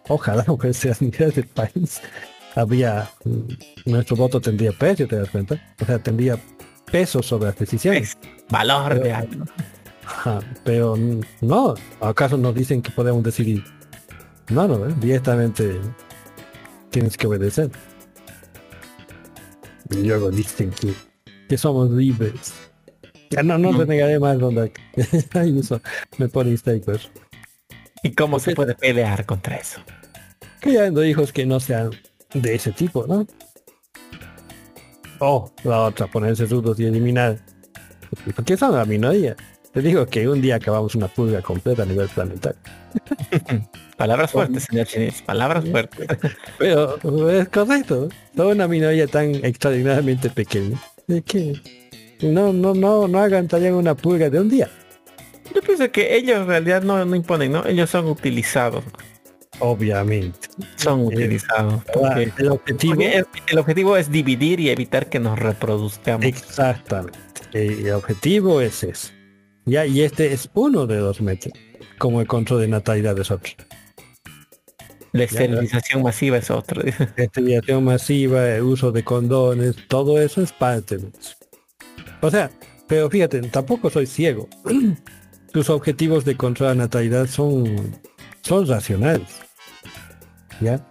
[0.08, 2.02] Ojalá fuese a nivel del país.
[2.56, 5.60] Había, mm, nuestro voto tendría precio, ¿te das cuenta?
[5.82, 6.38] O sea, tendría
[6.92, 8.10] peso sobre las decisiones.
[8.10, 8.18] Es
[8.50, 9.46] valor de algo.
[10.14, 10.96] Ajá, pero
[11.42, 13.64] no, ¿acaso nos dicen que podemos decidir?
[14.50, 14.94] No, no, ¿eh?
[15.00, 15.80] directamente
[16.92, 17.72] tienes que obedecer.
[19.90, 20.94] Y luego dicen que,
[21.50, 22.54] que somos libres.
[23.32, 23.80] Ya no, no No.
[23.80, 24.72] te negaré más, donde
[26.18, 27.10] me pone eso.
[28.04, 29.82] ¿Y cómo se puede pelear contra eso?
[30.60, 31.90] Criando hijos que no sean
[32.34, 33.26] de ese tipo, ¿no?
[35.20, 37.40] O la otra, ponerse rudos y eliminar.
[38.36, 39.36] Porque son la minoría.
[39.74, 42.60] Te digo que un día acabamos una pulga completa a nivel planetario.
[43.98, 45.22] Palabras fuertes, señor Chinis.
[45.24, 46.08] Palabras fuertes.
[46.60, 48.10] Pero es correcto.
[48.36, 50.80] Son una minoría tan extraordinariamente pequeña.
[51.08, 51.60] De que
[52.22, 54.70] no, no, no, no aguantarían una pulga de un día.
[55.54, 57.66] Yo pienso que ellos en realidad no, no imponen, ¿no?
[57.66, 58.84] Ellos son utilizados.
[59.60, 60.50] Obviamente.
[60.76, 61.84] Son Eh, utilizados.
[61.94, 63.02] Porque- el objetivo.
[63.02, 66.26] el, el objetivo es dividir y evitar que nos reproduzcamos.
[66.26, 67.20] Exactamente.
[67.54, 69.13] El, objetivo es ese.
[69.66, 71.58] Ya, y este es uno de los métodos.
[71.98, 73.54] Como el control de natalidad es otro.
[75.14, 76.82] La esterilización masiva es otro.
[77.16, 81.36] Esterilización masiva, el uso de condones, todo eso es parte de eso.
[82.22, 82.50] O sea,
[82.88, 84.50] pero fíjate, tampoco soy ciego.
[85.54, 87.96] Tus objetivos de control de natalidad son,
[88.42, 89.40] son racionales.
[90.60, 90.86] ¿Ya?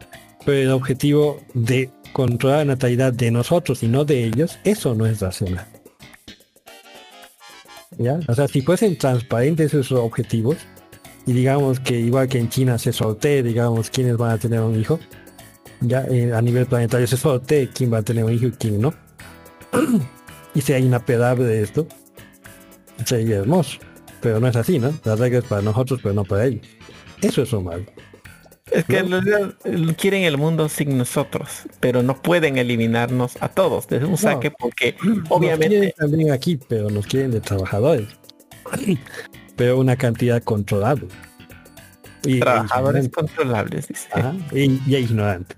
[0.44, 5.06] Pero el objetivo de controlar la natalidad de nosotros y no de ellos, eso no
[5.06, 5.66] es racional.
[7.98, 8.20] ¿Ya?
[8.28, 10.56] O sea, si fuesen transparentes esos objetivos,
[11.26, 14.78] y digamos que igual que en China se sortee, digamos, quiénes van a tener un
[14.78, 14.98] hijo,
[15.80, 18.80] ya eh, a nivel planetario se sortee quién va a tener un hijo y quién
[18.80, 18.92] no.
[20.54, 21.86] y una pedable de esto,
[23.04, 23.78] sería hermoso.
[24.20, 24.92] Pero no es así, ¿no?
[25.04, 26.66] Las reglas para nosotros, pero no para ellos.
[27.20, 27.84] Eso es lo.
[28.72, 34.06] Es que eh, quieren el mundo sin nosotros, pero no pueden eliminarnos a todos desde
[34.06, 38.08] un saque porque Nos quieren obviamente también aquí, pero nos quieren de trabajadores.
[39.56, 41.08] pero una cantidad controlable.
[42.24, 44.08] Y, trabajadores controlables, dice.
[44.12, 45.56] Ajá, y, y ignorante.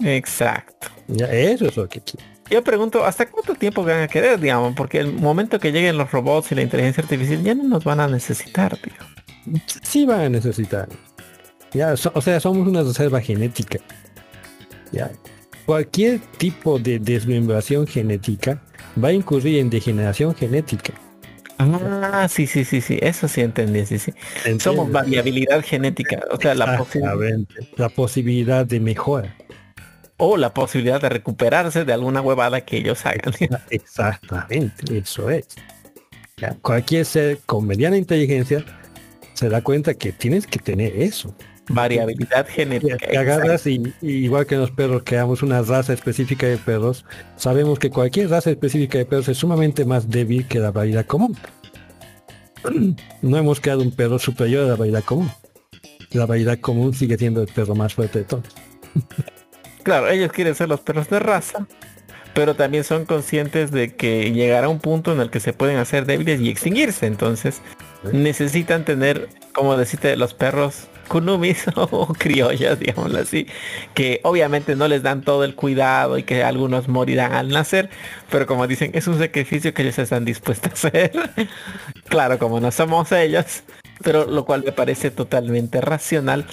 [0.00, 0.88] Exacto.
[1.08, 2.32] Ya, eso es lo que quiero.
[2.50, 4.74] Yo pregunto, ¿hasta cuánto tiempo van a querer, digamos?
[4.74, 8.00] Porque el momento que lleguen los robots y la inteligencia artificial ya no nos van
[8.00, 8.92] a necesitar, tío.
[9.82, 10.88] sí van a necesitar.
[11.74, 13.78] Ya, so- o sea, somos una reserva genética.
[14.92, 15.10] Ya.
[15.66, 18.62] Cualquier tipo de desmembración genética
[19.02, 20.92] va a incurrir en degeneración genética.
[21.58, 24.12] Ah, sí, sí, sí, sí, eso sí entendí, sí, sí.
[24.38, 24.64] ¿entiendes?
[24.64, 27.68] Somos variabilidad genética, o sea, la posibilidad Exactamente.
[27.76, 29.34] La posibilidad de mejora.
[30.16, 33.32] o la posibilidad de recuperarse de alguna huevada que ellos hagan.
[33.70, 35.46] Exactamente, eso es.
[36.36, 38.64] Ya, Cualquier ser con mediana inteligencia
[39.34, 41.34] se da cuenta que tienes que tener eso.
[41.68, 42.96] Variabilidad genética.
[42.96, 47.04] que agarras y, y igual que los perros creamos una raza específica de perros,
[47.36, 51.36] sabemos que cualquier raza específica de perros es sumamente más débil que la variedad común.
[53.22, 55.30] No hemos creado un perro superior a la variedad común.
[56.12, 58.44] La variedad común sigue siendo el perro más fuerte de todos.
[59.82, 61.66] Claro, ellos quieren ser los perros de raza,
[62.34, 66.06] pero también son conscientes de que llegará un punto en el que se pueden hacer
[66.06, 67.06] débiles y extinguirse.
[67.06, 67.60] Entonces
[68.12, 73.46] necesitan tener, como decirte, los perros kunumis o criollas, digámoslo así,
[73.92, 77.90] que obviamente no les dan todo el cuidado y que algunos morirán al nacer,
[78.30, 81.12] pero como dicen, es un sacrificio que ellos están dispuestos a hacer.
[82.08, 83.62] claro, como no somos ellos,
[84.02, 86.46] pero lo cual me parece totalmente racional,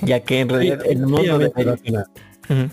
[0.00, 2.06] ya que en realidad el mundo de racional.
[2.48, 2.70] Ujú.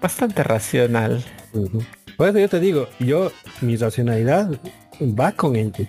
[0.00, 1.22] Bastante racional.
[1.52, 1.84] Ujú.
[2.16, 4.58] Por eso yo te digo, yo, mi racionalidad
[5.00, 5.86] va con ello.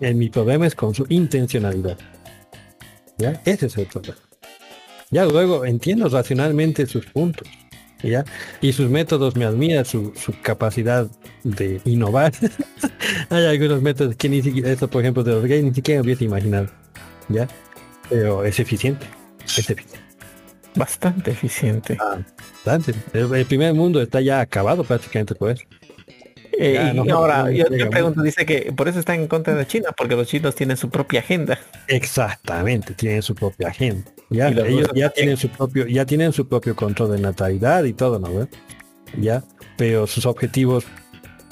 [0.00, 1.96] Eh, mi problema es con su intencionalidad.
[3.18, 3.40] ¿Ya?
[3.44, 4.16] Ese es el problema.
[5.10, 7.48] Ya luego entiendo racionalmente sus puntos.
[8.02, 8.24] ¿Ya?
[8.60, 11.06] Y sus métodos me admira su, su capacidad
[11.42, 12.32] de innovar.
[13.30, 16.24] Hay algunos métodos que ni siquiera, esto por ejemplo de los gays, ni siquiera hubiese
[16.24, 16.68] imaginado.
[17.28, 17.48] ¿Ya?
[18.10, 19.06] Pero es eficiente.
[19.46, 20.00] Es eficiente.
[20.74, 21.96] Bastante eficiente.
[22.64, 22.94] Bastante.
[23.12, 25.64] El, el primer mundo está ya acabado prácticamente por eso.
[26.58, 27.90] Eh, y no, ahora, no yo, mucho.
[27.90, 30.88] pregunto, dice que por eso están en contra de China, porque los chinos tienen su
[30.90, 31.58] propia agenda.
[31.88, 34.10] Exactamente, tienen su propia agenda.
[34.30, 38.18] Ya, ellos ya tienen su propio, ya tienen su propio control de natalidad y todo,
[38.18, 38.48] ¿no?
[39.18, 39.42] Ya,
[39.76, 40.84] pero sus objetivos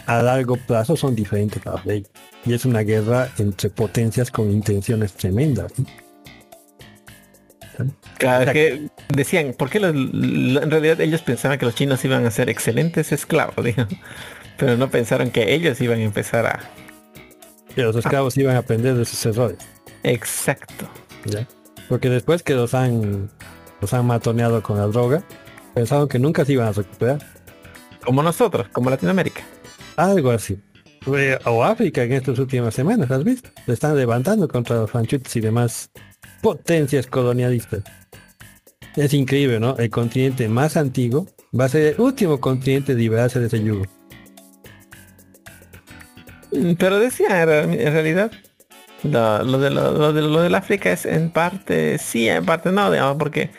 [0.06, 2.10] a largo plazo son diferentes a los de ellos.
[2.44, 5.72] Y es una guerra entre potencias con intenciones tremendas.
[8.18, 12.24] Claro, es que decían, ¿por qué los- en realidad ellos pensaban que los chinos iban
[12.26, 13.54] a ser excelentes esclavos?
[14.56, 16.60] pero no pensaron que ellos iban a empezar a...
[17.74, 19.58] Que los esclavos iban a aprender de sus errores.
[20.02, 20.86] Exacto.
[21.24, 21.46] ¿ya?
[21.88, 23.30] Porque después que los han,
[23.80, 25.22] los han matoneado con la droga,
[25.74, 27.18] pensaron que nunca se iban a recuperar.
[28.04, 29.42] Como nosotros, como Latinoamérica.
[29.96, 30.58] Algo así.
[31.44, 33.50] O África en estas últimas semanas, ¿has visto?
[33.66, 35.90] Se están levantando contra los franchutes y demás
[36.40, 37.82] potencias colonialistas.
[38.96, 39.76] Es increíble, ¿no?
[39.78, 41.26] El continente más antiguo
[41.58, 43.84] va a ser el último continente en liberarse de ese yugo.
[46.78, 48.30] Pero decía, en realidad,
[49.04, 52.70] lo, lo de lo, lo de lo del África es en parte sí, en parte
[52.72, 53.50] no, digamos, porque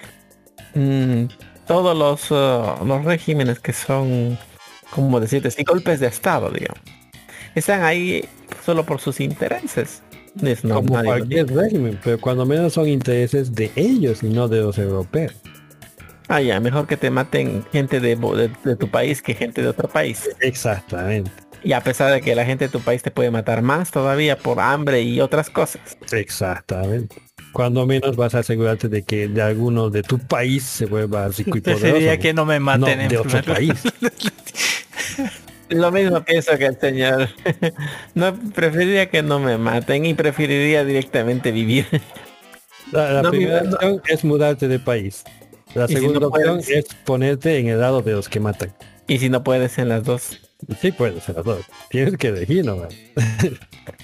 [0.75, 1.25] mm,
[1.67, 4.37] todos los, uh, los regímenes que son,
[4.91, 6.79] como decirte, sí, golpes de Estado, digamos,
[7.55, 8.27] están ahí
[8.65, 10.01] solo por sus intereses.
[10.41, 14.61] Es no, Como cualquier régimen, pero cuando menos son intereses de ellos y no de
[14.61, 15.33] los europeos.
[16.27, 18.15] Ah, ya, mejor que te maten gente de-
[18.63, 20.27] de tu país que gente de otro país.
[20.39, 21.31] Exactamente.
[21.63, 24.37] Y a pesar de que la gente de tu país te puede matar más todavía
[24.37, 25.97] por hambre y otras cosas.
[26.11, 27.21] Exactamente.
[27.53, 31.57] Cuando menos vas a asegurarte de que de alguno de tu país se vuelva rico
[31.57, 32.11] y poderoso.
[32.11, 32.19] ¿no?
[32.19, 33.45] que no me No, maten en de otro lugar.
[33.45, 33.73] país.
[35.69, 37.29] Lo mismo pienso que el señor.
[38.15, 41.87] No preferiría que no me maten y preferiría directamente vivir.
[42.91, 43.75] La, la No, primera no.
[43.75, 45.23] opción es mudarte de país.
[45.73, 46.69] La si segunda no opción puedes?
[46.69, 48.73] es ponerte en el lado de los que matan.
[49.07, 50.39] Y si no puedes en las dos.
[50.81, 51.61] Sí puedes ser las dos.
[51.89, 52.75] Tienes que elegir, ¿no?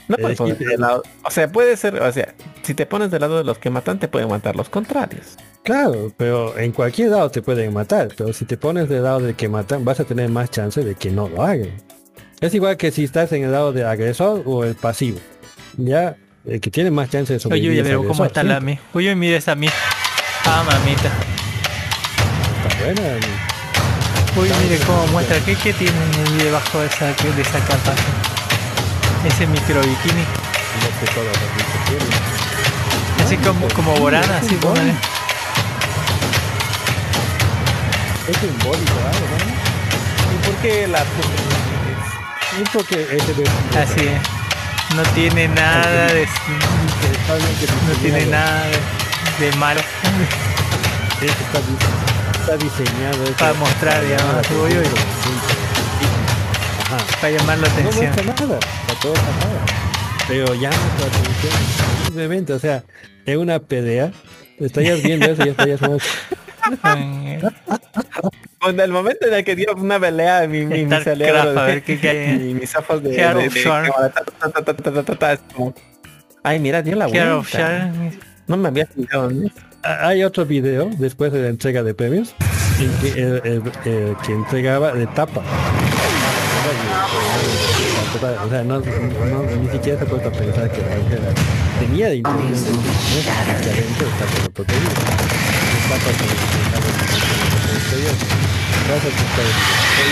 [0.07, 1.03] No ponerte del lado.
[1.23, 3.99] O sea, puede ser, o sea, si te pones del lado de los que matan,
[3.99, 5.37] te pueden matar los contrarios.
[5.63, 8.09] Claro, pero en cualquier lado te pueden matar.
[8.17, 10.95] Pero si te pones del lado de que matan, vas a tener más chance de
[10.95, 11.71] que no lo hagan.
[12.41, 15.19] Es igual que si estás en el lado del agresor o el pasivo.
[15.77, 16.15] Ya,
[16.45, 18.59] el que tiene más chance de sobrevivir oye, es pero el ¿cómo agresor, está la
[18.61, 18.79] mi?
[18.93, 19.67] Oye, mira esa mi.
[20.45, 21.11] Ah, mamita.
[22.67, 23.58] Está buena, mi-
[24.39, 25.37] Uy, mire cómo muestra.
[25.41, 27.93] ¿Qué, qué tiene ahí debajo de esa, de esa capa?
[29.25, 30.23] Ese micro bikini.
[31.73, 32.07] que tienen.
[33.25, 34.93] Así como, como Borana, así póngale.
[38.29, 40.33] Es simbólico, ¿no?
[40.33, 41.03] ¿Y por qué la
[42.59, 44.21] Y Así es.
[44.95, 46.27] No tiene nada de.
[47.87, 49.81] No tiene nada de, de malo
[51.21, 52.18] Está, di-
[52.49, 53.37] está diseñado esto.
[53.37, 54.81] Para mostrar, digamos, tuyo.
[57.21, 58.11] Para llamar la atención.
[58.25, 58.59] No para
[59.01, 59.13] todo.
[60.27, 61.53] Pero llama tu atención.
[62.05, 62.83] Simplemente, o sea,
[63.25, 64.11] es una pelea.
[64.59, 66.03] Estáis viendo eso y ya somos.
[68.59, 70.95] Cuando el momento en el que dio una pelea, mi, mi, mi
[72.49, 73.15] y mis ojos de,
[76.43, 77.91] Ay, mira, dio la vuelta.
[78.47, 79.29] No me había fijado.
[79.83, 82.35] Ah, hay otro video después de la entrega de premios
[82.79, 85.41] en que, el, el, el, que entregaba de tapa.
[88.45, 88.83] O sea, no, no,
[89.61, 91.33] ni siquiera se puede pensar que la
[91.79, 92.79] tenía de interés ¿no?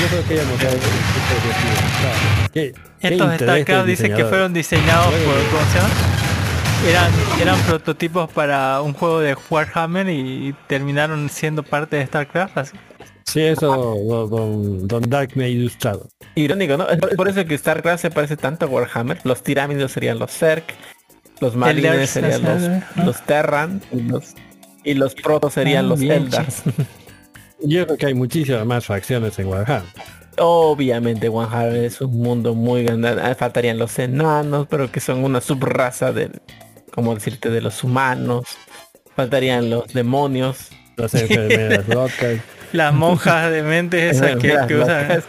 [0.01, 0.91] yo creo que ella mostrado el tipo
[2.53, 6.26] de Estos destacados dicen que fueron diseñados por.
[6.85, 12.57] Eran, eran prototipos para un juego de Warhammer y terminaron siendo parte de StarCraft.
[12.57, 12.77] Así.
[13.25, 13.67] Sí, eso
[14.29, 16.07] don, don Dark me ha ilustrado.
[16.35, 16.87] Irónico, ¿no?
[16.87, 19.19] Es por- eso que StarCraft se parece tanto a Warhammer.
[19.25, 20.63] Los tirámidos serían los Zerg,
[21.41, 24.33] los marines serían los, los Terran y los,
[24.85, 26.61] y los protos serían Ah, los Eldars.
[27.63, 29.89] Yo creo que hay muchísimas más facciones en Warhammer.
[30.37, 33.09] Obviamente Warhammer es un mundo muy grande.
[33.21, 36.29] Ah, Faltarían los enanos, pero que son una subraza de,
[36.91, 38.45] como decirte, de los humanos.
[39.15, 40.69] Faltarían los demonios.
[40.95, 42.39] Las enfermeras locas.
[42.73, 45.23] Las monjas de mentes esas que, que usan,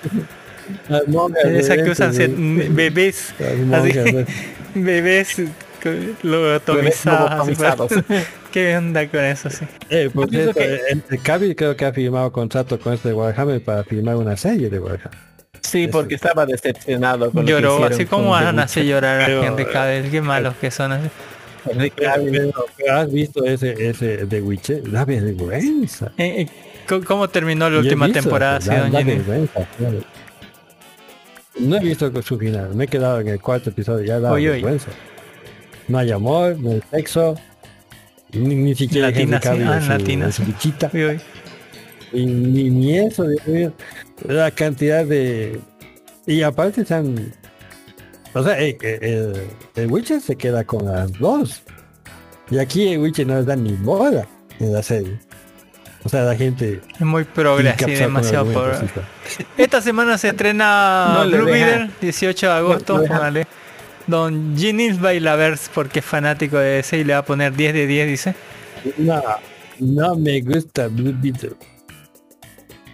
[0.88, 4.26] Las monjas de esas que usan bebés, Las así, monjas de-
[4.74, 5.36] bebés
[5.82, 5.90] co-
[6.22, 7.90] lobotomizados.
[8.52, 9.50] ¿Qué onda con eso?
[9.50, 9.64] Sí.
[9.90, 13.84] Eh, por cierto, el, el Cavill creo que ha firmado contrato con este Warhammer para
[13.84, 15.18] firmar una serie de Warhammer.
[15.60, 19.42] Sí, porque estaba decepcionado con lo que Lloró, así como a hacer llorar a Pero,
[19.42, 20.10] gente cada vez.
[20.10, 21.08] Qué malos que son así.
[22.90, 24.86] ¿Has visto ese, ese de Witcher?
[24.88, 26.12] La vergüenza.
[26.16, 26.48] Eh, eh,
[26.88, 28.58] ¿cómo- ¿Cómo terminó la última visto, temporada?
[28.58, 29.66] da- vergüenza.
[31.58, 34.88] No he visto su final, me he quedado en el cuarto episodio, ya da vergüenza.
[35.88, 37.34] No hay amor, no hay sexo,
[38.32, 39.48] ni, ni siquiera Latina, sí.
[39.48, 40.90] Ah, en su- latina, en su bichita.
[40.92, 41.20] Uy, uy.
[42.12, 43.72] Y ni, ni eso, Dios mío.
[44.26, 45.60] La cantidad de...
[46.26, 47.32] Y aparte están...
[48.34, 48.76] O sea, el,
[49.74, 51.62] el Witcher se queda con las dos.
[52.50, 54.26] Y aquí el Witcher no les da ni bola
[54.60, 55.18] en la serie.
[56.04, 56.80] O sea, la gente...
[56.94, 58.88] Es muy progre, con demasiado progre.
[59.26, 59.44] sí.
[59.58, 61.44] Esta semana se estrena No Blue.
[61.46, 62.94] Beetle, 18 de agosto.
[62.94, 63.16] No le deja.
[63.18, 63.46] póngale.
[64.06, 67.86] Don Ginny Bailavers, porque es fanático de ese y le va a poner 10 de
[67.86, 68.34] 10, dice.
[68.96, 69.22] No,
[69.80, 71.56] no me gusta Blue Beetle.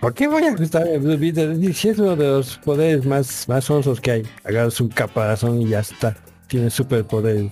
[0.05, 1.73] ¿Por qué voy a gustarme Blue Beetle?
[1.73, 4.23] Si es uno de los poderes más, más onzos que hay.
[4.45, 6.15] Agarras un caparazón y ya está.
[6.47, 7.51] Tiene superpoderes.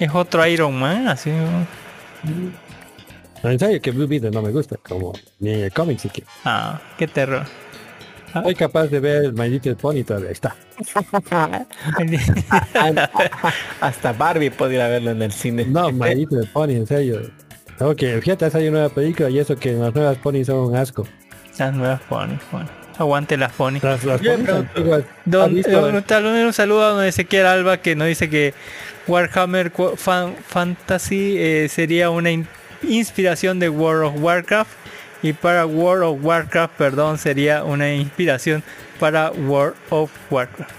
[0.00, 1.30] Es otro Iron Man, así.
[3.44, 6.28] No, en serio que Blue Beetle no me gusta, como ni en el cómic siquiera.
[6.44, 7.44] Ah, qué terror.
[8.32, 10.30] Soy capaz de ver My Little Pony todavía.
[10.30, 10.56] Está.
[13.80, 15.64] Hasta Barbie podría verlo en el cine.
[15.64, 17.20] No, My Little Pony, en serio.
[17.78, 21.06] Ok, fíjate, hay una nueva película y eso que las nuevas ponies son un asco.
[21.58, 22.68] Las nuevas ponies, bueno.
[22.98, 23.82] Aguante las ponies.
[23.82, 25.88] Las, las ponies pero- antiguas, Don, ¿has visto?
[25.88, 28.54] eh, un, tal- un saludo a don Ezequiel Alba que nos dice que
[29.08, 32.46] Warhammer Qu- Fan- Fantasy eh, sería una in-
[32.82, 34.70] inspiración de World of Warcraft
[35.22, 38.62] y para World of Warcraft, perdón, sería una inspiración
[39.00, 40.72] para World of Warcraft.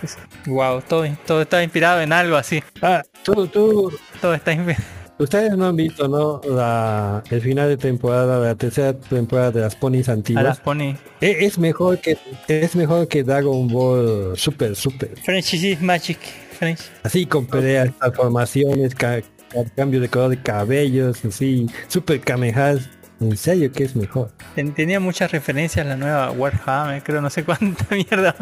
[0.46, 2.64] Wow, todo, todo está inspirado en algo así.
[2.82, 4.84] Ah, tú, tú, Todo está inspirado.
[5.18, 6.42] Ustedes no han visto, ¿no?
[6.54, 10.44] La, el final de temporada, la tercera temporada de las ponies A antiguas.
[10.44, 10.94] las pony.
[11.22, 12.18] E- Es mejor que
[12.50, 15.12] es mejor que Dragon Ball Super Super.
[15.24, 16.18] French is magic.
[16.60, 16.80] French.
[17.04, 22.90] Así con peleas, transformaciones, ca- ca- cambio de color de cabellos, así, super kamehas.
[23.22, 24.30] En serio que es mejor.
[24.56, 28.36] Ten- Tenía muchas referencias la nueva Warhammer, creo, no sé cuánta mierda.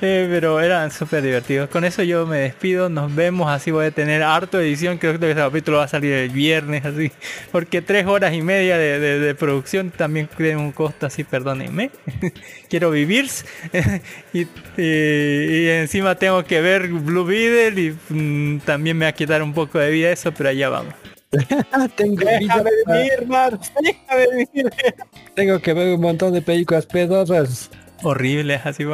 [0.00, 1.68] Eh, pero eran súper divertidos.
[1.70, 5.30] Con eso yo me despido, nos vemos, así voy a tener harto edición, creo que
[5.30, 7.10] este capítulo va a salir el viernes, así.
[7.50, 11.90] Porque tres horas y media de, de- producción también tiene un costo así, perdónenme.
[12.68, 13.28] Quiero vivir.
[14.32, 19.12] y, y- y encima tengo que ver Blue Beetle y mm, también me va a
[19.14, 20.94] quitar un poco de vida eso, pero allá vamos.
[21.96, 24.70] Tengo, Déjame vivir, Mars, déjame vivir.
[25.34, 27.70] tengo que ver un montón de películas pedosas.
[28.02, 28.84] horribles así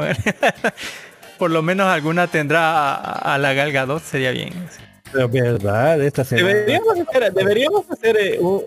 [1.39, 4.53] por lo menos alguna tendrá a, a la Gal Gadot sería bien
[5.13, 6.49] Pero verdad, esta semana.
[6.49, 8.65] Deberíamos hacer, deberíamos hacer eh, un-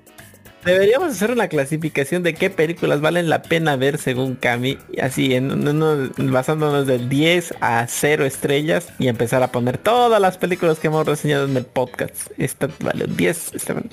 [0.65, 5.67] deberíamos hacer una clasificación de qué películas valen la pena ver según Cami, así en,
[5.67, 10.87] uno- basándonos del 10 a 0 estrellas y empezar a poner todas las películas que
[10.87, 12.15] hemos reseñado en el podcast.
[12.37, 13.89] Esta vale un 10, esta vale-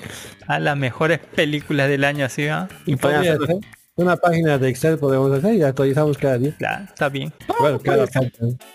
[0.47, 2.67] a las mejores películas del año así ¿ah?
[2.85, 3.78] y podemos hacer-.
[3.99, 6.55] Una página de Excel podemos hacer y actualizamos cada día.
[6.57, 8.05] Claro, está bien Bueno, cada.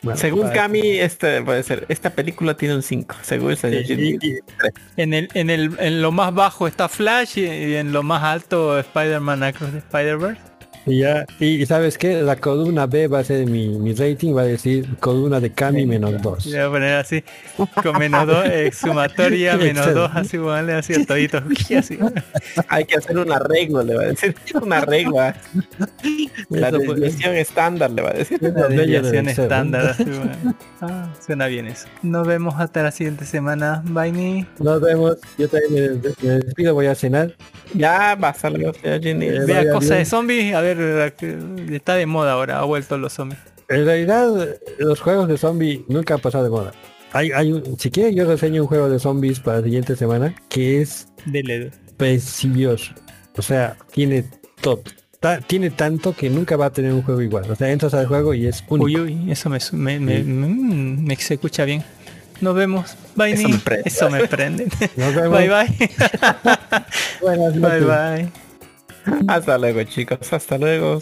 [0.02, 1.86] Bueno, según Cami, este puede ser.
[1.88, 4.38] Esta película tiene un 5, según el y- y-
[4.96, 8.22] en el en el en lo más bajo está Flash y, y en lo más
[8.22, 10.40] alto Spider-Man Across the Spider-Verse
[10.86, 14.42] y ya, y, sabes que la columna B va a ser mi, mi rating, va
[14.42, 16.46] a decir columna de Cami menos 2.
[16.46, 17.24] Le voy a poner así,
[17.82, 21.42] con menos 2, exhumatoria, menos 2, así, vale, así, el todito,
[21.78, 21.98] así.
[22.68, 25.34] Hay que hacer un arreglo, le va a decir, una regla.
[25.80, 25.86] Ah.
[26.50, 28.38] La desviación estándar, le va a decir.
[28.42, 30.54] La desviación estándar, así, bueno.
[30.82, 31.88] ah, suena bien eso.
[32.02, 34.46] Nos vemos hasta la siguiente semana, Baini.
[34.58, 37.34] Nos vemos, yo también me, despido, voy a cenar.
[37.72, 40.73] Ya, pasa la eh, Vea cosas de zombies, a ver
[41.72, 43.40] está de moda ahora, ha vuelto los zombies.
[43.68, 46.72] En realidad, los juegos de zombie nunca han pasado de moda.
[47.12, 50.34] Hay, hay un, si quieres, yo reseño un juego de zombies para la siguiente semana
[50.48, 51.70] que es Dele.
[51.96, 52.92] precioso.
[53.36, 54.24] O sea, tiene
[54.60, 54.82] todo.
[55.46, 57.50] Tiene tanto que nunca va a tener un juego igual.
[57.50, 58.84] O sea, entras al juego y es único.
[58.84, 60.22] Uy, uy, eso me, me, me, sí.
[60.24, 61.82] Mm, me se escucha bien.
[62.40, 62.94] Nos vemos.
[63.14, 63.88] Bye, Eso me prende.
[63.88, 64.68] Eso me prende.
[64.96, 65.38] Nos vemos.
[65.38, 65.90] Bye, bye.
[67.22, 67.86] Buenas noches.
[67.86, 68.43] Bye, bye.
[69.28, 70.32] Hasta luego, chicos.
[70.32, 71.00] Hasta luego.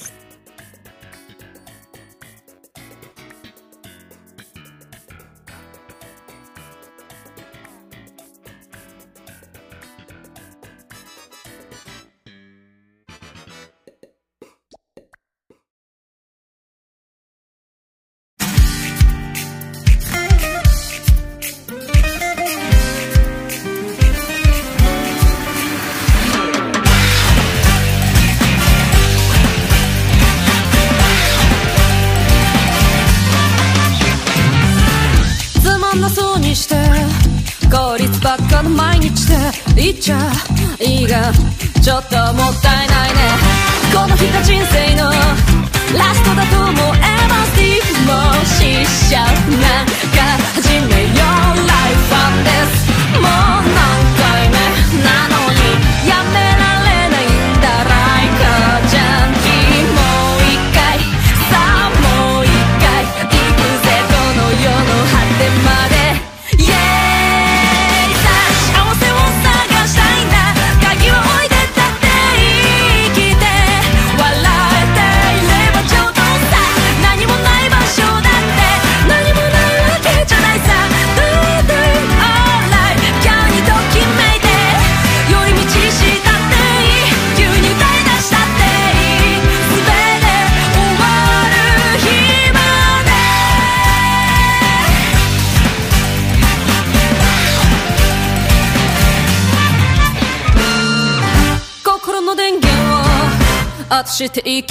[104.22, 104.61] shit to eat.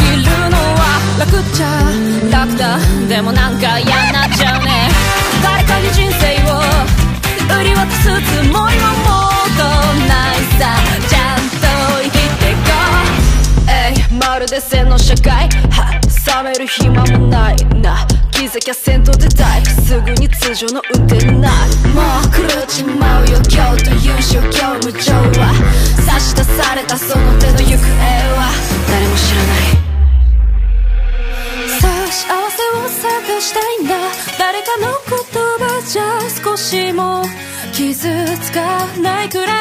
[38.42, 39.61] つかないくら